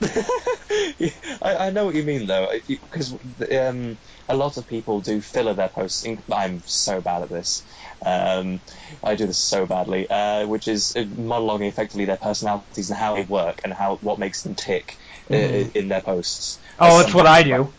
Yeah, 0.00 0.08
I, 1.42 1.56
I 1.66 1.70
know 1.70 1.84
what 1.84 1.94
you 1.94 2.04
mean 2.04 2.26
though, 2.26 2.48
because 2.66 3.12
um, 3.12 3.98
a 4.28 4.36
lot 4.36 4.56
of 4.56 4.66
people 4.66 5.00
do 5.02 5.20
filler 5.20 5.52
their 5.54 5.68
posts. 5.68 6.04
in- 6.04 6.22
I'm 6.32 6.60
so 6.64 7.02
bad 7.02 7.22
at 7.22 7.28
this. 7.30 7.64
Um, 8.04 8.62
I 9.02 9.14
do 9.14 9.26
this 9.26 9.38
so 9.38 9.66
badly, 9.66 10.08
uh, 10.08 10.46
which 10.46 10.68
is 10.68 10.94
uh, 10.96 11.00
monologuing 11.00 11.68
effectively 11.68 12.06
their 12.06 12.16
personalities 12.16 12.88
and 12.90 12.98
how 12.98 13.16
they 13.16 13.24
work 13.24 13.60
and 13.64 13.74
how 13.74 13.98
what 14.00 14.18
makes 14.18 14.42
them 14.42 14.54
tick 14.54 14.96
uh, 15.30 15.34
Mhm. 15.34 15.76
in 15.76 15.88
their 15.88 16.00
posts. 16.02 16.60
Oh, 16.78 16.98
As 17.00 17.06
it's 17.06 17.14
what 17.14 17.26
I 17.26 17.42
do. 17.42 17.74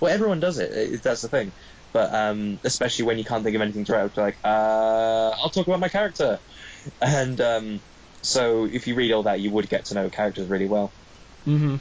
Well, 0.00 0.12
everyone 0.12 0.40
does 0.40 0.58
it. 0.58 0.72
it 0.72 1.02
that's 1.02 1.22
the 1.22 1.28
thing. 1.28 1.52
But 1.92 2.12
um, 2.14 2.58
especially 2.64 3.04
when 3.06 3.18
you 3.18 3.24
can't 3.24 3.44
think 3.44 3.54
of 3.54 3.62
anything 3.62 3.84
to 3.84 3.92
write, 3.92 4.16
like, 4.16 4.38
uh, 4.44 5.30
I'll 5.30 5.50
talk 5.50 5.66
about 5.68 5.80
my 5.80 5.88
character. 5.88 6.40
And 7.00 7.40
um, 7.40 7.80
So 8.22 8.64
if 8.66 8.86
you 8.86 8.94
read 8.96 9.12
all 9.12 9.24
that, 9.24 9.40
you 9.40 9.50
would 9.52 9.68
get 9.68 9.86
to 9.86 9.94
know 9.94 10.10
characters 10.10 10.48
really 10.48 10.68
well. 10.68 10.94
Mm-hmm. 11.46 11.76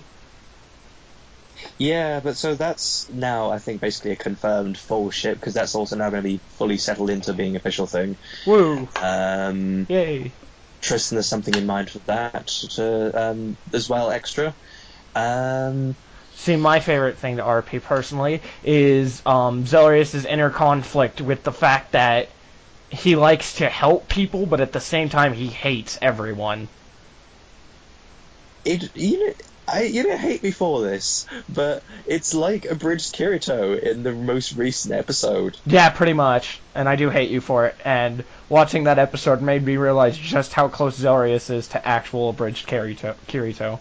Yeah, 1.78 2.20
but 2.20 2.36
so 2.38 2.56
that's 2.56 3.10
now 3.10 3.52
I 3.52 3.60
think 3.60 3.82
basically 3.82 4.12
a 4.12 4.16
confirmed 4.16 4.78
full 4.78 5.10
ship 5.12 5.36
because 5.36 5.54
that's 5.54 5.76
also 5.76 5.96
now 5.96 6.10
going 6.10 6.24
to 6.24 6.28
be 6.30 6.44
fully 6.58 6.78
settled 6.78 7.10
into 7.10 7.34
being 7.34 7.56
official 7.56 7.88
thing. 7.88 8.18
Woo! 8.46 8.90
Um, 9.02 9.86
Yay! 9.90 10.34
Tristan 10.82 11.16
there's 11.16 11.30
something 11.30 11.56
in 11.56 11.66
mind 11.66 11.90
for 11.90 12.00
that 12.08 12.48
to, 12.76 13.12
um, 13.14 13.58
as 13.74 13.90
well 13.90 14.12
extra. 14.12 14.56
Um, 15.16 15.96
See, 16.44 16.58
my 16.58 16.82
favorite 16.82 17.20
thing 17.20 17.38
to 17.38 17.42
RP 17.42 17.82
personally 17.82 18.42
is 18.66 19.22
um, 19.26 19.64
inner 19.74 20.50
conflict 20.50 21.22
with 21.22 21.42
the 21.46 21.54
fact 21.54 21.94
that 21.94 22.28
he 22.90 23.16
likes 23.16 23.56
to 23.60 23.70
help 23.70 24.10
people, 24.10 24.46
but 24.46 24.60
at 24.60 24.74
the 24.74 24.82
same 24.82 25.08
time 25.08 25.32
he 25.32 25.48
hates 25.48 25.98
everyone. 26.02 26.68
it 28.66 28.94
you 28.94 29.26
know, 29.26 29.34
I 29.70 29.84
you 29.84 30.04
didn't 30.04 30.20
hate 30.20 30.44
me 30.44 30.52
for 30.52 30.82
this, 30.82 31.26
but 31.48 31.82
it's 32.06 32.34
like 32.34 32.66
a 32.66 32.76
bridged 32.76 33.16
Kirito 33.16 33.82
in 33.82 34.04
the 34.04 34.12
most 34.12 34.58
recent 34.58 34.94
episode. 34.94 35.56
Yeah, 35.66 35.92
pretty 35.92 36.12
much. 36.12 36.60
And 36.76 36.90
I 36.90 36.98
do 36.98 37.10
hate 37.10 37.32
you 37.32 37.40
for 37.40 37.68
it. 37.68 37.76
And 37.86 38.26
watching 38.50 38.84
that 38.84 39.00
episode 39.00 39.42
made 39.42 39.64
me 39.64 39.78
realize 39.78 40.18
just 40.18 40.52
how 40.52 40.68
close 40.68 41.00
Zelrius 41.00 41.50
is 41.50 41.70
to 41.70 41.88
actual 41.88 42.32
abridged 42.32 42.68
Kirito. 42.68 43.16
Kirito. 43.30 43.80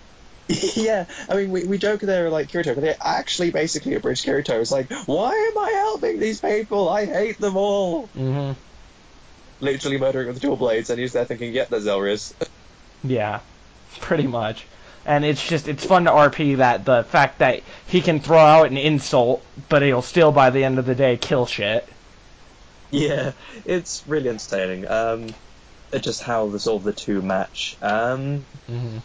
yeah, 0.74 1.06
I 1.28 1.36
mean, 1.36 1.51
we, 1.51 1.64
we 1.64 1.78
joke 1.78 2.01
they're 2.01 2.28
like 2.31 2.48
Kirito, 2.51 2.74
but 2.74 2.81
they're 2.81 2.97
actually 3.01 3.51
basically 3.51 3.94
a 3.94 4.01
bridge 4.01 4.23
Kirito. 4.24 4.60
It's 4.60 4.73
like, 4.73 4.90
why 5.06 5.31
am 5.31 5.59
I 5.59 5.70
helping 5.70 6.19
these 6.19 6.40
people? 6.40 6.89
I 6.89 7.06
hate 7.06 7.39
them 7.39 7.56
all. 7.56 8.09
Mm-hmm. 8.09 8.52
Literally 9.60 9.98
murdering 9.98 10.28
with 10.28 10.40
dual 10.40 10.56
blades, 10.56 10.90
and 10.90 10.98
he's 10.98 11.12
there 11.12 11.24
thinking, 11.24 11.52
yep, 11.52 11.69
there's 11.69 11.86
Elrius. 11.86 12.35
Yeah, 13.05 13.40
pretty 14.01 14.28
much. 14.28 14.64
And 15.05 15.24
it's 15.24 15.44
just 15.44 15.66
it's 15.66 15.85
fun 15.85 16.05
to 16.05 16.12
RP 16.12 16.59
that 16.59 16.85
the 16.85 17.02
fact 17.02 17.40
that 17.40 17.62
he 17.89 18.01
can 18.01 18.20
throw 18.20 18.39
out 18.39 18.69
an 18.69 18.77
insult, 18.77 19.44
but 19.69 19.82
he'll 19.82 20.02
still 20.02 20.31
by 20.31 20.51
the 20.51 20.62
end 20.62 20.78
of 20.78 20.86
the 20.86 20.94
day 20.94 21.16
kill 21.16 21.44
shit. 21.44 21.89
yeah, 22.93 23.32
it's 23.64 24.05
really 24.06 24.28
entertaining. 24.28 24.86
Um, 24.86 25.35
it's 25.93 26.05
just 26.05 26.23
how 26.23 26.47
the 26.47 26.60
sort 26.60 26.81
of 26.81 26.85
the 26.85 26.93
two 26.93 27.23
match. 27.23 27.77
Um, 27.82 28.44
Mm-hmm. 28.70 28.98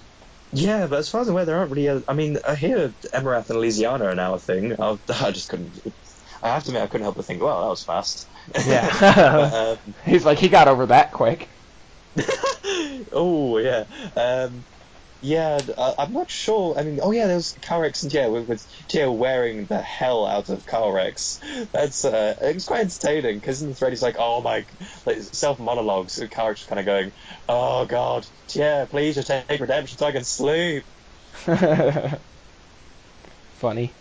Yeah, 0.59 0.88
but 0.88 0.99
as 0.99 1.09
far 1.09 1.21
as 1.21 1.27
I'm 1.27 1.34
aware, 1.34 1.45
there 1.45 1.57
aren't 1.57 1.71
really. 1.71 1.88
A, 1.88 2.01
I 2.07 2.13
mean, 2.13 2.38
I 2.47 2.55
hear 2.55 2.93
Emirath 3.13 3.49
and 3.49 3.59
Elysiana 3.59 4.01
are 4.11 4.15
now 4.15 4.34
a 4.35 4.39
thing. 4.39 4.75
I, 4.79 4.97
I 5.09 5.31
just 5.31 5.49
couldn't. 5.49 5.79
I 6.41 6.49
have 6.49 6.63
to 6.65 6.69
admit, 6.69 6.84
I 6.84 6.88
couldn't 6.88 7.03
help 7.03 7.15
but 7.15 7.25
think, 7.25 7.41
well, 7.41 7.61
that 7.61 7.69
was 7.69 7.84
fast. 7.84 8.29
Yeah. 8.65 8.89
But, 9.15 9.53
um, 9.53 9.95
He's 10.05 10.25
like 10.25 10.39
he 10.39 10.49
got 10.49 10.67
over 10.67 10.85
that 10.88 11.11
quick. 11.11 11.49
oh 13.11 13.57
yeah, 13.59 13.85
um, 14.15 14.65
yeah. 15.22 15.60
I, 15.77 15.95
I'm 15.99 16.14
not 16.14 16.30
sure. 16.30 16.77
I 16.77 16.84
mean, 16.84 16.99
oh 17.02 17.11
yeah, 17.11 17.27
there 17.27 17.35
was 17.35 17.53
Carex 17.61 18.03
and 18.03 18.14
yeah, 18.14 18.27
with, 18.27 18.48
with 18.48 18.65
Tio 18.88 19.11
wearing 19.11 19.65
the 19.65 19.81
hell 19.81 20.26
out 20.26 20.49
of 20.49 20.65
Carex. 20.65 21.39
That's 21.72 22.06
uh, 22.06 22.35
it 22.41 22.53
was 22.53 22.65
quite 22.65 22.81
entertaining 22.81 23.39
because 23.39 23.61
in 23.61 23.69
the 23.69 23.76
thread 23.76 23.91
he's 23.91 24.02
like, 24.02 24.18
oh 24.19 24.41
my, 24.41 24.65
like 25.06 25.22
self 25.22 25.60
monologues. 25.60 26.19
Carex 26.19 26.68
kind 26.68 26.80
of 26.80 26.85
going, 26.85 27.11
oh 27.49 27.85
god, 27.85 28.27
Tia, 28.48 28.88
please 28.89 29.15
just 29.15 29.27
take 29.27 29.60
redemption 29.60 29.98
so 29.98 30.06
I 30.06 30.11
can 30.11 30.23
sleep. 30.23 30.84
Funny. 33.56 33.91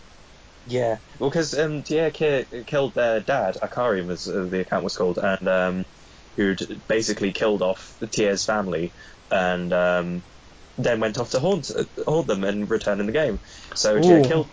Yeah, 0.67 0.97
well, 1.17 1.29
because 1.29 1.57
um, 1.57 1.83
Tia 1.83 2.11
ki- 2.11 2.63
killed 2.65 2.93
their 2.93 3.21
dad, 3.21 3.55
Akarium, 3.61 4.11
as 4.11 4.27
uh, 4.27 4.47
the 4.49 4.59
account 4.59 4.83
was 4.83 4.97
called, 4.97 5.17
and 5.17 5.47
um, 5.47 5.85
who'd 6.35 6.81
basically 6.87 7.31
killed 7.31 7.61
off 7.61 7.97
Tia's 8.11 8.45
family, 8.45 8.91
and 9.31 9.71
um, 9.71 10.23
then 10.77 10.99
went 10.99 11.17
off 11.17 11.31
to 11.31 11.39
haunt, 11.39 11.71
uh, 11.75 11.85
haunt 12.05 12.27
them 12.27 12.43
and 12.43 12.69
return 12.69 12.99
in 12.99 13.05
the 13.05 13.11
game. 13.11 13.39
So 13.73 13.99
Tia 13.99 14.21
Ooh. 14.21 14.23
killed 14.23 14.51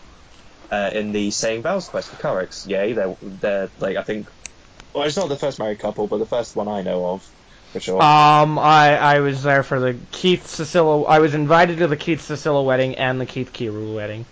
uh, 0.71 0.91
in 0.93 1.13
the 1.13 1.31
Saying 1.31 1.63
Vows 1.63 1.89
quest 1.89 2.11
for 2.11 2.17
Carex. 2.17 2.67
Yay, 2.67 2.93
they're, 2.95 3.17
they're 3.21 3.71
like 3.79 3.97
I 3.97 4.03
think, 4.03 4.31
well, 4.95 5.05
it's 5.05 5.17
not 5.17 5.29
the 5.29 5.37
first 5.37 5.59
married 5.59 5.79
couple, 5.79 6.07
but 6.09 6.19
the 6.19 6.27
first 6.27 6.57
one 6.57 6.69
I 6.69 6.83
know 6.83 7.07
of, 7.07 7.31
for 7.73 7.81
sure. 7.81 8.03
Um, 8.03 8.59
I 8.59 8.97
I 8.97 9.21
was 9.21 9.43
there 9.43 9.63
for 9.63 9.79
the 9.81 9.99
Keith 10.13 10.47
Cecilia. 10.47 11.05
I 11.05 11.19
was 11.19 11.35
invited 11.35 11.79
to 11.79 11.87
the 11.87 11.97
Keith 11.97 12.23
Cecilia 12.23 12.63
wedding 12.63 12.97
and 12.97 13.21
the 13.21 13.27
Keith 13.27 13.53
Kiru 13.53 13.95
wedding. 13.95 14.27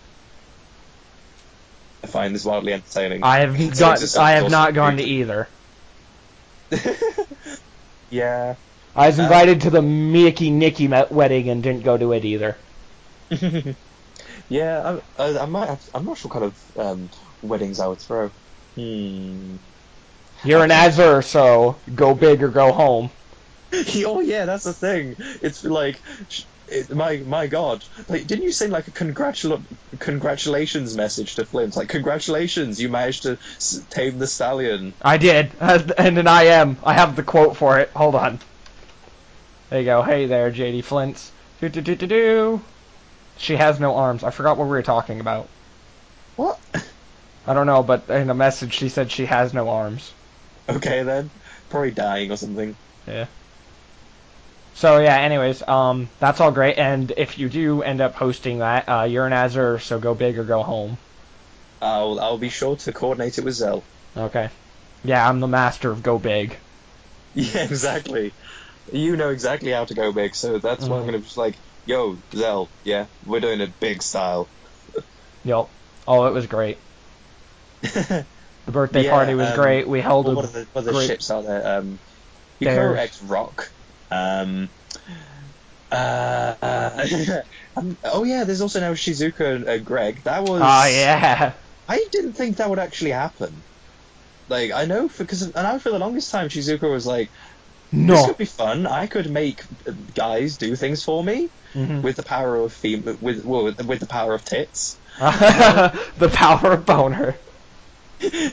I 2.03 2.09
find 2.09 2.35
this 2.35 2.45
wildly 2.45 2.73
entertaining. 2.73 3.23
I 3.23 3.41
have 3.41 3.79
got. 3.79 4.17
I 4.17 4.33
have 4.33 4.51
not 4.51 4.75
gone 4.75 4.97
to 4.97 5.03
either. 5.03 5.49
yeah. 8.11 8.57
I 8.95 9.09
was 9.09 9.19
Uh, 9.19 9.23
invited 9.25 9.61
to 9.63 9.71
the 9.71 9.83
Mickey 9.83 10.51
Nicky 10.51 10.89
wedding 10.89 11.51
and 11.51 11.63
didn't 11.63 11.85
go 11.85 11.99
to 11.99 12.13
it 12.13 12.25
either. 12.25 12.59
yeah, 14.49 15.01
I, 15.19 15.23
I, 15.25 15.39
I 15.41 15.47
might. 15.47 15.69
Have, 15.69 15.83
I'm 15.95 16.05
not 16.05 16.19
sure 16.19 16.31
what 16.31 16.41
kind 16.41 16.45
of 16.45 16.61
um, 16.77 17.11
weddings 17.41 17.81
I 17.81 17.89
would 17.89 18.01
throw. 18.01 18.31
Hmm. 18.77 19.57
You're 20.45 20.63
an 20.63 20.71
Azure, 20.71 21.21
so 21.23 21.83
go 21.97 22.15
big 22.15 22.45
or 22.45 22.49
go 22.49 22.71
home. 22.71 23.11
oh 24.07 24.21
yeah, 24.21 24.45
that's 24.45 24.65
the 24.65 24.73
thing. 24.75 25.15
It's 25.19 25.65
like, 25.65 26.03
it, 26.67 26.91
my 26.95 27.19
my 27.19 27.47
God, 27.47 27.85
like, 28.09 28.27
didn't 28.27 28.45
you 28.45 28.53
send 28.53 28.73
like 28.73 28.89
a 28.89 28.93
congratul 28.93 29.67
congratulations 29.99 30.97
message 30.97 31.35
to 31.37 31.47
Flint? 31.47 31.77
Like, 31.77 31.89
congratulations, 31.89 32.81
you 32.81 32.89
managed 32.89 33.23
to 33.23 33.33
s- 33.57 33.87
tame 33.91 34.19
the 34.19 34.27
stallion. 34.27 34.97
I 35.03 35.19
did, 35.19 35.55
and 35.61 36.19
an 36.19 36.27
I 36.27 36.45
am. 36.45 36.81
I 36.83 36.95
have 36.95 37.15
the 37.15 37.23
quote 37.23 37.57
for 37.57 37.79
it. 37.79 37.91
Hold 37.95 38.15
on. 38.15 38.41
There 39.73 39.81
you 39.81 39.87
go. 39.87 40.03
Hey 40.03 40.27
there, 40.27 40.53
JD 40.53 40.85
Flints. 40.85 41.33
Do 41.59 41.71
do 41.71 41.81
do 41.81 41.97
do 41.97 42.07
do. 42.07 42.61
She 43.39 43.57
has 43.57 43.81
no 43.81 43.97
arms. 43.97 44.23
I 44.23 44.31
forgot 44.31 44.59
what 44.59 44.65
we 44.65 44.73
were 44.73 44.83
talking 44.83 45.19
about. 45.19 45.49
What? 46.37 46.59
I 47.47 47.55
don't 47.55 47.67
know, 47.67 47.83
but 47.83 48.11
in 48.11 48.29
a 48.29 48.35
message 48.35 48.75
she 48.75 48.91
said 48.91 49.11
she 49.11 49.25
has 49.25 49.55
no 49.55 49.71
arms. 49.71 50.13
Okay 50.69 51.05
then, 51.05 51.31
probably 51.71 51.91
dying 51.91 52.31
or 52.31 52.37
something. 52.37 52.77
Yeah. 53.07 53.29
So 54.75 54.99
yeah. 54.99 55.17
Anyways, 55.17 55.67
um, 55.67 56.11
that's 56.21 56.39
all 56.43 56.53
great. 56.53 56.77
And 56.77 57.11
if 57.17 57.39
you 57.39 57.49
do 57.49 57.81
end 57.81 58.03
up 58.03 58.15
hosting 58.15 58.59
that, 58.59 58.87
uh, 58.91 59.05
you're 59.05 59.27
an 59.27 59.33
Azure, 59.33 59.79
so 59.79 59.99
go 59.99 60.13
big 60.13 60.39
or 60.39 60.45
go 60.45 60.63
home. 60.63 60.99
I'll 61.81 62.21
I'll 62.21 62.37
be 62.37 62.51
sure 62.51 62.77
to 62.77 62.93
coordinate 62.93 63.39
it 63.39 63.45
with 63.47 63.55
Zell. 63.55 63.83
Okay. 64.19 64.51
Yeah, 65.03 65.27
I'm 65.27 65.41
the 65.41 65.49
master 65.49 65.91
of 65.91 66.03
go 66.03 66.19
big. 66.19 66.59
Yeah, 67.35 67.65
exactly. 67.65 68.35
You 68.93 69.17
know 69.17 69.31
exactly 69.31 69.71
how 69.73 69.85
to 69.87 69.95
go 69.95 70.13
big, 70.13 70.35
so 70.35 70.59
that's 70.59 70.87
why 70.87 70.97
I'm 70.99 71.03
Mhm. 71.03 71.07
gonna 71.07 71.21
just 71.21 71.39
like, 71.39 71.59
yo, 71.87 72.19
Zell, 72.35 72.73
yeah, 72.85 73.07
we're 73.25 73.41
doing 73.41 73.61
it 73.61 73.81
big 73.81 74.03
style. 74.03 74.53
Yep. 75.45 75.71
Oh, 76.07 76.27
it 76.27 76.33
was 76.33 76.47
great. 76.47 76.85
The 77.83 78.27
birthday 78.71 79.03
Yeah, 79.05 79.11
party 79.11 79.35
was 79.35 79.49
um, 79.49 79.55
great. 79.57 79.89
We 79.89 80.01
held 80.01 80.29
a 80.29 80.35
what 80.35 80.45
are 80.45 80.49
the, 80.49 80.69
what 80.73 80.83
are 80.83 80.85
the 80.85 80.93
great- 80.93 81.07
ships 81.09 81.31
are 81.31 81.43
there? 81.43 81.79
Um, 81.79 81.99
Hikaru 82.61 82.97
X 82.97 83.21
Rock. 83.23 83.67
Um, 84.11 84.71
uh, 85.91 86.55
um, 87.77 87.99
oh 88.05 88.23
yeah, 88.25 88.45
there's 88.45 88.61
also 88.61 88.79
now 88.81 88.93
Shizuka 88.93 89.57
and 89.57 89.69
uh, 89.69 89.79
Greg. 89.79 90.23
That 90.25 90.45
was. 90.45 90.61
Oh 90.63 90.87
yeah. 90.87 91.55
I 91.89 92.07
didn't 92.13 92.35
think 92.35 92.59
that 92.59 92.71
would 92.71 92.79
actually 92.79 93.11
happen. 93.11 93.65
Like 94.49 94.71
I 94.73 94.85
know 94.85 95.09
because 95.09 95.43
and 95.43 95.67
I 95.67 95.79
for 95.79 95.91
the 95.91 95.99
longest 95.99 96.31
time 96.31 96.49
Shizuka 96.49 96.91
was 96.91 97.07
like, 97.07 97.31
this 97.93 98.27
could 98.27 98.39
be 98.39 98.45
fun. 98.47 98.87
I 98.87 99.07
could 99.07 99.31
make 99.31 99.63
uh, 99.87 99.93
guys 100.15 100.57
do 100.57 100.75
things 100.77 101.05
for 101.05 101.23
me 101.23 101.49
Mhm. 101.75 102.03
with 102.03 102.17
the 102.17 102.23
power 102.23 102.57
of 102.57 102.73
fem- 102.73 103.19
with 103.21 103.45
well, 103.45 103.65
with, 103.65 103.85
with 103.87 104.01
the 104.01 104.07
power 104.07 104.35
of 104.35 104.45
tits. 104.45 104.99
the 105.19 106.31
power 106.33 106.73
of 106.73 106.87
boner. 106.87 107.37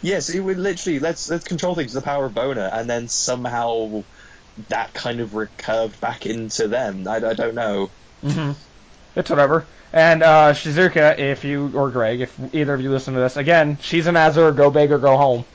yes, 0.02 0.30
it 0.30 0.40
would 0.40 0.58
literally 0.58 1.00
let's 1.00 1.30
let's 1.30 1.44
control 1.46 1.76
things 1.76 1.94
with 1.94 2.04
the 2.04 2.08
power 2.08 2.26
of 2.26 2.34
boner, 2.34 2.70
and 2.72 2.90
then 2.90 3.08
somehow 3.08 4.04
that 4.70 4.94
kind 4.94 5.20
of 5.22 5.32
recurved 5.32 6.00
back 6.02 6.26
into 6.26 6.68
them. 6.68 7.08
I, 7.08 7.16
I 7.18 7.34
don't 7.34 7.56
know. 7.56 7.92
hmm 8.22 8.52
It's 9.16 9.30
whatever. 9.30 9.66
And 9.92 10.22
uh, 10.22 10.54
Shizuka, 10.54 11.18
if 11.18 11.44
you 11.44 11.72
or 11.76 11.90
Greg, 11.92 12.22
if 12.22 12.38
either 12.54 12.74
of 12.74 12.82
you 12.82 12.92
listen 12.92 13.14
to 13.16 13.20
this, 13.22 13.38
again, 13.38 13.78
she's 13.82 14.06
an 14.08 14.16
Azure. 14.18 14.52
Go 14.52 14.70
big 14.70 14.92
or 14.92 15.00
go 15.00 15.18
home. 15.18 15.46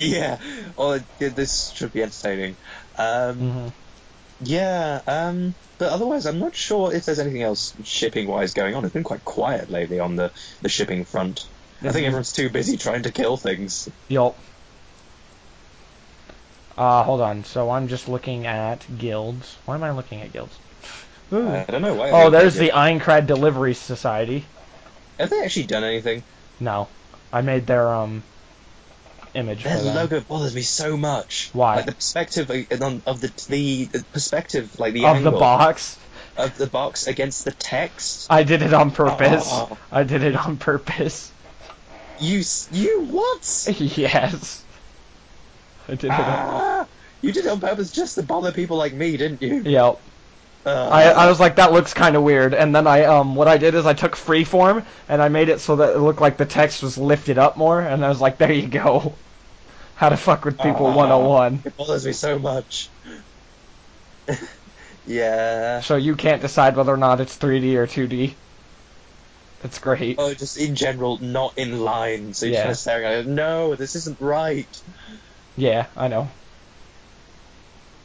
Yeah, 0.00 0.38
well, 0.76 0.92
it- 0.92 1.34
this 1.34 1.70
should 1.74 1.92
be 1.92 2.02
entertaining. 2.02 2.56
Um, 2.98 3.38
hmm 3.38 3.68
Yeah, 4.40 5.00
um, 5.06 5.54
but 5.78 5.92
otherwise, 5.92 6.26
I'm 6.26 6.38
not 6.38 6.54
sure 6.54 6.92
if 6.92 7.04
there's 7.04 7.18
anything 7.18 7.42
else 7.42 7.72
shipping 7.82 8.28
wise 8.28 8.54
going 8.54 8.74
on. 8.74 8.84
It's 8.84 8.92
been 8.94 9.02
quite 9.04 9.24
quiet 9.24 9.70
lately 9.70 9.98
on 9.98 10.16
the, 10.16 10.30
the 10.62 10.68
shipping 10.68 11.04
front. 11.04 11.44
I 11.82 11.90
think 11.90 12.04
Mhm. 12.04 12.06
everyone's 12.08 12.32
too 12.32 12.50
busy 12.50 12.76
trying 12.76 13.02
to 13.04 13.12
kill 13.12 13.36
things. 13.36 13.88
Yup. 14.08 14.36
Uh, 16.76 17.02
hold 17.02 17.20
on. 17.20 17.44
So 17.44 17.70
I'm 17.70 17.88
just 17.88 18.08
looking 18.08 18.46
at 18.46 18.98
guilds. 18.98 19.56
Why 19.64 19.74
am 19.74 19.82
I 19.82 19.90
looking 19.90 20.20
at 20.20 20.32
guilds? 20.32 20.56
Ooh. 21.32 21.48
I 21.48 21.64
don't 21.68 21.82
know 21.82 21.94
why. 21.94 22.10
oh, 22.10 22.30
there's 22.30 22.54
the 22.54 22.70
Aincrad 22.70 23.26
Delivery 23.26 23.74
Society. 23.74 24.44
Have 25.18 25.30
they 25.30 25.42
actually 25.42 25.66
done 25.66 25.84
anything? 25.84 26.22
No, 26.60 26.88
I 27.32 27.42
made 27.42 27.66
their 27.66 27.92
um. 27.92 28.22
Image 29.34 29.64
Their 29.64 29.82
logo 29.82 30.20
bothers 30.20 30.54
me 30.54 30.62
so 30.62 30.96
much. 30.96 31.50
Why? 31.52 31.76
Like 31.76 31.86
the 31.86 31.92
perspective 31.92 32.50
of 32.50 33.20
the 33.20 33.32
the, 33.48 34.04
perspective, 34.12 34.78
like 34.78 34.92
the 34.94 35.04
of 35.04 35.16
angle 35.16 35.32
the 35.32 35.38
box. 35.38 35.98
of 36.36 36.56
the 36.56 36.66
box 36.66 37.06
against 37.06 37.44
the 37.44 37.52
text. 37.52 38.26
I 38.30 38.42
did 38.42 38.62
it 38.62 38.72
on 38.72 38.90
purpose. 38.90 39.48
Oh. 39.50 39.76
I 39.90 40.04
did 40.04 40.22
it 40.22 40.36
on 40.36 40.56
purpose. 40.56 41.32
You 42.20 42.42
you 42.72 43.04
what? 43.04 43.68
yes. 43.96 44.64
I 45.88 45.92
did 45.92 46.04
it. 46.04 46.10
On... 46.10 46.20
Ah, 46.20 46.86
you 47.22 47.32
did 47.32 47.46
it 47.46 47.48
on 47.48 47.60
purpose 47.60 47.90
just 47.92 48.16
to 48.16 48.22
bother 48.22 48.52
people 48.52 48.76
like 48.76 48.92
me, 48.92 49.16
didn't 49.16 49.42
you? 49.42 49.62
Yep. 49.62 50.00
Uh, 50.66 50.88
I, 50.92 51.04
I 51.10 51.28
was 51.28 51.40
like, 51.40 51.56
that 51.56 51.72
looks 51.72 51.94
kind 51.94 52.14
of 52.16 52.22
weird, 52.22 52.52
and 52.52 52.74
then 52.74 52.86
I 52.86 53.04
um 53.04 53.34
what 53.34 53.48
I 53.48 53.56
did 53.56 53.74
is 53.74 53.86
I 53.86 53.94
took 53.94 54.16
freeform 54.16 54.84
and 55.08 55.22
I 55.22 55.28
made 55.28 55.48
it 55.48 55.60
so 55.60 55.76
that 55.76 55.94
it 55.94 55.98
looked 55.98 56.20
like 56.20 56.36
the 56.36 56.44
text 56.44 56.82
was 56.82 56.98
lifted 56.98 57.38
up 57.38 57.56
more, 57.56 57.80
and 57.80 58.04
I 58.04 58.08
was 58.08 58.20
like, 58.20 58.38
there 58.38 58.52
you 58.52 58.68
go. 58.68 59.14
How 59.94 60.10
to 60.10 60.16
fuck 60.16 60.44
with 60.44 60.58
people 60.58 60.86
Ah. 60.86 60.94
101. 60.94 61.62
It 61.64 61.76
bothers 61.76 62.06
me 62.06 62.12
so 62.12 62.38
much. 62.38 62.88
yeah. 65.06 65.80
So 65.80 65.96
you 65.96 66.14
can't 66.14 66.40
decide 66.42 66.76
whether 66.76 66.92
or 66.92 66.96
not 66.98 67.20
it's 67.20 67.36
3D 67.36 67.74
or 67.74 67.86
2D. 67.86 68.34
It's 69.64 69.80
great. 69.80 70.16
Oh, 70.20 70.32
just 70.34 70.56
in 70.56 70.76
general, 70.76 71.18
not 71.20 71.58
in 71.58 71.80
line. 71.80 72.32
So 72.32 72.46
you're 72.46 72.54
Yeah. 72.54 72.60
kind 72.62 72.70
of 72.72 72.78
staring 72.78 73.04
at 73.06 73.12
it. 73.20 73.26
No, 73.26 73.74
this 73.74 73.96
isn't 73.96 74.20
right. 74.20 74.68
Yeah, 75.56 75.86
I 75.96 76.06
know. 76.06 76.28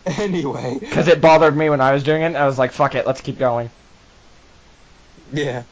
Anyway. 0.19 0.77
Because 0.79 1.07
it 1.07 1.21
bothered 1.21 1.55
me 1.55 1.69
when 1.69 1.79
I 1.79 1.93
was 1.93 2.03
doing 2.03 2.23
it, 2.23 2.35
I 2.35 2.45
was 2.45 2.59
like, 2.59 2.73
fuck 2.73 2.95
it, 2.95 3.07
let's 3.07 3.21
keep 3.21 3.39
going. 3.39 3.69
Yeah. 5.31 5.63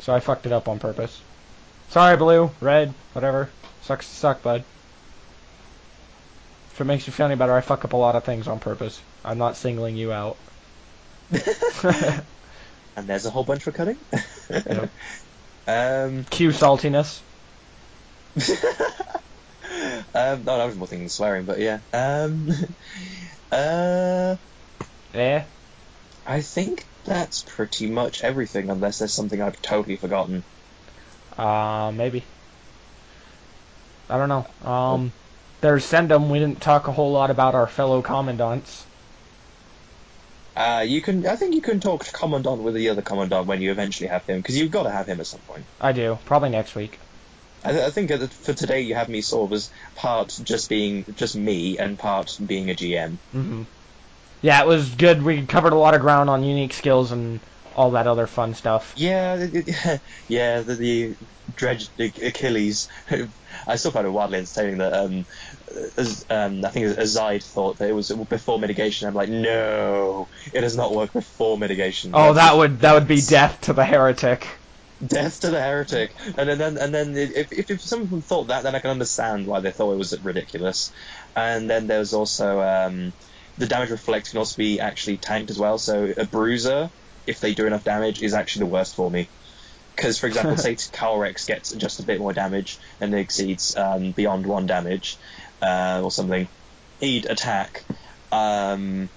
So 0.00 0.14
I 0.14 0.20
fucked 0.20 0.46
it 0.46 0.52
up 0.52 0.68
on 0.68 0.78
purpose. 0.78 1.20
Sorry, 1.90 2.16
blue, 2.16 2.50
red, 2.60 2.94
whatever. 3.14 3.50
Sucks 3.82 4.08
to 4.08 4.14
suck, 4.14 4.42
bud. 4.42 4.62
If 6.72 6.80
it 6.80 6.84
makes 6.84 7.06
you 7.06 7.12
feel 7.12 7.26
any 7.26 7.34
better, 7.34 7.54
I 7.54 7.60
fuck 7.60 7.84
up 7.84 7.94
a 7.94 7.96
lot 7.96 8.14
of 8.14 8.22
things 8.22 8.46
on 8.46 8.60
purpose. 8.60 9.00
I'm 9.24 9.38
not 9.38 9.56
singling 9.56 9.96
you 9.96 10.12
out. 10.12 10.36
and 11.32 12.22
there's 13.06 13.26
a 13.26 13.30
whole 13.30 13.44
bunch 13.44 13.64
for 13.64 13.72
cutting. 13.72 13.98
Yep. 14.50 14.90
Um. 15.70 16.24
Cue 16.30 16.48
saltiness. 16.48 17.20
um. 20.14 20.44
No, 20.44 20.60
I 20.60 20.66
was 20.66 20.76
more 20.76 20.86
thinking 20.86 21.08
swearing, 21.08 21.44
but 21.44 21.58
yeah. 21.58 21.80
Um. 21.92 22.50
Uh. 23.50 24.36
Eh? 25.14 25.42
I 26.26 26.42
think 26.42 26.84
that's 27.06 27.42
pretty 27.42 27.86
much 27.86 28.22
everything, 28.22 28.68
unless 28.68 28.98
there's 28.98 29.14
something 29.14 29.40
I've 29.40 29.60
totally 29.62 29.96
forgotten. 29.96 30.44
Uh, 31.38 31.90
maybe. 31.94 32.24
I 34.10 34.18
don't 34.18 34.28
know. 34.28 34.70
Um, 34.70 35.12
there's 35.62 35.84
Sendum. 35.84 36.28
We 36.28 36.38
didn't 36.38 36.60
talk 36.60 36.88
a 36.88 36.92
whole 36.92 37.12
lot 37.12 37.30
about 37.30 37.54
our 37.54 37.66
fellow 37.66 38.02
commandants. 38.02 38.84
Uh, 40.54 40.84
you 40.86 41.00
can. 41.00 41.24
I 41.24 41.36
think 41.36 41.54
you 41.54 41.60
can 41.60 41.78
talk 41.78 42.04
to 42.04 42.12
Commandant 42.12 42.62
with 42.62 42.74
the 42.74 42.88
other 42.88 43.00
Commandant 43.00 43.46
when 43.46 43.62
you 43.62 43.70
eventually 43.70 44.08
have 44.08 44.26
him, 44.26 44.38
because 44.38 44.58
you've 44.58 44.72
got 44.72 44.82
to 44.82 44.90
have 44.90 45.06
him 45.06 45.20
at 45.20 45.26
some 45.26 45.38
point. 45.40 45.64
I 45.80 45.92
do. 45.92 46.18
Probably 46.24 46.48
next 46.48 46.74
week. 46.74 46.98
I, 47.64 47.72
th- 47.72 47.84
I 47.84 47.90
think 47.90 48.10
for 48.44 48.54
today 48.54 48.82
you 48.82 48.94
have 48.94 49.08
me 49.08 49.20
sort 49.20 49.50
of 49.50 49.56
as 49.56 49.70
part 49.94 50.32
just 50.44 50.68
being 50.68 51.04
just 51.14 51.36
me 51.36 51.78
and 51.78 51.98
part 51.98 52.30
being 52.46 52.70
a 52.70 52.74
GM. 52.74 53.18
hmm 53.32 53.62
Yeah, 54.42 54.62
it 54.62 54.66
was 54.66 54.94
good. 54.94 55.22
We 55.22 55.44
covered 55.46 55.72
a 55.72 55.78
lot 55.78 55.94
of 55.94 56.00
ground 56.00 56.30
on 56.30 56.44
unique 56.44 56.72
skills 56.72 57.12
and 57.12 57.40
all 57.74 57.92
that 57.92 58.06
other 58.06 58.26
fun 58.26 58.54
stuff. 58.54 58.94
Yeah, 58.96 59.36
it, 59.38 60.00
yeah, 60.28 60.60
the, 60.60 60.74
the 60.74 61.16
dredged 61.54 61.90
Achilles. 62.00 62.88
I 63.66 63.76
still 63.76 63.90
find 63.92 64.06
it 64.06 64.10
wildly 64.10 64.38
entertaining 64.38 64.78
that 64.78 64.92
um, 64.94 65.24
as, 65.96 66.24
um, 66.28 66.64
I 66.64 66.70
think 66.70 66.86
Azide 66.86 67.44
thought 67.44 67.78
that 67.78 67.88
it 67.88 67.94
was 67.94 68.10
before 68.28 68.58
mitigation. 68.58 69.08
I'm 69.08 69.14
like, 69.14 69.28
no, 69.28 70.28
it 70.52 70.60
does 70.60 70.76
not 70.76 70.94
work 70.94 71.12
before 71.12 71.58
mitigation. 71.58 72.12
Oh, 72.14 72.32
that 72.34 72.56
would 72.56 72.80
that 72.80 72.94
would 72.94 73.08
be 73.08 73.20
death 73.20 73.60
to 73.62 73.72
the 73.72 73.84
heretic. 73.84 74.46
Death 75.04 75.40
to 75.40 75.50
the 75.50 75.60
heretic. 75.60 76.12
And 76.36 76.48
then 76.48 76.76
and 76.76 76.94
then 76.94 77.16
if, 77.16 77.52
if 77.52 77.70
if 77.70 77.82
some 77.82 78.02
of 78.02 78.10
them 78.10 78.22
thought 78.22 78.48
that, 78.48 78.62
then 78.62 78.74
I 78.74 78.80
can 78.80 78.90
understand 78.90 79.46
why 79.46 79.60
they 79.60 79.70
thought 79.70 79.92
it 79.92 79.98
was 79.98 80.18
ridiculous. 80.20 80.92
And 81.36 81.68
then 81.68 81.86
there's 81.86 82.14
also 82.14 82.60
um, 82.60 83.12
the 83.58 83.66
damage 83.66 83.90
reflect 83.90 84.30
can 84.30 84.38
also 84.38 84.56
be 84.56 84.80
actually 84.80 85.18
tanked 85.18 85.50
as 85.50 85.58
well. 85.58 85.78
So 85.78 86.12
a 86.16 86.24
bruiser, 86.24 86.90
if 87.26 87.40
they 87.40 87.54
do 87.54 87.66
enough 87.66 87.84
damage, 87.84 88.22
is 88.22 88.34
actually 88.34 88.66
the 88.66 88.72
worst 88.72 88.94
for 88.94 89.10
me. 89.10 89.28
Because, 89.94 90.18
for 90.18 90.26
example, 90.26 90.56
say 90.58 90.76
Carl 90.92 91.18
Rex 91.18 91.44
gets 91.46 91.72
just 91.72 92.00
a 92.00 92.04
bit 92.04 92.20
more 92.20 92.32
damage 92.32 92.78
and 93.00 93.14
exceeds 93.14 93.76
um, 93.76 94.12
beyond 94.12 94.46
one 94.46 94.66
damage 94.66 95.18
uh, 95.60 96.00
or 96.02 96.10
something, 96.10 96.48
he'd 97.00 97.26
attack. 97.26 97.84
Um, 98.30 99.08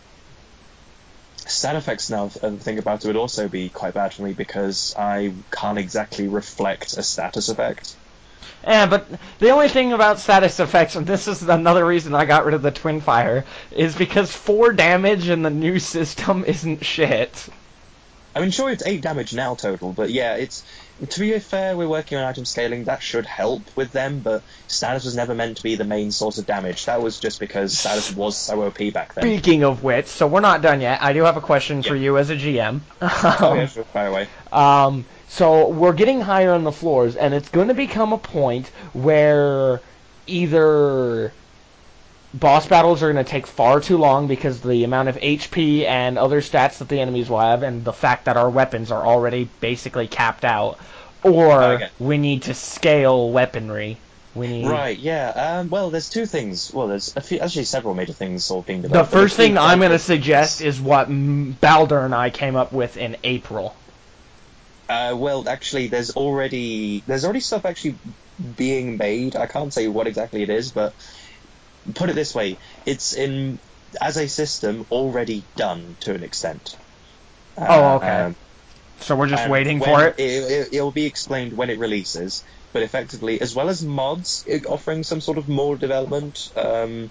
stat 1.51 1.75
effects 1.75 2.09
now, 2.09 2.31
and 2.41 2.61
think 2.61 2.79
about 2.79 3.03
it, 3.03 3.07
would 3.07 3.15
also 3.15 3.47
be 3.47 3.69
quite 3.69 3.93
bad 3.93 4.13
for 4.13 4.23
me 4.23 4.33
because 4.33 4.95
I 4.97 5.33
can't 5.51 5.77
exactly 5.77 6.27
reflect 6.27 6.97
a 6.97 7.03
status 7.03 7.49
effect. 7.49 7.95
Yeah, 8.63 8.85
but 8.85 9.07
the 9.39 9.49
only 9.49 9.69
thing 9.69 9.91
about 9.91 10.19
status 10.19 10.59
effects, 10.59 10.95
and 10.95 11.07
this 11.07 11.27
is 11.27 11.41
another 11.41 11.85
reason 11.85 12.13
I 12.13 12.25
got 12.25 12.45
rid 12.45 12.53
of 12.53 12.61
the 12.61 12.71
Twin 12.71 13.01
Fire, 13.01 13.45
is 13.71 13.95
because 13.95 14.31
four 14.31 14.71
damage 14.71 15.29
in 15.29 15.41
the 15.41 15.49
new 15.49 15.79
system 15.95 16.43
isn't 16.45 16.85
shit. 16.85 17.49
I 18.35 18.39
mean, 18.39 18.51
sure, 18.51 18.69
it's 18.69 18.85
eight 18.85 19.01
damage 19.01 19.33
now 19.33 19.55
total, 19.55 19.91
but 19.91 20.09
yeah, 20.09 20.35
it's 20.35 20.63
to 21.09 21.19
be 21.19 21.37
fair, 21.39 21.75
we're 21.75 21.87
working 21.87 22.17
on 22.17 22.23
item 22.23 22.45
scaling. 22.45 22.83
That 22.85 23.01
should 23.01 23.25
help 23.25 23.63
with 23.75 23.91
them, 23.91 24.19
but 24.19 24.43
status 24.67 25.05
was 25.05 25.15
never 25.15 25.33
meant 25.33 25.57
to 25.57 25.63
be 25.63 25.75
the 25.75 25.83
main 25.83 26.11
source 26.11 26.37
of 26.37 26.45
damage. 26.45 26.85
That 26.85 27.01
was 27.01 27.19
just 27.19 27.39
because 27.39 27.77
status 27.77 28.15
was 28.15 28.37
so 28.37 28.63
OP 28.63 28.77
back 28.93 29.13
then. 29.13 29.23
Speaking 29.23 29.63
of 29.63 29.83
which, 29.83 30.07
so 30.07 30.27
we're 30.27 30.41
not 30.41 30.61
done 30.61 30.81
yet. 30.81 31.01
I 31.01 31.13
do 31.13 31.23
have 31.23 31.37
a 31.37 31.41
question 31.41 31.81
for 31.81 31.95
you 31.95 32.17
as 32.17 32.29
a 32.29 32.35
GM. 32.35 32.81
oh 33.01 33.53
yeah, 33.55 33.65
sure, 33.65 33.83
fire 33.85 34.07
away. 34.07 34.27
Um, 34.51 35.05
so 35.27 35.69
we're 35.69 35.93
getting 35.93 36.21
higher 36.21 36.51
on 36.51 36.63
the 36.63 36.71
floors, 36.71 37.15
and 37.15 37.33
it's 37.33 37.49
going 37.49 37.69
to 37.69 37.73
become 37.73 38.13
a 38.13 38.17
point 38.17 38.67
where 38.93 39.81
either 40.27 41.33
boss 42.33 42.67
battles 42.67 43.03
are 43.03 43.11
going 43.11 43.23
to 43.23 43.29
take 43.29 43.47
far 43.47 43.79
too 43.79 43.97
long 43.97 44.27
because 44.27 44.61
the 44.61 44.83
amount 44.83 45.09
of 45.09 45.17
HP 45.17 45.85
and 45.85 46.17
other 46.17 46.41
stats 46.41 46.77
that 46.79 46.89
the 46.89 46.99
enemies 46.99 47.29
will 47.29 47.39
have, 47.39 47.63
and 47.63 47.83
the 47.83 47.93
fact 47.93 48.25
that 48.25 48.37
our 48.37 48.49
weapons 48.49 48.91
are 48.91 49.05
already 49.05 49.45
basically 49.59 50.07
capped 50.07 50.45
out, 50.45 50.79
or 51.23 51.61
Okay. 51.63 51.89
we 51.99 52.17
need 52.17 52.43
to 52.43 52.53
scale 52.53 53.31
weaponry. 53.31 53.97
We 54.33 54.47
need 54.47 54.67
Right, 54.67 54.97
yeah. 54.97 55.29
Um, 55.59 55.69
well, 55.69 55.89
there's 55.89 56.09
two 56.09 56.25
things. 56.25 56.71
Well, 56.73 56.87
there's 56.87 57.13
a 57.17 57.21
few, 57.21 57.39
actually 57.39 57.65
several 57.65 57.93
major 57.95 58.13
things 58.13 58.49
of 58.49 58.65
being 58.65 58.81
The 58.81 58.87
developed. 58.87 59.11
but 59.11 59.17
first 59.19 59.35
thing 59.35 59.57
I'm 59.57 59.79
going 59.79 59.91
to 59.91 59.99
suggest 59.99 60.61
is 60.61 60.79
what 60.79 61.07
Balder 61.09 61.99
and 61.99 62.15
I 62.15 62.29
came 62.29 62.55
up 62.55 62.71
with 62.71 62.95
in 62.95 63.17
April. 63.25 63.75
Uh, 64.87 65.15
well, 65.17 65.47
actually, 65.47 65.87
there's 65.87 66.11
already 66.11 67.03
there's 67.07 67.23
already 67.23 67.39
stuff 67.39 67.65
actually 67.65 67.95
being 68.55 68.97
made. 68.97 69.35
I 69.35 69.47
can't 69.47 69.73
say 69.73 69.87
what 69.87 70.07
exactly 70.07 70.43
it 70.43 70.49
is, 70.49 70.71
but 70.71 70.93
put 71.95 72.09
it 72.09 72.13
this 72.13 72.33
way: 72.35 72.57
it's 72.85 73.13
in 73.13 73.59
as 74.01 74.17
a 74.17 74.27
system 74.27 74.85
already 74.91 75.45
done 75.55 75.97
to 76.01 76.13
an 76.13 76.23
extent. 76.23 76.69
Oh, 77.57 77.95
okay. 77.95 78.07
Um, 78.07 78.35
So 78.99 79.15
we're 79.15 79.27
just 79.27 79.49
waiting 79.49 79.79
for 79.79 80.05
it. 80.05 80.15
it. 80.17 80.69
It'll 80.73 80.91
be 80.91 81.05
explained 81.05 81.53
when 81.53 81.69
it 81.69 81.79
releases, 81.79 82.43
but 82.73 82.83
effectively, 82.83 83.41
as 83.41 83.55
well 83.55 83.69
as 83.69 83.83
mods 83.83 84.45
offering 84.67 85.03
some 85.03 85.21
sort 85.21 85.37
of 85.37 85.47
more 85.47 85.75
development. 85.75 86.39
Um, 86.55 87.09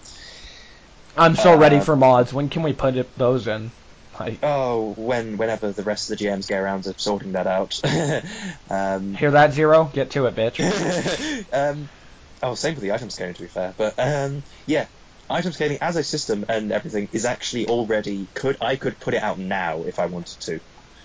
I'm 1.16 1.34
so 1.34 1.56
ready 1.56 1.76
uh, 1.76 1.80
for 1.80 1.97
mods. 1.97 2.32
When 2.32 2.48
can 2.48 2.62
we 2.62 2.72
put 2.72 2.97
it, 2.97 3.16
those 3.16 3.47
in? 3.48 3.72
Like, 4.18 4.40
oh, 4.42 4.94
when 4.97 5.36
whenever 5.36 5.72
the 5.72 5.82
rest 5.82 6.10
of 6.10 6.18
the 6.18 6.24
GMs 6.24 6.48
get 6.48 6.60
around 6.60 6.84
to 6.84 6.94
sorting 6.97 7.32
that 7.32 7.47
out. 7.47 7.72
um, 8.70 9.14
hear 9.14 9.30
that, 9.32 9.52
Zero? 9.52 9.90
Get 9.92 10.10
to 10.12 10.26
it, 10.26 10.34
bitch. 10.34 11.47
oh, 12.43 12.55
same 12.55 12.75
for 12.75 12.81
the 12.81 12.93
item 12.93 13.11
scaling, 13.11 13.35
to 13.35 13.43
be 13.43 13.49
fair. 13.49 13.75
But 13.77 13.95
um, 13.99 14.45
yeah, 14.67 14.87
item 15.29 15.53
scaling 15.53 15.79
as 15.81 15.97
a 15.97 16.03
system 16.05 16.45
and 16.49 16.73
everything 16.73 17.09
is 17.12 17.25
actually 17.25 17.67
already 17.67 18.29
could 18.35 18.57
I 18.61 18.77
could 18.77 18.99
put 19.01 19.15
it 19.15 19.23
out 19.23 19.39
now 19.39 19.85
if 19.85 19.99
I 19.99 20.07
wanted 20.07 20.41
to. 20.41 20.61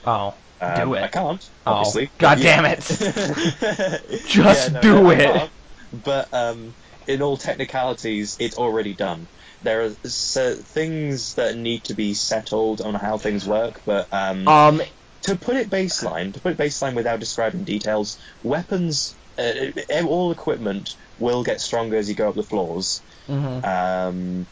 Oh, 0.05 0.35
Um, 0.61 0.75
do 0.75 0.93
it. 0.95 1.03
I 1.03 1.07
can't, 1.07 1.43
Oh, 1.65 1.71
obviously. 1.73 2.11
God 2.17 2.37
but 2.37 2.43
damn 2.43 2.65
it. 2.65 2.79
Just 4.27 4.29
Just 4.29 4.81
do 4.81 5.09
it. 5.11 5.49
But 5.91 6.33
um, 6.33 6.75
in 7.07 7.21
all 7.21 7.37
technicalities, 7.37 8.35
it's 8.39 8.57
already 8.57 8.93
done. 8.95 9.27
There 9.61 9.83
are 9.85 10.09
so, 10.09 10.55
things 10.55 11.35
that 11.35 11.55
need 11.55 11.85
to 11.85 11.93
be 11.93 12.13
settled 12.13 12.81
on 12.81 12.93
how 12.95 13.17
things 13.17 13.47
work, 13.47 13.81
but 13.85 14.07
um, 14.11 14.47
Um, 14.47 14.81
to 15.23 15.35
put 15.35 15.55
it 15.55 15.69
baseline, 15.69 16.33
to 16.33 16.41
put 16.41 16.53
it 16.53 16.57
baseline 16.57 16.95
without 16.95 17.19
describing 17.19 17.63
details, 17.63 18.17
weapons, 18.43 19.17
uh, 19.37 20.05
all 20.07 20.31
equipment 20.31 20.95
will 21.19 21.43
get 21.43 21.61
stronger 21.61 21.97
as 21.97 22.09
you 22.09 22.15
go 22.15 22.29
up 22.29 22.35
the 22.35 22.43
floors. 22.43 23.01
mhm. 23.27 23.63
Um, 23.65 24.47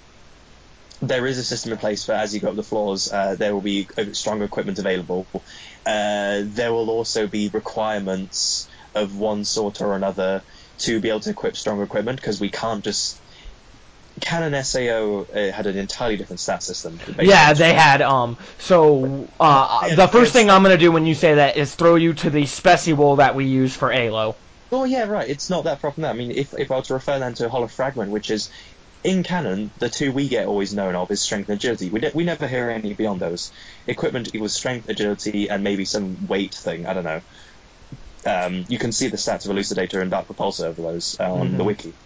there 1.01 1.27
is 1.27 1.37
a 1.37 1.43
system 1.43 1.73
in 1.73 1.77
place 1.77 2.05
for 2.05 2.13
as 2.13 2.33
you 2.33 2.39
go 2.39 2.49
up 2.49 2.55
the 2.55 2.63
floors, 2.63 3.11
uh, 3.11 3.35
there 3.35 3.53
will 3.53 3.61
be 3.61 3.87
stronger 4.13 4.45
equipment 4.45 4.79
available. 4.79 5.27
Uh, 5.85 6.43
there 6.45 6.71
will 6.71 6.89
also 6.89 7.27
be 7.27 7.49
requirements 7.49 8.69
of 8.95 9.17
one 9.17 9.43
sort 9.43 9.81
or 9.81 9.95
another 9.95 10.41
to 10.79 10.99
be 10.99 11.09
able 11.09 11.19
to 11.21 11.31
equip 11.31 11.57
stronger 11.57 11.83
equipment 11.83 12.19
because 12.19 12.39
we 12.39 12.49
can't 12.49 12.83
just. 12.83 13.19
Canon 14.21 14.63
SAO 14.63 15.25
uh, 15.33 15.51
had 15.51 15.65
an 15.65 15.75
entirely 15.75 16.17
different 16.17 16.39
stat 16.39 16.61
system. 16.61 16.99
Yeah, 17.19 17.53
they 17.53 17.73
had 17.73 18.01
um. 18.01 18.37
So 18.59 19.27
uh, 19.39 19.95
the 19.95 20.07
first 20.07 20.33
thing 20.33 20.51
I'm 20.51 20.61
gonna 20.61 20.77
do 20.77 20.91
when 20.91 21.05
you 21.05 21.15
say 21.15 21.35
that 21.35 21.57
is 21.57 21.73
throw 21.73 21.95
you 21.95 22.13
to 22.13 22.29
the 22.29 22.45
Special 22.45 23.15
that 23.17 23.35
we 23.35 23.45
use 23.45 23.75
for 23.75 23.91
Alo. 23.91 24.35
Oh 24.73 24.85
yeah, 24.85 25.03
right. 25.05 25.29
It's 25.29 25.49
not 25.51 25.65
that 25.65 25.81
far 25.81 25.93
from 25.93 26.01
that. 26.03 26.09
I 26.09 26.13
mean, 26.17 26.31
if 26.31 26.53
if 26.57 26.71
I 26.71 26.77
were 26.77 26.81
to 26.83 26.93
refer 26.95 27.19
then 27.19 27.35
to 27.35 27.45
a 27.45 27.49
Hollow 27.49 27.67
Fragment, 27.67 28.11
which 28.11 28.31
is 28.31 28.49
in 29.03 29.23
canon, 29.23 29.71
the 29.77 29.89
two 29.89 30.11
we 30.11 30.29
get 30.29 30.47
always 30.47 30.73
known 30.73 30.95
of 30.95 31.11
is 31.11 31.21
strength 31.23 31.49
and 31.49 31.57
agility. 31.57 31.91
We, 31.91 31.99
ne- 31.99 32.11
we 32.15 32.23
never 32.23 32.47
hear 32.47 32.69
any 32.69 32.93
beyond 32.95 33.21
those. 33.21 33.51
Equipment 33.85 34.29
equals 34.33 34.55
strength, 34.55 34.89
agility, 34.89 35.49
and 35.49 35.63
maybe 35.63 35.85
some 35.85 36.25
weight 36.25 36.55
thing. 36.55 36.87
I 36.87 36.93
don't 36.93 37.03
know. 37.03 37.21
Um, 38.25 38.63
you 38.67 38.79
can 38.79 38.91
see 38.91 39.09
the 39.09 39.17
stats 39.17 39.45
of 39.47 39.55
Elucidator 39.55 40.01
and 40.01 40.09
Dark 40.09 40.27
Propulsor 40.27 40.65
over 40.65 40.81
those 40.81 41.15
uh, 41.19 41.31
on 41.31 41.57
the 41.57 41.63
Mhm. 41.63 41.67
wiki. 41.67 41.97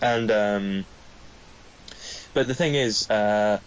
And 0.00 0.30
um, 0.30 0.86
but 2.34 2.46
the 2.46 2.54
thing 2.54 2.74
is, 2.76 3.08
uh, 3.10 3.58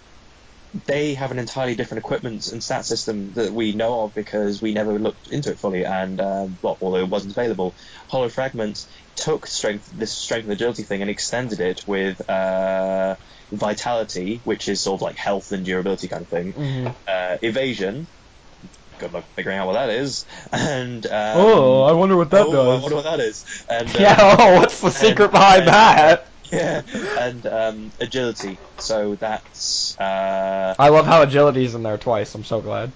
they 0.87 1.13
have 1.15 1.31
an 1.31 1.39
entirely 1.39 1.75
different 1.75 1.99
equipment 1.99 2.47
and 2.47 2.63
stat 2.63 2.85
system 2.85 3.33
that 3.33 3.51
we 3.53 3.73
know 3.73 4.03
of 4.03 4.13
because 4.13 4.61
we 4.61 4.73
never 4.73 4.97
looked 4.99 5.27
into 5.27 5.51
it 5.51 5.59
fully. 5.59 5.83
And 5.85 6.19
um, 6.21 6.57
well, 6.61 6.77
although 6.81 6.99
it 7.03 7.09
wasn't 7.09 7.33
available, 7.35 7.75
Hollow 8.09 8.29
Fragment 8.29 8.85
took 9.15 9.47
strength, 9.47 9.89
this 9.93 10.13
strength 10.13 10.45
and 10.45 10.53
agility 10.53 10.83
thing, 10.83 11.01
and 11.01 11.09
extended 11.11 11.59
it 11.59 11.83
with 11.85 12.27
uh, 12.29 13.15
vitality, 13.51 14.41
which 14.43 14.67
is 14.67 14.81
sort 14.81 14.97
of 14.99 15.01
like 15.01 15.17
health 15.17 15.51
and 15.51 15.65
durability 15.65 16.07
kind 16.07 16.21
of 16.23 16.29
thing. 16.29 16.53
Mhm. 16.53 16.95
Uh, 17.07 17.37
evasion. 17.41 18.07
Good 18.99 19.13
luck 19.13 19.25
figuring 19.35 19.57
out 19.57 19.67
what 19.67 19.73
that 19.73 19.89
is. 19.89 20.25
And 20.53 21.05
um, 21.05 21.11
oh, 21.13 21.83
I 21.83 21.91
wonder 21.93 22.15
what 22.15 22.29
that 22.31 22.45
oh, 22.47 22.49
I 22.49 22.53
does. 22.75 22.81
wonder 22.83 22.95
what 22.97 23.05
that 23.05 23.19
is. 23.19 23.65
And 23.69 23.89
uh, 23.89 23.93
yeah. 23.99 24.15
Oh, 24.39 24.59
what's 24.59 24.79
the 24.79 24.89
secret 24.91 25.25
and- 25.25 25.31
behind 25.33 25.61
and- 25.63 25.69
that? 25.69 26.27
Yeah, 26.51 26.81
and 27.19 27.45
um, 27.45 27.91
agility. 27.99 28.57
So 28.77 29.15
that's 29.15 29.95
uh, 29.99 30.75
I 30.77 30.89
love 30.89 31.05
how 31.05 31.21
agility's 31.21 31.75
in 31.75 31.83
there 31.83 31.97
twice. 31.97 32.33
I'm 32.35 32.43
so 32.43 32.61
glad. 32.61 32.91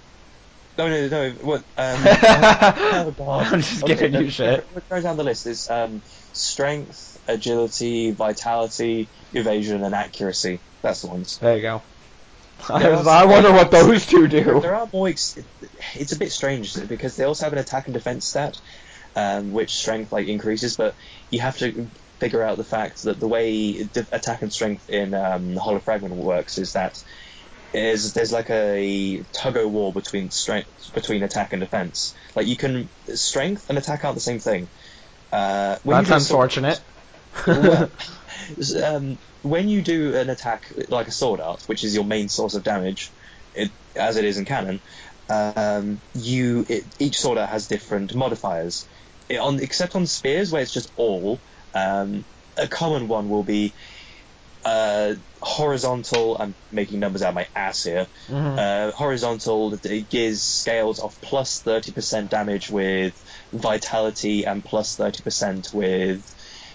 no, 0.78 0.88
no, 0.88 1.08
no. 1.08 1.30
What? 1.42 1.60
Um, 1.76 1.96
oh, 2.06 3.14
I'm 3.52 3.60
just 3.60 3.84
giving 3.86 4.14
Okay, 4.14 4.24
you 4.24 4.30
shit. 4.30 4.66
Goes 4.90 5.02
down 5.04 5.16
the 5.16 5.24
list 5.24 5.46
is 5.46 5.68
um, 5.70 6.02
strength, 6.32 7.18
agility, 7.26 8.10
vitality, 8.12 9.08
evasion, 9.32 9.84
and 9.84 9.94
accuracy. 9.94 10.60
That's 10.82 11.02
the 11.02 11.08
ones. 11.08 11.38
There 11.38 11.56
you 11.56 11.62
go. 11.62 11.82
I, 12.70 12.88
was- 12.88 13.06
I 13.06 13.26
wonder 13.26 13.52
what 13.52 13.70
those 13.70 14.06
two 14.06 14.28
do. 14.28 14.60
there 14.60 14.74
are 14.74 14.88
more. 14.92 15.08
Ex- 15.08 15.38
it's 15.94 16.12
a 16.12 16.18
bit 16.18 16.32
strange 16.32 16.74
because 16.88 17.16
they 17.16 17.24
also 17.24 17.44
have 17.44 17.52
an 17.52 17.58
attack 17.58 17.84
and 17.86 17.94
defense 17.94 18.26
stat, 18.26 18.58
um, 19.14 19.52
which 19.52 19.74
strength 19.74 20.10
like 20.10 20.26
increases, 20.26 20.76
but 20.76 20.94
you 21.30 21.40
have 21.40 21.58
to 21.58 21.90
figure 22.20 22.42
out 22.42 22.56
the 22.56 22.64
fact 22.64 23.02
that 23.04 23.20
the 23.20 23.28
way 23.28 23.88
attack 24.12 24.42
and 24.42 24.52
strength 24.52 24.88
in 24.88 25.14
um, 25.14 25.54
Hollow 25.56 25.80
Fragment 25.80 26.14
works 26.14 26.58
is 26.58 26.72
that 26.72 26.96
is 27.74 28.14
there's 28.14 28.32
like 28.32 28.48
a 28.50 29.24
tug 29.32 29.56
o' 29.56 29.68
war 29.68 29.92
between 29.92 30.30
strength 30.30 30.68
between 30.94 31.22
attack 31.22 31.52
and 31.52 31.60
defense. 31.60 32.14
Like 32.34 32.46
you 32.46 32.56
can 32.56 32.88
strength 33.08 33.66
and 33.68 33.76
attack 33.76 34.04
aren't 34.04 34.16
the 34.16 34.20
same 34.20 34.38
thing. 34.38 34.68
Uh, 35.32 35.76
That's 35.84 36.08
sword- 36.08 36.44
unfortunate. 36.44 36.80
well, 37.46 37.90
um, 38.84 39.18
when 39.42 39.68
you 39.68 39.82
do 39.82 40.16
an 40.16 40.30
attack 40.30 40.72
like 40.88 41.08
a 41.08 41.12
sword 41.12 41.40
art, 41.40 41.62
which 41.66 41.84
is 41.84 41.94
your 41.94 42.04
main 42.04 42.28
source 42.28 42.54
of 42.54 42.62
damage, 42.62 43.12
it, 43.54 43.70
as 43.94 44.16
it 44.16 44.24
is 44.24 44.38
in 44.38 44.44
canon, 44.44 44.80
um, 45.28 46.00
you 46.14 46.64
it, 46.68 46.84
each 46.98 47.18
sword 47.18 47.38
art 47.38 47.50
has 47.50 47.66
different 47.66 48.14
modifiers. 48.14 48.88
It, 49.28 49.38
on 49.38 49.60
except 49.60 49.96
on 49.96 50.06
spears 50.06 50.52
where 50.52 50.62
it's 50.62 50.72
just 50.72 50.92
all, 50.96 51.40
um, 51.76 52.24
a 52.56 52.66
common 52.66 53.08
one 53.08 53.28
will 53.28 53.42
be 53.44 53.72
uh, 54.64 55.14
horizontal. 55.40 56.36
I'm 56.40 56.54
making 56.72 56.98
numbers 57.00 57.22
out 57.22 57.28
of 57.30 57.34
my 57.36 57.46
ass 57.54 57.84
here. 57.84 58.06
Mhm. 58.28 58.58
Uh, 58.58 58.90
horizontal 58.92 59.74
it 59.74 60.08
gives 60.10 60.42
scales 60.42 60.98
of 60.98 61.20
plus 61.20 61.62
30% 61.62 62.28
damage 62.30 62.70
with 62.70 63.14
vitality 63.52 64.44
and 64.44 64.64
plus 64.64 64.96
30% 64.96 65.72
with 65.72 66.24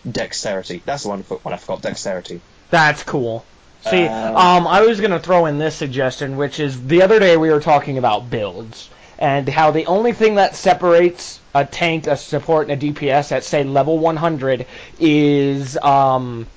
dexterity. 0.09 0.81
That's 0.85 1.03
the 1.03 1.09
one, 1.09 1.21
one 1.21 1.53
I 1.53 1.57
forgot, 1.57 1.81
dexterity. 1.81 2.39
That's 2.69 3.03
cool. 3.03 3.45
See, 3.89 4.05
Um, 4.05 4.35
um, 4.37 4.67
I 4.67 4.81
was 4.81 5.01
gonna 5.01 5.19
throw 5.19 5.47
in 5.47 5.57
this 5.57 5.75
suggestion, 5.75 6.37
which 6.37 6.59
is 6.59 6.85
the 6.85 7.01
other 7.01 7.19
day 7.19 7.35
we 7.35 7.49
were 7.49 7.59
talking 7.59 7.97
about 7.97 8.29
builds 8.29 8.89
and 9.21 9.47
how 9.47 9.69
the 9.71 9.85
only 9.85 10.13
thing 10.13 10.35
that 10.35 10.55
separates 10.55 11.39
a 11.53 11.63
tank, 11.63 12.07
a 12.07 12.17
support, 12.17 12.69
and 12.69 12.83
a 12.83 12.93
DPS 12.93 13.31
at 13.31 13.43
say 13.43 13.63
level 13.63 13.99
100 13.99 14.65
is 14.99 15.77
um, 15.77 16.47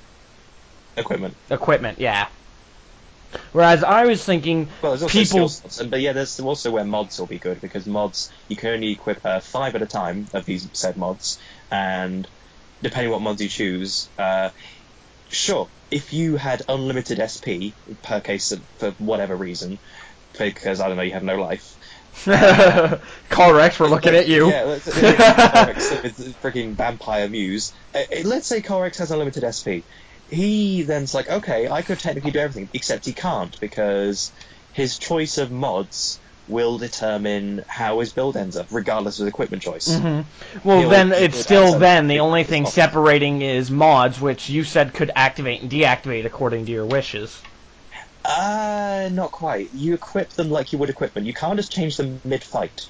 Equipment. 0.97 1.35
equipment. 1.49 1.99
Yeah. 1.99 2.27
Whereas 3.51 3.83
I 3.83 4.05
was 4.05 4.23
thinking 4.23 4.67
Well, 4.81 4.93
there's 4.93 5.03
also 5.03 5.11
people. 5.19 5.25
skill 5.25 5.49
slots, 5.49 5.79
and- 5.79 5.91
but 5.91 6.01
yeah, 6.01 6.13
there's 6.13 6.39
also 6.39 6.71
where 6.71 6.85
mods 6.85 7.19
will 7.19 7.27
be 7.27 7.37
good 7.37 7.61
because 7.61 7.85
mods 7.85 8.31
you 8.47 8.55
can 8.55 8.71
only 8.71 8.93
equip 8.93 9.23
uh, 9.25 9.41
five 9.41 9.75
at 9.75 9.81
a 9.81 9.87
time 9.87 10.27
of 10.33 10.45
these 10.45 10.67
said 10.73 10.97
mods, 10.97 11.37
and 11.69 12.27
depending 12.81 13.11
what 13.11 13.21
mods 13.21 13.41
you 13.41 13.49
choose, 13.49 14.09
uh, 14.17 14.49
sure, 15.29 15.69
if 15.91 16.13
you 16.13 16.37
had 16.37 16.63
unlimited 16.67 17.19
SP 17.19 17.75
per 18.01 18.21
case 18.21 18.53
for 18.79 18.91
whatever 18.97 19.35
reason, 19.35 19.79
because 20.39 20.79
I 20.79 20.87
don't 20.87 20.95
know, 20.97 21.03
you 21.03 21.13
have 21.13 21.23
no 21.23 21.35
life. 21.35 21.75
Rex, 22.27 23.79
we're 23.79 23.87
looking 23.87 24.15
at 24.15 24.27
you. 24.27 24.49
Yeah, 24.49 24.63
let's, 24.63 24.87
Corex 24.87 26.03
with 26.03 26.17
freaking 26.41 26.73
vampire 26.75 27.29
muse. 27.29 27.73
Uh, 27.93 27.99
uh, 27.99 28.21
let's 28.23 28.47
say 28.47 28.61
Corex 28.61 28.97
has 28.97 29.11
unlimited 29.11 29.43
SP. 29.45 29.85
He 30.29 30.83
then's 30.83 31.13
like, 31.13 31.29
okay, 31.29 31.69
I 31.69 31.81
could 31.81 31.99
technically 31.99 32.31
do 32.31 32.39
everything, 32.39 32.69
except 32.73 33.05
he 33.05 33.13
can't 33.13 33.59
because 33.59 34.31
his 34.73 34.97
choice 34.97 35.37
of 35.37 35.51
mods 35.51 36.19
will 36.47 36.77
determine 36.77 37.63
how 37.67 37.99
his 37.99 38.13
build 38.13 38.37
ends 38.37 38.55
up, 38.55 38.67
regardless 38.71 39.19
of 39.19 39.27
equipment 39.27 39.63
choice. 39.63 39.95
hmm 39.95 40.21
Well, 40.63 40.79
He'll- 40.81 40.89
then 40.89 41.09
he 41.09 41.15
it's 41.25 41.39
still 41.39 41.79
then 41.79 42.07
the 42.07 42.19
only 42.19 42.43
thing 42.43 42.65
separating 42.65 43.41
is 43.41 43.71
mods, 43.71 44.19
which 44.19 44.49
you 44.49 44.63
said 44.63 44.93
could 44.93 45.11
activate 45.15 45.61
and 45.61 45.71
deactivate 45.71 46.25
according 46.25 46.65
to 46.67 46.71
your 46.71 46.85
wishes. 46.85 47.41
Uh, 48.27 49.09
not 49.11 49.31
quite. 49.31 49.69
You 49.73 49.93
equip 49.93 50.29
them 50.29 50.49
like 50.49 50.73
you 50.73 50.79
would 50.79 50.89
equipment. 50.89 51.27
You 51.27 51.33
can't 51.33 51.55
just 51.57 51.71
change 51.71 51.97
them 51.97 52.19
mid-fight. 52.23 52.87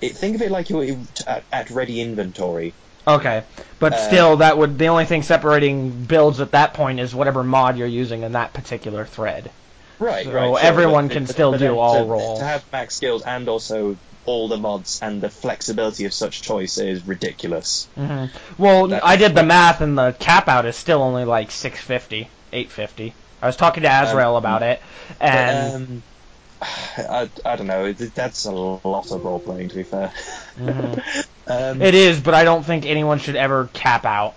Think 0.00 0.36
of 0.36 0.42
it 0.42 0.50
like 0.50 0.68
you're 0.68 0.96
at, 1.26 1.44
at 1.50 1.70
ready 1.70 2.00
inventory. 2.02 2.74
Okay, 3.06 3.42
but 3.78 3.94
Uh, 3.94 3.96
still, 4.08 4.36
that 4.38 4.58
would 4.58 4.78
the 4.78 4.88
only 4.88 5.04
thing 5.06 5.22
separating 5.22 5.90
builds 6.04 6.40
at 6.40 6.50
that 6.52 6.74
point 6.74 7.00
is 7.00 7.14
whatever 7.14 7.42
mod 7.42 7.78
you're 7.78 7.86
using 7.86 8.22
in 8.22 8.32
that 8.32 8.52
particular 8.52 9.04
thread. 9.06 9.50
Right, 9.98 10.24
So 10.26 10.32
right. 10.32 10.46
sure, 10.48 10.58
everyone 10.60 11.08
but- 11.08 11.14
can 11.14 11.24
but- 11.24 11.32
still 11.32 11.52
but 11.52 11.60
do 11.60 11.78
all 11.78 12.04
to, 12.04 12.10
roles. 12.10 12.38
To 12.40 12.44
have 12.44 12.64
max 12.72 12.94
skills 12.96 13.22
and 13.22 13.48
also 13.48 13.96
all 14.26 14.48
the 14.48 14.56
mods 14.56 15.00
and 15.02 15.20
the 15.22 15.28
flexibility 15.30 16.04
of 16.06 16.12
such 16.14 16.40
choice 16.42 16.78
is 16.78 17.06
ridiculous. 17.06 17.86
hmm 17.94 18.26
Well, 18.58 18.88
That- 18.88 19.04
I 19.04 19.16
did 19.16 19.34
the 19.34 19.42
math, 19.42 19.80
and 19.82 19.96
the 19.98 20.12
cap 20.18 20.48
out 20.48 20.64
is 20.66 20.76
still 20.76 21.02
only 21.02 21.24
like 21.24 21.50
650, 21.50 22.28
850. 22.52 23.14
I 23.44 23.46
was 23.46 23.56
talking 23.56 23.82
to 23.82 23.88
Azrael 23.90 24.36
Um, 24.36 24.38
about 24.38 24.62
it, 24.62 24.80
But, 25.20 25.48
and 25.48 25.74
um, 25.74 26.04
I, 26.62 27.30
I 27.44 27.56
don't 27.56 27.66
know. 27.66 27.92
That's 27.92 28.44
a 28.46 28.50
lot 28.52 29.10
of 29.10 29.22
role 29.24 29.40
playing, 29.40 29.68
to 29.68 29.76
be 29.76 29.82
fair. 29.84 30.12
Mhm. 30.58 31.02
um, 31.46 31.82
it 31.82 31.94
is, 31.94 32.20
but 32.20 32.34
I 32.34 32.44
don't 32.44 32.64
think 32.64 32.86
anyone 32.86 33.18
should 33.18 33.36
ever 33.36 33.68
cap 33.74 34.06
out. 34.06 34.36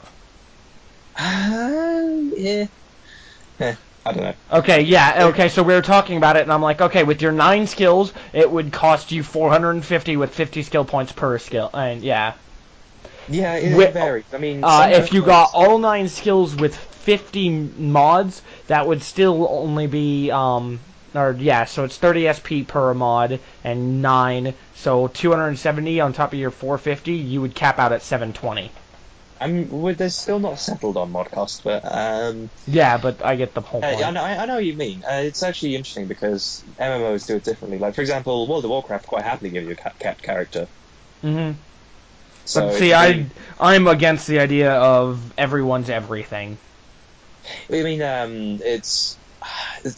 um, 1.20 2.32
yeah. 2.36 2.66
Eh, 3.60 3.76
I 4.06 4.12
don't 4.14 4.24
know. 4.24 4.34
Okay, 4.52 4.82
yeah, 4.82 5.26
okay, 5.28 5.50
so 5.50 5.64
we 5.64 5.74
were 5.74 5.82
talking 5.82 6.18
about 6.18 6.38
it, 6.38 6.44
and 6.44 6.52
I'm 6.52 6.62
like, 6.62 6.82
okay, 6.82 7.04
with 7.04 7.22
your 7.22 7.32
nine 7.32 7.68
skills, 7.68 8.14
it 8.34 8.50
would 8.52 8.72
cost 8.72 9.12
you 9.12 9.24
450 9.24 10.18
with 10.18 10.34
50 10.34 10.64
skill 10.64 10.86
points 10.86 11.12
per 11.12 11.38
skill, 11.38 11.70
and 11.74 12.04
yeah. 12.04 12.36
Yeah, 13.30 13.56
it, 13.56 13.70
Wi- 13.72 13.90
it 13.90 13.94
varies. 13.94 14.26
I 14.34 14.38
mean, 14.38 14.64
Uh, 14.64 14.90
if 14.94 15.14
you 15.14 15.22
got 15.24 15.52
all 15.54 15.80
nine 15.80 16.08
skills 16.08 16.56
with 16.56 16.76
50 17.08 17.50
mods, 17.78 18.42
that 18.68 18.86
would 18.86 19.02
still 19.02 19.48
only 19.50 19.88
be, 19.88 20.30
um, 20.30 20.78
or 21.16 21.38
yeah, 21.40 21.64
so 21.64 21.86
it's 21.86 21.96
30 21.96 22.34
SP 22.36 22.68
per 22.68 22.94
mod 22.94 23.40
and 23.64 24.02
nine, 24.02 24.54
so 24.76 25.08
270 25.08 26.02
on 26.02 26.12
top 26.12 26.34
of 26.34 26.40
your 26.40 26.52
450, 26.52 27.14
you 27.14 27.40
would 27.40 27.56
cap 27.56 27.80
out 27.80 27.94
at 27.94 28.02
720. 28.02 28.70
I'm, 29.40 29.70
well, 29.70 29.96
they're 29.96 30.10
still 30.10 30.40
not 30.40 30.60
settled 30.60 30.98
on 30.98 31.12
mod 31.12 31.32
cost, 31.32 31.64
but 31.64 31.82
um, 31.86 32.50
Yeah, 32.68 32.98
but 32.98 33.24
I 33.24 33.38
get 33.38 33.54
the 33.54 33.62
whole 33.62 33.82
uh, 33.82 33.86
point. 33.86 34.06
I, 34.06 34.12
know, 34.12 34.24
I 34.24 34.46
know 34.46 34.56
what 34.56 34.66
you 34.66 34.76
mean. 34.76 35.04
Uh, 35.10 35.22
it's 35.24 35.44
actually 35.44 35.76
interesting 35.78 36.08
because 36.08 36.62
MMOs 36.78 37.26
do 37.26 37.38
it 37.38 37.44
differently. 37.46 37.80
Like, 37.80 37.96
for 37.96 38.02
example, 38.02 38.48
World 38.48 38.66
of 38.66 38.72
Warcraft 38.72 39.08
quite 39.08 39.24
happily 39.24 39.52
give 39.52 39.64
you 39.64 39.72
a 39.72 39.76
capped 39.76 40.24
character. 40.24 40.68
hmm 41.22 41.52
So 42.46 42.68
but 42.68 42.74
see, 42.74 42.94
I 42.94 43.26
I'm 43.60 43.88
against 43.88 44.28
the 44.28 44.40
idea 44.40 44.74
of 44.74 45.34
everyone's 45.38 45.90
everything. 45.90 46.58
I 47.72 47.84
mean, 47.84 48.02
um, 48.02 48.58
it's 48.62 49.22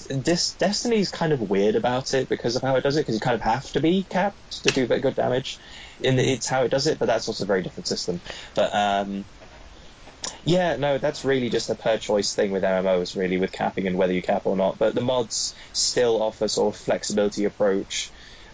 this 0.10 0.56
Destiny's 0.56 1.12
kind 1.12 1.34
of 1.34 1.40
weird 1.42 1.76
about 1.76 2.14
it 2.14 2.30
because 2.30 2.56
of 2.56 2.62
how 2.62 2.76
it 2.76 2.82
does 2.84 2.98
it. 2.98 3.02
Because 3.02 3.16
you 3.16 3.22
kind 3.22 3.36
of 3.36 3.42
have 3.42 3.66
to 3.72 3.82
be 3.82 4.06
capped 4.10 4.64
to 4.64 4.72
do 4.72 4.88
good 4.88 5.16
damage. 5.16 5.60
The, 6.00 6.10
it's 6.20 6.48
how 6.48 6.64
it 6.64 6.70
does 6.70 6.88
it, 6.88 7.00
but 7.00 7.06
that's 7.08 7.28
also 7.28 7.46
a 7.46 7.48
very 7.48 7.64
different 7.64 7.88
system. 7.88 8.22
But 8.56 8.74
um, 8.76 9.26
Yeah, 10.44 10.76
no, 10.78 10.98
that's 10.98 11.24
really 11.26 11.50
just 11.50 11.70
a 11.70 11.76
per 11.76 11.98
choice 11.98 12.34
thing 12.34 12.52
with 12.52 12.64
MMOs, 12.64 13.16
really, 13.16 13.38
with 13.38 13.52
capping 13.52 13.88
and 13.88 13.98
whether 13.98 14.14
you 14.14 14.22
cap 14.22 14.44
or 14.46 14.56
not. 14.58 14.78
But 14.78 14.96
the 14.96 15.02
mods 15.02 15.54
still 15.74 16.22
offer 16.22 16.48
sort 16.48 16.76
of 16.76 16.82
flexibility 16.82 17.46
approach 17.46 18.12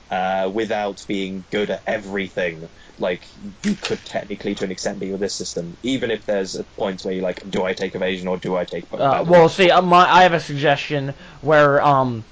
uh, 0.10 0.52
without 0.54 1.00
being 1.08 1.46
good 1.52 1.70
at 1.72 1.84
everything. 1.88 2.70
Like 2.98 3.24
you 3.64 3.76
could 3.76 4.04
technically, 4.06 4.56
to 4.56 4.64
an 4.64 4.72
extent, 4.72 5.00
be 5.00 5.12
with 5.12 5.20
this 5.20 5.36
system, 5.36 5.78
even 5.84 6.12
if 6.12 6.26
there's 6.26 6.56
a 6.56 6.64
point 6.64 7.02
where 7.04 7.14
you're 7.14 7.24
like, 7.24 7.50
do 7.50 7.64
I 7.64 7.74
take 7.74 7.96
evasion 7.96 8.28
or 8.28 8.38
do 8.38 8.56
I 8.56 8.64
take? 8.64 8.86
Uh, 8.94 9.26
well, 9.28 9.50
see, 9.50 9.70
uh, 9.70 9.82
my, 9.82 10.10
I 10.10 10.24
have 10.24 10.34
a 10.34 10.40
suggestion 10.40 11.14
where 11.42 11.82
um, 11.82 12.24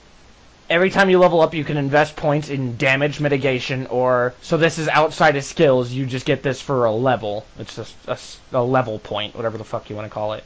every 0.70 0.90
time 0.90 1.10
you 1.10 1.20
level 1.20 1.42
up, 1.42 1.54
you 1.54 1.64
can 1.64 1.78
invest 1.78 2.16
points 2.16 2.50
in 2.50 2.78
damage 2.78 3.20
mitigation, 3.20 3.88
or 3.88 4.34
so 4.42 4.58
this 4.58 4.80
is 4.80 4.88
outside 4.88 5.36
of 5.36 5.44
skills. 5.44 5.92
You 5.92 6.06
just 6.06 6.26
get 6.26 6.44
this 6.44 6.62
for 6.62 6.86
a 6.86 6.92
level. 6.92 7.46
It's 7.60 7.76
just 7.76 8.40
a 8.52 8.64
level 8.64 9.00
point, 9.00 9.36
whatever 9.36 9.58
the 9.58 9.64
fuck 9.64 9.90
you 9.90 9.96
want 9.96 10.06
to 10.06 10.14
call 10.14 10.34
it. 10.34 10.44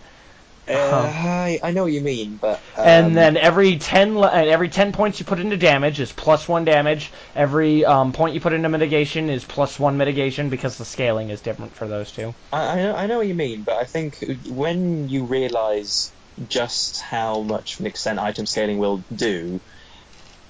Uh, 0.70 1.12
I, 1.14 1.60
I 1.64 1.72
know 1.72 1.84
what 1.84 1.94
you 1.94 2.02
mean, 2.02 2.38
but 2.42 2.62
um, 2.78 2.86
and 2.86 3.18
then 3.18 3.38
every 3.38 3.78
ten 3.78 4.18
and 4.18 4.50
every 4.50 4.70
ten 4.70 4.92
points 4.92 5.20
you 5.20 5.26
put 5.26 5.40
into 5.40 5.58
damage 5.58 6.00
is 6.00 6.12
plus 6.12 6.48
one 6.48 6.66
damage. 6.66 7.12
Every 7.36 7.86
um, 7.86 8.12
point 8.12 8.34
you 8.34 8.42
put 8.42 8.54
into 8.54 8.68
mitigation 8.68 9.30
is 9.30 9.46
plus 9.46 9.80
one 9.80 9.98
mitigation 9.98 10.50
because 10.50 10.78
the 10.78 10.86
scaling 10.86 11.30
is 11.30 11.42
different 11.42 11.76
for 11.76 11.88
those 11.88 12.12
two. 12.12 12.34
I, 12.52 12.68
I 12.68 12.76
know 12.76 12.96
I 12.96 13.08
know 13.08 13.18
what 13.18 13.28
you 13.28 13.36
mean, 13.36 13.64
but 13.64 13.76
I 13.76 13.86
think 13.86 14.24
when 14.50 15.08
you 15.08 15.26
realise 15.26 16.12
just 16.48 17.02
how 17.02 17.42
much 17.42 17.76
of 17.76 17.80
an 17.82 17.86
extent 17.88 18.20
item 18.20 18.46
scaling 18.46 18.78
will 18.78 19.04
do, 19.16 19.62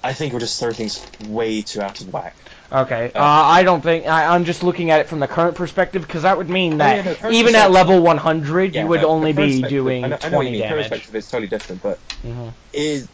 I 0.08 0.14
think 0.14 0.30
it'll 0.30 0.40
just 0.40 0.58
throw 0.60 0.72
things 0.72 1.06
way 1.20 1.64
too 1.64 1.82
out 1.82 2.00
of 2.00 2.08
whack. 2.08 2.38
Okay, 2.72 3.12
uh, 3.14 3.20
Uh, 3.20 3.44
I 3.60 3.64
don't 3.64 3.82
think 3.82 4.08
I, 4.08 4.34
I'm 4.34 4.46
just 4.46 4.64
looking 4.64 4.90
at 4.90 5.02
it 5.02 5.10
from 5.10 5.20
the 5.20 5.28
current 5.28 5.56
perspective 5.56 6.02
because 6.02 6.24
that 6.24 6.38
would 6.38 6.50
mean 6.50 6.78
Oh, 6.80 6.86
that 6.86 7.06
yeah, 7.06 7.14
no, 7.24 7.32
even 7.32 7.56
at 7.56 7.72
level 7.72 8.02
100 8.02 8.74
Yeah, 8.74 8.84
you 8.84 8.88
would 8.88 9.02
no, 9.02 9.10
only 9.10 9.34
be 9.34 9.62
doing 9.64 10.06
I 10.06 10.08
know, 10.08 10.18
I 10.24 10.30
know 10.30 10.42
you 10.42 10.52
mean. 10.52 10.62
Damage. 10.62 10.90
perspective 10.90 11.16
is 11.16 11.28
totally 11.28 11.50
different, 11.50 11.82
but 11.82 11.98
Mhm. 12.24 12.56
is 12.72 13.10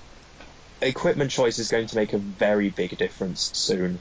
equipment 0.82 1.32
choice 1.32 1.58
is 1.60 1.70
going 1.70 1.88
to 1.88 1.96
make 1.96 2.14
a 2.14 2.20
very 2.20 2.70
big 2.70 2.96
difference 2.98 3.50
soon. 3.54 4.00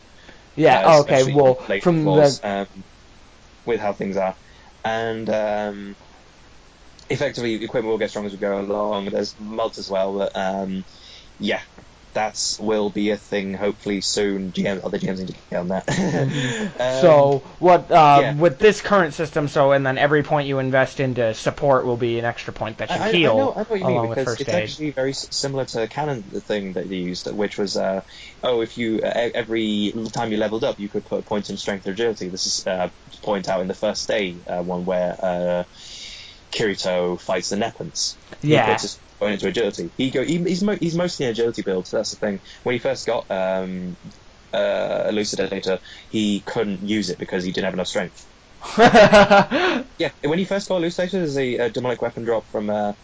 Yeah. 0.55 0.83
uh, 0.85 1.01
okay. 1.01 1.33
Well, 1.35 1.55
from 1.81 2.03
floors, 2.03 2.41
the 2.43 2.49
um, 2.49 2.67
with 3.65 3.81
how 3.81 3.93
things 3.95 4.17
are, 4.19 4.37
and 4.85 5.29
um, 5.31 5.97
effectively 7.09 7.55
equipment 7.63 7.91
will 7.91 7.99
get 7.99 8.11
stronger 8.11 8.27
as 8.27 8.33
we 8.33 8.39
go 8.39 8.59
along. 8.61 9.07
There's 9.07 9.39
mods 9.39 9.79
as 9.79 9.89
well, 9.91 10.19
but 10.19 10.33
um, 10.37 10.85
yeah, 11.39 11.61
that's 12.15 12.59
will 12.61 12.91
be 12.91 13.11
a 13.11 13.17
thing 13.17 13.55
hopefully 13.55 14.01
soon. 14.01 14.53
GM, 14.53 14.85
other 14.85 14.99
GMs 14.99 15.19
need 15.19 15.29
to 15.29 15.35
get 15.51 15.61
on 15.61 15.69
that. 15.69 15.85
Um, 16.73 17.01
so 17.01 17.39
what 17.59 17.91
uh, 17.91 18.19
yeah. 18.23 18.35
with 18.35 18.59
this 18.59 18.81
current 18.81 19.15
system? 19.15 19.49
So 19.49 19.73
and 19.73 19.85
then 19.87 19.99
every 19.99 20.23
point 20.23 20.49
you 20.49 20.59
invest 20.59 21.01
into 21.01 21.35
support 21.35 21.85
will 21.87 21.97
be 21.97 22.19
an 22.19 22.25
extra 22.25 22.53
point 22.53 22.79
that 22.79 22.91
you 22.91 22.97
I, 22.97 23.13
heal 23.13 23.33
I 23.33 23.35
know, 23.35 23.53
I 23.53 23.59
know 23.59 23.65
what 23.69 23.79
you 23.79 23.87
mean 23.87 24.09
because 24.11 24.41
it's 24.41 24.49
aid. 24.49 24.63
actually 24.63 24.91
very 24.91 25.13
similar 25.13 25.65
to 25.65 25.81
the 25.81 25.89
Canon 25.89 26.25
the 26.31 26.41
thing 26.41 26.75
that 26.75 26.89
they 26.89 26.97
used, 26.97 27.31
which 27.31 27.59
was 27.59 27.77
uh, 27.77 28.01
oh 28.43 28.61
if 28.63 28.77
you 28.79 29.01
uh, 29.03 29.31
every 29.35 29.93
time 30.13 30.33
you 30.33 30.39
leveled 30.39 30.65
up 30.65 30.79
you 30.79 30.89
could 30.89 31.05
put 31.05 31.27
points 31.27 31.51
in 31.51 31.57
strength 31.57 31.87
or 31.87 31.93
agility. 31.93 32.29
This 32.29 32.47
is 32.47 32.67
uh, 32.67 32.89
point 33.23 33.49
out 33.49 33.61
in 33.61 33.69
the 33.69 33.75
first 33.75 34.09
day 34.09 34.43
uh, 34.47 34.63
one 34.63 34.85
where 34.85 35.17
uh, 35.23 35.65
Kirito 36.53 37.21
fights 37.21 37.49
the 37.51 37.57
Nepents. 37.57 38.19
He 38.41 38.53
Yeah. 38.53 38.67
puts 38.67 38.83
his 38.83 39.01
into 39.31 39.49
agility. 39.49 39.93
He 39.97 40.11
go 40.11 40.23
he, 40.25 40.39
he's 40.39 40.63
mo- 40.63 40.79
he's 40.81 40.97
mostly 40.97 41.27
an 41.27 41.33
agility 41.33 41.63
build, 41.63 41.87
so 41.87 41.99
that's 41.99 42.11
the 42.11 42.27
thing. 42.27 42.41
When 42.63 42.75
he 42.75 42.79
first 42.79 43.07
got 43.07 43.27
um, 43.31 43.97
uh, 44.53 45.05
Elucidator, 45.11 45.79
he 46.09 46.43
couldn't 46.43 46.87
use 46.87 47.11
it 47.11 47.19
because 47.19 47.45
he 47.45 47.53
didn't 47.53 47.67
have 47.67 47.75
enough 47.75 47.89
strength. 47.89 48.27
Yeah, 49.99 50.11
when 50.25 50.39
he 50.39 50.45
first 50.45 50.69
got 50.69 50.81
Elucidator, 50.83 51.11
there's 51.13 51.37
a, 51.37 51.57
a 51.57 51.71
demonic 51.71 52.03
weapon 52.03 52.25
drop 52.25 52.49
from 52.51 52.71
uh, 52.71 52.95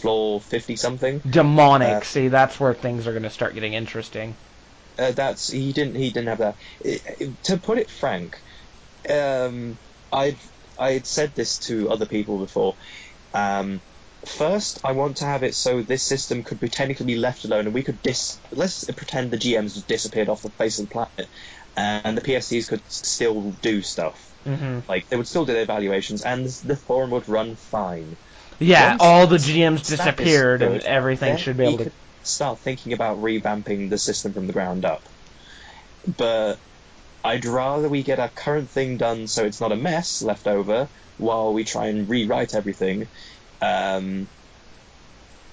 floor 0.00 0.40
fifty 0.40 0.76
something. 0.76 1.20
Demonic. 1.28 1.88
Uh, 1.88 2.00
See, 2.02 2.28
that's 2.28 2.60
where 2.60 2.74
things 2.74 3.06
are 3.06 3.12
going 3.12 3.22
to 3.24 3.30
start 3.30 3.54
getting 3.54 3.72
interesting. 3.74 4.36
Uh, 4.98 5.10
that's 5.12 5.50
he 5.50 5.72
didn't 5.72 5.96
he 5.96 6.10
didn't 6.10 6.28
have 6.28 6.38
that. 6.38 6.56
I- 6.86 7.00
I- 7.20 7.36
to 7.44 7.58
put 7.58 7.78
it 7.78 7.90
frank, 7.90 8.36
um, 9.10 9.78
I'd 10.12 10.38
I'd 10.78 11.06
said 11.06 11.34
this 11.34 11.58
to 11.60 11.90
other 11.90 12.06
people 12.06 12.38
before. 12.38 12.76
Um, 13.32 13.82
first, 14.26 14.80
I 14.84 14.92
want 14.92 15.18
to 15.18 15.24
have 15.24 15.42
it 15.42 15.54
so 15.54 15.82
this 15.82 16.06
system 16.06 16.42
could 16.44 16.60
be 16.60 16.68
technically 16.68 17.06
be 17.06 17.16
left 17.16 17.44
alone, 17.44 17.66
and 17.66 17.74
we 17.74 17.82
could 17.84 18.02
dis. 18.02 18.40
Let's 18.50 18.84
pretend 18.96 19.30
the 19.32 19.38
GMs 19.38 19.74
just 19.74 19.88
disappeared 19.88 20.28
off 20.28 20.42
the 20.42 20.50
face 20.50 20.78
of 20.78 20.88
the 20.88 20.92
planet, 20.92 21.30
and 21.76 22.16
the 22.16 22.22
PSTs 22.22 22.68
could 22.68 22.82
still 22.86 23.52
do 23.52 23.82
stuff. 23.82 24.34
hmm 24.44 24.80
Like 24.88 25.08
they 25.08 25.16
would 25.16 25.28
still 25.28 25.44
do 25.46 25.52
their 25.52 25.62
evaluations, 25.62 26.22
and 26.22 26.46
the 26.64 26.76
forum 26.76 27.10
would 27.10 27.28
run 27.28 27.56
fine. 27.56 28.16
Yeah, 28.60 28.90
Once 28.90 29.02
all 29.02 29.26
the 29.26 29.38
GMs 29.38 29.80
is 29.82 29.88
disappeared 29.88 30.62
and 30.62 30.80
everything 30.82 31.36
should 31.36 31.56
be 31.56 31.64
able 31.64 31.78
to. 31.78 31.92
start 32.22 32.60
thinking 32.60 32.92
about 32.92 33.18
revamping 33.18 33.90
the 33.90 33.98
system 33.98 34.32
from 34.32 34.46
the 34.46 34.52
ground 34.52 34.84
up. 34.84 35.08
But 36.06 36.60
I'd 37.24 37.44
rather 37.46 37.88
we 37.88 38.02
get 38.04 38.20
our 38.20 38.30
current 38.30 38.70
thing 38.70 38.98
done 38.98 39.26
so 39.28 39.44
it's 39.46 39.60
not 39.60 39.72
a 39.72 39.76
mess 39.76 40.22
left 40.22 40.46
over 40.46 40.90
while 41.16 41.52
we 41.54 41.64
try 41.64 41.88
and 41.88 42.08
rewrite 42.08 42.54
everything. 42.54 43.10
Um, 43.64 44.28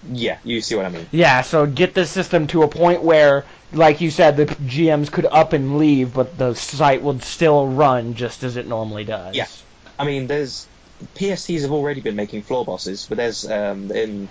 yeah, 0.03 0.39
you 0.43 0.61
see 0.61 0.75
what 0.75 0.85
I 0.85 0.89
mean. 0.89 1.07
Yeah, 1.11 1.41
so 1.41 1.65
get 1.65 1.93
the 1.93 2.05
system 2.05 2.47
to 2.47 2.63
a 2.63 2.67
point 2.67 3.03
where, 3.03 3.45
like 3.71 4.01
you 4.01 4.09
said, 4.09 4.37
the 4.37 4.45
GMs 4.47 5.11
could 5.11 5.25
up 5.25 5.53
and 5.53 5.77
leave, 5.77 6.13
but 6.13 6.37
the 6.37 6.53
site 6.55 7.03
would 7.03 7.21
still 7.23 7.67
run 7.67 8.15
just 8.15 8.43
as 8.43 8.57
it 8.57 8.67
normally 8.67 9.03
does. 9.03 9.35
Yeah. 9.35 9.45
I 9.99 10.05
mean, 10.05 10.27
there's 10.27 10.69
PSTs 11.15 11.61
have 11.61 11.71
already 11.71 12.01
been 12.01 12.15
making 12.15 12.43
floor 12.43 12.65
bosses, 12.65 13.05
but 13.07 13.17
there's 13.17 13.45
um, 13.45 13.91
in 13.91 14.29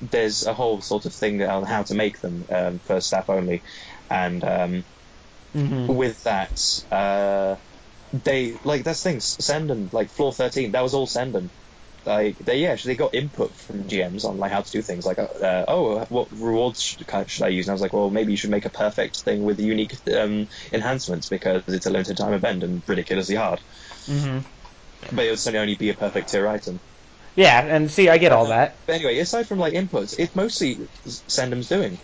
there's 0.00 0.46
a 0.46 0.54
whole 0.54 0.80
sort 0.80 1.06
of 1.06 1.14
thing 1.14 1.42
on 1.42 1.64
how 1.64 1.82
to 1.82 1.94
make 1.94 2.20
them 2.20 2.44
um, 2.52 2.78
for 2.80 3.00
staff 3.00 3.28
only, 3.28 3.64
and 4.10 4.44
um, 4.44 4.84
hmm 5.54 5.86
with 5.88 6.22
that, 6.24 6.56
uh, 6.92 7.56
they 8.12 8.60
like 8.64 8.84
that's 8.84 9.02
things. 9.02 9.36
Sendum, 9.40 9.88
like 9.92 10.10
floor 10.10 10.32
thirteen, 10.32 10.72
that 10.72 10.82
was 10.82 10.94
all 10.94 11.06
Sendum. 11.06 11.50
Like 12.08 12.38
they 12.40 12.58
yeah, 12.60 12.76
they 12.82 12.96
got 12.96 13.14
input 13.14 13.54
from 13.56 13.86
GMs 13.86 14.24
on 14.24 14.38
like 14.38 14.50
how 14.52 14.62
to 14.62 14.70
do 14.70 14.82
things. 14.82 15.04
Like 15.06 15.18
uh, 15.18 15.64
oh, 15.68 16.04
what 16.08 16.28
rewards 16.32 16.80
should, 16.80 17.06
should 17.28 17.44
I 17.44 17.48
use? 17.48 17.66
And 17.66 17.72
I 17.72 17.74
was 17.74 17.82
like, 17.82 17.92
well, 17.92 18.10
maybe 18.10 18.32
you 18.32 18.38
should 18.38 18.50
make 18.50 18.64
a 18.64 18.70
perfect 18.70 19.22
thing 19.24 19.42
with 19.42 19.60
unique 19.60 19.94
um, 20.16 20.48
enhancements 20.72 21.28
because 21.28 21.62
it's 21.68 21.86
a 21.86 21.90
limited 21.90 22.16
time 22.16 22.32
event 22.32 22.62
and 22.64 22.82
ridiculously 22.88 23.36
hard. 23.36 23.60
hmm 24.06 24.38
But 25.12 25.26
it 25.26 25.30
would 25.30 25.38
certainly 25.38 25.60
only 25.60 25.76
be 25.76 25.90
a 25.90 25.94
perfect 25.94 26.30
tier 26.30 26.48
item. 26.48 26.80
Yeah, 27.36 27.60
and 27.64 27.90
see, 27.90 28.08
I 28.08 28.18
get 28.18 28.32
all 28.32 28.46
that. 28.46 28.78
But 28.86 28.96
anyway, 28.96 29.18
aside 29.18 29.46
from 29.46 29.58
like 29.58 29.74
inputs, 29.74 30.14
it's 30.18 30.34
mostly 30.34 30.88
Sendum's 31.04 31.68
doing. 31.68 31.98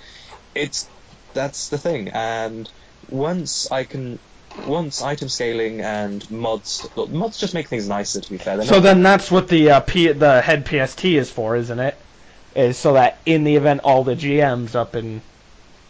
It's 0.55 0.91
that's 1.35 1.69
the 1.69 1.79
thing, 1.79 2.09
and 2.09 2.71
once 3.09 3.71
I 3.73 3.85
can, 3.85 4.21
once 4.57 5.03
item 5.03 5.29
scaling 5.29 5.81
and 5.81 6.29
mods, 6.31 6.89
look, 6.97 7.11
mods 7.11 7.39
just 7.39 7.55
make 7.55 7.69
things 7.69 7.89
nicer. 7.89 8.21
To 8.21 8.31
be 8.31 8.39
fair, 8.39 8.57
They're 8.57 8.67
So 8.67 8.81
then 8.81 9.03
that's 9.03 9.31
what 9.31 9.49
the 9.49 9.71
uh, 9.71 9.81
P- 9.81 10.13
the 10.13 10.41
head 10.41 10.67
PST 10.67 11.05
is 11.05 11.31
for, 11.31 11.57
isn't 11.57 11.79
it? 11.79 12.01
Is 12.55 12.77
so 12.79 12.93
that 12.93 13.21
in 13.27 13.45
the 13.45 13.57
event 13.57 13.81
all 13.83 14.05
the 14.05 14.15
GMs 14.15 14.75
up 14.75 14.95
and 14.95 15.23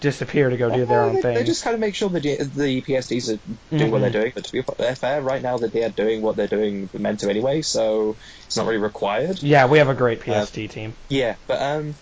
disappear 0.00 0.50
to 0.50 0.56
go 0.56 0.70
do 0.70 0.84
their 0.86 1.02
Uh, 1.02 1.06
own 1.08 1.14
they, 1.16 1.22
thing. 1.22 1.34
They 1.34 1.44
just 1.44 1.62
kind 1.64 1.74
of 1.74 1.80
make 1.80 1.94
sure 1.94 2.08
the 2.08 2.20
the 2.20 2.82
PSTs 2.82 3.28
are 3.30 3.38
doing 3.76 3.90
what 3.90 3.98
Mhm. 3.98 4.00
they're 4.02 4.10
doing. 4.22 4.32
But 4.34 4.44
to 4.44 4.52
be 4.52 4.62
fair, 4.94 5.22
right 5.22 5.42
now 5.42 5.58
that 5.58 5.72
they 5.72 5.82
are 5.84 5.90
doing 5.90 6.22
what 6.22 6.36
they're 6.36 6.48
doing 6.48 6.88
meant 6.94 7.20
to 7.20 7.30
anyway, 7.30 7.62
so 7.62 8.16
it's 8.46 8.56
not 8.56 8.66
really 8.66 8.78
required. 8.80 9.42
Yeah, 9.42 9.66
we 9.66 9.78
have 9.78 9.88
a 9.88 9.94
great 9.94 10.20
PST 10.20 10.54
team. 10.70 10.94
Yeah, 11.08 11.36
but 11.46 11.60
um, 11.60 11.94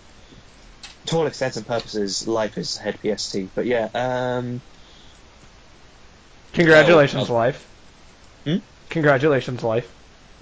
to 1.07 1.17
all 1.17 1.27
extents 1.27 1.57
and 1.57 1.67
purposes, 1.67 2.25
life 2.27 2.57
is 2.57 2.77
head 2.77 2.97
PST. 3.01 3.37
But 3.55 3.65
yeah, 3.65 3.89
um, 3.93 4.61
Congratulations, 6.53 7.29
oh. 7.29 7.33
life. 7.33 7.67
Hmm? 8.45 8.57
Congratulations, 8.89 9.63
life. 9.63 9.91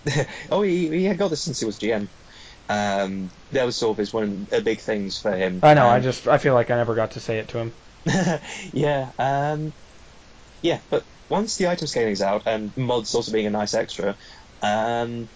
oh, 0.52 0.62
he, 0.62 0.90
he 0.90 1.04
had 1.06 1.18
got 1.18 1.30
this 1.30 1.42
since 1.42 1.60
he 1.60 1.66
was 1.66 1.80
GM. 1.80 2.08
Um, 2.70 3.30
that 3.52 3.66
was 3.66 3.76
sort 3.76 3.92
of 3.92 3.98
his 3.98 4.14
one 4.14 4.24
of 4.24 4.50
the 4.50 4.62
big 4.62 4.80
things 4.80 5.20
for 5.20 5.32
him. 5.32 5.60
I 5.64 5.74
know. 5.74 5.88
Um, 5.88 5.94
I 5.94 6.00
just 6.00 6.28
I 6.28 6.38
feel 6.38 6.54
like 6.54 6.72
I 6.72 6.78
never 6.78 6.96
got 6.96 7.12
to 7.12 7.20
say 7.20 7.40
it 7.40 7.50
to 7.50 7.58
him. 7.58 7.74
yeah, 8.74 9.12
um, 9.20 9.74
yeah, 10.62 10.80
but 10.90 11.04
once 11.30 11.58
the 11.58 11.68
item 11.68 11.88
scaling's 11.88 12.22
out 12.22 12.44
and 12.46 12.76
mods 12.78 13.14
also 13.14 13.32
being 13.32 13.46
a 13.46 13.50
nice 13.50 13.74
extra, 13.74 14.16
um, 14.62 15.28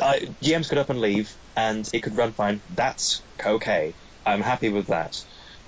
I, 0.00 0.20
GMs 0.42 0.68
could 0.68 0.78
up 0.78 0.90
and 0.90 1.00
leave 1.00 1.34
and 1.56 1.88
it 1.92 2.02
could 2.02 2.16
run 2.16 2.32
fine. 2.32 2.60
That's 2.74 3.22
okay. 3.44 3.94
I'm 4.24 4.40
happy 4.40 4.70
with 4.70 4.88
that. 4.88 5.22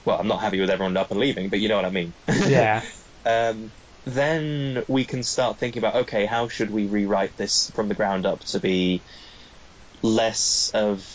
Well, 0.04 0.18
I'm 0.18 0.28
not 0.28 0.40
happy 0.40 0.60
with 0.60 0.70
everyone 0.70 0.96
up 0.96 1.10
and 1.10 1.20
leaving, 1.20 1.48
but 1.48 1.60
you 1.60 1.68
know 1.68 1.76
what 1.76 1.84
I 1.84 1.90
mean. 1.90 2.12
Yeah. 2.48 2.82
um, 3.24 3.70
then 4.04 4.84
we 4.88 5.04
can 5.04 5.22
start 5.22 5.58
thinking 5.58 5.80
about 5.82 6.02
okay, 6.02 6.26
how 6.26 6.48
should 6.48 6.70
we 6.70 6.86
rewrite 6.86 7.36
this 7.36 7.70
from 7.74 7.88
the 7.88 7.94
ground 7.94 8.26
up 8.26 8.40
to 8.40 8.60
be 8.60 9.04
less 10.02 10.70
of. 10.74 11.06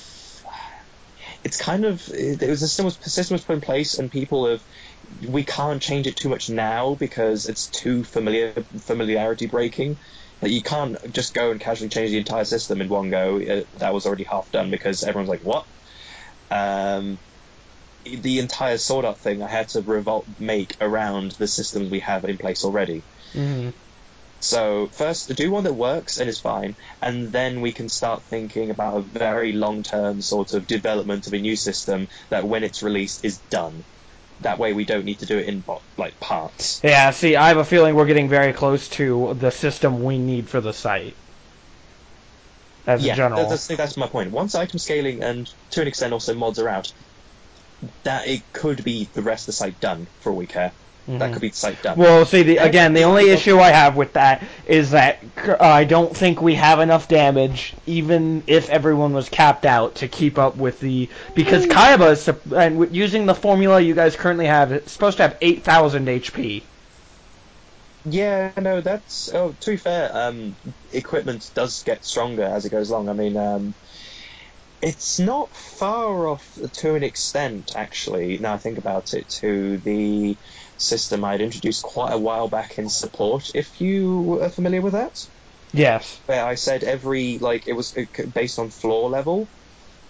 It's 1.43 1.57
kind 1.61 1.85
of 1.85 2.01
it 2.07 2.41
was 2.47 2.61
a 2.61 2.67
system 2.67 2.85
was, 2.85 2.97
system 3.01 3.35
was 3.35 3.43
put 3.43 3.55
in 3.55 3.61
place 3.61 3.99
and 3.99 4.09
people 4.09 4.49
have 4.49 4.61
we 5.27 5.43
can't 5.43 5.81
change 5.81 6.07
it 6.07 6.15
too 6.15 6.29
much 6.29 6.49
now 6.49 6.95
because 6.95 7.47
it's 7.47 7.69
too 7.69 8.03
familiar 8.03 8.53
familiarity 8.85 9.47
breaking. 9.47 9.97
Like 10.41 10.51
you 10.51 10.61
can't 10.61 10.97
just 11.11 11.33
go 11.33 11.51
and 11.51 11.59
casually 11.59 11.89
change 11.89 12.11
the 12.11 12.17
entire 12.17 12.45
system 12.45 12.81
in 12.81 12.89
one 12.89 13.09
go. 13.09 13.39
That 13.73 13.93
was 13.93 14.05
already 14.05 14.23
half 14.23 14.51
done 14.51 14.71
because 14.71 15.03
everyone's 15.03 15.29
like, 15.29 15.41
"What?" 15.41 15.65
Um, 16.49 17.19
the 18.15 18.39
entire 18.39 18.77
Sword 18.77 19.05
Art 19.05 19.19
thing 19.19 19.41
I 19.41 19.49
had 19.49 19.67
to 19.69 19.81
revolt 19.81 20.27
make 20.37 20.75
around 20.79 21.31
the 21.37 21.47
system 21.47 21.89
we 21.89 21.99
have 21.99 22.25
in 22.25 22.37
place 22.37 22.63
already. 22.63 23.03
hmm 23.33 23.69
So 24.39 24.89
first, 24.95 25.35
do 25.35 25.51
one 25.51 25.63
that 25.65 25.73
works 25.73 26.17
and 26.17 26.29
is 26.29 26.39
fine, 26.39 26.75
and 27.01 27.31
then 27.31 27.61
we 27.61 27.73
can 27.73 27.89
start 27.89 28.23
thinking 28.29 28.69
about 28.69 28.97
a 28.97 29.01
very 29.01 29.51
long-term 29.51 30.21
sort 30.21 30.53
of 30.53 30.67
development 30.67 31.27
of 31.27 31.33
a 31.33 31.39
new 31.39 31.55
system 31.55 32.07
that, 32.29 32.47
when 32.47 32.63
it's 32.63 32.83
released, 32.83 33.25
is 33.25 33.39
done. 33.49 33.83
That 34.41 34.59
way, 34.59 34.73
we 34.73 34.85
don't 34.85 35.05
need 35.05 35.19
to 35.19 35.25
do 35.25 35.39
it 35.39 35.47
in 35.47 35.63
like 35.97 36.19
parts. 36.19 36.79
Yeah, 36.83 37.09
see, 37.09 37.35
I 37.35 37.47
have 37.47 37.57
a 37.57 37.65
feeling 37.65 37.95
we're 37.95 38.05
getting 38.05 38.29
very 38.29 38.53
close 38.53 38.87
to 38.89 39.33
the 39.33 39.49
system 39.49 40.03
we 40.03 40.19
need 40.19 40.47
for 40.47 40.61
the 40.61 40.73
site. 40.73 41.17
As 42.85 43.03
yeah, 43.03 43.13
a 43.13 43.15
general. 43.17 43.49
that's, 43.49 43.67
that's 43.67 43.97
my 43.97 44.07
point. 44.07 44.31
Once 44.31 44.55
item 44.55 44.79
scaling 44.79 45.21
and 45.21 45.45
to 45.71 45.81
an 45.81 45.87
extent 45.87 46.13
also 46.13 46.33
mods 46.35 46.59
are 46.59 46.69
out, 46.69 46.87
that 48.03 48.27
it 48.27 48.41
could 48.53 48.83
be 48.83 49.09
the 49.13 49.21
rest 49.21 49.43
of 49.43 49.47
the 49.47 49.53
site 49.53 49.79
done 49.79 50.07
for 50.21 50.31
all 50.31 50.37
we 50.37 50.47
care. 50.47 50.71
That 51.07 51.29
Mhm. 51.29 51.33
could 51.33 51.41
be 51.41 51.49
the 51.49 51.55
site 51.55 51.81
done. 51.81 51.97
Well, 51.97 52.25
see, 52.25 52.43
the, 52.43 52.57
again, 52.57 52.93
the 52.93 53.03
only 53.03 53.29
issue 53.29 53.59
I 53.59 53.69
have 53.69 53.95
with 53.95 54.13
that 54.13 54.43
is 54.65 54.91
that 54.91 55.19
I 55.61 55.85
don't 55.85 56.15
think 56.15 56.41
we 56.41 56.55
have 56.55 56.81
enough 56.81 57.07
damage, 57.07 57.75
even 57.85 58.43
if 58.47 58.69
everyone 58.69 59.13
was 59.13 59.29
capped 59.29 59.65
out, 59.65 59.95
to 59.95 60.09
keep 60.09 60.37
up 60.37 60.57
with 60.57 60.81
the 60.81 61.09
because 61.33 61.65
Kayaba 61.65 62.11
is 62.11 62.29
and 62.53 62.93
using 62.93 63.25
the 63.25 63.35
formula 63.35 63.79
you 63.79 63.95
guys 63.95 64.17
currently 64.17 64.47
have, 64.47 64.73
it's 64.73 64.91
supposed 64.91 65.17
to 65.17 65.23
have 65.23 65.37
eight 65.41 65.63
thousand 65.63 66.07
HP. 66.09 66.63
Yeah, 68.09 68.51
no, 68.57 68.81
that's. 68.81 69.33
Oh, 69.33 69.53
to 69.59 69.71
be 69.71 69.77
fair, 69.77 70.09
um, 70.15 70.55
equipment 70.91 71.49
does 71.53 71.83
get 71.83 72.05
stronger 72.05 72.43
as 72.43 72.65
it 72.65 72.69
goes 72.69 72.89
along. 72.89 73.09
I 73.09 73.13
mean, 73.13 73.35
um, 73.37 73.73
it's 74.81 75.19
not 75.19 75.55
far 75.55 76.27
off 76.27 76.47
to 76.73 76.95
an 76.95 77.03
extent, 77.03 77.71
actually. 77.75 78.37
Now 78.37 78.53
I 78.53 78.57
think 78.57 78.77
about 78.77 79.13
it, 79.13 79.27
to 79.39 79.77
the 79.79 80.37
system 80.77 81.23
I'd 81.23 81.41
introduced 81.41 81.83
quite 81.83 82.13
a 82.13 82.17
while 82.19 82.47
back 82.47 82.77
in 82.77 82.89
support. 82.89 83.43
If 83.55 83.81
you 83.81 84.39
are 84.41 84.49
familiar 84.49 84.81
with 84.81 84.93
that, 84.93 85.15
Yes. 85.73 86.19
where 86.25 86.45
I 86.45 86.55
said 86.55 86.83
every 86.83 87.39
like 87.39 87.67
it 87.67 87.73
was 87.73 87.93
based 88.33 88.59
on 88.59 88.69
floor 88.69 89.09
level. 89.09 89.47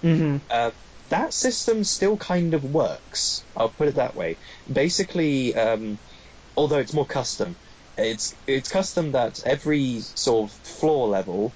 Mm-hmm. 0.03 0.38
Uh, 0.49 0.72
that 1.10 1.34
system 1.34 1.84
still 1.84 2.18
kind 2.18 2.53
of 2.53 2.64
works. 2.64 3.45
I'll 3.56 3.69
put 3.69 3.88
it 3.88 3.95
that 3.95 4.15
way. 4.15 4.38
Basically, 4.72 5.56
um, 5.56 5.98
although 6.56 6.80
it's 6.80 6.94
more 6.94 7.06
custom, 7.07 7.56
it's 7.98 8.34
it's 8.45 8.69
custom 8.69 9.14
that 9.14 9.39
every 9.45 9.99
sort 10.02 10.52
of 10.52 10.57
floor 10.57 11.07
level 11.07 11.53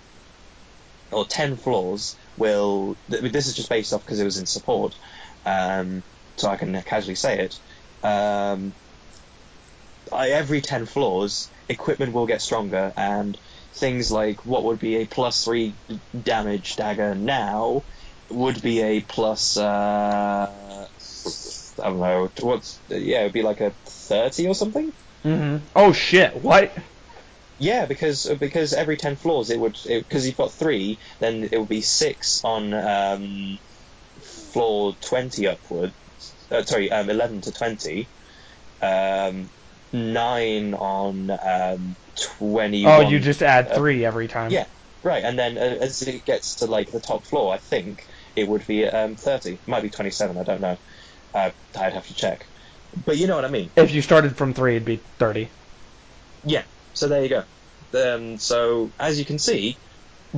or 1.11 1.25
ten 1.25 1.57
floors 1.57 2.15
will. 2.35 2.97
th- 3.09 3.31
This 3.31 3.47
is 3.47 3.55
just 3.55 3.69
based 3.69 3.93
off 3.93 4.01
because 4.05 4.19
it 4.19 4.25
was 4.25 4.37
in 4.37 4.45
support, 4.45 4.95
um, 5.45 6.03
so 6.37 6.49
I 6.49 6.57
can 6.57 6.81
casually 6.83 7.15
say 7.15 7.39
it. 7.39 7.55
Um, 8.03 8.73
I, 10.11 10.29
every 10.29 10.61
ten 10.61 10.85
floors, 10.85 11.51
equipment 11.69 12.13
will 12.13 12.25
get 12.27 12.41
stronger, 12.41 12.91
and 12.97 13.37
things 13.75 14.11
like 14.11 14.45
what 14.45 14.63
would 14.65 14.79
be 14.79 14.97
a 14.97 15.05
plus 15.05 15.43
three 15.43 15.77
damage 16.19 16.75
dagger 16.75 17.15
now 17.15 17.83
would 18.29 18.61
be 18.61 18.81
a 18.81 19.01
plus. 19.01 19.57
Uh, 19.57 20.87
I 21.79 21.89
don't 21.89 21.99
know. 21.99 22.29
What's 22.41 22.81
yeah? 22.89 23.21
It 23.21 23.23
would 23.25 23.33
be 23.33 23.43
like 23.43 23.61
a 23.61 23.75
thirty 23.87 24.47
or 24.47 24.55
something. 24.55 24.91
Mm-hmm. 25.25 25.65
Oh 25.75 25.93
shit! 25.93 26.35
What? 26.41 26.75
Yeah, 27.61 27.85
because 27.85 28.25
because 28.39 28.73
every 28.73 28.97
ten 28.97 29.15
floors 29.15 29.51
it 29.51 29.59
would 29.59 29.77
because 29.87 30.25
you've 30.25 30.35
got 30.35 30.51
three, 30.51 30.97
then 31.19 31.47
it 31.51 31.59
would 31.59 31.69
be 31.69 31.81
six 31.81 32.43
on 32.43 32.73
um, 32.73 33.59
floor 34.51 34.95
twenty 34.99 35.47
upward. 35.47 35.93
Uh, 36.49 36.63
sorry, 36.63 36.91
um, 36.91 37.09
eleven 37.09 37.39
to 37.41 37.51
twenty. 37.51 38.07
Um, 38.81 39.47
nine 39.93 40.73
on 40.73 41.29
um, 41.29 41.95
twenty. 42.39 42.87
Oh, 42.87 43.01
you 43.01 43.19
just 43.19 43.43
add 43.43 43.75
three 43.75 44.03
every 44.05 44.27
time. 44.27 44.49
yeah. 44.49 44.65
Right, 45.03 45.23
and 45.23 45.37
then 45.37 45.57
uh, 45.57 45.61
as 45.81 46.01
it 46.01 46.25
gets 46.25 46.55
to 46.57 46.65
like 46.65 46.91
the 46.91 46.99
top 46.99 47.25
floor, 47.25 47.53
I 47.53 47.57
think 47.57 48.03
it 48.35 48.47
would 48.47 48.65
be 48.65 48.85
um, 48.85 49.15
thirty. 49.15 49.59
Might 49.67 49.83
be 49.83 49.89
twenty-seven. 49.89 50.35
I 50.37 50.43
don't 50.43 50.61
know. 50.61 50.77
Uh, 51.33 51.51
I'd 51.77 51.93
have 51.93 52.07
to 52.07 52.15
check. 52.15 52.45
But 53.05 53.17
you 53.17 53.27
know 53.27 53.35
what 53.35 53.45
I 53.45 53.49
mean. 53.49 53.69
If 53.75 53.93
you 53.93 54.01
started 54.01 54.35
from 54.35 54.53
three, 54.53 54.75
it'd 54.77 54.85
be 54.85 54.97
thirty. 55.19 55.49
Yeah. 56.43 56.63
So 56.93 57.07
there 57.07 57.23
you 57.23 57.29
go. 57.29 57.43
Um, 57.93 58.37
so 58.37 58.91
as 58.99 59.19
you 59.19 59.25
can 59.25 59.39
see, 59.39 59.77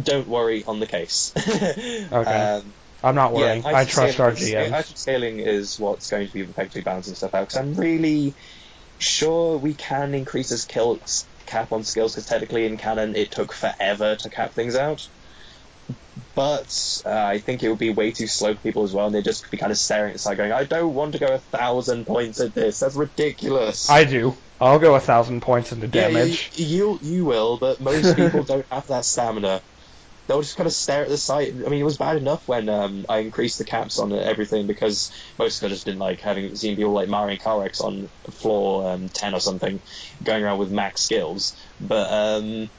don't 0.02 0.28
worry 0.28 0.64
on 0.66 0.80
the 0.80 0.88
case. 0.88 1.34
okay. 1.38 2.10
Um, 2.12 2.74
I'm 3.04 3.16
not 3.16 3.34
yeah, 3.34 3.38
worrying. 3.38 3.66
I 3.66 3.86
trust 3.86 4.20
our. 4.20 4.30
Item 4.30 4.84
scaling 4.96 5.40
is 5.40 5.80
what's 5.80 6.10
going 6.10 6.28
to 6.28 6.34
be 6.34 6.42
effectively 6.42 6.82
balancing 6.82 7.16
stuff 7.16 7.34
out. 7.34 7.50
Because 7.50 7.58
I'm 7.58 7.76
really 7.76 8.34
sure 8.98 9.58
we 9.58 9.74
can 9.74 10.14
increase 10.14 10.50
this 10.50 10.66
kill 10.66 11.00
cap 11.46 11.74
on 11.74 11.84
skills. 11.84 12.14
Because 12.14 12.28
technically 12.28 12.66
in 12.66 12.78
canon 12.78 13.16
it 13.16 13.32
took 13.32 13.52
forever 13.52 14.16
to 14.16 14.30
cap 14.30 14.52
things 14.52 14.76
out. 14.76 15.08
But 16.36 17.02
uh, 17.06 17.10
I 17.12 17.40
think 17.40 17.62
it 17.62 17.70
would 17.70 17.78
be 17.78 17.92
way 17.92 18.12
too 18.12 18.28
slow 18.28 18.56
for 18.56 18.62
people 18.62 18.84
as 18.84 18.94
well, 18.94 19.06
and 19.06 19.14
they'd 19.14 19.24
just 19.24 19.52
be 19.52 19.58
kind 19.58 19.72
of 19.72 19.78
staring 19.78 20.12
at 20.12 20.14
the 20.14 20.20
side, 20.20 20.38
going, 20.38 20.52
"I 20.52 20.64
don't 20.64 20.94
want 20.94 21.14
to 21.14 21.20
go 21.20 21.28
a 21.28 21.38
thousand 21.38 22.06
points 22.06 22.40
at 22.40 22.56
this. 22.56 22.80
That's 22.80 22.96
ridiculous." 22.96 23.90
I 23.90 24.06
do. 24.06 24.36
I'll 24.64 24.80
go 24.80 24.96
a 24.96 25.00
thousand 25.00 25.42
points 25.42 25.72
into 25.72 25.88
Yeah, 25.92 26.08
damage. 26.08 26.52
you, 26.54 26.66
you 26.66 27.00
you 27.02 27.26
will, 27.26 27.60
but 27.60 27.80
most 27.80 28.16
people 28.16 28.44
don't 28.46 28.66
have 28.72 28.88
that 28.88 29.06
stamina. 29.06 29.62
They'll 30.28 30.42
just 30.42 30.56
kind 30.58 30.68
of 30.68 30.74
stare 30.74 31.04
at 31.04 31.10
the 31.10 31.18
site. 31.18 31.50
I 31.54 31.70
mean, 31.70 31.82
it 31.82 31.86
was 31.86 31.98
bad 31.98 32.18
enough 32.18 32.44
when 32.48 32.70
um, 32.70 33.06
I 33.10 33.20
increased 33.20 33.58
the 33.60 33.66
caps 33.66 34.00
on 34.00 34.14
everything 34.14 34.68
because 34.68 35.12
most 35.40 35.60
people 35.60 35.70
just 35.70 35.86
didn't 35.86 36.00
like 36.00 36.22
having 36.22 36.56
seen 36.56 36.78
people 36.78 36.94
like 36.94 37.10
Mario 37.10 37.34
and 37.34 37.42
Carex 37.42 37.82
on 37.82 38.10
floor 38.42 38.90
um, 38.90 39.08
ten 39.10 39.34
or 39.36 39.42
something, 39.42 39.82
going 40.24 40.44
around 40.44 40.60
with 40.60 40.72
max 40.72 41.04
skills. 41.04 41.56
But 41.80 42.12
um, 42.12 42.70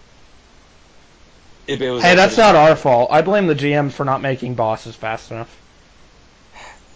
it, 1.67 1.81
it 1.81 1.91
was 1.91 2.03
Hey, 2.03 2.15
that's 2.15 2.37
not 2.39 2.55
our 2.55 2.77
fault. 2.77 3.09
I 3.11 3.23
blame 3.23 3.47
the 3.47 3.55
GM 3.55 3.91
for 3.91 4.05
not 4.05 4.23
making 4.23 4.55
bosses 4.55 4.95
fast 4.97 5.31
enough. 5.31 5.61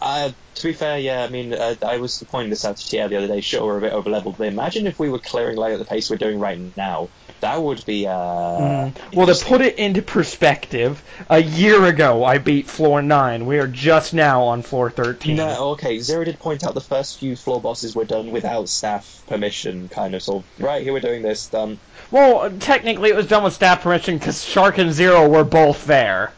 Uh, 0.00 0.30
to 0.58 0.66
be 0.68 0.72
fair, 0.72 0.98
yeah, 0.98 1.24
I 1.24 1.28
mean, 1.28 1.52
uh, 1.54 1.74
I 1.82 1.98
was 1.98 2.22
pointing 2.30 2.50
this 2.50 2.64
out 2.64 2.76
to 2.76 2.88
Tia 2.88 3.08
the 3.08 3.16
other 3.16 3.26
day. 3.28 3.40
Sure, 3.40 3.64
we're 3.64 3.78
a 3.78 3.80
bit 3.80 3.92
over 3.92 4.10
leveled, 4.10 4.36
but 4.38 4.46
imagine 4.48 4.86
if 4.86 4.98
we 4.98 5.08
were 5.08 5.18
clearing 5.18 5.56
light 5.56 5.72
at 5.72 5.78
the 5.78 5.84
pace 5.84 6.10
we're 6.10 6.16
doing 6.16 6.38
right 6.38 6.58
now. 6.76 7.08
That 7.40 7.62
would 7.62 7.84
be. 7.86 8.06
Uh, 8.06 8.58
Mm. 8.58 9.14
Well, 9.14 9.26
to 9.26 9.44
put 9.44 9.60
it 9.60 9.76
into 9.78 10.02
perspective, 10.02 11.02
a 11.28 11.38
year 11.38 11.84
ago 11.84 12.24
I 12.24 12.38
beat 12.38 12.68
floor 12.68 13.02
9. 13.02 13.46
We 13.46 13.58
are 13.58 13.66
just 13.66 14.12
now 14.14 14.42
on 14.44 14.62
floor 14.62 14.90
13. 14.90 15.36
No, 15.36 15.70
okay. 15.70 15.98
Zero 16.00 16.24
did 16.24 16.38
point 16.38 16.64
out 16.64 16.74
the 16.74 16.80
first 16.80 17.18
few 17.18 17.36
floor 17.36 17.60
bosses 17.60 17.94
were 17.94 18.04
done 18.04 18.30
without 18.30 18.68
staff 18.68 19.22
permission, 19.28 19.88
kind 19.88 20.14
of. 20.14 20.22
So, 20.22 20.44
right 20.58 20.82
here 20.82 20.92
we're 20.92 21.00
doing 21.00 21.22
this. 21.22 21.46
Done. 21.48 21.78
Well, 22.10 22.50
technically 22.58 23.10
it 23.10 23.16
was 23.16 23.26
done 23.26 23.44
with 23.44 23.52
staff 23.54 23.82
permission 23.82 24.18
because 24.18 24.44
Shark 24.44 24.78
and 24.78 24.92
Zero 24.92 25.28
were 25.28 25.44
both 25.44 25.84
there. 25.86 26.32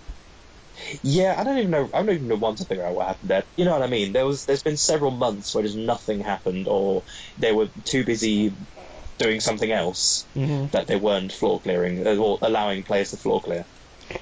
Yeah, 1.02 1.36
I 1.38 1.44
don't 1.44 1.58
even 1.58 1.70
know. 1.70 1.88
I 1.92 2.02
don't 2.02 2.14
even 2.14 2.28
know 2.28 2.36
want 2.36 2.58
to 2.58 2.66
figure 2.66 2.86
out 2.86 2.94
what 2.94 3.08
happened 3.08 3.30
there. 3.30 3.44
You 3.56 3.64
know 3.64 3.72
what 3.72 3.82
I 3.82 3.86
mean? 3.88 4.12
There 4.12 4.26
was. 4.26 4.44
There's 4.44 4.62
been 4.62 4.76
several 4.76 5.12
months 5.12 5.54
where 5.54 5.64
just 5.64 5.76
nothing 5.76 6.20
happened, 6.20 6.66
or 6.68 7.04
they 7.38 7.52
were 7.52 7.68
too 7.84 8.04
busy 8.04 8.56
doing 9.18 9.40
something 9.40 9.70
else 9.70 10.26
hmm 10.34 10.66
that 10.72 10.86
they 10.86 10.96
weren't 10.96 11.32
floor 11.32 11.60
clearing 11.60 12.06
uh, 12.06 12.16
or 12.16 12.38
allowing 12.42 12.84
players 12.84 13.10
to 13.10 13.16
floor 13.18 13.40
clear. 13.42 13.64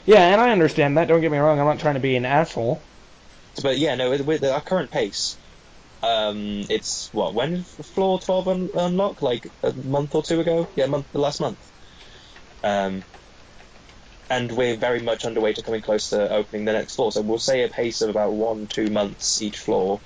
Yeah, 0.06 0.32
and 0.32 0.40
I 0.40 0.50
understand 0.50 0.96
that. 0.98 1.08
Don't 1.08 1.20
get 1.20 1.32
me 1.32 1.38
wrong. 1.38 1.58
I'm 1.60 1.66
not 1.66 1.78
trying 1.80 1.94
to 1.94 2.00
be 2.00 2.16
an 2.16 2.24
asshole. 2.24 2.84
But 3.62 3.78
yeah, 3.78 3.94
no, 3.94 4.10
with, 4.10 4.44
our 4.44 4.60
current 4.60 4.90
pace, 4.90 5.38
um, 6.02 6.62
it's 6.68 7.08
what 7.12 7.34
when 7.34 7.64
floor 7.94 8.20
twelve 8.20 8.48
un- 8.48 8.70
unlock? 8.74 9.22
Like 9.22 9.50
a 9.62 9.72
month 9.74 10.14
or 10.14 10.22
two 10.22 10.40
ago? 10.40 10.66
Yeah, 10.76 10.86
month 10.86 11.06
the 11.12 11.20
last 11.20 11.40
month. 11.40 11.58
Um, 12.62 13.04
and 14.30 14.52
we're 14.52 14.76
very 14.76 15.00
much 15.00 15.24
underway 15.24 15.52
to 15.54 15.62
coming 15.62 15.80
close 15.80 16.10
to 16.10 16.30
opening 16.30 16.64
the 16.64 16.72
next 16.72 16.96
floor. 16.96 17.12
So 17.12 17.22
we'll 17.22 17.38
say 17.38 17.64
a 17.64 17.68
pace 17.68 18.00
of 18.02 18.10
about 18.10 18.32
one 18.32 18.66
two 18.66 18.90
months 18.90 19.40
each 19.40 19.58
floor. 19.58 20.00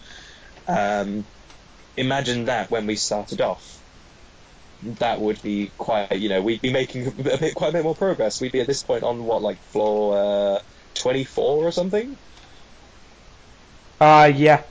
Um, 0.66 1.24
imagine 1.96 2.46
that 2.46 2.70
when 2.70 2.86
we 2.86 2.96
started 2.96 3.40
off. 3.40 3.78
That 4.98 5.20
would 5.20 5.40
be 5.42 5.70
quite, 5.78 6.12
you 6.12 6.28
know, 6.28 6.42
we'd 6.42 6.60
be 6.60 6.72
making 6.72 7.06
a 7.06 7.10
bit, 7.10 7.54
quite 7.54 7.68
a 7.68 7.72
bit 7.72 7.84
more 7.84 7.94
progress. 7.94 8.40
We'd 8.40 8.52
be 8.52 8.60
at 8.60 8.66
this 8.66 8.82
point 8.82 9.04
on 9.04 9.24
what, 9.24 9.42
like 9.42 9.58
floor 9.58 10.56
uh, 10.56 10.58
24 10.94 11.64
or 11.64 11.70
something? 11.72 12.16
Uh, 14.00 14.32
yeah. 14.34 14.64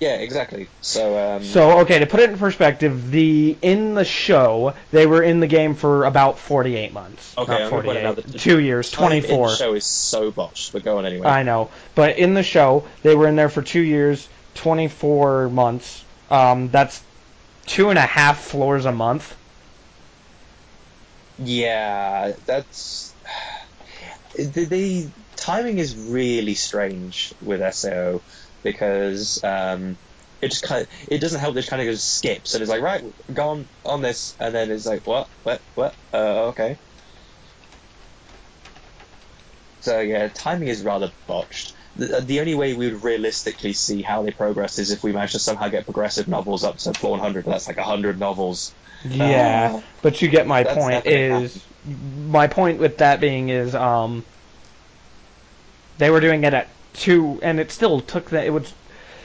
Yeah, 0.00 0.14
exactly. 0.14 0.66
So, 0.80 1.36
um, 1.36 1.44
So, 1.44 1.80
okay, 1.80 1.98
to 1.98 2.06
put 2.06 2.20
it 2.20 2.30
in 2.30 2.38
perspective, 2.38 3.10
the 3.10 3.56
in 3.60 3.92
the 3.92 4.04
show, 4.04 4.72
they 4.92 5.06
were 5.06 5.22
in 5.22 5.40
the 5.40 5.46
game 5.46 5.74
for 5.74 6.06
about 6.06 6.38
48 6.38 6.94
months. 6.94 7.36
Okay, 7.36 7.52
not 7.52 7.60
I'm 7.60 7.70
gonna 7.70 7.82
48. 7.82 8.04
out 8.06 8.16
that 8.16 8.26
the 8.26 8.38
Two 8.38 8.58
years, 8.60 8.90
24. 8.90 9.50
the 9.50 9.56
show 9.56 9.74
is 9.74 9.84
so 9.84 10.30
botched, 10.30 10.72
but 10.72 10.84
go 10.84 10.96
on 10.96 11.04
anyway. 11.04 11.26
I 11.26 11.42
know. 11.42 11.70
But 11.94 12.16
in 12.16 12.32
the 12.32 12.42
show, 12.42 12.84
they 13.02 13.14
were 13.14 13.28
in 13.28 13.36
there 13.36 13.50
for 13.50 13.60
two 13.60 13.82
years, 13.82 14.26
24 14.54 15.50
months. 15.50 16.02
Um, 16.30 16.70
that's 16.70 17.02
two 17.66 17.90
and 17.90 17.98
a 17.98 18.02
half 18.02 18.40
floors 18.40 18.86
a 18.86 18.92
month. 18.92 19.36
Yeah, 21.38 22.32
that's 22.46 23.12
the, 24.34 24.64
the 24.64 25.08
timing 25.36 25.78
is 25.78 25.94
really 25.94 26.54
strange 26.54 27.34
with 27.42 27.60
SAO 27.74 28.22
because 28.62 29.40
um, 29.44 29.98
it 30.40 30.48
just 30.50 30.62
kind 30.64 30.82
of, 30.82 30.88
it 31.08 31.20
doesn't 31.20 31.40
help. 31.40 31.54
It 31.54 31.60
just 31.60 31.70
kind 31.70 31.82
of 31.82 31.86
goes 31.86 32.04
skips 32.04 32.54
and 32.54 32.62
it's 32.62 32.70
like 32.70 32.82
right, 32.82 33.02
go 33.32 33.48
on 33.50 33.70
on 33.84 34.02
this, 34.02 34.34
and 34.40 34.54
then 34.54 34.70
it's 34.70 34.86
like 34.86 35.06
what 35.06 35.28
what 35.42 35.62
what 35.74 35.96
uh, 36.12 36.48
okay. 36.48 36.78
So 39.80 40.00
yeah, 40.00 40.28
timing 40.28 40.68
is 40.68 40.82
rather 40.84 41.10
botched. 41.26 41.74
The, 41.96 42.20
the 42.20 42.40
only 42.40 42.54
way 42.54 42.74
we 42.74 42.90
would 42.92 43.02
realistically 43.02 43.72
see 43.72 44.02
how 44.02 44.22
they 44.22 44.30
progress 44.30 44.78
is 44.78 44.90
if 44.90 45.02
we 45.02 45.12
manage 45.12 45.32
to 45.32 45.38
somehow 45.38 45.68
get 45.68 45.86
progressive 45.86 46.28
novels 46.28 46.64
up 46.64 46.76
to 46.78 46.92
400, 46.94 47.46
that's 47.46 47.66
like 47.66 47.78
100 47.78 48.18
novels. 48.18 48.76
Yeah, 49.02 49.72
Uh, 49.76 49.80
but 50.02 50.20
you 50.20 50.28
get 50.28 50.46
my 50.46 50.64
point. 50.64 51.06
Is 51.06 51.66
my 51.84 52.46
point 52.46 52.78
with 52.78 52.98
that 52.98 53.20
being 53.20 53.48
is 53.48 53.74
um 53.74 54.26
they 55.98 56.10
were 56.10 56.20
doing 56.20 56.44
it 56.44 56.54
at 56.54 56.79
two, 56.94 57.40
and 57.42 57.60
it 57.60 57.70
still 57.70 58.00
took 58.00 58.30
that 58.30 58.46
it 58.46 58.50
would 58.50 58.70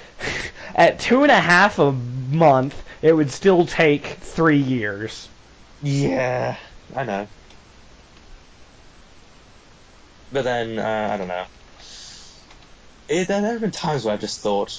at 0.76 1.00
two 1.00 1.24
and 1.24 1.32
a 1.32 1.40
half 1.40 1.80
a 1.80 1.92
month. 1.92 2.82
It 3.02 3.14
would 3.14 3.32
still 3.32 3.66
take 3.66 4.06
three 4.06 4.58
years. 4.58 5.28
Yeah, 5.82 6.58
I 6.96 7.04
know. 7.04 7.28
But 10.32 10.44
then, 10.44 10.80
uh, 10.80 11.10
I 11.14 11.18
don't 11.18 11.28
know. 11.28 11.46
It, 13.08 13.28
there 13.28 13.42
have 13.42 13.62
been 13.62 13.72
times 13.72 14.04
where 14.06 14.14
I've 14.14 14.20
just 14.22 14.42
thought, 14.42 14.72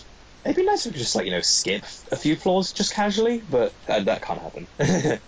it'd 0.44 0.56
be 0.56 0.64
nice 0.64 0.86
if 0.86 0.90
we 0.90 0.92
could 0.92 0.98
just, 1.00 1.14
like, 1.14 1.26
you 1.26 1.32
know, 1.32 1.40
skip 1.40 1.84
a 2.12 2.16
few 2.16 2.36
floors 2.36 2.72
just 2.72 2.94
casually, 2.94 3.42
but 3.48 3.74
uh, 3.88 4.02
that 4.04 4.22
can't 4.22 4.40
happen. 4.40 4.68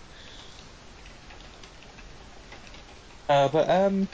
uh, 3.29 3.49
but, 3.49 3.69
um, 3.69 4.09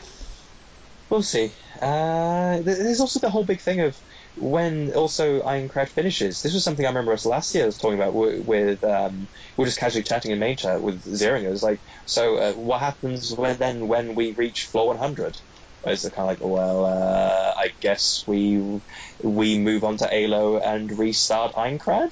we'll 1.09 1.21
see. 1.21 1.53
Uh, 1.81 2.61
there's 2.63 2.99
also 2.99 3.19
the 3.19 3.29
whole 3.29 3.45
big 3.45 3.61
thing 3.61 3.81
of 3.81 3.95
when 4.35 4.91
also 4.93 5.41
Aincrad 5.41 5.89
finishes. 5.89 6.41
This 6.41 6.53
was 6.53 6.63
something 6.63 6.85
I 6.85 6.89
remember 6.89 7.13
us 7.13 7.25
last 7.25 7.53
year 7.53 7.65
was 7.65 7.77
talking 7.77 7.99
about 7.99 8.13
with, 8.13 8.83
um, 8.83 9.29
we 9.57 9.61
were 9.61 9.65
just 9.65 9.79
casually 9.79 10.03
chatting 10.03 10.31
in 10.31 10.39
main 10.39 10.57
chat 10.57 10.81
with 10.81 11.03
Zeringer. 11.03 11.47
It 11.47 11.49
was 11.51 11.63
like, 11.63 11.81
so 12.05 12.37
uh, 12.37 12.53
what 12.53 12.79
happens 12.79 13.33
when 13.35 13.57
then 13.57 13.87
when 13.87 14.15
we 14.15 14.33
reach 14.37 14.67
floor 14.71 14.87
100? 14.87 15.35
It's 15.87 16.01
kind 16.09 16.17
of 16.17 16.25
like, 16.25 16.39
well, 16.41 16.85
uh, 16.85 17.53
I 17.55 17.69
guess 17.79 18.23
we 18.25 18.59
we 19.23 19.59
move 19.59 19.83
on 19.83 19.97
to 19.97 20.09
Alo 20.11 20.57
and 20.57 20.89
restart 20.97 21.53
Aincrad. 21.53 22.09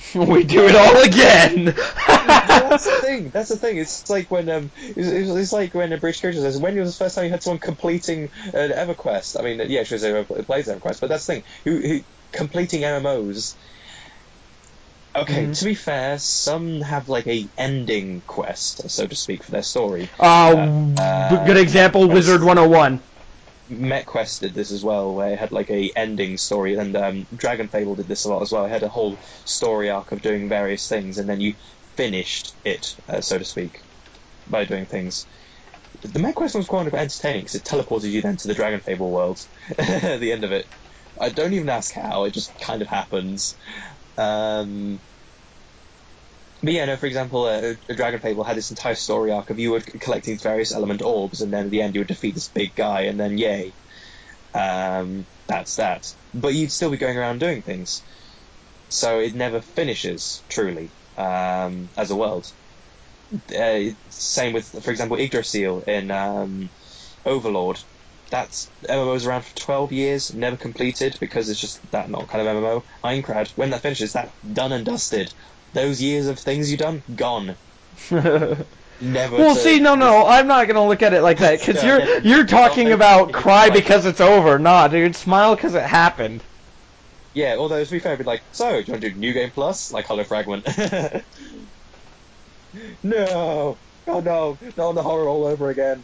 we 0.14 0.44
do 0.44 0.66
it 0.66 0.74
all 0.74 1.02
again. 1.02 1.64
that's 2.06 2.84
the 2.84 2.98
thing. 3.02 3.30
That's 3.30 3.48
the 3.48 3.56
thing. 3.56 3.78
It's 3.78 4.08
like 4.08 4.30
when 4.30 4.48
um, 4.48 4.70
it's, 4.76 5.30
it's 5.30 5.52
like 5.52 5.74
when 5.74 5.92
a 5.92 5.98
British 5.98 6.20
character 6.20 6.40
says, 6.40 6.58
"When 6.58 6.78
was 6.78 6.96
the 6.96 7.04
first 7.04 7.14
time 7.14 7.24
you 7.24 7.30
had 7.30 7.42
someone 7.42 7.60
completing 7.60 8.30
an 8.54 8.70
EverQuest?" 8.70 9.38
I 9.38 9.42
mean, 9.42 9.60
yeah, 9.68 9.82
she 9.82 9.98
says 9.98 10.26
plays 10.46 10.68
EverQuest, 10.68 11.00
but 11.00 11.08
that's 11.08 11.26
the 11.26 11.34
thing. 11.34 11.42
Who, 11.64 11.80
who 11.80 12.00
completing 12.32 12.82
MMOs? 12.82 13.54
Okay, 15.16 15.46
Mhm. 15.46 15.58
to 15.58 15.64
be 15.64 15.74
fair, 15.74 16.18
some 16.18 16.80
have 16.80 17.08
like 17.08 17.26
a 17.26 17.48
ending 17.58 18.22
quest, 18.26 18.88
so 18.90 19.06
to 19.06 19.16
speak, 19.16 19.42
for 19.42 19.50
their 19.50 19.62
story. 19.62 20.08
Uh, 20.20 20.92
Uh, 20.96 21.44
good 21.44 21.56
example, 21.56 22.04
uh, 22.04 22.14
Wizard 22.14 22.42
101. 22.44 23.00
MechQuest 23.70 24.40
did 24.40 24.54
this 24.54 24.72
as 24.72 24.84
well, 24.84 25.14
where 25.14 25.32
it 25.32 25.38
had 25.38 25.52
like 25.52 25.70
a 25.70 25.92
ending 25.96 26.36
story, 26.38 26.76
and 26.76 26.96
um, 26.96 27.26
Dragon 27.34 27.68
Fable 27.68 27.96
did 27.96 28.08
this 28.08 28.24
a 28.24 28.30
lot 28.30 28.42
as 28.42 28.52
well. 28.52 28.64
It 28.66 28.70
had 28.70 28.82
a 28.82 28.88
whole 28.88 29.20
story 29.44 29.90
arc 29.90 30.12
of 30.12 30.22
doing 30.22 30.48
various 30.48 30.88
things, 30.88 31.18
and 31.18 31.28
then 31.28 31.40
you 31.40 31.56
finished 31.96 32.56
it, 32.64 32.86
uh, 33.08 33.20
so 33.20 33.38
to 33.38 33.44
speak, 33.44 33.78
by 34.46 34.64
doing 34.64 34.86
things. 34.86 35.26
The 36.02 36.20
MechQuest 36.20 36.54
one 36.54 36.60
was 36.60 36.66
quite 36.68 36.94
entertaining 36.94 37.42
because 37.42 37.54
it 37.56 37.64
teleported 37.64 38.10
you 38.10 38.22
then 38.22 38.36
to 38.38 38.48
the 38.48 38.54
Dragon 38.54 38.80
Fable 38.80 39.10
world 39.10 39.40
at 39.78 40.20
the 40.20 40.32
end 40.32 40.44
of 40.44 40.52
it. 40.52 40.66
I 41.20 41.30
don't 41.30 41.52
even 41.54 41.68
ask 41.68 41.92
how; 41.94 42.24
it 42.24 42.32
just 42.34 42.58
kind 42.58 42.82
of 42.82 42.88
happens. 42.88 43.56
Um, 44.16 45.00
but 46.62 46.72
yeah, 46.72 46.84
no, 46.86 46.96
for 46.96 47.06
example, 47.06 47.44
uh, 47.44 47.74
a 47.88 47.94
Dragon 47.94 48.20
Fable 48.20 48.44
had 48.44 48.56
this 48.56 48.70
entire 48.70 48.94
story 48.96 49.30
arc 49.32 49.50
of 49.50 49.58
you 49.58 49.70
were 49.72 49.80
collecting 49.80 50.38
various 50.38 50.72
element 50.74 51.02
orbs, 51.02 51.40
and 51.40 51.52
then 51.52 51.66
at 51.66 51.70
the 51.70 51.82
end 51.82 51.94
you 51.94 52.00
would 52.00 52.08
defeat 52.08 52.34
this 52.34 52.48
big 52.48 52.74
guy, 52.74 53.02
and 53.02 53.18
then 53.18 53.38
yay. 53.38 53.76
Um, 54.54 55.26
that's 55.46 55.76
that. 55.76 56.04
But 56.34 56.54
you'd 56.54 56.72
still 56.72 56.90
be 56.90 56.96
going 56.98 57.16
around 57.18 57.40
doing 57.40 57.62
things. 57.62 58.02
So 58.90 59.20
it 59.20 59.34
never 59.34 59.60
finishes, 59.60 60.44
truly, 60.48 60.94
um, 61.16 61.90
as 61.96 62.10
a 62.10 62.16
world. 62.16 62.46
Uh, 63.54 63.90
same 64.08 64.54
with, 64.54 64.68
for 64.82 64.90
example, 64.90 65.18
Yggdrasil 65.18 65.82
in 65.82 66.10
um, 66.10 66.70
Overlord. 67.24 67.78
That's 68.30 68.72
MMO's 68.88 69.26
around 69.26 69.42
for 69.44 69.56
12 69.56 69.92
years, 69.92 70.34
never 70.34 70.56
completed 70.56 71.16
because 71.20 71.48
it's 71.48 71.60
just 71.60 71.80
that 71.92 72.10
not 72.10 72.28
kind 72.28 72.46
of 72.46 72.56
MMO. 72.56 72.84
Aincrad, 73.04 73.52
when 73.56 73.70
that 73.70 73.82
finishes, 73.82 74.12
that 74.12 74.34
done 74.52 74.72
and 74.72 74.84
dusted. 74.84 75.32
Those 75.72 76.00
years 76.00 76.26
of 76.28 76.38
things 76.38 76.70
you've 76.70 76.80
done, 76.80 77.02
gone. 77.14 77.54
Never. 78.10 79.36
Well, 79.36 79.54
to- 79.54 79.60
see, 79.60 79.78
no, 79.80 79.94
no, 79.94 80.26
I'm 80.26 80.46
not 80.46 80.66
gonna 80.66 80.86
look 80.86 81.02
at 81.02 81.14
it 81.14 81.22
like 81.22 81.38
that 81.38 81.60
because 81.60 81.82
Yeah, 81.82 81.98
you're 81.98 82.18
you're 82.20 82.46
talking 82.46 82.92
about 82.92 83.32
cry 83.32 83.70
because 83.70 84.06
it's 84.06 84.20
over. 84.20 84.58
Nah, 84.58 84.88
dude, 84.88 85.14
smile 85.14 85.54
because 85.54 85.74
it 85.74 85.82
happened. 85.84 86.42
Yeah, 87.34 87.56
although 87.58 87.84
to 87.84 87.90
be 87.90 87.98
fair, 88.00 88.12
I'd 88.12 88.18
be 88.18 88.24
like, 88.24 88.42
so, 88.52 88.70
do 88.70 88.86
you 88.86 88.92
want 88.92 89.02
to 89.02 89.10
do 89.10 89.16
New 89.16 89.32
Game 89.32 89.50
Plus? 89.50 89.92
Like 89.92 90.06
Hollow 90.06 90.24
Fragment. 90.24 90.66
no! 93.02 93.76
Oh 94.06 94.20
no! 94.20 94.58
Not 94.76 94.92
the 94.92 95.02
horror 95.02 95.28
all 95.28 95.44
over 95.44 95.70
again. 95.70 96.02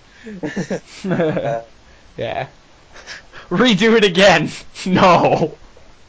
Uh, 1.04 1.62
yeah. 2.16 2.46
Redo 3.50 3.96
it 3.96 4.04
again. 4.04 4.50
No. 4.86 5.56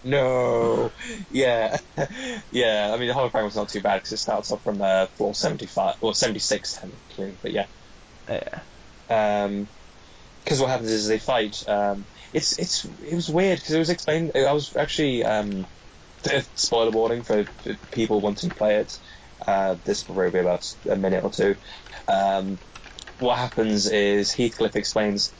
No! 0.05 0.93
Yeah. 1.29 1.77
yeah, 2.51 2.91
I 2.93 2.97
mean, 2.97 3.07
the 3.09 3.13
Hollow 3.13 3.31
was 3.43 3.55
not 3.55 3.69
too 3.69 3.81
bad 3.81 3.97
because 3.97 4.13
it 4.13 4.17
starts 4.17 4.51
off 4.51 4.63
from 4.63 4.81
uh, 4.81 5.07
floor 5.17 5.33
75, 5.35 5.95
or 6.01 6.13
76 6.15 6.73
technically, 6.73 7.37
but 7.41 7.51
yeah. 7.51 7.67
Yeah. 8.29 8.63
Um 9.09 9.67
'cause 9.67 9.73
because 10.45 10.61
what 10.61 10.69
happens 10.71 10.91
is 10.91 11.07
they 11.07 11.19
fight. 11.19 11.57
Um, 11.67 12.07
it's 12.33 12.59
it's 12.59 12.85
it 12.85 13.15
was 13.15 13.29
weird 13.29 13.59
because 13.59 13.75
it 13.75 13.79
was 13.79 13.89
explained. 13.91 14.31
I 14.35 14.53
was 14.53 14.75
actually 14.75 15.23
um, 15.25 15.67
spoiler 16.55 16.91
warning 16.91 17.23
for, 17.23 17.47
for 17.63 17.75
people 17.91 18.21
wanting 18.21 18.51
to 18.51 18.55
play 18.55 18.77
it. 18.77 18.93
Uh, 19.47 19.77
this 19.85 20.07
will 20.07 20.15
probably 20.15 20.31
be 20.31 20.39
about 20.39 20.65
a 20.89 20.97
minute 20.97 21.23
or 21.23 21.31
two. 21.31 21.55
Um, 22.07 22.59
what 23.17 23.37
happens 23.37 23.87
is 23.89 24.33
Heathcliff 24.33 24.75
explains 24.75 25.33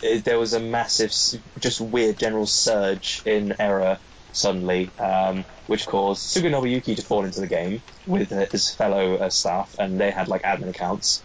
th- 0.00 0.24
there 0.24 0.38
was 0.38 0.52
a 0.52 0.60
massive, 0.60 1.12
just 1.58 1.80
weird 1.80 2.18
general 2.18 2.46
surge 2.46 3.22
in 3.24 3.54
error 3.60 4.00
suddenly, 4.32 4.94
um, 4.98 5.44
which 5.66 5.86
caused 5.86 6.34
Sugou 6.34 6.50
Nobuyuki 6.50 6.96
to 6.96 7.02
fall 7.02 7.24
into 7.24 7.40
the 7.40 7.48
game 7.48 7.82
with 8.06 8.30
his 8.52 8.74
fellow 8.74 9.16
uh, 9.16 9.30
staff, 9.30 9.74
and 9.78 10.00
they 10.00 10.10
had 10.10 10.28
like 10.28 10.42
admin 10.42 10.70
accounts. 10.70 11.22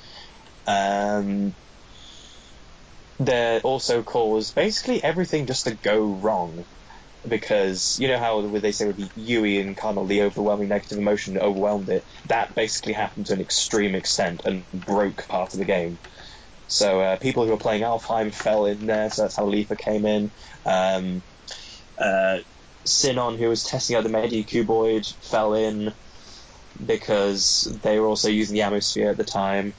Um, 0.67 1.55
that 3.19 3.63
also 3.63 4.03
caused 4.03 4.55
basically 4.55 5.03
everything 5.03 5.45
just 5.47 5.65
to 5.65 5.75
go 5.75 5.99
wrong. 5.99 6.65
Because 7.27 7.97
you 7.99 8.07
know 8.07 8.19
how 8.19 8.47
they 8.59 8.71
say 8.71 8.85
with 8.85 8.99
Yui 9.15 9.59
and 9.59 9.75
Cardinal, 9.75 10.05
the 10.05 10.21
overwhelming 10.21 10.69
negative 10.69 10.99
emotion 10.99 11.39
overwhelmed 11.39 11.89
it. 11.89 12.05
That 12.25 12.53
basically 12.53 12.93
happened 12.93 13.25
to 13.27 13.33
an 13.33 13.41
extreme 13.41 13.95
extent 13.95 14.43
and 14.45 14.67
broke 14.71 15.27
part 15.27 15.53
of 15.53 15.59
the 15.59 15.65
game. 15.65 15.99
So 16.67 17.01
uh, 17.01 17.17
people 17.17 17.45
who 17.45 17.51
were 17.51 17.57
playing 17.57 17.83
Alfheim 17.83 18.33
fell 18.33 18.65
in 18.65 18.85
there, 18.87 19.09
so 19.09 19.23
that's 19.23 19.37
how 19.37 19.45
Leafa 19.45 19.77
came 19.77 20.05
in. 20.05 20.33
Um, 20.65 21.23
uh, 21.97 22.39
Sinon, 22.87 23.37
who 23.39 23.49
was 23.49 23.63
testing 23.63 23.95
out 23.95 24.03
the 24.03 24.09
Medicuboid, 24.09 25.05
fell 25.23 25.53
in 25.53 25.93
because 26.83 27.79
they 27.83 27.99
were 27.99 28.07
also 28.07 28.29
using 28.29 28.55
the 28.55 28.61
AmuSphere 28.61 29.11
at 29.11 29.17
the 29.17 29.25
time. 29.25 29.75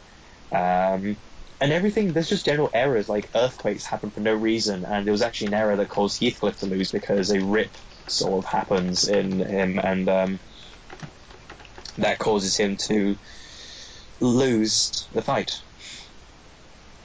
Um, 0.54 1.18
and 1.60 1.72
everything, 1.72 2.12
there's 2.12 2.28
just 2.28 2.44
general 2.46 2.70
errors, 2.74 3.08
like 3.08 3.30
earthquakes 3.34 3.86
happen 3.86 4.10
for 4.10 4.20
no 4.20 4.34
reason, 4.34 4.84
and 4.84 5.08
it 5.08 5.10
was 5.10 5.22
actually 5.22 5.48
an 5.48 5.54
error 5.54 5.76
that 5.76 5.88
caused 5.88 6.20
Heathcliff 6.20 6.58
to 6.58 6.66
lose 6.66 6.92
because 6.92 7.30
a 7.30 7.42
rip 7.42 7.72
sort 8.06 8.44
of 8.44 8.50
happens 8.50 9.08
in 9.08 9.40
him, 9.40 9.78
and 9.82 10.08
um, 10.08 10.40
that 11.98 12.18
causes 12.18 12.56
him 12.56 12.76
to 12.88 13.16
lose 14.20 15.08
the 15.12 15.22
fight. 15.22 15.52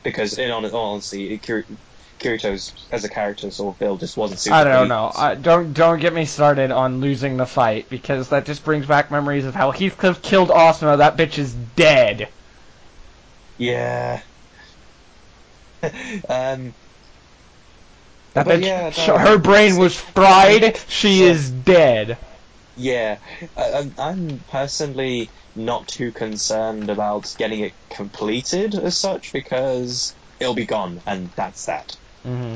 Because, 0.03 0.37
in 0.37 0.49
hon- 0.49 0.65
honesty, 0.65 1.37
Kir- 1.37 1.65
Kirito's, 2.19 2.73
as 2.91 3.03
a 3.03 3.09
character, 3.09 3.49
sort 3.51 3.75
of 3.75 3.79
build 3.79 3.99
just 3.99 4.17
wasn't 4.17 4.39
super 4.39 4.55
I 4.55 4.63
don't 4.63 4.87
know. 4.87 5.11
I, 5.15 5.35
don't 5.35 5.73
don't 5.73 5.99
get 5.99 6.13
me 6.13 6.25
started 6.25 6.71
on 6.71 7.01
losing 7.01 7.37
the 7.37 7.45
fight 7.45 7.89
because 7.89 8.29
that 8.29 8.45
just 8.45 8.63
brings 8.63 8.85
back 8.85 9.11
memories 9.11 9.45
of 9.45 9.55
how 9.55 9.71
Heathcliff 9.71 10.21
killed 10.21 10.49
Osmo. 10.49 10.97
That 10.97 11.17
bitch 11.17 11.37
is 11.37 11.53
dead. 11.53 12.29
Yeah. 13.57 14.21
um, 15.83 16.73
That 18.33 18.45
bitch, 18.47 18.63
yeah, 18.63 18.91
no, 19.07 19.17
her 19.17 19.37
brain 19.37 19.77
was 19.77 19.95
fried. 19.99 20.79
She 20.87 21.23
is 21.23 21.49
dead. 21.49 22.17
Yeah, 22.75 23.19
I, 23.55 23.63
I'm- 23.71 23.93
I'm 23.97 24.43
personally 24.47 25.31
not 25.55 25.87
too 25.87 26.11
concerned 26.11 26.89
about 26.89 27.33
getting 27.37 27.61
it 27.61 27.75
completed 27.89 28.75
as 28.75 28.99
such 28.99 29.31
because 29.33 30.17
it'll 30.39 30.53
be 30.55 30.65
gone 30.65 31.01
and 31.05 31.31
that's 31.35 31.65
that. 31.65 31.95
hmm 32.23 32.55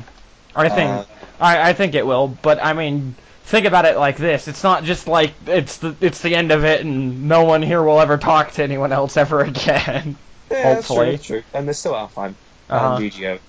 I 0.55 0.69
think 0.69 1.03
Uh, 1.03 1.05
I, 1.39 1.69
I 1.69 1.73
think 1.73 1.95
it 1.95 2.05
will, 2.07 2.27
but 2.29 2.63
I 2.63 2.73
mean, 2.73 3.15
think 3.43 3.65
about 3.67 3.85
it 3.85 3.97
like 3.97 4.17
this: 4.17 4.47
it's 4.47 4.63
not 4.63 4.83
just 4.85 5.07
like 5.07 5.35
it's 5.47 5.77
the 5.79 5.95
it's 6.01 6.21
the 6.21 6.35
end 6.35 6.51
of 6.51 6.65
it, 6.65 6.81
and 6.81 7.27
no 7.29 7.43
one 7.45 7.61
here 7.61 7.83
will 7.83 8.01
ever 8.01 8.17
talk 8.17 8.51
to 8.53 8.63
anyone 8.63 8.91
else 8.93 9.17
ever 9.17 9.41
again. 9.45 10.17
Yeah, 10.51 10.57
Hopefully. 10.63 10.75
that's 10.75 10.91
true, 10.91 11.11
that's 11.11 11.23
true. 11.25 11.43
And 11.53 11.67
there's 11.67 11.79
still 11.79 11.93
Alfheim 11.93 12.37
Uh-huh. 12.69 12.79
and 12.83 12.95
GGO. 12.95 13.39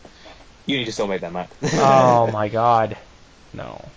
You 0.67 0.79
need 0.79 0.87
to 0.87 0.93
still 0.93 1.09
make 1.09 1.21
that 1.23 1.33
map. 1.33 1.53
oh 1.77 2.27
my 2.29 2.49
god, 2.49 2.97
no. 3.53 3.93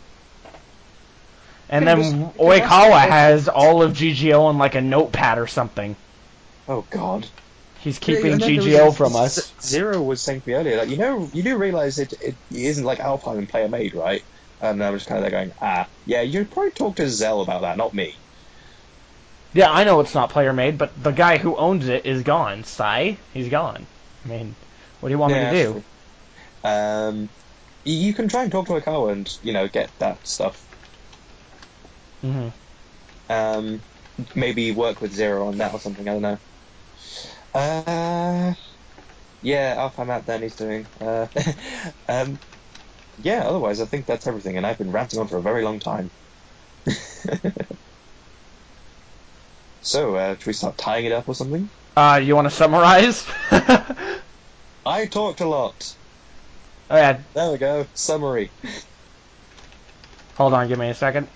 And 1.70 1.88
then 1.88 2.34
Oikawa 2.34 3.00
has 3.08 3.48
all 3.48 3.82
of 3.82 3.94
GGO 3.94 4.44
on 4.46 4.58
like 4.58 4.76
a 4.76 4.82
notepad 4.82 5.38
or 5.40 5.48
something. 5.48 5.96
Oh 6.70 6.84
God. 6.84 7.30
He's 7.80 7.98
keeping 8.00 8.32
and 8.32 8.42
then 8.42 8.56
was 8.56 8.68
GGO 8.68 8.92
from 8.92 9.16
us. 9.16 9.56
Zero 9.62 10.02
was 10.04 10.24
saying 10.24 10.42
to 10.42 10.50
me 10.50 10.56
earlier, 10.56 10.78
like 10.78 10.90
you 10.90 10.98
know, 10.98 11.30
you 11.34 11.44
do 11.44 11.58
realize 11.58 11.98
it, 12.00 12.14
it 12.22 12.38
isn't 12.52 12.84
like 12.86 13.00
Alfheim 13.00 13.38
and 13.40 13.50
player 13.50 13.70
made, 13.70 13.94
right? 13.96 14.22
And 14.62 14.84
I 14.84 14.90
was 14.92 15.02
just 15.02 15.10
kind 15.10 15.24
of 15.24 15.30
there 15.32 15.40
going, 15.40 15.54
ah, 15.62 15.90
yeah, 16.06 16.22
you'd 16.22 16.52
probably 16.52 16.72
talk 16.72 16.98
to 16.98 17.10
Zell 17.10 17.42
about 17.42 17.62
that, 17.62 17.78
not 17.78 17.94
me. 17.94 18.22
Yeah, 19.54 19.72
I 19.72 19.84
know 19.84 20.00
it's 20.00 20.16
not 20.16 20.32
player 20.32 20.54
made, 20.54 20.80
but 20.80 21.04
the 21.04 21.12
guy 21.12 21.38
who 21.38 21.56
owns 21.56 21.88
it 21.88 22.04
is 22.08 22.24
gone. 22.24 22.64
Sai, 22.64 23.20
he's 23.32 23.48
gone. 23.50 23.86
I 24.26 24.28
mean, 24.28 24.56
what 25.00 25.10
do 25.10 25.14
you 25.14 25.20
want 25.20 25.34
Yeah, 25.34 25.36
me 25.36 25.48
to 25.48 25.64
do? 25.74 25.84
Um, 26.64 27.32
you 27.86 28.14
can 28.14 28.30
try 28.30 28.44
and 28.44 28.52
talk 28.54 28.68
to 28.68 28.74
Oikawa 28.74 29.14
and 29.14 29.30
you 29.42 29.54
know 29.54 29.68
get 29.70 29.94
that 30.00 30.28
stuff. 30.28 30.69
Hmm 32.24 32.50
Um, 33.30 33.84
maybe 34.36 34.72
work 34.72 35.02
with 35.02 35.12
Zero 35.14 35.48
on 35.50 35.58
that 35.58 35.74
or 35.74 35.80
something. 35.80 36.08
I 36.08 36.14
don't 36.14 36.22
know. 36.22 36.38
Uh, 37.54 38.54
yeah, 39.42 39.76
Alpha 39.78 40.06
Map 40.06 40.26
then 40.26 40.42
he's 40.44 40.56
doing. 40.56 40.90
Uh, 41.00 41.28
um, 42.10 42.40
yeah. 43.18 43.48
Otherwise, 43.48 43.80
I 43.82 43.86
think 43.86 44.08
that's 44.08 44.28
everything, 44.28 44.58
and 44.58 44.66
I've 44.68 44.78
been 44.80 44.92
ranting 44.92 45.20
on 45.20 45.28
for 45.28 45.38
a 45.40 45.44
very 45.44 45.64
long 45.64 45.80
time. 45.80 46.12
so, 49.82 50.16
uh, 50.16 50.34
should 50.36 50.48
we 50.48 50.54
start 50.54 50.78
tying 50.78 51.06
it 51.06 51.12
up 51.12 51.28
or 51.28 51.36
something? 51.36 51.70
Uh, 51.96 52.20
you 52.24 52.36
want 52.36 52.48
to 52.48 52.56
summarize? 52.56 53.26
I 54.86 55.06
talked 55.08 55.42
a 55.42 55.48
lot. 55.48 55.84
Oh 56.90 56.96
yeah, 56.98 57.24
There 57.36 57.52
we 57.52 57.58
go. 57.58 57.88
Summary. 57.94 58.54
hold 60.38 60.54
on, 60.54 60.68
give 60.68 60.80
me 60.80 60.90
a 60.90 60.96
second. 60.96 61.30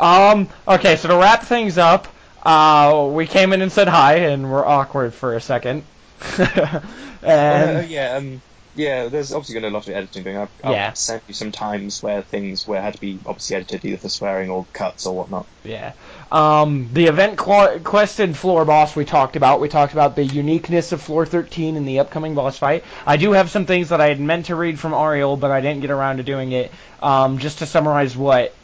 Um, 0.00 0.48
okay, 0.66 0.96
so 0.96 1.08
to 1.08 1.16
wrap 1.16 1.42
things 1.44 1.78
up, 1.78 2.08
uh, 2.42 3.08
we 3.12 3.26
came 3.26 3.52
in 3.52 3.60
and 3.62 3.70
said 3.70 3.86
hi, 3.88 4.16
and 4.16 4.50
we're 4.50 4.64
awkward 4.66 5.14
for 5.14 5.34
a 5.36 5.40
second. 5.40 5.84
Uh, 7.22 7.84
yeah, 7.86 8.14
um, 8.16 8.40
yeah. 8.74 9.08
There's 9.08 9.30
obviously 9.30 9.60
going 9.60 9.64
to 9.64 9.68
be 9.68 9.72
a 9.72 9.76
lot 9.76 9.88
of 9.88 9.94
editing 9.94 10.22
going. 10.22 10.38
I'll, 10.38 10.48
I'll 10.64 10.72
Yeah. 10.72 10.92
send 10.94 11.20
you 11.26 11.34
some 11.34 11.52
times 11.52 12.02
where 12.02 12.22
things 12.22 12.66
where 12.66 12.80
had 12.80 12.94
to 12.94 12.98
be 12.98 13.20
obviously 13.26 13.56
edited 13.56 13.84
either 13.84 13.98
for 13.98 14.08
swearing 14.08 14.48
or 14.48 14.66
cuts 14.72 15.04
or 15.04 15.14
whatnot. 15.14 15.46
Yeah. 15.62 15.92
Um, 16.32 16.88
the 16.94 17.08
event 17.08 17.38
cl- 17.38 17.80
quest 17.80 18.20
and 18.20 18.34
floor 18.34 18.64
boss 18.64 18.96
we 18.96 19.04
talked 19.04 19.36
about. 19.36 19.60
We 19.60 19.68
talked 19.68 19.92
about 19.92 20.16
the 20.16 20.24
uniqueness 20.24 20.92
of 20.92 21.02
floor 21.02 21.26
13 21.26 21.76
in 21.76 21.84
the 21.84 21.98
upcoming 21.98 22.34
boss 22.34 22.56
fight. 22.56 22.84
I 23.06 23.18
do 23.18 23.32
have 23.32 23.50
some 23.50 23.66
things 23.66 23.90
that 23.90 24.00
I 24.00 24.08
had 24.08 24.18
meant 24.18 24.46
to 24.46 24.56
read 24.56 24.78
from 24.80 24.94
Ariel, 24.94 25.36
but 25.36 25.50
I 25.50 25.60
didn't 25.60 25.82
get 25.82 25.90
around 25.90 26.16
to 26.16 26.22
doing 26.22 26.52
it. 26.52 26.72
Um, 27.02 27.36
just 27.36 27.58
to 27.58 27.66
summarize 27.66 28.16
what 28.16 28.54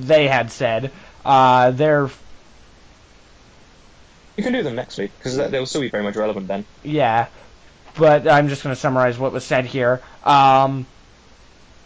they 0.00 0.28
had 0.28 0.50
said. 0.52 0.90
Uh, 1.24 1.70
they're, 1.70 2.08
You 4.36 4.42
can 4.42 4.52
do 4.52 4.62
them 4.62 4.74
next 4.74 4.98
week 4.98 5.12
because 5.18 5.36
they'll 5.36 5.66
still 5.66 5.80
be 5.80 5.88
very 5.90 6.02
much 6.02 6.16
relevant 6.16 6.48
then. 6.48 6.64
yeah, 6.82 7.26
but 7.96 8.26
I'm 8.28 8.48
just 8.48 8.62
going 8.64 8.74
to 8.74 8.80
summarize 8.80 9.18
what 9.18 9.32
was 9.32 9.44
said 9.44 9.64
here. 9.64 10.02
Um, 10.24 10.86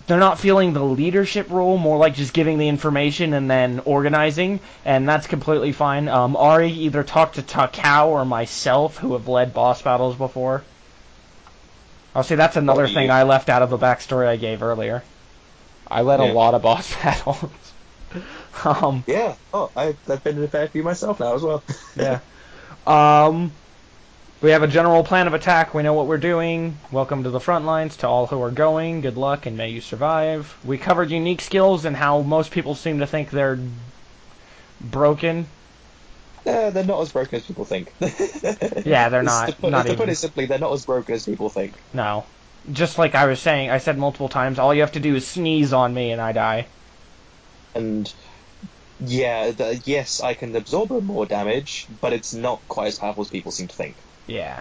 they're 0.06 0.18
not 0.18 0.38
feeling 0.38 0.72
the 0.72 0.82
leadership 0.82 1.50
role, 1.50 1.76
more 1.76 1.98
like 1.98 2.14
just 2.14 2.32
giving 2.32 2.56
the 2.56 2.66
information 2.68 3.34
and 3.34 3.50
then 3.50 3.80
organizing, 3.80 4.60
and 4.86 5.06
that's 5.06 5.26
completely 5.26 5.72
fine. 5.72 6.08
Um, 6.08 6.34
Ari 6.36 6.70
either 6.70 7.02
talked 7.02 7.34
to 7.34 7.42
Takao 7.42 8.06
or 8.06 8.24
myself, 8.24 8.96
who 8.96 9.12
have 9.12 9.28
led 9.28 9.52
boss 9.52 9.82
battles 9.82 10.16
before. 10.16 10.64
I'll 12.14 12.22
say 12.22 12.36
that's 12.36 12.56
another 12.56 12.84
Oh, 12.84 12.86
you- 12.86 12.94
thing 12.94 13.10
I 13.10 13.24
left 13.24 13.50
out 13.50 13.60
of 13.60 13.68
the 13.68 13.76
backstory 13.76 14.26
I 14.26 14.36
gave 14.36 14.62
earlier. 14.62 15.04
I 15.90 16.00
led 16.00 16.20
Yeah. 16.20 16.32
a 16.32 16.32
lot 16.32 16.54
of 16.54 16.62
boss 16.62 16.90
battles. 17.02 17.50
um, 18.64 19.04
Yeah. 19.06 19.34
Oh, 19.52 19.70
I've, 19.76 19.96
I've 20.08 20.22
been 20.24 20.38
in 20.38 20.44
a 20.44 20.48
fair 20.48 20.68
few 20.68 20.82
myself 20.82 21.20
now 21.20 21.34
as 21.34 21.42
well. 21.42 21.62
yeah. 21.96 22.20
Um, 22.86 23.52
we 24.40 24.50
have 24.50 24.62
a 24.62 24.68
general 24.68 25.02
plan 25.04 25.26
of 25.26 25.34
attack. 25.34 25.74
We 25.74 25.82
know 25.82 25.94
what 25.94 26.06
we're 26.06 26.16
doing. 26.18 26.76
Welcome 26.92 27.24
to 27.24 27.30
the 27.30 27.40
front 27.40 27.64
lines. 27.64 27.96
To 27.98 28.08
all 28.08 28.26
who 28.26 28.40
are 28.42 28.50
going, 28.50 29.00
good 29.00 29.16
luck 29.16 29.46
and 29.46 29.56
may 29.56 29.70
you 29.70 29.80
survive. 29.80 30.56
We 30.64 30.78
covered 30.78 31.10
unique 31.10 31.40
skills 31.40 31.84
and 31.84 31.96
how 31.96 32.22
most 32.22 32.50
people 32.52 32.74
seem 32.74 33.00
to 33.00 33.06
think 33.06 33.30
they're 33.30 33.58
broken. 34.80 35.46
Yeah, 36.46 36.70
they're 36.70 36.84
not 36.84 37.00
as 37.02 37.12
broken 37.12 37.36
as 37.36 37.46
people 37.46 37.64
think. 37.64 37.92
Yeah, 38.86 39.08
they're 39.10 39.22
not- 39.22 39.48
To 39.48 39.56
put, 39.56 39.70
not 39.70 39.86
to 39.86 39.94
put 39.94 40.08
it 40.08 40.14
simply, 40.16 40.46
they're 40.46 40.58
not 40.58 40.72
as 40.72 40.86
broken 40.86 41.14
as 41.14 41.26
people 41.26 41.50
think. 41.50 41.74
No. 41.92 42.24
Just 42.72 42.96
like 42.96 43.14
I 43.14 43.26
was 43.26 43.40
saying, 43.40 43.70
I 43.70 43.78
said 43.78 43.98
multiple 43.98 44.28
times, 44.28 44.58
all 44.58 44.72
you 44.72 44.80
have 44.82 44.92
to 44.92 45.00
do 45.00 45.14
is 45.16 45.26
sneeze 45.26 45.72
on 45.72 45.92
me 45.92 46.12
and 46.12 46.20
I 46.20 46.32
die. 46.32 46.66
And 47.74 48.12
yeah, 49.00 49.50
the, 49.50 49.80
yes, 49.84 50.20
I 50.20 50.34
can 50.34 50.54
absorb 50.56 50.90
more 50.90 51.26
damage, 51.26 51.86
but 52.00 52.12
it's 52.12 52.34
not 52.34 52.60
quite 52.68 52.88
as 52.88 52.98
powerful 52.98 53.22
as 53.22 53.30
people 53.30 53.52
seem 53.52 53.68
to 53.68 53.76
think. 53.76 53.96
Yeah. 54.26 54.60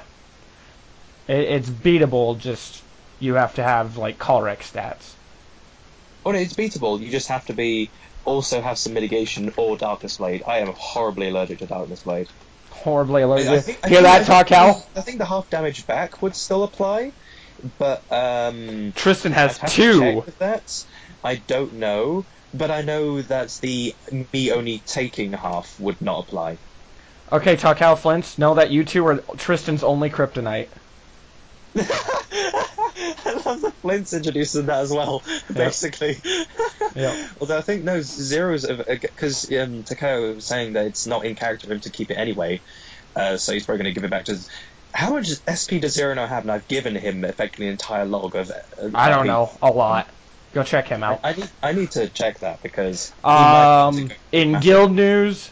It, 1.27 1.39
it's 1.39 1.69
beatable, 1.69 2.39
just 2.39 2.83
you 3.19 3.33
have 3.35 3.55
to 3.55 3.63
have, 3.63 3.97
like, 3.97 4.19
Colrec 4.19 4.59
stats. 4.59 5.13
Oh 6.25 6.31
no, 6.31 6.37
it's 6.39 6.53
beatable. 6.53 6.99
You 6.99 7.09
just 7.09 7.29
have 7.29 7.45
to 7.47 7.53
be 7.53 7.89
also 8.25 8.61
have 8.61 8.77
some 8.77 8.93
mitigation 8.93 9.53
or 9.55 9.77
Darkness 9.77 10.17
Blade. 10.17 10.43
I 10.45 10.59
am 10.59 10.67
horribly 10.75 11.29
allergic 11.29 11.59
to 11.59 11.65
Darkness 11.65 12.03
Blade. 12.03 12.27
Horribly 12.69 13.21
allergic. 13.21 13.47
I 13.49 13.59
think- 13.61 13.79
I 13.85 13.89
Hear 13.89 14.01
that, 14.01 14.21
I 14.21 14.23
Talk 14.25 14.47
think, 14.49 14.59
Hal? 14.59 14.87
I 14.95 15.01
think 15.01 15.17
the 15.19 15.25
half 15.25 15.49
damage 15.49 15.87
back 15.87 16.21
would 16.21 16.35
still 16.35 16.63
apply, 16.63 17.13
but 17.79 18.03
um, 18.11 18.91
Tristan 18.95 19.31
has 19.31 19.57
I'd 19.57 19.61
have 19.61 19.71
to 19.71 19.75
two. 19.75 20.23
that. 20.39 20.85
I 21.23 21.35
don't 21.35 21.73
know, 21.75 22.25
but 22.53 22.71
I 22.71 22.81
know 22.81 23.21
that 23.21 23.57
the 23.61 23.95
me 24.33 24.51
only 24.51 24.79
taking 24.79 25.33
half 25.33 25.79
would 25.79 26.01
not 26.01 26.27
apply. 26.27 26.57
Okay, 27.31 27.57
Takao 27.57 27.97
Flint, 27.97 28.37
know 28.37 28.55
that 28.55 28.71
you 28.71 28.85
two 28.85 29.05
are 29.07 29.17
Tristan's 29.37 29.83
only 29.83 30.09
kryptonite. 30.09 30.69
I 31.75 33.41
love 33.45 33.61
that 33.61 33.73
Flint's 33.81 34.13
introducing 34.13 34.65
that 34.67 34.81
as 34.81 34.91
well, 34.91 35.23
basically. 35.53 36.17
Yep. 36.95 37.29
Although 37.41 37.57
I 37.57 37.61
think 37.61 37.83
no 37.83 38.01
zeros 38.01 38.65
because 38.65 39.43
um, 39.51 39.83
Takao 39.83 40.35
was 40.35 40.45
saying 40.45 40.73
that 40.73 40.87
it's 40.87 41.05
not 41.05 41.25
in 41.25 41.35
character 41.35 41.67
for 41.67 41.73
him 41.73 41.79
to 41.81 41.91
keep 41.91 42.09
it 42.09 42.15
anyway, 42.15 42.59
uh, 43.15 43.37
so 43.37 43.53
he's 43.53 43.65
probably 43.65 43.83
going 43.83 43.93
to 43.93 43.99
give 43.99 44.03
it 44.03 44.09
back 44.09 44.25
to. 44.25 44.39
How 44.93 45.11
much 45.11 45.27
SP 45.45 45.77
does 45.79 45.93
Zero 45.93 46.15
now 46.15 46.25
have? 46.25 46.43
And 46.43 46.51
I've 46.51 46.67
given 46.67 46.95
him 46.95 47.23
effectively 47.23 47.67
an 47.67 47.73
entire 47.73 48.05
log 48.05 48.35
of. 48.35 48.49
Uh, 48.49 48.89
I 48.95 49.09
don't 49.09 49.27
know, 49.27 49.51
a 49.61 49.69
lot. 49.69 50.09
Go 50.53 50.63
check 50.63 50.87
him 50.87 51.03
out. 51.03 51.19
I, 51.23 51.29
I 51.29 51.33
need 51.33 51.49
I 51.63 51.71
need 51.73 51.91
to 51.91 52.07
check 52.07 52.39
that 52.39 52.63
because 52.63 53.11
Um, 53.23 53.95
need 53.95 54.01
to 54.09 54.15
go- 54.15 54.15
in 54.31 54.59
guild 54.59 54.91
news, 54.91 55.49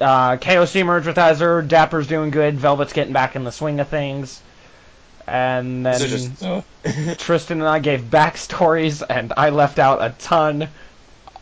uh, 0.00 0.36
KOC 0.36 0.84
merged 0.84 1.06
with 1.06 1.18
Azure, 1.18 1.62
Dapper's 1.62 2.06
doing 2.06 2.30
good, 2.30 2.56
Velvet's 2.58 2.92
getting 2.92 3.12
back 3.12 3.36
in 3.36 3.44
the 3.44 3.52
swing 3.52 3.80
of 3.80 3.88
things, 3.88 4.40
and 5.26 5.84
then 5.86 6.00
just, 6.00 6.42
uh, 6.42 6.62
Tristan 7.18 7.60
and 7.60 7.68
I 7.68 7.78
gave 7.78 8.02
backstories, 8.02 9.02
and 9.08 9.32
I 9.36 9.50
left 9.50 9.78
out 9.78 10.02
a 10.02 10.14
ton. 10.18 10.68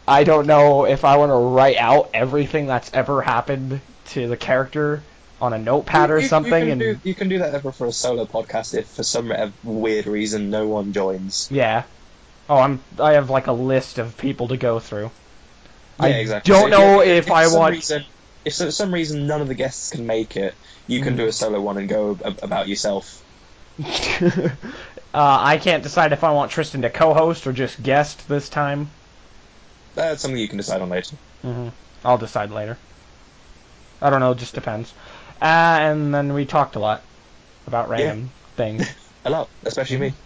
I 0.06 0.24
don't 0.24 0.46
know 0.46 0.84
if 0.84 1.04
I 1.04 1.16
want 1.16 1.30
to 1.30 1.34
write 1.36 1.78
out 1.78 2.10
everything 2.14 2.66
that's 2.66 2.92
ever 2.92 3.22
happened 3.22 3.80
to 4.08 4.28
the 4.28 4.36
character 4.36 5.02
on 5.44 5.52
a 5.52 5.58
notepad 5.58 6.10
or 6.10 6.16
You- 6.16 6.22
you- 6.22 6.28
something, 6.28 6.52
You 6.68 6.72
can, 6.74 6.82
and 6.82 7.02
do, 7.02 7.08
you 7.08 7.14
can 7.14 7.28
do 7.28 7.38
that 7.38 7.54
ever 7.54 7.70
for 7.72 7.86
a 7.86 7.92
solo 7.92 8.24
podcast 8.26 8.74
if 8.74 8.88
for 8.88 9.02
some 9.02 9.32
weird 9.62 10.06
reason 10.06 10.50
no 10.50 10.66
one 10.66 10.92
joins. 10.92 11.48
yeah. 11.50 11.84
Oh, 12.48 12.56
I'm. 12.58 12.82
I 12.98 13.12
have 13.12 13.30
like 13.30 13.46
a 13.46 13.52
list 13.52 13.98
of 13.98 14.16
people 14.18 14.48
to 14.48 14.56
go 14.58 14.78
through. 14.78 15.10
I 15.98 16.08
exactly. 16.08 16.52
don't 16.52 16.70
So 16.70 16.76
know 16.76 17.02
you- 17.02 17.12
if 17.12 17.30
I 17.30 17.46
want. 17.46 17.74
Reason, 17.76 18.04
if 18.44 18.56
for 18.56 18.70
some 18.70 18.92
reason 18.92 19.26
none 19.26 19.40
of 19.40 19.48
the 19.48 19.54
guests 19.54 19.88
can 19.90 20.06
make 20.06 20.36
it, 20.36 20.54
you 20.86 21.00
can 21.00 21.14
Mhm. 21.14 21.18
do 21.18 21.26
a 21.26 21.32
solo 21.32 21.60
one 21.60 21.78
and 21.78 21.88
go 21.88 22.18
ab- 22.24 22.40
about 22.42 22.68
yourself. 22.68 23.22
uh, 23.78 24.48
I 25.14 25.58
can't 25.58 25.82
decide 25.82 26.12
if 26.12 26.22
I 26.24 26.32
want 26.32 26.50
Tristan 26.50 26.82
to 26.82 26.90
co-host 26.90 27.46
or 27.46 27.52
just 27.52 27.82
guest 27.82 28.28
this 28.28 28.48
time. 28.48 28.88
That's 29.94 30.20
something 30.22 30.38
you 30.38 30.48
can 30.48 30.58
decide 30.58 30.80
on 30.82 30.90
later. 30.90 31.16
hmm 31.42 31.68
I'll 32.04 32.18
decide 32.18 32.50
later. 32.50 32.76
I 34.02 34.10
don't 34.10 34.20
know. 34.20 34.32
It 34.32 34.38
just 34.38 34.54
depends. 34.54 34.92
Uh, 35.44 35.76
and 35.78 36.14
then 36.14 36.32
we 36.32 36.46
talked 36.46 36.74
a 36.74 36.78
lot 36.78 37.02
about 37.66 37.90
random 37.90 38.30
things. 38.56 38.88
a 39.26 39.30
lot, 39.30 39.50
especially 39.64 39.98
me. 39.98 40.12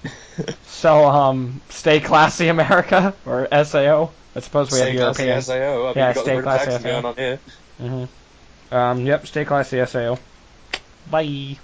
So, 0.68 1.06
um, 1.06 1.60
stay 1.70 1.98
classy, 1.98 2.46
America, 2.46 3.12
or 3.26 3.48
SAO. 3.64 4.10
I 4.36 4.40
suppose 4.40 4.70
we 4.70 4.78
Stay 4.78 4.96
have 4.96 5.14
classy 5.14 5.24
European. 5.24 5.42
SAO. 5.42 5.82
I 5.82 5.86
mean, 5.88 5.94
Yeah, 5.96 6.12
stay 6.12 6.40
classy 6.40 6.70
SAO. 6.70 6.78
going 6.82 7.04
on 7.04 7.14
here. 7.16 7.40
hmm 7.80 8.04
Um, 8.70 9.06
yep, 9.06 9.26
stay 9.26 9.44
classy, 9.44 9.84
SAO. 9.84 10.18
Bye. 11.10 11.58